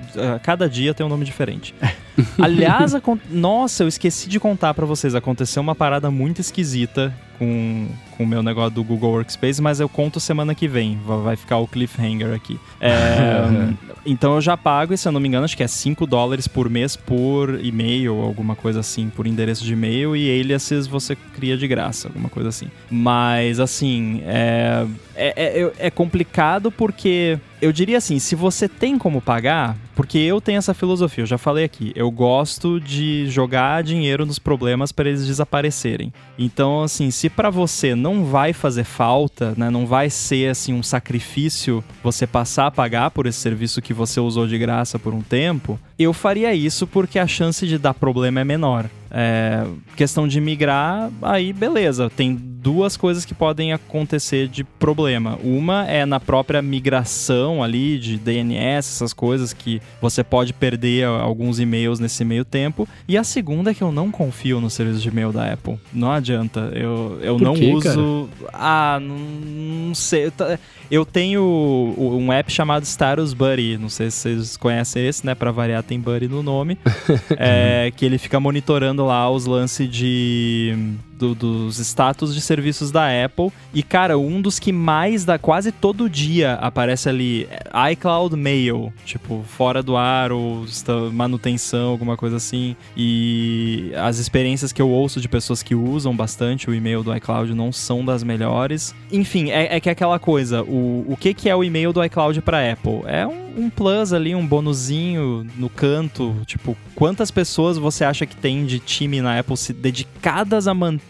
cada 0.42 0.68
dia 0.68 0.94
tem 0.94 1.04
um 1.04 1.08
nome 1.08 1.24
diferente. 1.24 1.74
Aliás, 2.40 2.94
a, 2.94 3.02
nossa, 3.30 3.84
eu 3.84 3.88
esqueci 3.88 4.28
de 4.28 4.40
contar 4.40 4.74
para 4.74 4.86
vocês. 4.86 5.14
Aconteceu 5.14 5.62
uma 5.62 5.74
parada 5.74 6.10
muito 6.10 6.40
esquisita 6.40 7.14
com, 7.38 7.86
com 8.16 8.24
o 8.24 8.26
meu 8.26 8.42
negócio 8.42 8.72
do 8.72 8.82
Google 8.82 9.12
Workspace, 9.12 9.62
mas 9.62 9.80
eu 9.80 9.88
conto 9.88 10.18
semana 10.18 10.54
que 10.54 10.66
vem. 10.66 10.98
Vai 11.24 11.36
ficar 11.36 11.58
o 11.58 11.66
cliffhanger 11.66 12.34
aqui. 12.34 12.58
É, 12.80 13.72
então 14.04 14.34
eu 14.34 14.40
já 14.40 14.56
pago, 14.56 14.92
e 14.92 14.98
se 14.98 15.06
eu 15.06 15.12
não 15.12 15.20
me 15.20 15.28
engano, 15.28 15.44
acho 15.44 15.56
que 15.56 15.62
é 15.62 15.68
5 15.68 16.06
dólares 16.06 16.48
por 16.48 16.68
mês 16.68 16.96
por 16.96 17.58
e-mail, 17.64 18.20
alguma 18.20 18.56
coisa 18.56 18.80
assim, 18.80 19.08
por 19.08 19.26
endereço 19.26 19.64
de 19.64 19.72
e-mail, 19.72 20.16
e 20.16 20.40
aliases 20.40 20.86
você 20.86 21.16
cria 21.16 21.56
de 21.56 21.68
graça, 21.68 22.08
alguma 22.08 22.28
coisa 22.28 22.48
assim. 22.48 22.68
Mas 22.90 23.60
assim, 23.60 24.22
é, 24.24 24.86
é, 25.14 25.62
é, 25.62 25.72
é 25.78 25.90
complicado 25.90 26.70
porque 26.70 27.38
eu 27.60 27.72
diria 27.72 27.98
assim, 27.98 28.18
se 28.18 28.34
você 28.34 28.68
tem 28.68 28.96
como 28.98 29.20
pagar, 29.20 29.76
porque 29.94 30.18
eu 30.18 30.40
tenho 30.40 30.58
essa 30.58 30.72
filosofia, 30.72 31.22
eu 31.22 31.26
já 31.26 31.38
falei 31.38 31.64
aqui, 31.64 31.92
eu 31.96 32.10
gosto 32.10 32.80
de 32.80 33.26
jogar 33.28 33.82
dinheiro 33.82 34.24
nos 34.24 34.38
problemas 34.38 34.92
para 34.92 35.08
eles 35.08 35.26
desaparecerem. 35.26 36.12
Então, 36.38 36.82
assim, 36.82 37.10
se 37.10 37.28
para 37.28 37.50
você 37.50 37.94
não 37.94 38.24
vai 38.24 38.52
fazer 38.52 38.84
falta, 38.84 39.54
né, 39.56 39.70
não 39.70 39.86
vai 39.86 40.08
ser 40.08 40.50
assim 40.50 40.72
um 40.72 40.82
sacrifício 40.82 41.82
você 42.02 42.26
passar 42.26 42.66
a 42.66 42.70
pagar 42.70 43.10
por 43.10 43.26
esse 43.26 43.38
serviço 43.38 43.82
que 43.82 43.92
você 43.92 44.20
usou 44.20 44.46
de 44.46 44.56
graça 44.56 44.98
por 44.98 45.12
um 45.12 45.20
tempo, 45.20 45.78
eu 45.98 46.12
faria 46.12 46.54
isso 46.54 46.86
porque 46.86 47.18
a 47.18 47.26
chance 47.26 47.66
de 47.66 47.76
dar 47.76 47.94
problema 47.94 48.40
é 48.40 48.44
menor. 48.44 48.88
É, 49.10 49.64
questão 49.96 50.28
de 50.28 50.40
migrar, 50.40 51.10
aí 51.22 51.52
beleza, 51.52 52.10
tem 52.10 52.34
duas 52.34 52.96
coisas 52.96 53.24
que 53.24 53.34
podem 53.34 53.72
acontecer 53.72 54.48
de 54.48 54.64
problema. 54.64 55.38
Uma 55.42 55.86
é 55.86 56.04
na 56.04 56.18
própria 56.20 56.60
migração 56.60 57.62
ali 57.62 57.98
de 57.98 58.18
DNS, 58.18 58.88
essas 58.90 59.12
coisas 59.12 59.52
que 59.52 59.80
você 60.00 60.24
pode 60.24 60.52
perder 60.52 61.06
alguns 61.06 61.60
e-mails 61.60 61.98
nesse 62.00 62.24
meio 62.24 62.44
tempo. 62.44 62.88
E 63.06 63.16
a 63.16 63.24
segunda 63.24 63.70
é 63.70 63.74
que 63.74 63.82
eu 63.82 63.92
não 63.92 64.10
confio 64.10 64.60
no 64.60 64.68
serviço 64.68 65.00
de 65.00 65.08
e-mail 65.08 65.32
da 65.32 65.52
Apple. 65.52 65.78
Não 65.92 66.10
adianta, 66.10 66.70
eu, 66.74 67.18
eu 67.22 67.38
não 67.38 67.54
quê, 67.54 67.72
uso. 67.72 68.28
Cara? 68.44 68.52
Ah, 68.52 68.98
não, 69.00 69.16
não 69.16 69.94
sei. 69.94 70.32
Eu 70.90 71.04
tenho 71.04 71.42
um 71.98 72.32
app 72.32 72.50
chamado 72.50 72.84
Status 72.84 73.34
Buddy, 73.34 73.78
não 73.78 73.88
sei 73.88 74.10
se 74.10 74.18
vocês 74.18 74.56
conhecem 74.56 75.06
esse, 75.06 75.24
né? 75.24 75.34
Pra 75.34 75.50
variar, 75.50 75.82
tem 75.82 76.00
Buddy 76.00 76.28
no 76.28 76.42
nome. 76.42 76.78
é, 77.36 77.92
que 77.94 78.04
ele 78.04 78.18
fica 78.18 78.40
monitorando 78.40 78.97
lá 79.04 79.30
os 79.30 79.46
lances 79.46 79.88
de 79.88 80.96
do, 81.18 81.34
dos 81.34 81.78
status 81.78 82.34
de 82.34 82.40
serviços 82.40 82.90
da 82.90 83.08
Apple. 83.24 83.50
E, 83.74 83.82
cara, 83.82 84.16
um 84.16 84.40
dos 84.40 84.58
que 84.58 84.72
mais 84.72 85.24
dá 85.24 85.38
quase 85.38 85.72
todo 85.72 86.08
dia 86.08 86.54
aparece 86.54 87.08
ali 87.08 87.48
é 87.50 87.92
iCloud 87.92 88.36
Mail, 88.36 88.92
tipo, 89.04 89.44
fora 89.46 89.82
do 89.82 89.96
ar 89.96 90.32
ou 90.32 90.64
manutenção, 91.12 91.90
alguma 91.90 92.16
coisa 92.16 92.36
assim. 92.36 92.76
E 92.96 93.92
as 93.96 94.18
experiências 94.18 94.72
que 94.72 94.80
eu 94.80 94.88
ouço 94.88 95.20
de 95.20 95.28
pessoas 95.28 95.62
que 95.62 95.74
usam 95.74 96.14
bastante 96.14 96.70
o 96.70 96.74
e-mail 96.74 97.02
do 97.02 97.14
iCloud 97.16 97.52
não 97.54 97.72
são 97.72 98.04
das 98.04 98.22
melhores. 98.22 98.94
Enfim, 99.10 99.50
é, 99.50 99.76
é 99.76 99.80
que 99.80 99.88
é 99.88 99.92
aquela 99.92 100.18
coisa, 100.18 100.62
o, 100.62 101.04
o 101.08 101.16
que, 101.18 101.34
que 101.34 101.48
é 101.48 101.56
o 101.56 101.64
e-mail 101.64 101.92
do 101.92 102.04
iCloud 102.04 102.40
para 102.42 102.72
Apple? 102.72 103.02
É 103.06 103.26
um, 103.26 103.64
um 103.64 103.70
plus 103.70 104.12
ali, 104.12 104.34
um 104.34 104.46
bonuzinho 104.46 105.46
no 105.56 105.68
canto, 105.68 106.36
tipo, 106.46 106.76
quantas 106.94 107.30
pessoas 107.30 107.76
você 107.76 108.04
acha 108.04 108.26
que 108.26 108.36
tem 108.36 108.64
de 108.64 108.78
time 108.78 109.20
na 109.20 109.38
Apple 109.38 109.56
se 109.56 109.72
dedicadas 109.72 110.68
a 110.68 110.74
manter 110.74 111.07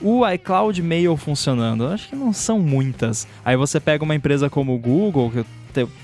o 0.00 0.28
iCloud 0.28 0.82
Mail 0.82 1.16
funcionando? 1.16 1.84
Eu 1.84 1.90
acho 1.90 2.08
que 2.08 2.16
não 2.16 2.32
são 2.32 2.58
muitas. 2.58 3.26
Aí 3.44 3.56
você 3.56 3.80
pega 3.80 4.04
uma 4.04 4.14
empresa 4.14 4.50
como 4.50 4.74
o 4.74 4.78
Google, 4.78 5.30
que 5.30 5.44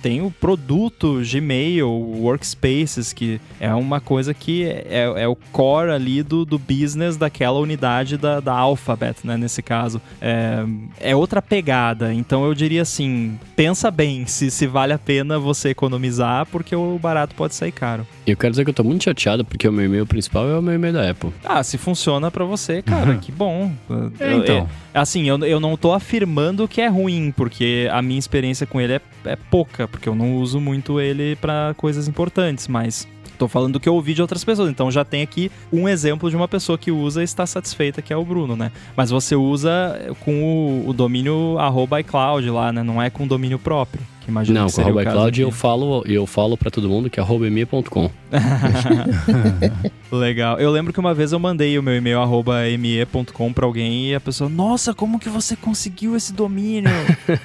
tem 0.02 0.22
o 0.22 0.30
produto 0.30 1.20
Gmail, 1.22 1.88
Workspaces, 1.88 3.12
que 3.12 3.40
é 3.60 3.72
uma 3.74 4.00
coisa 4.00 4.34
que 4.34 4.64
é, 4.64 5.12
é 5.16 5.28
o 5.28 5.36
core 5.36 5.90
ali 5.90 6.22
do, 6.22 6.44
do 6.44 6.58
business 6.58 7.16
daquela 7.16 7.58
unidade 7.58 8.16
da, 8.16 8.40
da 8.40 8.52
Alphabet, 8.52 9.18
né? 9.24 9.36
Nesse 9.36 9.62
caso. 9.62 10.00
É, 10.20 10.64
é 11.00 11.16
outra 11.16 11.40
pegada. 11.40 12.12
Então 12.12 12.44
eu 12.44 12.54
diria 12.54 12.82
assim: 12.82 13.38
pensa 13.54 13.90
bem 13.90 14.26
se, 14.26 14.50
se 14.50 14.66
vale 14.66 14.92
a 14.92 14.98
pena 14.98 15.38
você 15.38 15.70
economizar, 15.70 16.46
porque 16.46 16.74
o 16.74 16.98
barato 16.98 17.34
pode 17.34 17.54
sair 17.54 17.72
caro. 17.72 18.06
Eu 18.26 18.36
quero 18.36 18.52
dizer 18.52 18.64
que 18.64 18.70
eu 18.70 18.74
tô 18.74 18.84
muito 18.84 19.04
chateado 19.04 19.44
porque 19.44 19.68
o 19.68 19.72
meu 19.72 19.84
e-mail 19.84 20.06
principal 20.06 20.48
é 20.48 20.58
o 20.58 20.62
meu 20.62 20.74
e-mail 20.74 20.94
da 20.94 21.10
Apple. 21.10 21.30
Ah, 21.44 21.62
se 21.62 21.78
funciona 21.78 22.30
para 22.30 22.44
você, 22.44 22.82
cara, 22.82 23.16
que 23.16 23.32
bom. 23.32 23.72
É, 24.18 24.34
então. 24.34 24.56
É, 24.58 24.66
assim, 24.94 25.28
eu, 25.28 25.38
eu 25.44 25.60
não 25.60 25.76
tô 25.76 25.92
afirmando 25.92 26.68
que 26.68 26.80
é 26.80 26.88
ruim, 26.88 27.32
porque 27.36 27.88
a 27.90 28.02
minha 28.02 28.18
experiência 28.18 28.66
com 28.66 28.80
ele 28.80 28.94
é, 28.94 29.00
é 29.24 29.36
pouca, 29.36 29.88
porque 29.88 30.08
eu 30.08 30.14
não 30.14 30.36
uso 30.36 30.60
muito 30.60 31.00
ele 31.00 31.36
para 31.36 31.74
coisas 31.76 32.08
importantes, 32.08 32.68
mas 32.68 33.06
Tô 33.42 33.48
falando 33.48 33.72
do 33.72 33.80
que 33.80 33.88
eu 33.88 33.94
ouvi 33.94 34.14
de 34.14 34.22
outras 34.22 34.44
pessoas. 34.44 34.70
Então 34.70 34.88
já 34.88 35.04
tem 35.04 35.20
aqui 35.20 35.50
um 35.72 35.88
exemplo 35.88 36.30
de 36.30 36.36
uma 36.36 36.46
pessoa 36.46 36.78
que 36.78 36.92
usa 36.92 37.22
e 37.22 37.24
está 37.24 37.44
satisfeita, 37.44 38.00
que 38.00 38.12
é 38.12 38.16
o 38.16 38.24
Bruno, 38.24 38.54
né? 38.54 38.70
Mas 38.96 39.10
você 39.10 39.34
usa 39.34 40.14
com 40.20 40.44
o, 40.44 40.88
o 40.88 40.92
domínio 40.92 41.56
iCloud 41.98 42.48
lá, 42.50 42.72
né? 42.72 42.84
Não 42.84 43.02
é 43.02 43.10
com 43.10 43.26
domínio 43.26 43.58
próprio. 43.58 44.11
Que 44.24 44.30
imagino 44.30 44.60
Não, 44.60 44.66
que 44.68 44.74
com 44.74 44.80
arroba 44.82 45.02
iCloud 45.02 45.40
eu 45.42 45.50
falo, 45.50 46.04
eu 46.06 46.26
falo 46.26 46.56
para 46.56 46.70
todo 46.70 46.88
mundo 46.88 47.10
que 47.10 47.18
é 47.18 47.22
arroba.me.com. 47.22 48.10
Legal. 50.12 50.60
Eu 50.60 50.70
lembro 50.70 50.92
que 50.92 51.00
uma 51.00 51.12
vez 51.12 51.32
eu 51.32 51.38
mandei 51.38 51.78
o 51.78 51.82
meu 51.82 51.96
e-mail 51.96 52.20
arroba 52.20 52.60
me.com 52.78 53.52
pra 53.52 53.66
alguém 53.66 54.10
e 54.10 54.14
a 54.14 54.20
pessoa, 54.20 54.48
nossa, 54.48 54.94
como 54.94 55.18
que 55.18 55.28
você 55.28 55.56
conseguiu 55.56 56.14
esse 56.16 56.32
domínio? 56.32 56.90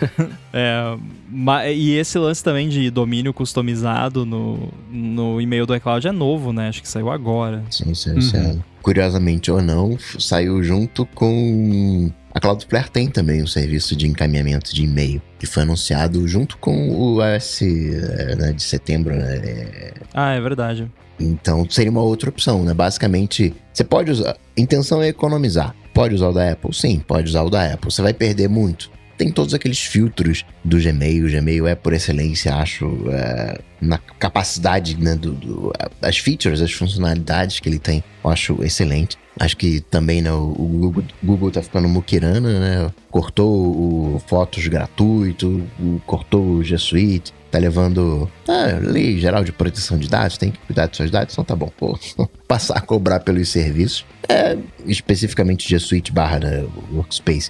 é, 0.53 1.73
e 1.73 1.95
esse 1.95 2.19
lance 2.19 2.43
também 2.43 2.69
de 2.69 2.91
domínio 2.91 3.33
customizado 3.33 4.25
no, 4.25 4.69
no 4.91 5.41
e-mail 5.41 5.65
do 5.65 5.75
iCloud 5.75 6.07
é 6.07 6.11
novo, 6.11 6.53
né? 6.53 6.69
Acho 6.69 6.81
que 6.81 6.87
saiu 6.89 7.09
agora. 7.09 7.63
Sim, 7.71 7.93
sim, 7.95 8.21
sim. 8.21 8.37
Uhum. 8.37 8.59
Curiosamente 8.81 9.51
ou 9.51 9.61
não, 9.61 9.97
saiu 10.19 10.63
junto 10.63 11.05
com 11.07 12.11
a 12.37 12.39
Cloudflare 12.39 12.87
tem 12.89 13.09
também 13.09 13.41
um 13.41 13.47
serviço 13.47 13.95
de 13.95 14.07
encaminhamento 14.07 14.73
de 14.73 14.83
e-mail, 14.83 15.19
que 15.39 15.47
foi 15.47 15.63
anunciado 15.63 16.27
junto 16.27 16.55
com 16.59 16.89
o 16.89 17.19
iOS 17.19 17.63
eh, 17.63 18.35
né, 18.35 18.53
de 18.53 18.61
setembro. 18.61 19.15
Né? 19.15 19.91
Ah, 20.13 20.33
é 20.33 20.39
verdade. 20.39 20.89
Então 21.19 21.67
seria 21.67 21.89
uma 21.89 22.03
outra 22.03 22.29
opção, 22.29 22.63
né? 22.63 22.75
Basicamente, 22.75 23.55
você 23.73 23.83
pode 23.83 24.11
usar. 24.11 24.37
Intenção 24.55 25.01
é 25.01 25.07
economizar. 25.07 25.75
Pode 25.95 26.13
usar 26.13 26.27
o 26.27 26.33
da 26.33 26.51
Apple? 26.51 26.71
Sim, 26.75 26.99
pode 26.99 27.27
usar 27.27 27.41
o 27.41 27.49
da 27.49 27.73
Apple. 27.73 27.91
Você 27.91 28.03
vai 28.03 28.13
perder 28.13 28.47
muito 28.47 28.95
tem 29.17 29.31
todos 29.31 29.55
aqueles 29.55 29.79
filtros 29.79 30.45
do 30.63 30.79
Gmail. 30.79 31.25
O 31.25 31.31
Gmail 31.31 31.65
é 31.65 31.73
por 31.73 31.91
excelência, 31.91 32.53
acho, 32.53 32.85
é, 33.09 33.59
na 33.81 33.97
capacidade, 33.97 34.95
né, 34.95 35.15
do, 35.15 35.31
do, 35.31 35.73
as 36.03 36.19
features, 36.19 36.61
as 36.61 36.71
funcionalidades 36.71 37.59
que 37.59 37.67
ele 37.67 37.79
tem, 37.79 38.03
eu 38.23 38.29
acho 38.29 38.63
excelente. 38.63 39.17
Acho 39.39 39.55
que 39.55 39.81
também 39.81 40.21
né, 40.21 40.31
o 40.31 41.03
Google, 41.23 41.51
tá 41.51 41.61
ficando 41.61 41.87
muquirana, 41.87 42.59
né? 42.59 42.91
Cortou 43.09 44.15
o 44.15 44.21
Fotos 44.27 44.67
gratuito, 44.67 45.63
cortou 46.05 46.43
o 46.43 46.63
G 46.63 46.77
Suite, 46.77 47.33
tá 47.51 47.57
levando 47.57 48.29
ah, 48.47 48.79
lei 48.81 49.19
geral 49.19 49.43
de 49.43 49.51
proteção 49.51 49.97
de 49.97 50.07
dados, 50.07 50.37
tem 50.37 50.51
que 50.51 50.59
cuidar 50.59 50.87
dos 50.87 50.97
seus 50.97 51.11
dados, 51.11 51.33
então 51.33 51.43
tá 51.43 51.55
bom, 51.55 51.71
pô, 51.77 51.97
passar 52.47 52.77
a 52.77 52.81
cobrar 52.81 53.19
pelos 53.19 53.49
serviços. 53.49 54.05
É, 54.29 54.57
especificamente 54.85 55.69
G 55.69 55.79
Suite 55.79 56.11
barra 56.11 56.39
né, 56.39 56.65
Workspace. 56.93 57.49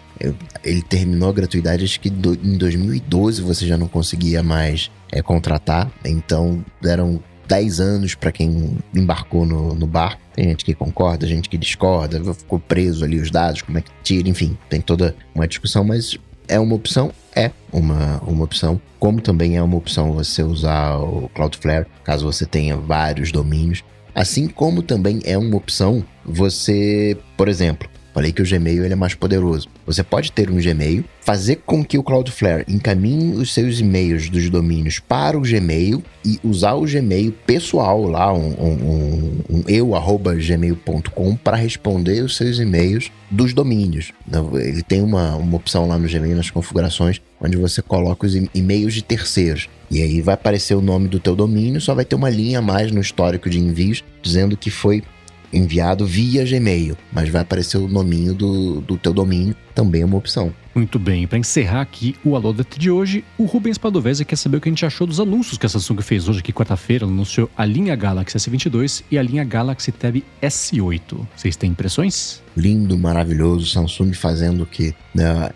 Ele 0.64 0.82
terminou 0.84 1.30
a 1.30 1.34
gratuidade, 1.34 1.84
acho 1.84 2.00
que 2.00 2.10
do, 2.10 2.34
em 2.36 2.58
2012 2.58 3.42
você 3.42 3.66
já 3.66 3.78
não 3.78 3.88
conseguia 3.88 4.44
mais 4.44 4.92
é, 5.12 5.22
contratar, 5.22 5.90
então 6.06 6.64
deram 6.82 7.22
10 7.48 7.80
anos 7.80 8.16
para 8.16 8.32
quem 8.32 8.78
embarcou 8.94 9.46
no, 9.46 9.74
no 9.74 9.88
barco. 9.88 10.22
Tem 10.36 10.50
gente 10.50 10.66
que 10.66 10.74
concorda, 10.74 11.26
gente 11.26 11.50
que 11.50 11.58
discorda, 11.58 12.22
ficou 12.34 12.60
preso 12.60 13.04
ali 13.04 13.20
os 13.20 13.32
dados, 13.32 13.62
como 13.62 13.78
é 13.78 13.82
que 13.82 13.92
tira, 14.04 14.30
enfim, 14.30 14.58
tem 14.70 14.82
toda 14.82 15.16
uma 15.34 15.48
discussão, 15.48 15.84
mas 15.84 16.18
é 16.48 16.60
uma 16.60 16.76
opção? 16.76 17.12
É 17.36 17.52
uma, 17.72 18.22
uma 18.26 18.44
opção. 18.44 18.80
Como 19.00 19.22
também 19.22 19.58
é 19.58 19.62
uma 19.62 19.78
opção 19.78 20.14
você 20.14 20.44
usar 20.44 20.98
o 20.98 21.30
Cloudflare, 21.30 21.88
caso 22.04 22.26
você 22.26 22.46
tenha 22.46 22.76
vários 22.78 23.32
domínios. 23.32 23.84
Assim 24.16 24.48
como 24.48 24.82
também 24.82 25.22
é 25.26 25.38
uma 25.38 25.56
opção 25.56 26.04
você, 26.26 27.18
por 27.36 27.48
exemplo, 27.48 27.88
Falei 28.18 28.32
que 28.32 28.42
o 28.42 28.50
Gmail 28.50 28.84
ele 28.84 28.94
é 28.94 28.96
mais 28.96 29.14
poderoso. 29.14 29.68
Você 29.86 30.04
pode 30.04 30.32
ter 30.32 30.50
um 30.50 30.56
Gmail, 30.56 31.06
fazer 31.22 31.58
com 31.58 31.86
que 31.86 32.00
o 32.00 32.04
Cloudflare 32.04 32.66
encaminhe 32.68 33.36
os 33.36 33.54
seus 33.54 33.80
e-mails 33.80 34.28
dos 34.28 34.50
domínios 34.50 34.98
para 34.98 35.38
o 35.38 35.42
Gmail 35.42 36.04
e 36.26 36.40
usar 36.44 36.74
o 36.74 36.88
Gmail 36.88 37.32
pessoal 37.46 38.02
lá, 38.08 38.34
um, 38.34 38.56
um, 38.60 38.74
um, 38.74 39.58
um 39.58 39.64
eu@gmail.com 39.68 41.36
para 41.36 41.58
responder 41.58 42.24
os 42.24 42.36
seus 42.36 42.58
e-mails 42.58 43.12
dos 43.30 43.54
domínios. 43.54 44.12
Ele 44.56 44.82
tem 44.82 45.04
uma, 45.04 45.36
uma 45.36 45.56
opção 45.56 45.88
lá 45.88 46.00
no 46.00 46.10
Gmail 46.10 46.36
nas 46.36 46.50
configurações 46.50 47.22
onde 47.40 47.56
você 47.56 47.84
coloca 47.84 48.26
os 48.26 48.34
e-mails 48.52 48.96
de 48.96 49.04
terceiros. 49.04 49.70
E 49.92 50.02
aí 50.02 50.22
vai 50.22 50.34
aparecer 50.34 50.74
o 50.74 50.82
nome 50.82 51.08
do 51.08 51.20
teu 51.20 51.36
domínio, 51.36 51.80
só 51.80 51.94
vai 51.94 52.04
ter 52.04 52.16
uma 52.16 52.32
linha 52.32 52.58
a 52.58 52.64
mais 52.64 52.92
no 52.92 53.00
histórico 53.00 53.48
de 53.48 53.60
envios 53.60 54.04
dizendo 54.24 54.58
que 54.58 54.72
foi 54.72 55.04
enviado 55.52 56.06
via 56.06 56.46
Gmail, 56.46 56.98
mas 57.12 57.30
vai 57.30 57.42
aparecer 57.42 57.78
o 57.78 57.88
nominho 57.88 58.34
do, 58.34 58.82
do 58.82 58.98
teu 58.98 59.14
domínio, 59.14 59.56
também 59.74 60.02
é 60.02 60.06
uma 60.06 60.18
opção. 60.18 60.54
Muito 60.74 61.00
bem, 61.00 61.26
para 61.26 61.40
encerrar 61.40 61.82
aqui 61.82 62.16
o 62.24 62.36
Alô 62.36 62.54
de 62.54 62.92
hoje, 62.92 63.24
o 63.38 63.46
Rubens 63.46 63.78
Padovese 63.78 64.24
quer 64.24 64.36
saber 64.36 64.58
o 64.58 64.62
que 64.62 64.70
a 64.70 64.72
gente 64.72 64.86
achou 64.86 65.08
dos 65.08 65.20
anúncios 65.20 65.58
que 65.58 65.66
a 65.66 65.70
Samsung 65.70 66.02
fez 66.02 66.30
hoje 66.30 66.40
aqui 66.40 66.54
quarta-feira. 66.54 67.06
anunciou 67.06 67.50
a 67.58 67.66
linha 67.66 67.96
Galaxy 67.96 68.38
S22 68.38 69.04
e 69.10 69.18
a 69.18 69.24
linha 69.24 69.44
Galaxy 69.44 69.92
Tab 69.92 70.24
S8. 70.42 71.26
Vocês 71.36 71.56
têm 71.56 71.72
impressões? 71.72 72.44
Lindo, 72.56 72.98
maravilhoso, 72.98 73.66
Samsung 73.66 74.14
fazendo 74.14 74.64
o 74.64 74.66
que 74.68 74.94
né, 75.16 75.50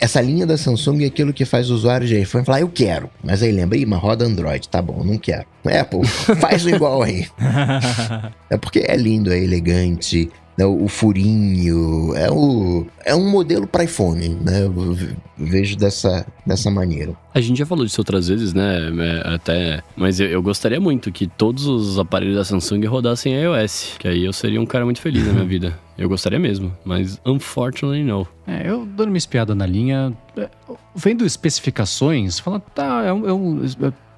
essa 0.00 0.20
linha 0.20 0.46
da 0.46 0.56
Samsung 0.56 1.02
é 1.04 1.06
aquilo 1.06 1.32
que 1.32 1.44
faz 1.44 1.70
o 1.70 1.74
usuário 1.74 2.06
de 2.06 2.18
iPhone 2.20 2.44
falar, 2.44 2.60
eu 2.60 2.68
quero. 2.68 3.10
Mas 3.22 3.42
aí 3.42 3.52
lembra, 3.52 3.76
ih, 3.76 3.86
mas 3.86 4.00
roda 4.00 4.24
Android, 4.24 4.68
tá 4.68 4.80
bom, 4.80 5.02
não 5.04 5.18
quero. 5.18 5.46
Apple, 5.64 6.06
faz 6.40 6.64
o 6.64 6.70
igual 6.74 7.02
aí. 7.02 7.26
é 8.50 8.56
porque 8.56 8.84
é 8.86 8.96
lindo, 8.96 9.32
é 9.32 9.38
elegante, 9.38 10.30
né, 10.58 10.66
o 10.66 10.88
furinho, 10.88 12.12
é, 12.16 12.28
o, 12.28 12.84
é 13.04 13.14
um 13.14 13.30
modelo 13.30 13.64
para 13.64 13.84
iPhone, 13.84 14.30
né? 14.44 14.64
Eu 14.64 14.96
vejo 15.36 15.76
dessa, 15.76 16.26
dessa 16.44 16.68
maneira. 16.68 17.14
A 17.32 17.40
gente 17.40 17.58
já 17.58 17.64
falou 17.64 17.86
disso 17.86 18.00
outras 18.00 18.26
vezes, 18.26 18.52
né? 18.52 18.90
É, 18.98 19.34
até, 19.34 19.82
mas 19.96 20.18
eu, 20.18 20.26
eu, 20.26 20.42
gostaria 20.42 20.80
muito 20.80 21.12
que 21.12 21.28
todos 21.28 21.64
os 21.66 21.96
aparelhos 21.96 22.34
da 22.34 22.44
Samsung 22.44 22.84
rodassem 22.86 23.40
iOS, 23.40 23.94
que 24.00 24.08
aí 24.08 24.24
eu 24.24 24.32
seria 24.32 24.60
um 24.60 24.66
cara 24.66 24.84
muito 24.84 25.00
feliz 25.00 25.24
na 25.24 25.32
minha 25.32 25.46
vida. 25.46 25.78
Eu 25.96 26.08
gostaria 26.08 26.40
mesmo, 26.40 26.76
mas 26.84 27.20
unfortunately 27.24 28.02
no. 28.02 28.26
É, 28.44 28.68
eu 28.68 28.84
dando 28.84 29.10
uma 29.10 29.18
espiada 29.18 29.54
na 29.54 29.64
linha, 29.64 30.12
é, 30.36 30.48
vendo 30.92 31.24
especificações, 31.24 32.40
fala, 32.40 32.58
tá, 32.58 33.04
é 33.04 33.12
um, 33.12 33.28
é 33.28 33.32
um 33.32 33.64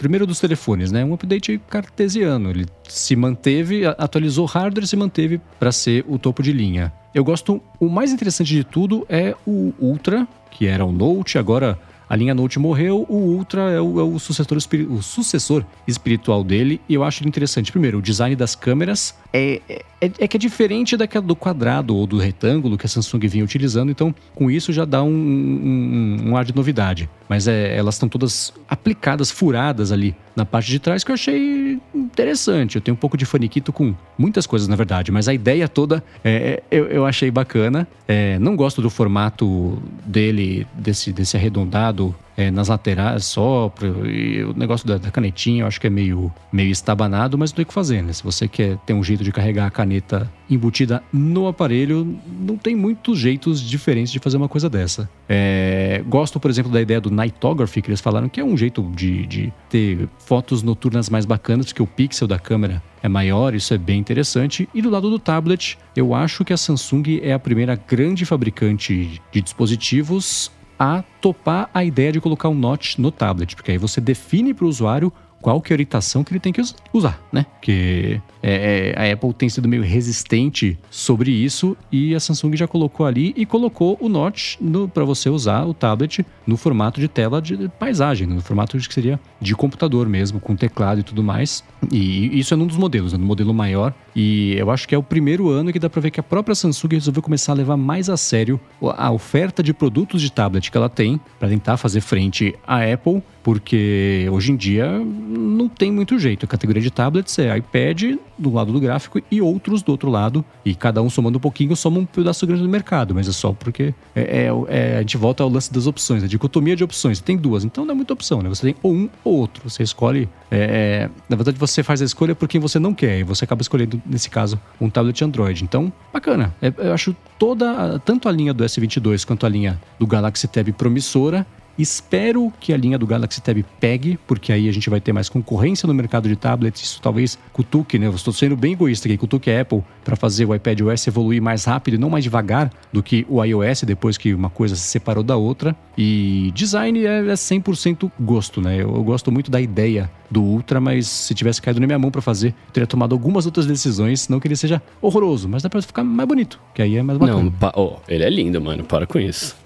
primeiro 0.00 0.26
dos 0.26 0.40
telefones, 0.40 0.90
né? 0.90 1.04
Um 1.04 1.12
update 1.12 1.60
cartesiano. 1.68 2.48
Ele 2.48 2.64
se 2.88 3.14
manteve, 3.14 3.84
atualizou 3.84 4.44
o 4.44 4.48
hardware 4.48 4.84
e 4.84 4.88
se 4.88 4.96
manteve 4.96 5.38
para 5.58 5.70
ser 5.70 6.06
o 6.08 6.18
topo 6.18 6.42
de 6.42 6.52
linha. 6.52 6.90
Eu 7.14 7.22
gosto, 7.22 7.60
o 7.78 7.88
mais 7.88 8.10
interessante 8.10 8.48
de 8.48 8.64
tudo 8.64 9.04
é 9.10 9.36
o 9.46 9.74
Ultra, 9.78 10.26
que 10.50 10.66
era 10.66 10.86
o 10.86 10.90
Note, 10.90 11.36
agora 11.36 11.78
a 12.08 12.16
linha 12.16 12.34
Note 12.34 12.58
morreu, 12.58 13.04
o 13.10 13.14
Ultra 13.14 13.70
é 13.70 13.80
o, 13.80 14.00
é 14.00 14.02
o, 14.02 14.18
sucessor, 14.18 14.56
o 14.88 15.02
sucessor 15.02 15.66
espiritual 15.86 16.42
dele, 16.42 16.80
e 16.88 16.94
eu 16.94 17.04
acho 17.04 17.28
interessante. 17.28 17.70
Primeiro, 17.70 17.98
o 17.98 18.02
design 18.02 18.34
das 18.34 18.54
câmeras 18.54 19.14
é, 19.32 19.60
é, 19.68 19.84
é, 20.00 20.26
que 20.26 20.36
é 20.36 20.40
diferente 20.40 20.96
daquela 20.96 21.24
do 21.24 21.36
quadrado 21.36 21.94
ou 21.94 22.06
do 22.06 22.18
retângulo 22.18 22.78
que 22.78 22.86
a 22.86 22.88
Samsung 22.88 23.20
vinha 23.28 23.44
utilizando, 23.44 23.90
então 23.90 24.14
com 24.34 24.50
isso 24.50 24.72
já 24.72 24.84
dá 24.84 25.02
um, 25.02 25.10
um, 25.10 26.30
um 26.30 26.36
ar 26.36 26.44
de 26.44 26.54
novidade. 26.54 27.08
Mas 27.28 27.46
é, 27.46 27.76
elas 27.76 27.94
estão 27.94 28.08
todas 28.08 28.52
aplicadas, 28.68 29.30
furadas 29.30 29.92
ali 29.92 30.16
na 30.34 30.44
parte 30.44 30.70
de 30.70 30.78
trás, 30.78 31.04
que 31.04 31.10
eu 31.10 31.14
achei 31.14 31.78
interessante. 31.94 32.76
Eu 32.76 32.82
tenho 32.82 32.94
um 32.94 32.98
pouco 32.98 33.16
de 33.16 33.24
faniquito 33.24 33.72
com 33.72 33.94
muitas 34.18 34.46
coisas, 34.46 34.66
na 34.66 34.74
verdade, 34.74 35.12
mas 35.12 35.28
a 35.28 35.34
ideia 35.34 35.68
toda 35.68 36.02
é, 36.24 36.62
eu, 36.70 36.86
eu 36.86 37.06
achei 37.06 37.30
bacana. 37.30 37.86
É, 38.08 38.38
não 38.38 38.56
gosto 38.56 38.82
do 38.82 38.90
formato 38.90 39.80
dele, 40.04 40.66
desse, 40.74 41.12
desse 41.12 41.36
arredondado 41.36 42.14
é, 42.40 42.50
nas 42.50 42.68
laterais 42.68 43.26
só, 43.26 43.70
e 44.06 44.42
o 44.42 44.54
negócio 44.54 44.86
da, 44.86 44.96
da, 44.96 45.10
canetinha 45.10 45.62
eu 45.62 45.66
acho 45.66 45.78
que 45.78 45.86
é 45.86 45.90
meio, 45.90 46.32
meio 46.50 46.70
estabanado, 46.70 47.36
mas 47.36 47.50
não 47.50 47.56
tem 47.56 47.62
o 47.64 47.66
que 47.66 47.74
fazer, 47.74 48.02
né? 48.02 48.14
Se 48.14 48.24
você 48.24 48.48
quer 48.48 48.78
ter 48.78 48.94
um 48.94 49.04
jeito 49.04 49.22
de 49.22 49.30
carregar 49.30 49.66
a 49.66 49.70
caneta 49.70 50.30
embutida 50.48 51.02
no 51.12 51.46
aparelho, 51.46 52.18
não 52.40 52.56
tem 52.56 52.74
muitos 52.74 53.18
jeitos 53.18 53.60
diferentes 53.60 54.10
de 54.10 54.18
fazer 54.18 54.38
uma 54.38 54.48
coisa 54.48 54.70
dessa. 54.70 55.08
É, 55.28 56.02
gosto, 56.08 56.40
por 56.40 56.50
exemplo, 56.50 56.72
da 56.72 56.80
ideia 56.80 57.00
do 57.00 57.10
Nightography, 57.10 57.82
que 57.82 57.90
eles 57.90 58.00
falaram 58.00 58.28
que 58.28 58.40
é 58.40 58.44
um 58.44 58.56
jeito 58.56 58.82
de, 58.96 59.26
de 59.26 59.52
ter 59.68 60.08
fotos 60.18 60.62
noturnas 60.62 61.10
mais 61.10 61.26
bacanas, 61.26 61.66
porque 61.66 61.82
o 61.82 61.86
pixel 61.86 62.26
da 62.26 62.38
câmera 62.38 62.82
é 63.02 63.08
maior, 63.08 63.54
isso 63.54 63.74
é 63.74 63.78
bem 63.78 64.00
interessante. 64.00 64.66
E 64.74 64.80
do 64.80 64.88
lado 64.88 65.10
do 65.10 65.18
tablet, 65.18 65.78
eu 65.94 66.14
acho 66.14 66.42
que 66.44 66.52
a 66.52 66.56
Samsung 66.56 67.20
é 67.22 67.32
a 67.34 67.38
primeira 67.38 67.76
grande 67.76 68.24
fabricante 68.24 69.20
de 69.30 69.42
dispositivos 69.42 70.50
a 70.80 71.04
topar 71.20 71.68
a 71.74 71.84
ideia 71.84 72.10
de 72.10 72.22
colocar 72.22 72.48
um 72.48 72.54
notch 72.54 72.96
no 72.96 73.10
tablet, 73.10 73.54
porque 73.54 73.72
aí 73.72 73.76
você 73.76 74.00
define 74.00 74.54
para 74.54 74.64
o 74.64 74.68
usuário 74.68 75.12
qual 75.40 75.60
que 75.60 75.72
é 75.72 75.74
a 75.74 75.76
orientação 75.76 76.22
que 76.22 76.32
ele 76.32 76.40
tem 76.40 76.52
que 76.52 76.62
usar, 76.92 77.20
né? 77.32 77.46
Porque 77.54 78.20
é, 78.42 78.94
é, 78.94 79.10
a 79.10 79.12
Apple 79.12 79.32
tem 79.32 79.48
sido 79.48 79.68
meio 79.68 79.82
resistente 79.82 80.78
sobre 80.90 81.30
isso 81.30 81.76
e 81.90 82.14
a 82.14 82.20
Samsung 82.20 82.56
já 82.56 82.66
colocou 82.66 83.06
ali 83.06 83.32
e 83.36 83.46
colocou 83.46 83.96
o 84.00 84.08
notch 84.08 84.56
para 84.92 85.04
você 85.04 85.28
usar 85.28 85.64
o 85.64 85.74
tablet 85.74 86.24
no 86.46 86.56
formato 86.56 87.00
de 87.00 87.08
tela 87.08 87.40
de 87.40 87.68
paisagem, 87.78 88.26
no 88.26 88.40
formato 88.40 88.76
que 88.76 88.94
seria 88.94 89.18
de 89.40 89.54
computador 89.54 90.08
mesmo, 90.08 90.40
com 90.40 90.54
teclado 90.54 91.00
e 91.00 91.02
tudo 91.02 91.22
mais. 91.22 91.64
E 91.90 92.38
isso 92.38 92.52
é 92.54 92.56
num 92.56 92.66
dos 92.66 92.76
modelos, 92.76 93.12
né? 93.12 93.18
no 93.18 93.26
modelo 93.26 93.54
maior. 93.54 93.94
E 94.14 94.54
eu 94.56 94.70
acho 94.70 94.88
que 94.88 94.94
é 94.94 94.98
o 94.98 95.02
primeiro 95.02 95.48
ano 95.48 95.72
que 95.72 95.78
dá 95.78 95.88
para 95.88 96.00
ver 96.00 96.10
que 96.10 96.20
a 96.20 96.22
própria 96.22 96.54
Samsung 96.54 96.94
resolveu 96.94 97.22
começar 97.22 97.52
a 97.52 97.54
levar 97.54 97.76
mais 97.76 98.08
a 98.08 98.16
sério 98.16 98.60
a 98.96 99.10
oferta 99.10 99.62
de 99.62 99.72
produtos 99.72 100.20
de 100.20 100.32
tablet 100.32 100.70
que 100.70 100.76
ela 100.76 100.88
tem 100.88 101.20
para 101.38 101.48
tentar 101.48 101.76
fazer 101.76 102.00
frente 102.00 102.54
à 102.66 102.82
Apple, 102.82 103.22
porque 103.42 104.28
hoje 104.30 104.52
em 104.52 104.56
dia 104.56 104.98
não 104.98 105.68
tem 105.68 105.90
muito 105.92 106.18
jeito. 106.18 106.44
A 106.44 106.48
categoria 106.48 106.82
de 106.82 106.90
tablets 106.90 107.38
é 107.38 107.56
iPad 107.56 108.16
do 108.36 108.52
lado 108.52 108.72
do 108.72 108.80
gráfico 108.80 109.20
e 109.30 109.40
outros 109.40 109.82
do 109.82 109.92
outro 109.92 110.10
lado, 110.10 110.44
e 110.64 110.74
cada 110.74 111.02
um 111.02 111.10
somando 111.10 111.38
um 111.38 111.40
pouquinho 111.40 111.76
soma 111.76 111.98
um 112.00 112.06
pedaço 112.06 112.46
grande 112.46 112.62
do 112.62 112.68
mercado, 112.68 113.14
mas 113.14 113.28
é 113.28 113.32
só 113.32 113.52
porque 113.52 113.94
é, 114.14 114.20
é, 114.20 114.50
é, 114.68 114.96
a 114.96 115.00
gente 115.00 115.16
volta 115.16 115.42
ao 115.42 115.48
lance 115.48 115.72
das 115.72 115.86
opções, 115.86 116.24
a 116.24 116.26
dicotomia 116.26 116.74
de 116.74 116.82
opções. 116.82 117.20
Tem 117.20 117.36
duas, 117.36 117.64
então 117.64 117.84
não 117.84 117.92
é 117.92 117.94
muita 117.94 118.12
opção, 118.12 118.42
né? 118.42 118.48
Você 118.48 118.66
tem 118.66 118.74
ou 118.82 118.92
um 118.92 119.08
ou 119.22 119.36
outro. 119.36 119.68
Você 119.68 119.82
escolhe. 119.82 120.28
É, 120.50 120.58
é, 120.58 121.10
na 121.28 121.36
verdade, 121.36 121.58
você 121.58 121.82
faz 121.82 122.02
a 122.02 122.04
escolha 122.04 122.34
por 122.34 122.48
quem 122.48 122.60
você 122.60 122.78
não 122.78 122.94
quer, 122.94 123.20
e 123.20 123.22
você 123.22 123.44
acaba 123.44 123.62
escolhendo, 123.62 123.99
nesse 124.04 124.30
caso, 124.30 124.60
um 124.80 124.88
tablet 124.88 125.22
Android. 125.22 125.64
Então, 125.64 125.92
bacana. 126.12 126.54
É, 126.60 126.72
eu 126.78 126.92
acho 126.92 127.14
toda, 127.38 127.98
tanto 128.00 128.28
a 128.28 128.32
linha 128.32 128.52
do 128.52 128.64
S22 128.64 129.24
quanto 129.24 129.46
a 129.46 129.48
linha 129.48 129.80
do 129.98 130.06
Galaxy 130.06 130.46
Tab 130.48 130.68
promissora. 130.72 131.46
Espero 131.78 132.52
que 132.60 132.74
a 132.74 132.76
linha 132.76 132.98
do 132.98 133.06
Galaxy 133.06 133.40
Tab 133.40 133.56
pegue, 133.80 134.18
porque 134.26 134.52
aí 134.52 134.68
a 134.68 134.72
gente 134.72 134.90
vai 134.90 135.00
ter 135.00 135.14
mais 135.14 135.30
concorrência 135.30 135.86
no 135.86 135.94
mercado 135.94 136.28
de 136.28 136.36
tablets. 136.36 136.82
Isso 136.82 137.00
talvez 137.00 137.38
cutuque, 137.54 137.98
né? 137.98 138.06
Eu 138.06 138.14
estou 138.14 138.34
sendo 138.34 138.54
bem 138.54 138.74
egoísta 138.74 139.08
aqui, 139.08 139.16
cutuque 139.16 139.50
a 139.50 139.62
Apple 139.62 139.82
para 140.04 140.14
fazer 140.14 140.44
o 140.44 140.54
iPad 140.54 140.78
OS 140.82 141.06
evoluir 141.06 141.40
mais 141.40 141.64
rápido 141.64 141.94
e 141.94 141.98
não 141.98 142.10
mais 142.10 142.22
devagar 142.22 142.70
do 142.92 143.02
que 143.02 143.24
o 143.30 143.42
iOS, 143.42 143.84
depois 143.84 144.18
que 144.18 144.34
uma 144.34 144.50
coisa 144.50 144.76
se 144.76 144.82
separou 144.82 145.24
da 145.24 145.36
outra. 145.36 145.74
E 145.96 146.52
design 146.54 147.02
é 147.02 147.22
100% 147.22 148.10
gosto, 148.20 148.60
né? 148.60 148.82
Eu 148.82 149.02
gosto 149.02 149.32
muito 149.32 149.50
da 149.50 149.60
ideia 149.60 150.10
do 150.30 150.42
Ultra, 150.42 150.80
mas 150.80 151.06
se 151.06 151.34
tivesse 151.34 151.60
caído 151.60 151.80
na 151.80 151.86
minha 151.86 151.98
mão 151.98 152.10
para 152.10 152.22
fazer, 152.22 152.48
eu 152.48 152.72
teria 152.72 152.86
tomado 152.86 153.12
algumas 153.12 153.46
outras 153.46 153.66
decisões, 153.66 154.28
não 154.28 154.38
que 154.38 154.46
ele 154.46 154.56
seja 154.56 154.80
horroroso, 155.02 155.48
mas 155.48 155.62
dá 155.62 155.68
pra 155.68 155.82
ficar 155.82 156.04
mais 156.04 156.28
bonito, 156.28 156.60
que 156.74 156.80
aí 156.80 156.96
é 156.96 157.02
mais 157.02 157.18
bacana. 157.18 157.42
Não, 157.42 157.72
oh, 157.74 157.96
ele 158.08 158.24
é 158.24 158.30
lindo, 158.30 158.60
mano, 158.60 158.84
para 158.84 159.06
com 159.06 159.18
isso. 159.18 159.56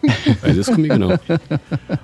Faz 0.41 0.57
isso 0.57 0.73
comigo 0.73 0.97
não. 0.97 1.11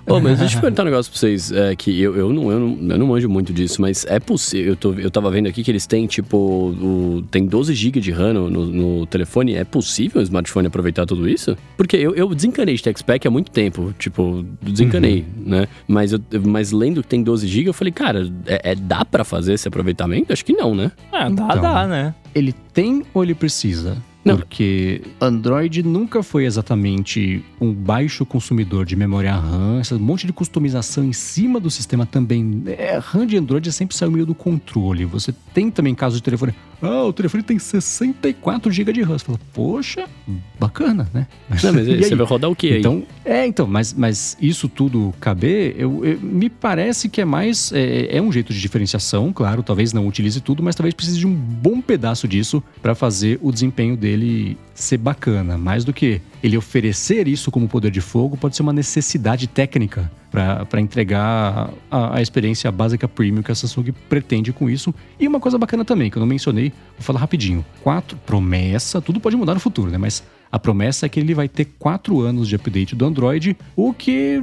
oh, 0.07 0.20
mas 0.20 0.39
deixa 0.39 0.57
eu 0.57 0.61
perguntar 0.61 0.82
um 0.82 0.87
negócio 0.87 1.11
pra 1.11 1.19
vocês, 1.19 1.51
é, 1.53 1.74
que 1.74 2.01
eu, 2.01 2.16
eu, 2.16 2.32
não, 2.32 2.51
eu, 2.51 2.61
não, 2.61 2.93
eu 2.93 2.99
não 2.99 3.07
manjo 3.07 3.28
muito 3.28 3.53
disso, 3.53 3.81
mas 3.81 4.05
é 4.07 4.20
possível, 4.20 4.73
eu, 4.73 4.77
tô, 4.77 4.93
eu 4.95 5.11
tava 5.11 5.31
vendo 5.31 5.49
aqui 5.49 5.62
que 5.62 5.70
eles 5.70 5.87
têm, 5.87 6.07
tipo, 6.07 6.37
o, 6.37 7.24
tem 7.31 7.47
12 7.47 7.74
GB 7.74 8.01
de 8.01 8.11
RAM 8.11 8.35
no, 8.35 8.49
no, 8.49 9.07
telefone, 9.07 9.55
é 9.55 9.65
possível 9.65 10.20
o 10.20 10.24
smartphone 10.24 10.66
aproveitar 10.66 11.07
tudo 11.07 11.28
isso? 11.28 11.57
Porque 11.77 11.97
eu, 11.97 12.15
eu 12.15 12.35
desencanei 12.35 12.74
de 12.74 12.82
TechSpec 12.82 13.27
há 13.27 13.31
muito 13.31 13.51
tempo, 13.51 13.95
tipo, 13.99 14.45
desencanei, 14.61 15.24
uhum. 15.37 15.51
né? 15.51 15.69
Mas, 15.89 16.12
eu, 16.12 16.20
mas 16.45 16.73
lendo 16.73 17.03
que 17.03 17.09
tem 17.09 17.23
12 17.23 17.47
GB, 17.47 17.69
eu 17.69 17.74
falei, 17.74 17.93
cara, 17.93 18.31
é, 18.51 18.73
é 18.73 18.75
dá 18.75 19.05
para 19.05 19.23
fazer 19.25 19.55
esse 19.55 19.69
aproveitamento? 19.69 20.33
Acho 20.33 20.45
que 20.45 20.53
não, 20.53 20.75
né? 20.75 20.91
Ah, 21.13 21.29
dá, 21.29 21.45
então, 21.45 21.63
dá, 21.63 21.87
né? 21.87 22.15
Ele 22.35 22.53
tem 22.53 23.05
ou 23.15 23.23
ele 23.23 23.35
precisa? 23.35 23.97
Não. 24.31 24.39
Porque 24.39 25.02
Android 25.20 25.82
nunca 25.82 26.23
foi 26.23 26.44
exatamente 26.44 27.44
um 27.61 27.73
baixo 27.73 28.24
consumidor 28.24 28.85
de 28.85 28.97
memória 28.97 29.35
RAM, 29.35 29.81
esse 29.81 29.94
monte 29.94 30.27
de 30.27 30.32
customização 30.32 31.05
em 31.05 31.12
cima 31.12 31.61
do 31.61 31.70
sistema 31.70 32.07
também. 32.07 32.62
É, 32.66 32.98
RAM 32.98 33.27
de 33.27 33.36
Android 33.36 33.70
sempre 33.73 33.97
saiu 33.97 34.11
meio 34.11 34.27
do 34.27 34.35
controle. 34.35 35.05
Você 35.05 35.35
tem 35.55 35.70
também 35.70 35.94
casos 35.94 36.19
de 36.19 36.23
telefone 36.23 36.55
ah, 36.82 37.05
o 37.05 37.12
telefone 37.12 37.43
tem 37.43 37.59
64 37.59 38.73
GB 38.73 38.93
de 38.93 39.02
RAM. 39.02 39.19
Você 39.19 39.24
fala, 39.24 39.40
poxa, 39.52 40.09
bacana, 40.59 41.09
né? 41.12 41.27
Não, 41.62 41.73
mas 41.74 41.86
E 41.89 41.98
você 41.98 42.12
aí? 42.12 42.15
vai 42.15 42.27
rodar 42.27 42.51
o 42.51 42.57
quê 42.57 42.69
aí? 42.69 42.78
Então, 42.78 43.02
é, 43.24 43.47
então, 43.47 43.66
mas, 43.66 43.93
mas 43.93 44.36
isso 44.40 44.69
tudo 44.69 45.12
caber, 45.20 45.74
eu, 45.77 46.05
eu- 46.05 46.20
me 46.20 46.48
parece 46.48 47.09
que 47.09 47.20
é 47.20 47.24
mais. 47.24 47.70
É, 47.73 48.16
é 48.16 48.23
um 48.23 48.32
jeito 48.32 48.52
de 48.52 48.61
diferenciação, 48.61 49.32
claro, 49.32 49.62
talvez 49.62 49.93
não 49.93 50.07
utilize 50.07 50.40
tudo, 50.40 50.62
mas 50.62 50.74
talvez 50.74 50.94
precise 50.94 51.19
de 51.19 51.27
um 51.27 51.35
bom 51.35 51.81
pedaço 51.82 52.27
disso 52.27 52.62
para 52.81 52.94
fazer 52.94 53.39
o 53.43 53.52
desempenho 53.52 53.97
dele 53.97 54.20
ser 54.75 54.97
bacana. 54.97 55.57
Mais 55.57 55.85
do 55.85 55.93
que 55.93 56.21
ele 56.43 56.57
oferecer 56.57 57.29
isso 57.29 57.51
como 57.51 57.69
poder 57.69 57.91
de 57.91 58.01
fogo, 58.01 58.37
pode 58.37 58.57
ser 58.57 58.63
uma 58.63 58.73
necessidade 58.73 59.47
técnica 59.47 60.11
para 60.31 60.81
entregar 60.81 61.71
a, 61.91 62.17
a 62.17 62.23
experiência 62.23 62.71
básica 62.71 63.09
premium 63.09 63.43
que 63.43 63.51
a 63.51 63.55
Samsung 63.55 63.93
pretende 64.09 64.53
com 64.53 64.71
isso. 64.71 64.95
E 65.19 65.27
uma 65.27 65.41
coisa 65.41 65.59
bacana 65.59 65.85
também, 65.85 66.11
que 66.11 66.17
eu 66.17 66.21
não 66.21 66.27
mencionei, 66.27 66.73
vou 66.97 67.03
falar 67.03 67.21
rapidinho. 67.21 67.65
Quatro, 67.83 68.17
promessa, 68.25 69.01
tudo 69.01 69.21
pode 69.21 69.37
mudar 69.37 69.55
no 69.55 69.61
futuro, 69.61 69.91
né? 69.91 69.99
Mas 69.99 70.23
a 70.53 70.59
promessa 70.59 71.07
é 71.07 71.09
que 71.09 71.21
ele 71.21 71.35
vai 71.35 71.49
ter 71.49 71.67
quatro 71.79 72.21
anos 72.21 72.49
de 72.49 72.57
update 72.57 72.95
do 72.97 73.05
Android, 73.07 73.57
o 73.77 73.93
que. 73.93 74.43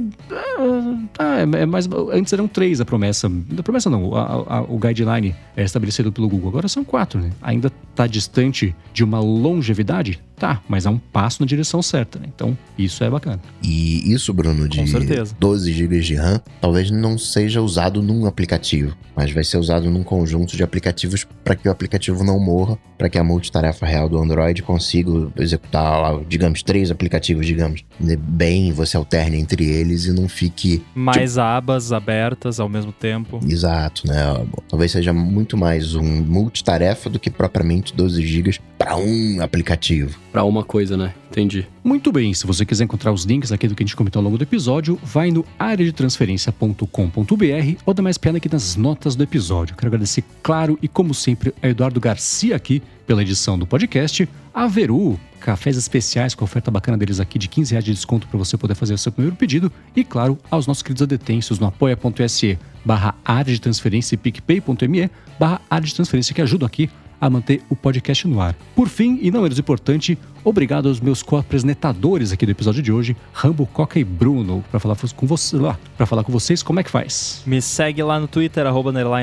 ah, 1.18 1.38
é, 1.40 1.62
é 1.62 1.66
mais. 1.66 1.88
Antes 2.12 2.32
eram 2.32 2.48
três 2.48 2.80
a 2.80 2.84
promessa. 2.84 3.30
A 3.58 3.62
promessa 3.62 3.90
não, 3.90 4.14
a- 4.14 4.44
a- 4.58 4.62
o 4.62 4.78
guideline 4.78 5.34
é 5.56 5.62
estabelecido 5.64 6.10
pelo 6.12 6.28
Google. 6.28 6.48
Agora 6.50 6.68
são 6.68 6.84
quatro, 6.84 7.20
né? 7.20 7.30
Ainda 7.42 7.70
tá 7.94 8.06
distante 8.06 8.74
de 8.92 9.04
uma 9.04 9.20
longevidade? 9.20 10.20
Tá, 10.38 10.62
mas 10.68 10.86
é 10.86 10.90
um 10.90 10.98
passo 10.98 11.42
na 11.42 11.46
direção 11.46 11.82
certa, 11.82 12.18
né? 12.18 12.26
Então, 12.34 12.56
isso 12.78 13.02
é 13.02 13.10
bacana. 13.10 13.40
E 13.62 14.12
isso, 14.12 14.32
Bruno, 14.32 14.68
de 14.68 14.78
Com 14.78 14.86
certeza. 14.86 15.34
12 15.38 15.72
GB 15.72 16.00
de 16.00 16.14
RAM, 16.14 16.40
talvez 16.60 16.90
não 16.90 17.18
seja 17.18 17.60
usado 17.60 18.00
num 18.02 18.24
aplicativo, 18.26 18.96
mas 19.16 19.32
vai 19.32 19.42
ser 19.42 19.58
usado 19.58 19.90
num 19.90 20.04
conjunto 20.04 20.56
de 20.56 20.62
aplicativos 20.62 21.26
para 21.44 21.56
que 21.56 21.68
o 21.68 21.72
aplicativo 21.72 22.22
não 22.22 22.38
morra, 22.38 22.78
para 22.96 23.08
que 23.08 23.18
a 23.18 23.24
multitarefa 23.24 23.84
real 23.84 24.08
do 24.08 24.18
Android 24.18 24.62
consiga 24.62 25.10
executar, 25.36 26.00
lá, 26.00 26.20
digamos, 26.28 26.62
três 26.62 26.90
aplicativos, 26.90 27.44
digamos, 27.46 27.84
né, 27.98 28.16
bem, 28.16 28.72
você 28.72 28.96
alterne 28.96 29.38
entre 29.38 29.64
eles 29.68 30.04
e 30.04 30.12
não 30.12 30.28
fique 30.28 30.82
Mais 30.94 31.36
abas 31.38 31.92
abertas 31.92 32.60
ao 32.60 32.68
mesmo 32.68 32.92
tempo. 32.92 33.40
exato, 33.48 34.06
né? 34.06 34.46
Talvez 34.68 34.92
seja 34.92 35.12
muito 35.12 35.56
mais 35.56 35.94
um 35.94 36.04
multitarefa 36.22 37.10
do 37.10 37.18
que 37.18 37.30
propriamente 37.30 37.94
12 37.94 38.24
GB 38.24 38.58
para 38.76 38.96
um 38.96 39.40
aplicativo. 39.40 40.18
Pra 40.32 40.44
uma 40.44 40.62
coisa, 40.62 40.96
né? 40.96 41.14
Entendi. 41.30 41.66
Muito 41.82 42.12
bem, 42.12 42.34
se 42.34 42.46
você 42.46 42.64
quiser 42.64 42.84
encontrar 42.84 43.12
os 43.12 43.24
links 43.24 43.50
aqui 43.50 43.66
do 43.66 43.74
que 43.74 43.82
a 43.82 43.86
gente 43.86 43.96
comentou 43.96 44.20
ao 44.20 44.24
longo 44.24 44.36
do 44.36 44.42
episódio, 44.42 44.98
vai 45.02 45.30
no 45.30 45.44
areadetransferência.com.br 45.58 47.82
ou 47.86 47.94
dá 47.94 48.02
mais 48.02 48.18
piada 48.18 48.38
aqui 48.38 48.50
nas 48.50 48.76
notas 48.76 49.16
do 49.16 49.22
episódio. 49.22 49.74
Quero 49.74 49.88
agradecer, 49.88 50.22
claro, 50.42 50.78
e 50.82 50.88
como 50.88 51.14
sempre, 51.14 51.54
a 51.62 51.68
Eduardo 51.68 51.98
Garcia 51.98 52.56
aqui 52.56 52.82
pela 53.06 53.22
edição 53.22 53.58
do 53.58 53.66
podcast, 53.66 54.28
a 54.52 54.66
Veru, 54.66 55.18
cafés 55.40 55.78
especiais 55.78 56.34
com 56.34 56.44
a 56.44 56.46
oferta 56.46 56.70
bacana 56.70 56.98
deles 56.98 57.20
aqui 57.20 57.38
de 57.38 57.48
15 57.48 57.72
reais 57.72 57.84
de 57.84 57.94
desconto 57.94 58.28
para 58.28 58.36
você 58.36 58.58
poder 58.58 58.74
fazer 58.74 58.92
o 58.92 58.98
seu 58.98 59.10
primeiro 59.10 59.34
pedido, 59.34 59.72
e 59.96 60.04
claro, 60.04 60.38
aos 60.50 60.66
nossos 60.66 60.82
queridos 60.82 61.02
adetêncios 61.02 61.58
no 61.58 61.66
apoia.se 61.66 62.58
barra 62.84 63.14
área 63.24 63.52
de 63.52 63.60
transferência 63.60 64.14
e 64.14 64.18
picpay.me 64.18 65.10
barra 65.38 65.62
área 65.70 65.86
de 65.86 65.94
transferência 65.94 66.34
que 66.34 66.42
ajudam 66.42 66.66
aqui 66.66 66.90
a 67.20 67.28
manter 67.28 67.62
o 67.68 67.76
podcast 67.76 68.26
no 68.26 68.40
ar. 68.40 68.54
Por 68.74 68.88
fim, 68.88 69.18
e 69.20 69.30
não 69.30 69.42
menos 69.42 69.58
importante, 69.58 70.18
obrigado 70.48 70.88
aos 70.88 71.00
meus 71.00 71.22
co-apresentadores 71.22 72.32
aqui 72.32 72.46
do 72.46 72.52
episódio 72.52 72.82
de 72.82 72.92
hoje, 72.92 73.16
Rambo, 73.32 73.66
Coca 73.66 73.98
e 73.98 74.04
Bruno, 74.04 74.64
para 74.70 74.80
falar 74.80 74.96
com 75.14 75.26
você 75.26 75.56
lá, 75.56 75.78
para 75.96 76.06
falar 76.06 76.24
com 76.24 76.32
vocês 76.32 76.62
como 76.62 76.80
é 76.80 76.82
que 76.82 76.90
faz. 76.90 77.42
Me 77.46 77.60
segue 77.60 78.02
lá 78.02 78.18
no 78.18 78.26
Twitter, 78.26 78.66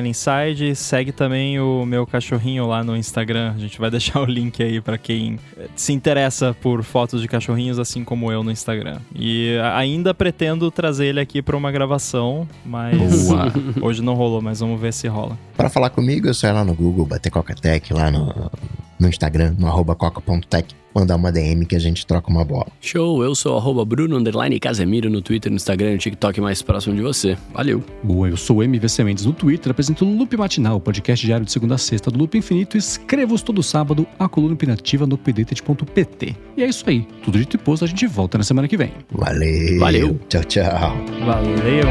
inside. 0.06 0.76
Segue 0.76 1.11
também 1.11 1.60
o 1.60 1.85
meu 1.85 2.06
cachorrinho 2.06 2.68
lá 2.68 2.84
no 2.84 2.95
Instagram. 2.95 3.53
A 3.56 3.60
gente 3.60 3.80
vai 3.80 3.89
deixar 3.91 4.22
o 4.22 4.26
link 4.26 4.61
aí 4.61 4.80
pra 4.81 4.97
quem 4.97 5.39
se 5.76 5.93
interessa 5.93 6.56
por 6.61 6.84
fotos 6.84 7.22
de 7.22 7.27
cachorrinhos, 7.27 7.80
assim 7.80 8.03
como 8.03 8.31
eu 8.31 8.43
no 8.43 8.52
Instagram. 8.52 8.99
E 9.14 9.57
ainda 9.73 10.14
pretendo 10.14 10.69
trazer 10.72 11.07
ele 11.07 11.19
aqui 11.19 11.41
pra 11.41 11.57
uma 11.57 11.72
gravação, 11.72 12.47
mas 12.65 13.27
Boa. 13.27 13.53
hoje 13.81 14.02
não 14.02 14.14
rolou, 14.14 14.41
mas 14.41 14.60
vamos 14.60 14.80
ver 14.80 14.93
se 14.93 15.07
rola. 15.07 15.38
Para 15.56 15.69
falar 15.69 15.89
comigo, 15.89 16.30
é 16.30 16.34
só 16.34 16.47
ir 16.47 16.53
lá 16.53 16.64
no 16.64 16.73
Google, 16.73 17.06
bater 17.06 17.30
Coca-Tech 17.30 17.93
lá 17.93 18.11
no, 18.11 18.52
no 18.99 19.07
Instagram, 19.07 19.56
no 19.57 19.68
arroba 19.68 19.95
coca.tech, 19.95 20.76
mandar 20.95 21.17
uma 21.17 21.31
DM 21.31 21.65
que 21.65 21.76
a 21.76 21.80
gente 21.80 22.05
troca 22.05 22.30
uma 22.31 22.45
bola. 22.45 22.67
Show, 22.80 23.22
eu 23.23 23.35
sou 23.35 23.57
arroba 23.57 23.84
Bruno 23.84 24.17
Underline 24.17 24.57
Casemiro 24.59 25.09
no 25.09 25.22
Twitter, 25.22 25.51
no 25.51 25.57
Instagram 25.57 25.91
e 25.91 25.93
no 25.93 25.99
TikTok 25.99 26.39
mais 26.39 26.61
próximo 26.61 26.95
de 26.95 27.01
você. 27.01 27.38
Valeu. 27.53 27.84
Boa, 28.01 28.30
eu 28.30 28.38
sou 28.38 28.57
o 28.57 28.63
MVC 28.63 29.03
Mendes 29.03 29.26
no 29.26 29.34
Twitter, 29.34 29.72
apresento 29.72 30.05
o 30.05 30.17
Loop 30.17 30.38
Matinal, 30.38 30.80
podcast 30.80 31.26
diário 31.26 31.45
de 31.45 31.51
segunda 31.51 31.76
a 31.76 31.77
sexta 31.77 32.09
do 32.09 32.17
Loop 32.17 32.38
Infinito, 32.38 32.77
e 32.77 32.80
escrevo 32.80 33.35
todo 33.41 33.61
sábado 33.61 34.07
a 34.17 34.30
coluna 34.30 34.53
opinativa 34.53 35.05
no 35.05 35.17
pdtet.pt. 35.17 36.35
E 36.55 36.63
é 36.63 36.67
isso 36.67 36.89
aí, 36.89 37.05
tudo 37.23 37.38
dito 37.38 37.55
e 37.55 37.59
posto, 37.59 37.84
a 37.84 37.88
gente 37.88 38.07
volta 38.07 38.38
na 38.38 38.43
semana 38.43 38.67
que 38.67 38.77
vem. 38.77 38.91
Valeu! 39.11 39.80
Valeu. 39.80 40.19
Tchau, 40.30 40.43
tchau! 40.43 40.95
Valeu! 41.26 41.85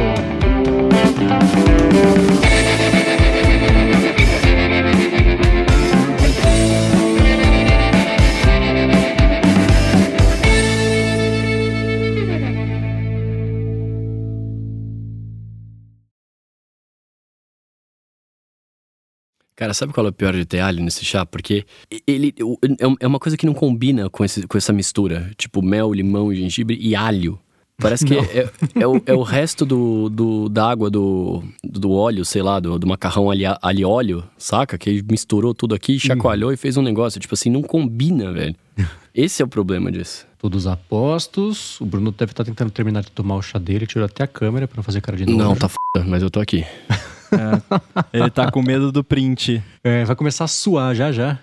Cara, 19.56 19.72
sabe 19.72 19.92
qual 19.92 20.06
é 20.06 20.08
o 20.08 20.12
pior 20.12 20.32
de 20.34 20.44
ter 20.44 20.58
alho 20.60 20.82
nesse 20.82 21.04
chá? 21.04 21.24
Porque 21.24 21.64
ele 22.06 22.34
o- 22.42 22.58
é 23.00 23.06
uma 23.06 23.18
coisa 23.20 23.36
que 23.36 23.46
não 23.46 23.54
combina 23.54 24.10
com, 24.10 24.24
esse- 24.24 24.46
com 24.48 24.58
essa 24.58 24.72
mistura. 24.72 25.30
Tipo, 25.36 25.62
mel, 25.62 25.92
limão, 25.92 26.34
gengibre 26.34 26.76
e 26.80 26.96
alho. 26.96 27.38
Parece 27.76 28.04
que 28.04 28.14
é, 28.14 28.48
é 28.76 28.86
o, 28.86 29.02
é 29.04 29.12
o 29.14 29.22
resto 29.22 29.66
do, 29.66 30.08
do, 30.08 30.48
da 30.48 30.70
água 30.70 30.88
do, 30.88 31.42
do 31.64 31.90
óleo, 31.90 32.24
sei 32.24 32.40
lá, 32.40 32.60
do, 32.60 32.78
do 32.78 32.86
macarrão 32.86 33.28
ali, 33.30 33.42
ali 33.60 33.84
óleo, 33.84 34.22
saca? 34.38 34.78
Que 34.78 35.02
misturou 35.10 35.52
tudo 35.52 35.74
aqui, 35.74 35.98
chacoalhou 35.98 36.52
e 36.52 36.56
fez 36.56 36.76
um 36.76 36.82
negócio. 36.82 37.20
Tipo 37.20 37.34
assim, 37.34 37.50
não 37.50 37.62
combina, 37.62 38.32
velho. 38.32 38.54
Esse 39.14 39.42
é 39.42 39.44
o 39.44 39.48
problema 39.48 39.90
disso. 39.90 40.24
Todos 40.38 40.66
apostos, 40.68 41.80
o 41.80 41.86
Bruno 41.86 42.12
deve 42.12 42.32
estar 42.32 42.44
tentando 42.44 42.70
terminar 42.70 43.02
de 43.02 43.10
tomar 43.10 43.36
o 43.36 43.42
chá 43.42 43.58
dele, 43.58 43.86
tirou 43.86 44.04
até 44.06 44.22
a 44.24 44.26
câmera 44.28 44.66
pra 44.68 44.76
não 44.76 44.82
fazer 44.84 45.00
cara 45.00 45.16
de 45.16 45.26
novo. 45.26 45.38
Não, 45.38 45.54
tá 45.56 45.66
f... 45.68 45.76
mas 46.06 46.22
eu 46.22 46.30
tô 46.30 46.40
aqui. 46.40 46.64
Ele 48.12 48.30
tá 48.30 48.50
com 48.50 48.62
medo 48.62 48.92
do 48.92 49.02
print. 49.02 49.62
É, 49.82 50.04
vai 50.04 50.16
começar 50.16 50.44
a 50.44 50.48
suar 50.48 50.94
já 50.94 51.12
já. 51.12 51.38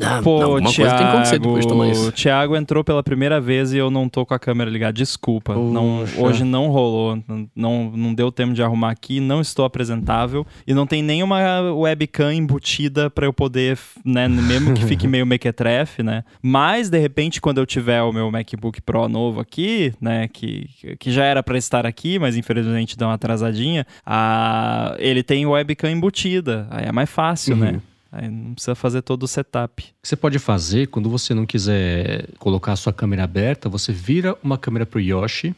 Ah, 0.00 0.20
Pô, 0.22 0.40
não, 0.40 0.52
alguma 0.54 0.72
coisa 0.74 0.90
tem 0.96 0.98
que 1.06 1.12
acontecer 1.12 1.38
depois 1.38 1.64
de 1.64 1.68
tomar 1.68 1.90
Thiago, 1.92 2.12
Thiago 2.12 2.56
entrou 2.56 2.82
pela 2.82 3.02
primeira 3.02 3.40
vez 3.40 3.72
e 3.74 3.76
eu 3.78 3.90
não 3.90 4.08
tô 4.08 4.24
com 4.24 4.32
a 4.32 4.38
câmera 4.38 4.70
ligada. 4.70 4.92
Desculpa. 4.92 5.54
Não, 5.54 6.04
hoje 6.16 6.44
não 6.44 6.68
rolou. 6.68 7.22
Não, 7.54 7.90
não 7.94 8.14
deu 8.14 8.32
tempo 8.32 8.54
de 8.54 8.62
arrumar 8.62 8.90
aqui. 8.90 9.20
Não 9.20 9.40
estou 9.40 9.64
apresentável. 9.66 10.46
E 10.66 10.72
não 10.72 10.86
tem 10.86 11.02
nenhuma 11.02 11.38
webcam 11.74 12.32
embutida 12.32 13.10
pra 13.10 13.26
eu 13.26 13.32
poder, 13.32 13.78
né? 14.04 14.28
Mesmo 14.28 14.72
que 14.72 14.82
fique 14.84 15.06
meio 15.08 15.26
mequetrefe, 15.26 16.02
né? 16.02 16.24
Mas, 16.40 16.88
de 16.88 16.98
repente, 16.98 17.40
quando 17.40 17.58
eu 17.58 17.66
tiver 17.66 18.02
o 18.02 18.12
meu 18.12 18.30
MacBook 18.30 18.80
Pro 18.80 19.08
novo 19.08 19.40
aqui, 19.40 19.92
né? 20.00 20.26
Que, 20.32 20.68
que 20.98 21.10
já 21.12 21.24
era 21.24 21.42
pra 21.42 21.58
estar 21.58 21.84
aqui, 21.84 22.18
mas 22.18 22.36
infelizmente 22.36 22.96
deu 22.96 23.08
uma 23.08 23.14
atrasadinha. 23.14 23.86
A, 24.06 24.96
ele 24.98 25.22
tem 25.22 25.44
webcam 25.46 25.90
embutida. 25.90 26.66
Aí 26.70 26.86
é 26.86 26.92
mais 26.92 27.10
fácil, 27.10 27.54
Uhum. 27.54 27.60
né? 27.60 27.80
Aí 28.12 28.30
não 28.30 28.52
precisa 28.52 28.74
fazer 28.74 29.00
todo 29.00 29.22
o 29.22 29.28
setup. 29.28 29.82
O 29.82 29.86
que 30.02 30.08
você 30.08 30.14
pode 30.14 30.38
fazer 30.38 30.88
quando 30.88 31.08
você 31.08 31.32
não 31.32 31.46
quiser 31.46 32.28
colocar 32.38 32.72
a 32.72 32.76
sua 32.76 32.92
câmera 32.92 33.24
aberta, 33.24 33.70
você 33.70 33.90
vira 33.90 34.36
uma 34.42 34.58
câmera 34.58 34.84
pro 34.84 35.00
Yoshi 35.00 35.54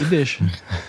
e 0.00 0.04
deixa. 0.04 0.44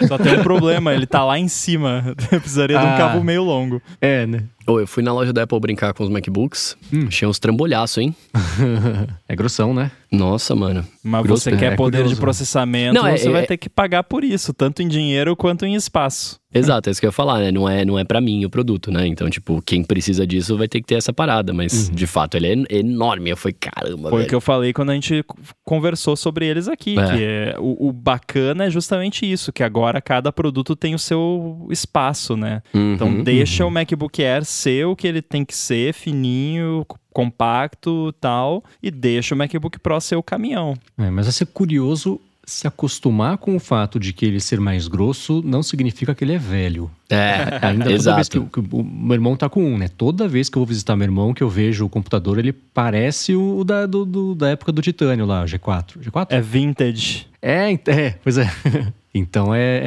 Só 0.08 0.18
tem 0.18 0.40
um 0.40 0.44
problema, 0.44 0.94
ele 0.94 1.06
tá 1.08 1.24
lá 1.26 1.38
em 1.40 1.48
cima. 1.48 2.16
Eu 2.32 2.40
precisaria 2.40 2.78
de 2.80 2.86
um 2.86 2.90
Ah. 2.90 2.98
cabo 2.98 3.24
meio 3.24 3.44
longo. 3.44 3.82
É, 4.02 4.26
né? 4.26 4.44
Ô, 4.68 4.80
eu 4.80 4.86
fui 4.86 5.02
na 5.02 5.12
loja 5.12 5.34
da 5.34 5.42
Apple 5.44 5.60
brincar 5.60 5.96
com 5.96 6.04
os 6.04 6.10
MacBooks. 6.12 6.78
Hum. 6.94 7.06
Achei 7.08 7.28
uns 7.28 7.40
trambolhaços, 7.40 7.98
hein? 7.98 8.16
é 9.28 9.36
grossão, 9.36 9.74
né? 9.74 9.90
Nossa, 10.12 10.56
mano. 10.56 10.86
Mas 11.04 11.24
Grosso, 11.24 11.44
você 11.44 11.52
é, 11.52 11.58
quer 11.58 11.74
é 11.74 11.76
poder 11.76 11.98
curioso. 11.98 12.16
de 12.16 12.22
processamento, 12.22 12.94
Não, 12.94 13.08
é- 13.08 13.18
você 13.18 13.30
é- 13.30 13.32
vai 13.32 13.46
ter 13.48 13.58
que 13.58 13.68
pagar 13.68 14.04
por 14.04 14.24
isso, 14.24 14.54
tanto 14.54 14.84
em 14.84 14.88
dinheiro 14.88 15.36
quanto 15.36 15.66
em 15.66 15.74
espaço. 15.74 16.40
Exato, 16.54 16.90
é 16.90 16.92
isso 16.92 17.00
que 17.00 17.06
eu 17.06 17.10
ia 17.10 17.12
falar, 17.12 17.40
né? 17.40 17.52
Não 17.52 17.68
é, 17.70 17.84
não 17.86 17.98
é 17.98 18.04
para 18.04 18.20
mim 18.22 18.44
o 18.46 18.50
produto, 18.50 18.92
né? 18.92 19.08
Então, 19.08 19.28
tipo, 19.30 19.60
quem 19.64 19.84
precisa 19.84 20.26
disso 20.26 20.56
vai 20.58 20.68
ter 20.68 20.82
que 20.82 20.88
ter 20.88 20.96
essa 20.96 21.14
parada. 21.14 21.52
Mas, 21.54 21.90
de 21.90 22.06
fato, 22.08 22.38
ele 22.38 22.48
é 22.48 22.54
en- 22.54 22.66
enorme. 22.70 23.30
Eu 23.32 23.38
falei, 23.38 23.56
caramba, 23.60 24.10
Foi 24.10 24.24
o 24.24 24.28
que 24.28 24.36
eu 24.36 24.42
falei 24.42 24.72
quando 24.74 24.90
a 24.92 24.94
gente 24.96 25.24
conversou 25.64 26.16
sobre 26.16 26.46
eles 26.48 26.68
aqui. 26.68 26.98
É. 27.00 27.06
Que 27.08 27.24
é, 27.24 27.56
o, 27.60 27.90
o 27.90 27.94
bacana 27.94 28.59
é 28.64 28.70
justamente 28.70 29.30
isso, 29.30 29.52
que 29.52 29.64
agora 29.64 30.02
cada 30.02 30.32
produto 30.32 30.76
tem 30.76 30.96
o 30.96 31.00
seu 31.00 31.68
espaço, 31.70 32.36
né? 32.36 32.62
Uhum. 32.74 32.94
Então 32.94 33.24
deixa 33.24 33.66
o 33.66 33.72
MacBook 33.72 34.24
Air 34.24 34.46
ser 34.46 34.86
o 34.86 34.96
que 34.96 35.08
ele 35.08 35.22
tem 35.22 35.46
que 35.46 35.56
ser, 35.56 35.94
fininho, 35.94 36.86
compacto 37.14 38.14
tal, 38.14 38.64
e 38.82 38.90
deixa 38.90 39.36
o 39.36 39.38
MacBook 39.38 39.80
Pro 39.80 40.00
ser 40.00 40.16
o 40.16 40.24
caminhão. 40.24 40.74
É, 40.98 41.10
mas 41.10 41.26
vai 41.26 41.34
ser 41.34 41.46
curioso 41.48 42.20
se 42.50 42.68
acostumar 42.68 43.38
com 43.38 43.56
o 43.56 43.60
fato 43.60 44.00
de 44.00 44.12
que 44.14 44.26
ele 44.26 44.40
ser 44.40 44.60
mais 44.60 44.88
grosso 44.88 45.42
não 45.46 45.62
significa 45.64 46.14
que 46.16 46.24
ele 46.24 46.34
é 46.34 46.38
velho. 46.38 46.90
É, 47.10 47.60
Ainda 47.66 47.86
toda 47.86 47.96
exato. 47.96 48.16
vez 48.16 48.30
que, 48.30 48.40
o- 48.40 48.46
que 48.46 48.60
o 48.60 48.84
meu 48.84 49.14
irmão 49.16 49.36
tá 49.36 49.48
com 49.50 49.64
um, 49.64 49.78
né? 49.78 49.88
Toda 49.88 50.28
vez 50.28 50.50
que 50.50 50.58
eu 50.58 50.62
vou 50.62 50.68
visitar 50.68 50.96
meu 50.96 51.06
irmão, 51.06 51.34
que 51.34 51.42
eu 51.44 51.50
vejo 51.50 51.86
o 51.86 51.90
computador, 51.90 52.38
ele 52.40 52.52
parece 52.54 53.36
o 53.36 53.64
da, 53.64 53.86
do- 53.86 54.06
do- 54.06 54.36
da 54.36 54.50
época 54.50 54.72
do 54.72 54.82
Titânio 54.82 55.26
lá, 55.26 55.44
o 55.44 55.46
G4. 55.46 56.00
G4? 56.02 56.28
É 56.30 56.42
vintage. 56.42 57.28
É, 57.42 57.72
é, 57.74 58.10
pois 58.24 58.38
é. 58.38 58.50
Então, 59.14 59.54
é, 59.56 59.60
é- 59.60 59.82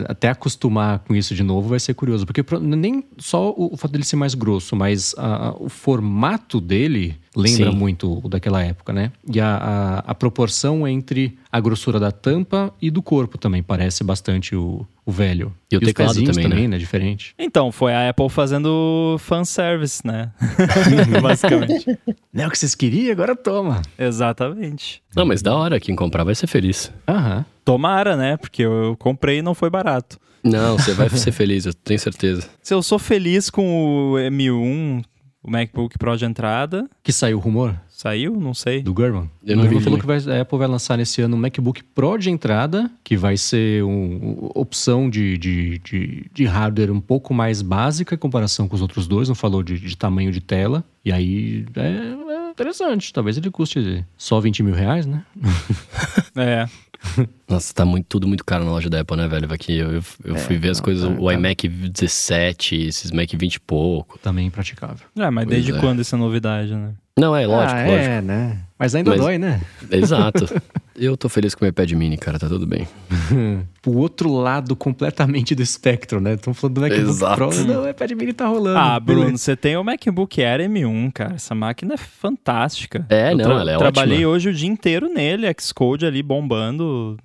é- 0.00 0.04
até 0.08 0.28
acostumar 0.30 1.00
com 1.00 1.14
isso 1.14 1.34
de 1.34 1.42
novo 1.42 1.68
vai 1.68 1.78
ser 1.78 1.92
curioso. 1.94 2.24
Porque 2.24 2.42
pro- 2.42 2.58
nem 2.58 3.04
só 3.18 3.50
o, 3.50 3.74
o 3.74 3.76
fato 3.76 3.92
dele 3.92 4.04
ser 4.04 4.16
mais 4.16 4.34
grosso, 4.34 4.74
mas 4.74 5.14
a- 5.18 5.54
o 5.58 5.68
formato 5.68 6.58
dele 6.60 7.16
lembra 7.36 7.70
Sim. 7.70 7.76
muito 7.76 8.20
o 8.24 8.28
daquela 8.28 8.62
época, 8.62 8.94
né? 8.94 9.12
E 9.30 9.38
a, 9.40 9.56
a- 9.56 9.98
a 10.10 10.14
proporção 10.14 10.88
entre 10.88 11.38
a 11.52 11.60
grossura 11.60 12.00
da 12.00 12.10
tampa 12.10 12.72
e 12.80 12.90
do 12.90 13.02
corpo 13.02 13.36
também 13.36 13.62
parece 13.62 14.02
bastante 14.02 14.56
o, 14.56 14.86
o 15.04 15.12
velho. 15.12 15.52
E 15.70 15.76
o 15.76 15.78
os 15.78 15.84
teclado 15.84 16.14
também, 16.14 16.42
também, 16.48 16.62
né? 16.62 16.68
né? 16.68 16.78
Diferente. 16.78 17.34
Então, 17.38 17.70
foi 17.70 17.92
a 17.94 18.08
Apple 18.08 18.30
fazendo 18.30 19.16
fanservice, 19.18 20.00
né? 20.06 20.30
Basicamente. 21.22 21.98
Não 22.32 22.44
é 22.44 22.46
o 22.46 22.50
que 22.50 22.58
vocês 22.58 22.74
queriam, 22.74 23.12
agora 23.12 23.36
toma. 23.36 23.82
Exatamente. 23.98 25.02
Não, 25.14 25.26
mas 25.26 25.42
da 25.42 25.54
hora, 25.54 25.78
quem 25.78 25.94
comprar 25.94 26.24
vai 26.24 26.34
ser 26.34 26.46
feliz. 26.46 26.90
Aham. 27.06 27.44
Tomara, 27.66 28.16
né? 28.16 28.36
Porque 28.38 28.62
eu 28.62 28.96
comprei 28.98 29.38
e 29.38 29.42
não 29.42 29.52
foi 29.54 29.68
barato. 29.68 30.18
Não, 30.42 30.78
você 30.78 30.94
vai 30.94 31.08
ser 31.10 31.32
feliz, 31.32 31.66
eu 31.66 31.74
tenho 31.74 31.98
certeza. 32.00 32.48
Se 32.62 32.72
eu 32.72 32.80
sou 32.82 32.98
feliz 32.98 33.50
com 33.50 34.12
o 34.12 34.14
M1, 34.14 35.02
o 35.42 35.50
MacBook 35.50 35.98
Pro 35.98 36.16
de 36.16 36.24
entrada, 36.24 36.88
Que 37.02 37.12
saiu 37.12 37.36
o 37.38 37.40
rumor 37.40 37.74
saiu? 37.88 38.36
Não 38.38 38.52
sei. 38.52 38.82
do 38.82 38.92
Gurman. 38.92 39.30
Eu 39.42 39.56
não 39.56 39.62
O 39.64 39.66
Gurman 39.66 39.78
vi 39.78 39.84
falou 39.84 39.98
que 39.98 40.04
vai- 40.06 40.18
a 40.38 40.42
Apple 40.42 40.58
vai 40.58 40.68
lançar 40.68 40.98
nesse 40.98 41.22
ano 41.22 41.34
um 41.34 41.40
MacBook 41.40 41.82
Pro 41.82 42.18
de 42.18 42.28
entrada, 42.30 42.90
que 43.02 43.16
vai 43.16 43.38
ser 43.38 43.82
uma 43.84 44.50
opção 44.54 45.08
de, 45.08 45.38
de, 45.38 45.78
de, 45.78 46.30
de 46.30 46.44
hardware 46.44 46.92
um 46.92 47.00
pouco 47.00 47.32
mais 47.32 47.62
básica 47.62 48.14
em 48.14 48.18
comparação 48.18 48.68
com 48.68 48.74
os 48.76 48.82
outros 48.82 49.06
dois. 49.08 49.28
Não 49.30 49.34
falou 49.34 49.62
de, 49.62 49.80
de 49.80 49.96
tamanho 49.96 50.30
de 50.30 50.42
tela. 50.42 50.84
E 51.02 51.10
aí 51.10 51.64
é, 51.74 51.88
é 52.36 52.50
interessante. 52.50 53.10
Talvez 53.14 53.38
ele 53.38 53.50
custe 53.50 54.04
só 54.14 54.38
20 54.40 54.62
mil 54.62 54.74
reais, 54.74 55.06
né? 55.06 55.24
É. 56.36 56.68
Nossa, 57.48 57.72
tá 57.72 57.84
muito, 57.84 58.06
tudo 58.08 58.26
muito 58.26 58.44
caro 58.44 58.64
na 58.64 58.70
loja 58.72 58.90
da 58.90 59.00
Apple, 59.00 59.16
né, 59.16 59.28
velho? 59.28 59.52
Aqui 59.52 59.76
eu, 59.78 59.92
eu, 59.92 60.02
eu 60.24 60.36
fui 60.36 60.56
ver 60.58 60.70
as 60.70 60.78
não, 60.78 60.84
coisas, 60.84 61.08
tá- 61.08 61.20
o 61.20 61.26
tá. 61.26 61.34
iMac 61.34 61.68
17, 61.68 62.74
esses 62.86 63.10
Mac 63.12 63.30
20 63.32 63.54
e 63.54 63.60
pouco. 63.60 64.18
Também 64.18 64.46
impraticável. 64.46 65.06
É, 65.16 65.30
mas 65.30 65.44
Pois 65.44 65.54
desde 65.56 65.72
é. 65.72 65.80
quando 65.80 66.00
essa 66.00 66.16
novidade, 66.16 66.74
né? 66.74 66.92
Não, 67.18 67.34
é 67.34 67.46
lógico, 67.46 67.78
ah, 67.80 67.84
lógico. 67.86 68.04
é, 68.04 68.20
né? 68.20 68.58
Mas 68.78 68.94
ainda 68.94 69.12
Mas- 69.12 69.20
dói, 69.20 69.38
né? 69.38 69.60
Exato. 69.90 70.44
Eu 70.98 71.14
tô 71.14 71.28
feliz 71.28 71.54
com 71.54 71.60
o 71.60 71.64
meu 71.64 71.70
iPad 71.70 71.92
mini, 71.92 72.16
cara, 72.16 72.38
tá 72.38 72.48
tudo 72.48 72.66
bem. 72.66 72.88
o 73.86 73.96
outro 73.98 74.32
lado 74.32 74.74
completamente 74.74 75.54
do 75.54 75.62
espectro, 75.62 76.22
né? 76.22 76.34
Estão 76.34 76.54
falando 76.54 76.76
do 76.76 76.80
MacBook 76.80 77.08
Exato. 77.10 77.36
Pro. 77.36 77.64
Não, 77.66 77.82
o 77.84 77.88
iPad 77.88 78.12
mini 78.12 78.32
tá 78.32 78.46
rolando. 78.46 78.78
Ah, 78.78 78.98
Bruno, 78.98 79.20
beleza. 79.24 79.38
você 79.44 79.56
tem 79.56 79.76
o 79.76 79.84
MacBook 79.84 80.42
Air 80.42 80.60
M1, 80.70 81.12
cara. 81.12 81.34
Essa 81.34 81.54
máquina 81.54 81.94
é 81.94 81.96
fantástica. 81.98 83.04
É, 83.10 83.32
Eu 83.32 83.36
não, 83.36 83.58
ela 83.60 83.72
é 83.72 83.76
Trabalhei 83.78 84.18
ótima. 84.18 84.30
hoje 84.32 84.48
o 84.48 84.54
dia 84.54 84.68
inteiro 84.68 85.12
nele, 85.12 85.46
Xcode 85.60 86.06
ali 86.06 86.22
bombando, 86.22 87.18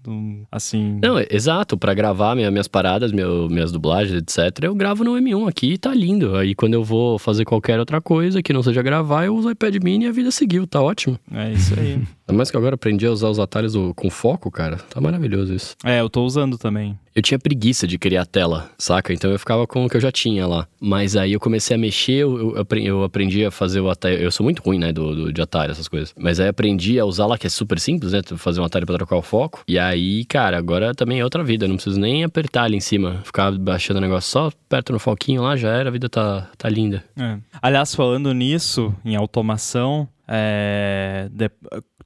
assim... 0.52 1.00
Não, 1.04 1.18
é- 1.18 1.28
exato, 1.30 1.78
pra 1.78 1.94
gravar 1.94 2.36
minha- 2.36 2.52
minhas 2.52 2.68
paradas, 2.68 3.12
meu- 3.12 3.48
minhas 3.50 3.72
dublagens, 3.72 4.16
etc, 4.22 4.64
eu 4.64 4.76
gravo 4.76 5.04
no 5.04 5.14
M1 5.18 5.48
aqui 5.48 5.74
e 5.74 5.78
tá 5.78 5.94
lindo. 5.94 6.36
Aí 6.36 6.54
quando 6.56 6.74
eu 6.74 6.84
vou 6.84 7.18
fazer 7.20 7.46
qualquer 7.46 7.80
outra 7.80 8.00
coisa 8.02 8.42
que 8.42 8.54
não 8.54 8.64
seja 8.64 8.82
gravar, 8.82 9.26
eu 9.26 9.36
uso 9.36 9.48
o 9.48 9.52
iPad 9.52 9.76
mini 9.84 10.06
e 10.06 10.08
a 10.08 10.12
vida 10.12 10.32
seguiu, 10.32 10.66
tá 10.68 10.82
ótimo. 10.82 11.18
É 11.34 11.52
isso 11.52 11.74
aí. 11.80 12.00
Ainda 12.32 12.38
mais 12.38 12.50
que 12.50 12.56
agora 12.58 12.76
aprendi 12.76 13.06
a 13.06 13.12
usar 13.12 13.28
os 13.30 13.40
atalhos 13.40 13.74
do- 13.74 13.94
com 13.94 14.10
foco, 14.10 14.50
cara. 14.50 14.78
Tá 14.90 15.02
maravilhoso 15.02 15.54
isso. 15.54 15.76
é, 15.84 16.00
eu 16.00 16.10
tô 16.10 16.24
usando 16.24 16.58
também. 16.58 16.98
Eu 17.14 17.22
tinha 17.22 17.38
preguiça 17.38 17.86
de 17.86 17.98
criar 17.98 18.26
tela, 18.26 18.70
saca? 18.78 19.12
Então 19.14 19.30
eu 19.32 19.38
ficava 19.38 19.68
com 19.68 19.84
o 19.86 19.90
que 19.90 19.98
eu 19.98 20.02
já 20.02 20.14
tinha 20.14 20.48
lá. 20.48 20.66
Mas 20.80 21.18
aí 21.18 21.34
eu 21.34 21.42
comecei 21.42 21.76
a 21.76 21.78
mexer, 21.78 22.14
eu, 22.14 22.56
eu 22.56 22.66
eu 22.82 23.04
aprendi 23.04 23.44
a 23.44 23.52
fazer 23.52 23.82
o 23.82 23.90
atalho. 23.90 24.16
Eu 24.18 24.32
sou 24.32 24.46
muito 24.46 24.62
ruim, 24.64 24.80
né, 24.80 24.94
do, 24.94 25.14
do- 25.14 25.34
de 25.34 25.42
atalho, 25.42 25.72
essas 25.72 25.90
coisas. 25.90 26.14
Mas 26.18 26.40
aí 26.40 26.48
aprendi 26.48 26.98
a 26.98 27.04
usar 27.06 27.26
lá, 27.26 27.38
que 27.38 27.46
é 27.46 27.50
super 27.50 27.78
simples, 27.82 28.14
né? 28.14 28.22
Fazer 28.38 28.62
um 28.62 28.64
atalho 28.64 28.86
pra 28.86 28.96
trocar 28.96 29.18
o 29.18 29.22
foco. 29.22 29.62
E 29.68 29.78
aí, 29.78 30.24
cara, 30.24 30.58
agora 30.58 30.96
também 30.96 31.20
é 31.20 31.24
outra 31.26 31.44
vida. 31.44 31.66
Eu 31.66 31.70
não 31.70 31.76
preciso 31.76 32.00
nem 32.00 32.24
apertar 32.24 32.64
ali 32.64 32.78
em 32.78 32.80
cima. 32.80 33.20
Ficar 33.26 33.52
baixando 33.52 33.98
o 33.98 34.02
negócio 34.02 34.32
só, 34.32 34.48
aperto 34.48 34.94
no 34.94 35.00
foquinho 35.00 35.42
lá, 35.42 35.58
já 35.58 35.70
era, 35.70 35.90
a 35.90 35.92
vida 35.92 36.08
tá, 36.08 36.50
tá 36.58 36.70
linda. 36.70 37.04
É. 37.20 37.38
Aliás, 37.62 37.94
falando 37.94 38.34
nisso, 38.34 38.96
em 39.04 39.18
automação, 39.18 40.08
é, 40.34 41.28
de- 41.32 41.52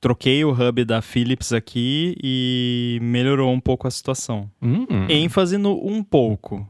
troquei 0.02 0.43
o 0.43 0.52
hub 0.52 0.84
da 0.84 1.02
Philips 1.02 1.53
aqui 1.53 2.15
e 2.23 2.97
melhorou 3.02 3.53
um 3.53 3.60
pouco 3.60 3.88
a 3.88 3.91
situação. 3.91 4.49
Hum. 4.61 4.85
ênfase 5.07 5.57
no 5.57 5.73
um 5.88 6.03
pouco. 6.03 6.68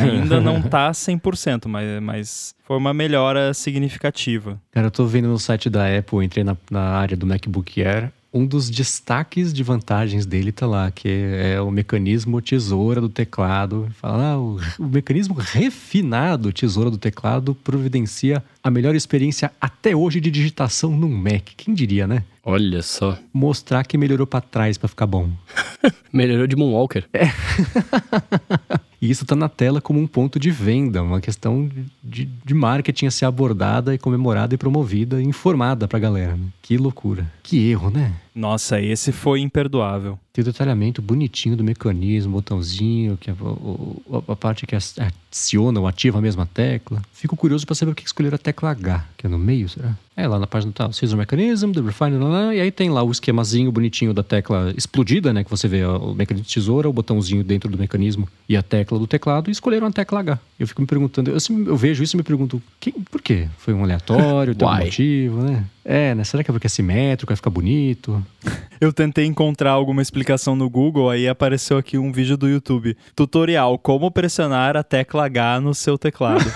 Ainda 0.00 0.40
não 0.40 0.62
tá 0.62 0.90
100%, 0.92 1.66
mas, 1.68 2.02
mas 2.02 2.54
foi 2.64 2.76
uma 2.76 2.94
melhora 2.94 3.52
significativa. 3.54 4.60
Cara, 4.70 4.86
eu 4.86 4.90
tô 4.90 5.04
vendo 5.06 5.28
no 5.28 5.38
site 5.38 5.68
da 5.68 5.86
Apple, 5.98 6.24
entrei 6.24 6.44
na, 6.44 6.56
na 6.70 6.80
área 6.80 7.16
do 7.16 7.26
MacBook 7.26 7.82
Air. 7.82 8.10
Um 8.32 8.44
dos 8.44 8.68
destaques 8.68 9.52
de 9.52 9.62
vantagens 9.62 10.26
dele 10.26 10.52
tá 10.52 10.66
lá, 10.66 10.90
que 10.90 11.08
é 11.08 11.60
o 11.60 11.70
mecanismo 11.70 12.42
tesoura 12.42 13.00
do 13.00 13.08
teclado. 13.08 13.88
Fala, 14.00 14.32
ah, 14.32 14.38
o, 14.38 14.60
o 14.78 14.86
mecanismo 14.86 15.34
refinado 15.34 16.52
tesoura 16.52 16.90
do 16.90 16.98
teclado 16.98 17.54
providencia 17.54 18.42
a 18.62 18.70
melhor 18.70 18.94
experiência 18.94 19.50
até 19.60 19.96
hoje 19.96 20.20
de 20.20 20.30
digitação 20.30 20.90
num 20.90 21.08
Mac. 21.08 21.50
Quem 21.56 21.74
diria, 21.74 22.06
né? 22.06 22.24
Olha 22.44 22.82
só. 22.82 23.18
Mostrar 23.32 23.84
que 23.84 23.98
melhorou 23.98 24.26
pra 24.26 24.40
trás 24.40 24.76
pra 24.78 24.88
ficar 24.88 25.06
bom. 25.06 25.30
Melhorou 26.12 26.46
de 26.46 26.56
Moonwalker. 26.56 27.04
E 29.06 29.10
isso 29.10 29.24
tá 29.24 29.36
na 29.36 29.48
tela 29.48 29.80
como 29.80 30.00
um 30.00 30.06
ponto 30.06 30.38
de 30.40 30.50
venda, 30.50 31.00
uma 31.00 31.20
questão 31.20 31.70
de, 32.02 32.24
de 32.44 32.54
marketing 32.54 33.06
a 33.06 33.10
ser 33.12 33.24
abordada 33.24 33.94
e 33.94 33.98
comemorada 33.98 34.52
e 34.54 34.58
promovida 34.58 35.22
e 35.22 35.24
informada 35.24 35.86
pra 35.86 35.98
galera. 36.00 36.32
né? 36.36 36.46
Que 36.60 36.76
loucura. 36.76 37.30
Que 37.42 37.70
erro, 37.70 37.88
né? 37.88 38.12
Nossa, 38.36 38.78
esse 38.78 39.12
foi 39.12 39.40
imperdoável. 39.40 40.18
Tem 40.30 40.42
o 40.42 40.44
detalhamento 40.44 41.00
bonitinho 41.00 41.56
do 41.56 41.64
mecanismo, 41.64 42.32
botãozinho, 42.34 43.16
que 43.16 43.30
é 43.30 43.32
o- 43.32 44.02
o- 44.06 44.24
a 44.30 44.36
parte 44.36 44.66
que 44.66 44.76
adiciona 44.76 45.80
ou 45.80 45.86
ativa 45.86 46.18
a 46.18 46.20
mesma 46.20 46.44
tecla. 46.44 47.00
Fico 47.14 47.34
curioso 47.34 47.64
para 47.64 47.74
saber 47.74 47.92
por 47.92 47.96
que 48.02 48.06
escolheram 48.06 48.34
a 48.34 48.38
tecla 48.38 48.70
H, 48.72 49.06
que 49.16 49.26
é 49.26 49.30
no 49.30 49.38
meio, 49.38 49.66
será? 49.70 49.96
É, 50.14 50.28
lá 50.28 50.38
na 50.38 50.46
página 50.46 50.70
tal, 50.74 50.92
Scissor 50.92 51.16
Mechanism, 51.16 51.72
The 51.72 51.80
Refine, 51.80 52.18
lá, 52.18 52.28
lá, 52.28 52.54
e 52.54 52.60
aí 52.60 52.70
tem 52.70 52.90
lá 52.90 53.02
o 53.02 53.10
esquemazinho 53.10 53.72
bonitinho 53.72 54.12
da 54.12 54.22
tecla 54.22 54.72
explodida, 54.76 55.32
né? 55.32 55.42
Que 55.42 55.50
você 55.50 55.66
vê 55.66 55.82
ó, 55.84 55.96
o 55.96 56.14
mecanismo 56.14 56.46
de 56.46 56.52
tesoura, 56.54 56.90
o 56.90 56.92
botãozinho 56.92 57.42
dentro 57.42 57.70
do 57.70 57.78
mecanismo 57.78 58.28
e 58.46 58.54
a 58.54 58.62
tecla 58.62 58.98
do 58.98 59.06
teclado, 59.06 59.48
e 59.48 59.52
escolheram 59.52 59.86
a 59.86 59.90
tecla 59.92 60.20
H. 60.20 60.38
Eu 60.60 60.66
fico 60.68 60.82
me 60.82 60.86
perguntando, 60.86 61.30
eu, 61.30 61.38
eu 61.66 61.76
vejo 61.76 62.02
isso 62.02 62.14
e 62.16 62.18
me 62.18 62.22
pergunto, 62.22 62.62
quem, 62.78 62.92
por 63.10 63.22
quê? 63.22 63.48
Foi 63.56 63.72
um 63.72 63.82
aleatório, 63.82 64.54
tem 64.54 64.68
um 64.68 64.70
motivo, 64.84 65.42
né? 65.42 65.64
É, 65.88 66.16
né? 66.16 66.24
Será 66.24 66.42
que 66.42 66.50
é 66.50 66.52
porque 66.52 66.66
é 66.66 66.68
simétrico, 66.68 67.30
vai 67.30 67.36
ficar 67.36 67.48
bonito? 67.48 68.20
Eu 68.80 68.92
tentei 68.92 69.24
encontrar 69.24 69.70
alguma 69.70 70.02
explicação 70.02 70.56
no 70.56 70.68
Google, 70.68 71.08
aí 71.08 71.28
apareceu 71.28 71.78
aqui 71.78 71.96
um 71.96 72.10
vídeo 72.10 72.36
do 72.36 72.48
YouTube. 72.48 72.96
Tutorial: 73.14 73.78
Como 73.78 74.10
pressionar 74.10 74.76
a 74.76 74.82
tecla 74.82 75.26
H 75.26 75.60
no 75.60 75.74
seu 75.74 75.96
teclado. 75.96 76.44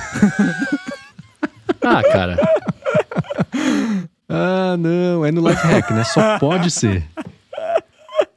Ah, 1.83 2.03
cara. 2.03 2.37
Ah, 4.33 4.77
não, 4.79 5.27
é 5.27 5.33
no 5.33 5.41
Life 5.49 5.67
Hack, 5.67 5.91
né? 5.91 6.05
Só 6.05 6.39
pode 6.39 6.71
ser. 6.71 7.05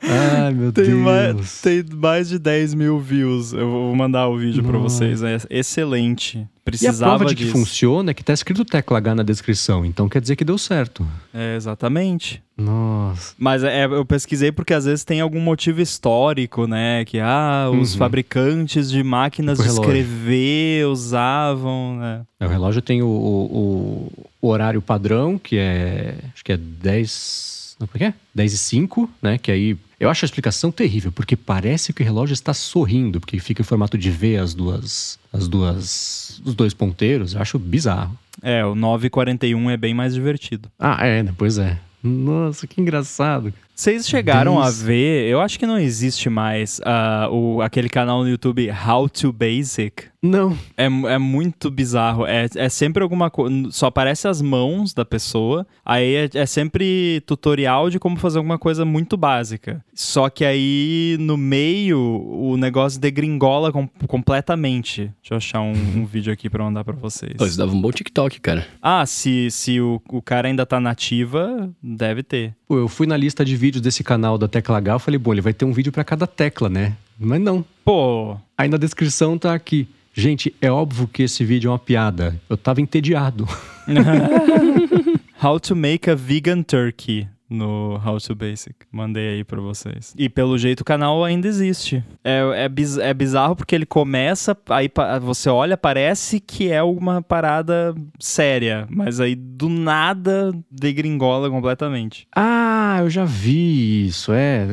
Ai, 0.05 0.53
meu 0.53 0.71
tem, 0.71 0.85
Deus. 0.85 0.97
mais, 0.99 1.61
tem 1.61 1.83
mais 1.93 2.29
de 2.29 2.37
10 2.39 2.73
mil 2.73 2.99
views. 2.99 3.53
Eu 3.53 3.69
vou 3.69 3.95
mandar 3.95 4.27
o 4.27 4.37
vídeo 4.37 4.63
pra 4.63 4.77
Nossa. 4.77 4.97
vocês. 4.97 5.23
É 5.23 5.37
excelente. 5.49 6.37
E 6.39 6.41
a 6.41 6.45
Precisava 6.65 7.17
prova 7.17 7.25
de 7.25 7.35
que 7.35 7.45
funciona 7.51 8.11
é 8.11 8.13
que 8.13 8.23
tá 8.23 8.31
escrito 8.33 8.63
tecla 8.63 8.97
H 8.97 9.15
na 9.15 9.23
descrição, 9.23 9.83
então 9.85 10.07
quer 10.07 10.21
dizer 10.21 10.37
que 10.37 10.45
deu 10.45 10.57
certo. 10.57 11.05
É, 11.33 11.57
exatamente. 11.57 12.41
Nossa. 12.57 13.33
Mas 13.37 13.63
é, 13.65 13.83
eu 13.85 14.05
pesquisei 14.05 14.49
porque 14.49 14.73
às 14.73 14.85
vezes 14.85 15.03
tem 15.03 15.19
algum 15.19 15.41
motivo 15.41 15.81
histórico, 15.81 16.65
né? 16.65 17.03
Que 17.03 17.19
ah, 17.19 17.69
os 17.69 17.91
Uhum. 17.93 17.97
fabricantes 17.97 18.89
de 18.89 19.03
máquinas 19.03 19.57
Tipo 19.57 19.69
de 19.69 19.75
relógio. 19.75 20.01
escrever 20.01 20.87
usavam, 20.87 21.97
né? 21.97 22.21
É, 22.39 22.45
O 22.45 22.49
relógio 22.49 22.81
tem 22.81 23.01
o, 23.01 23.07
o- 23.07 24.11
o 24.41 24.47
horário 24.47 24.81
padrão, 24.81 25.37
que 25.37 25.57
é. 25.57 26.15
Acho 26.33 26.43
que 26.45 26.51
é 26.53 26.57
10. 26.57 27.52
Como 27.87 27.95
é 27.95 27.97
que 27.97 28.05
é? 28.05 28.13
10 28.33 28.53
e 28.53 28.57
5, 28.57 29.09
né? 29.21 29.37
Que 29.37 29.51
aí. 29.51 29.77
Eu 29.99 30.09
acho 30.09 30.25
a 30.25 30.27
explicação 30.27 30.71
terrível, 30.71 31.11
porque 31.11 31.35
parece 31.35 31.93
que 31.93 32.01
o 32.01 32.05
relógio 32.05 32.33
está 32.33 32.53
sorrindo, 32.53 33.19
porque 33.19 33.39
fica 33.39 33.61
em 33.61 33.65
formato 33.65 33.97
de 33.97 34.11
V 34.11 34.37
as 34.37 34.53
duas. 34.53 35.19
As 35.31 35.47
duas. 35.47 36.41
Os 36.43 36.53
dois 36.53 36.73
ponteiros. 36.73 37.33
Eu 37.33 37.41
acho 37.41 37.57
bizarro. 37.57 38.17
É, 38.41 38.65
o 38.65 38.75
941 38.75 39.69
é 39.69 39.77
bem 39.77 39.93
mais 39.93 40.13
divertido. 40.13 40.69
Ah, 40.77 41.05
é, 41.05 41.23
né? 41.23 41.33
Pois 41.37 41.57
é. 41.57 41.79
Nossa, 42.03 42.67
que 42.67 42.81
engraçado. 42.81 43.53
Vocês 43.75 44.07
chegaram 44.07 44.61
Desde- 44.61 44.83
a 44.83 44.85
ver, 44.87 45.27
eu 45.29 45.41
acho 45.41 45.57
que 45.57 45.65
não 45.65 45.77
existe 45.79 46.29
mais 46.29 46.79
ah, 46.85 47.27
o, 47.31 47.61
aquele 47.61 47.89
canal 47.89 48.21
no 48.23 48.29
YouTube 48.29 48.69
How 48.71 49.09
to 49.09 49.33
Basic. 49.33 50.05
Não. 50.21 50.57
É, 50.77 50.85
é 50.85 51.17
muito 51.17 51.69
bizarro. 51.69 52.25
É, 52.25 52.47
é 52.55 52.69
sempre 52.69 53.03
alguma 53.03 53.29
coisa. 53.29 53.69
Só 53.71 53.87
aparece 53.87 54.25
as 54.25 54.41
mãos 54.41 54.93
da 54.93 55.03
pessoa. 55.03 55.67
Aí 55.83 56.15
é, 56.15 56.29
é 56.35 56.45
sempre 56.45 57.21
tutorial 57.25 57.89
de 57.89 57.99
como 57.99 58.15
fazer 58.15 58.37
alguma 58.37 58.57
coisa 58.57 58.85
muito 58.85 59.17
básica. 59.17 59.83
Só 59.93 60.29
que 60.29 60.45
aí 60.45 61.17
no 61.19 61.35
meio 61.35 61.99
o 61.99 62.55
negócio 62.55 63.01
degringola 63.01 63.69
com- 63.73 63.89
completamente. 64.07 65.11
Deixa 65.21 65.33
eu 65.33 65.37
achar 65.37 65.61
um, 65.61 65.71
um 65.73 66.05
vídeo 66.05 66.31
aqui 66.31 66.49
pra 66.49 66.63
mandar 66.63 66.85
pra 66.85 66.93
vocês. 66.95 67.33
Pô, 67.37 67.45
isso 67.45 67.57
dava 67.57 67.73
um 67.73 67.81
bom 67.81 67.91
TikTok, 67.91 68.39
cara. 68.39 68.65
Ah, 68.81 69.05
se, 69.05 69.49
se 69.51 69.81
o, 69.81 70.01
o 70.09 70.21
cara 70.21 70.47
ainda 70.47 70.65
tá 70.65 70.79
nativa, 70.79 71.69
deve 71.83 72.23
ter. 72.23 72.53
Pô, 72.73 72.79
eu 72.79 72.87
fui 72.87 73.05
na 73.05 73.15
lista 73.15 73.45
de 73.45 73.55
vídeos 73.55 73.83
desse 73.83 74.03
canal 74.03 74.35
da 74.35 74.47
Tecla 74.47 74.79
H, 74.79 74.93
eu 74.93 74.99
falei, 74.99 75.19
bom, 75.19 75.31
ele 75.31 75.41
vai 75.41 75.53
ter 75.53 75.63
um 75.63 75.71
vídeo 75.71 75.91
pra 75.91 76.03
cada 76.03 76.25
tecla, 76.25 76.67
né? 76.67 76.97
Mas 77.19 77.39
não. 77.39 77.63
Pô, 77.85 78.35
Aí 78.57 78.67
na 78.67 78.77
descrição 78.77 79.37
tá 79.37 79.53
aqui. 79.53 79.87
Gente, 80.11 80.55
é 80.59 80.71
óbvio 80.71 81.07
que 81.07 81.21
esse 81.21 81.45
vídeo 81.45 81.67
é 81.67 81.71
uma 81.71 81.77
piada. 81.77 82.35
Eu 82.49 82.57
tava 82.57 82.81
entediado. 82.81 83.47
How 85.39 85.59
to 85.59 85.75
make 85.75 86.09
a 86.09 86.15
vegan 86.15 86.63
turkey 86.63 87.27
no 87.49 87.99
How 88.03 88.17
to 88.19 88.33
Basic. 88.35 88.75
Mandei 88.91 89.29
aí 89.35 89.43
pra 89.43 89.61
vocês. 89.61 90.13
E 90.17 90.27
pelo 90.29 90.57
jeito 90.57 90.81
o 90.81 90.85
canal 90.85 91.23
ainda 91.23 91.47
existe. 91.47 92.03
É, 92.23 92.63
é, 92.65 92.69
biz- 92.69 92.97
é 92.97 93.13
bizarro 93.13 93.55
porque 93.55 93.75
ele 93.75 93.85
começa, 93.85 94.57
aí 94.69 94.89
você 95.21 95.49
olha, 95.49 95.77
parece 95.77 96.39
que 96.39 96.71
é 96.71 96.81
uma 96.81 97.21
parada 97.21 97.93
séria, 98.19 98.87
mas 98.89 99.19
aí 99.19 99.35
do 99.35 99.69
nada 99.69 100.51
degringola 100.71 101.49
completamente. 101.49 102.27
Ah, 102.35 102.97
eu 103.01 103.09
já 103.09 103.25
vi 103.25 104.07
isso. 104.07 104.31
É, 104.33 104.67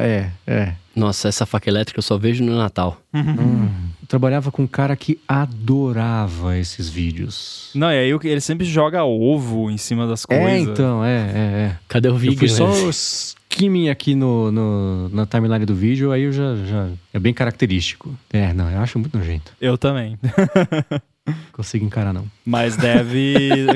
é, 0.00 0.30
é. 0.46 0.74
Nossa, 0.94 1.28
essa 1.28 1.46
faca 1.46 1.68
elétrica 1.70 1.98
eu 1.98 2.02
só 2.02 2.18
vejo 2.18 2.42
no 2.44 2.56
Natal. 2.56 3.00
Eu 3.14 4.06
trabalhava 4.08 4.50
com 4.50 4.62
um 4.62 4.66
cara 4.66 4.96
que 4.96 5.18
adorava 5.26 6.56
esses 6.58 6.88
vídeos. 6.88 7.70
Não, 7.74 7.90
e 7.92 7.98
aí 7.98 8.10
ele 8.24 8.40
sempre 8.40 8.66
joga 8.66 9.04
ovo 9.04 9.70
em 9.70 9.78
cima 9.78 10.06
das 10.06 10.26
coisas. 10.26 10.46
É, 10.46 10.58
então, 10.58 11.04
é, 11.04 11.16
é, 11.16 11.38
é. 11.38 11.76
Cadê 11.88 12.08
o 12.08 12.12
Eu 12.12 12.16
Vegan? 12.16 12.36
fui 12.36 12.48
só 12.48 12.66
né? 12.68 12.90
skimming 12.90 13.88
aqui 13.88 14.14
no, 14.14 14.50
no- 14.50 15.08
na 15.10 15.26
timeline 15.26 15.64
do 15.64 15.74
vídeo, 15.74 16.10
aí 16.12 16.22
eu 16.22 16.32
já, 16.32 16.56
já. 16.56 16.88
É 17.14 17.18
bem 17.20 17.32
característico. 17.32 18.12
É, 18.32 18.52
não, 18.52 18.68
eu 18.70 18.80
acho 18.80 18.98
muito 18.98 19.16
nojento. 19.16 19.52
Eu 19.60 19.78
também. 19.78 20.18
Consigo 21.52 21.84
encarar, 21.84 22.12
não. 22.12 22.24
Mas 22.44 22.76
deve. 22.76 23.66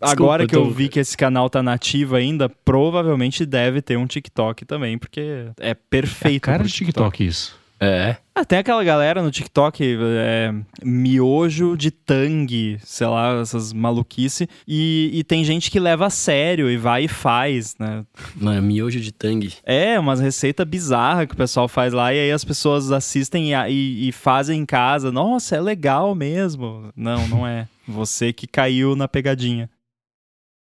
Agora 0.00 0.42
eu 0.44 0.48
que 0.48 0.56
eu 0.56 0.64
tô- 0.64 0.70
vi 0.70 0.88
que 0.88 0.98
esse 1.00 1.16
canal 1.16 1.50
tá 1.50 1.62
nativo 1.62 2.16
ainda, 2.16 2.48
provavelmente 2.48 3.44
deve 3.44 3.82
ter 3.82 3.96
um 3.98 4.06
TikTok 4.06 4.64
também, 4.64 4.96
porque 4.98 5.46
é 5.58 5.74
perfeito. 5.74 6.36
É 6.36 6.52
cara 6.52 6.64
de 6.64 6.72
TikTok 6.72 7.24
isso. 7.26 7.58
É. 7.82 8.16
Ah, 8.34 8.44
tem 8.44 8.58
aquela 8.58 8.84
galera 8.84 9.22
no 9.22 9.30
TikTok, 9.30 9.82
é, 10.18 10.52
miojo 11.00 11.76
de 11.78 11.90
tangue, 11.90 12.78
sei 12.84 13.06
lá, 13.06 13.40
essas 13.40 13.72
maluquice. 13.72 14.46
E, 14.68 15.10
e 15.14 15.24
tem 15.24 15.42
gente 15.44 15.70
que 15.70 15.80
leva 15.80 16.06
a 16.06 16.10
sério 16.10 16.70
e 16.70 16.76
vai 16.76 17.04
e 17.04 17.08
faz, 17.08 17.74
né? 17.78 18.04
Mano, 18.36 18.60
miojo 18.62 19.00
de 19.00 19.10
tangue. 19.12 19.54
É, 19.64 19.98
umas 19.98 20.20
receitas 20.20 20.66
bizarras 20.68 21.26
que 21.26 21.32
o 21.32 21.36
pessoal 21.38 21.68
faz 21.68 21.92
lá 21.94 22.12
e 22.12 22.18
aí 22.18 22.30
as 22.32 22.44
pessoas 22.44 22.92
assistem 22.92 23.52
e, 23.52 23.54
e- 23.70 24.08
e 24.08 24.12
fazem 24.12 24.60
em 24.60 24.66
casa. 24.66 25.10
Nossa, 25.10 25.56
é 25.56 25.60
legal 25.60 26.14
mesmo. 26.14 26.90
Não, 26.94 27.26
não 27.28 27.46
é. 27.46 27.66
Você 27.88 28.30
que 28.32 28.46
caiu 28.46 28.94
na 28.94 29.08
pegadinha. 29.08 29.70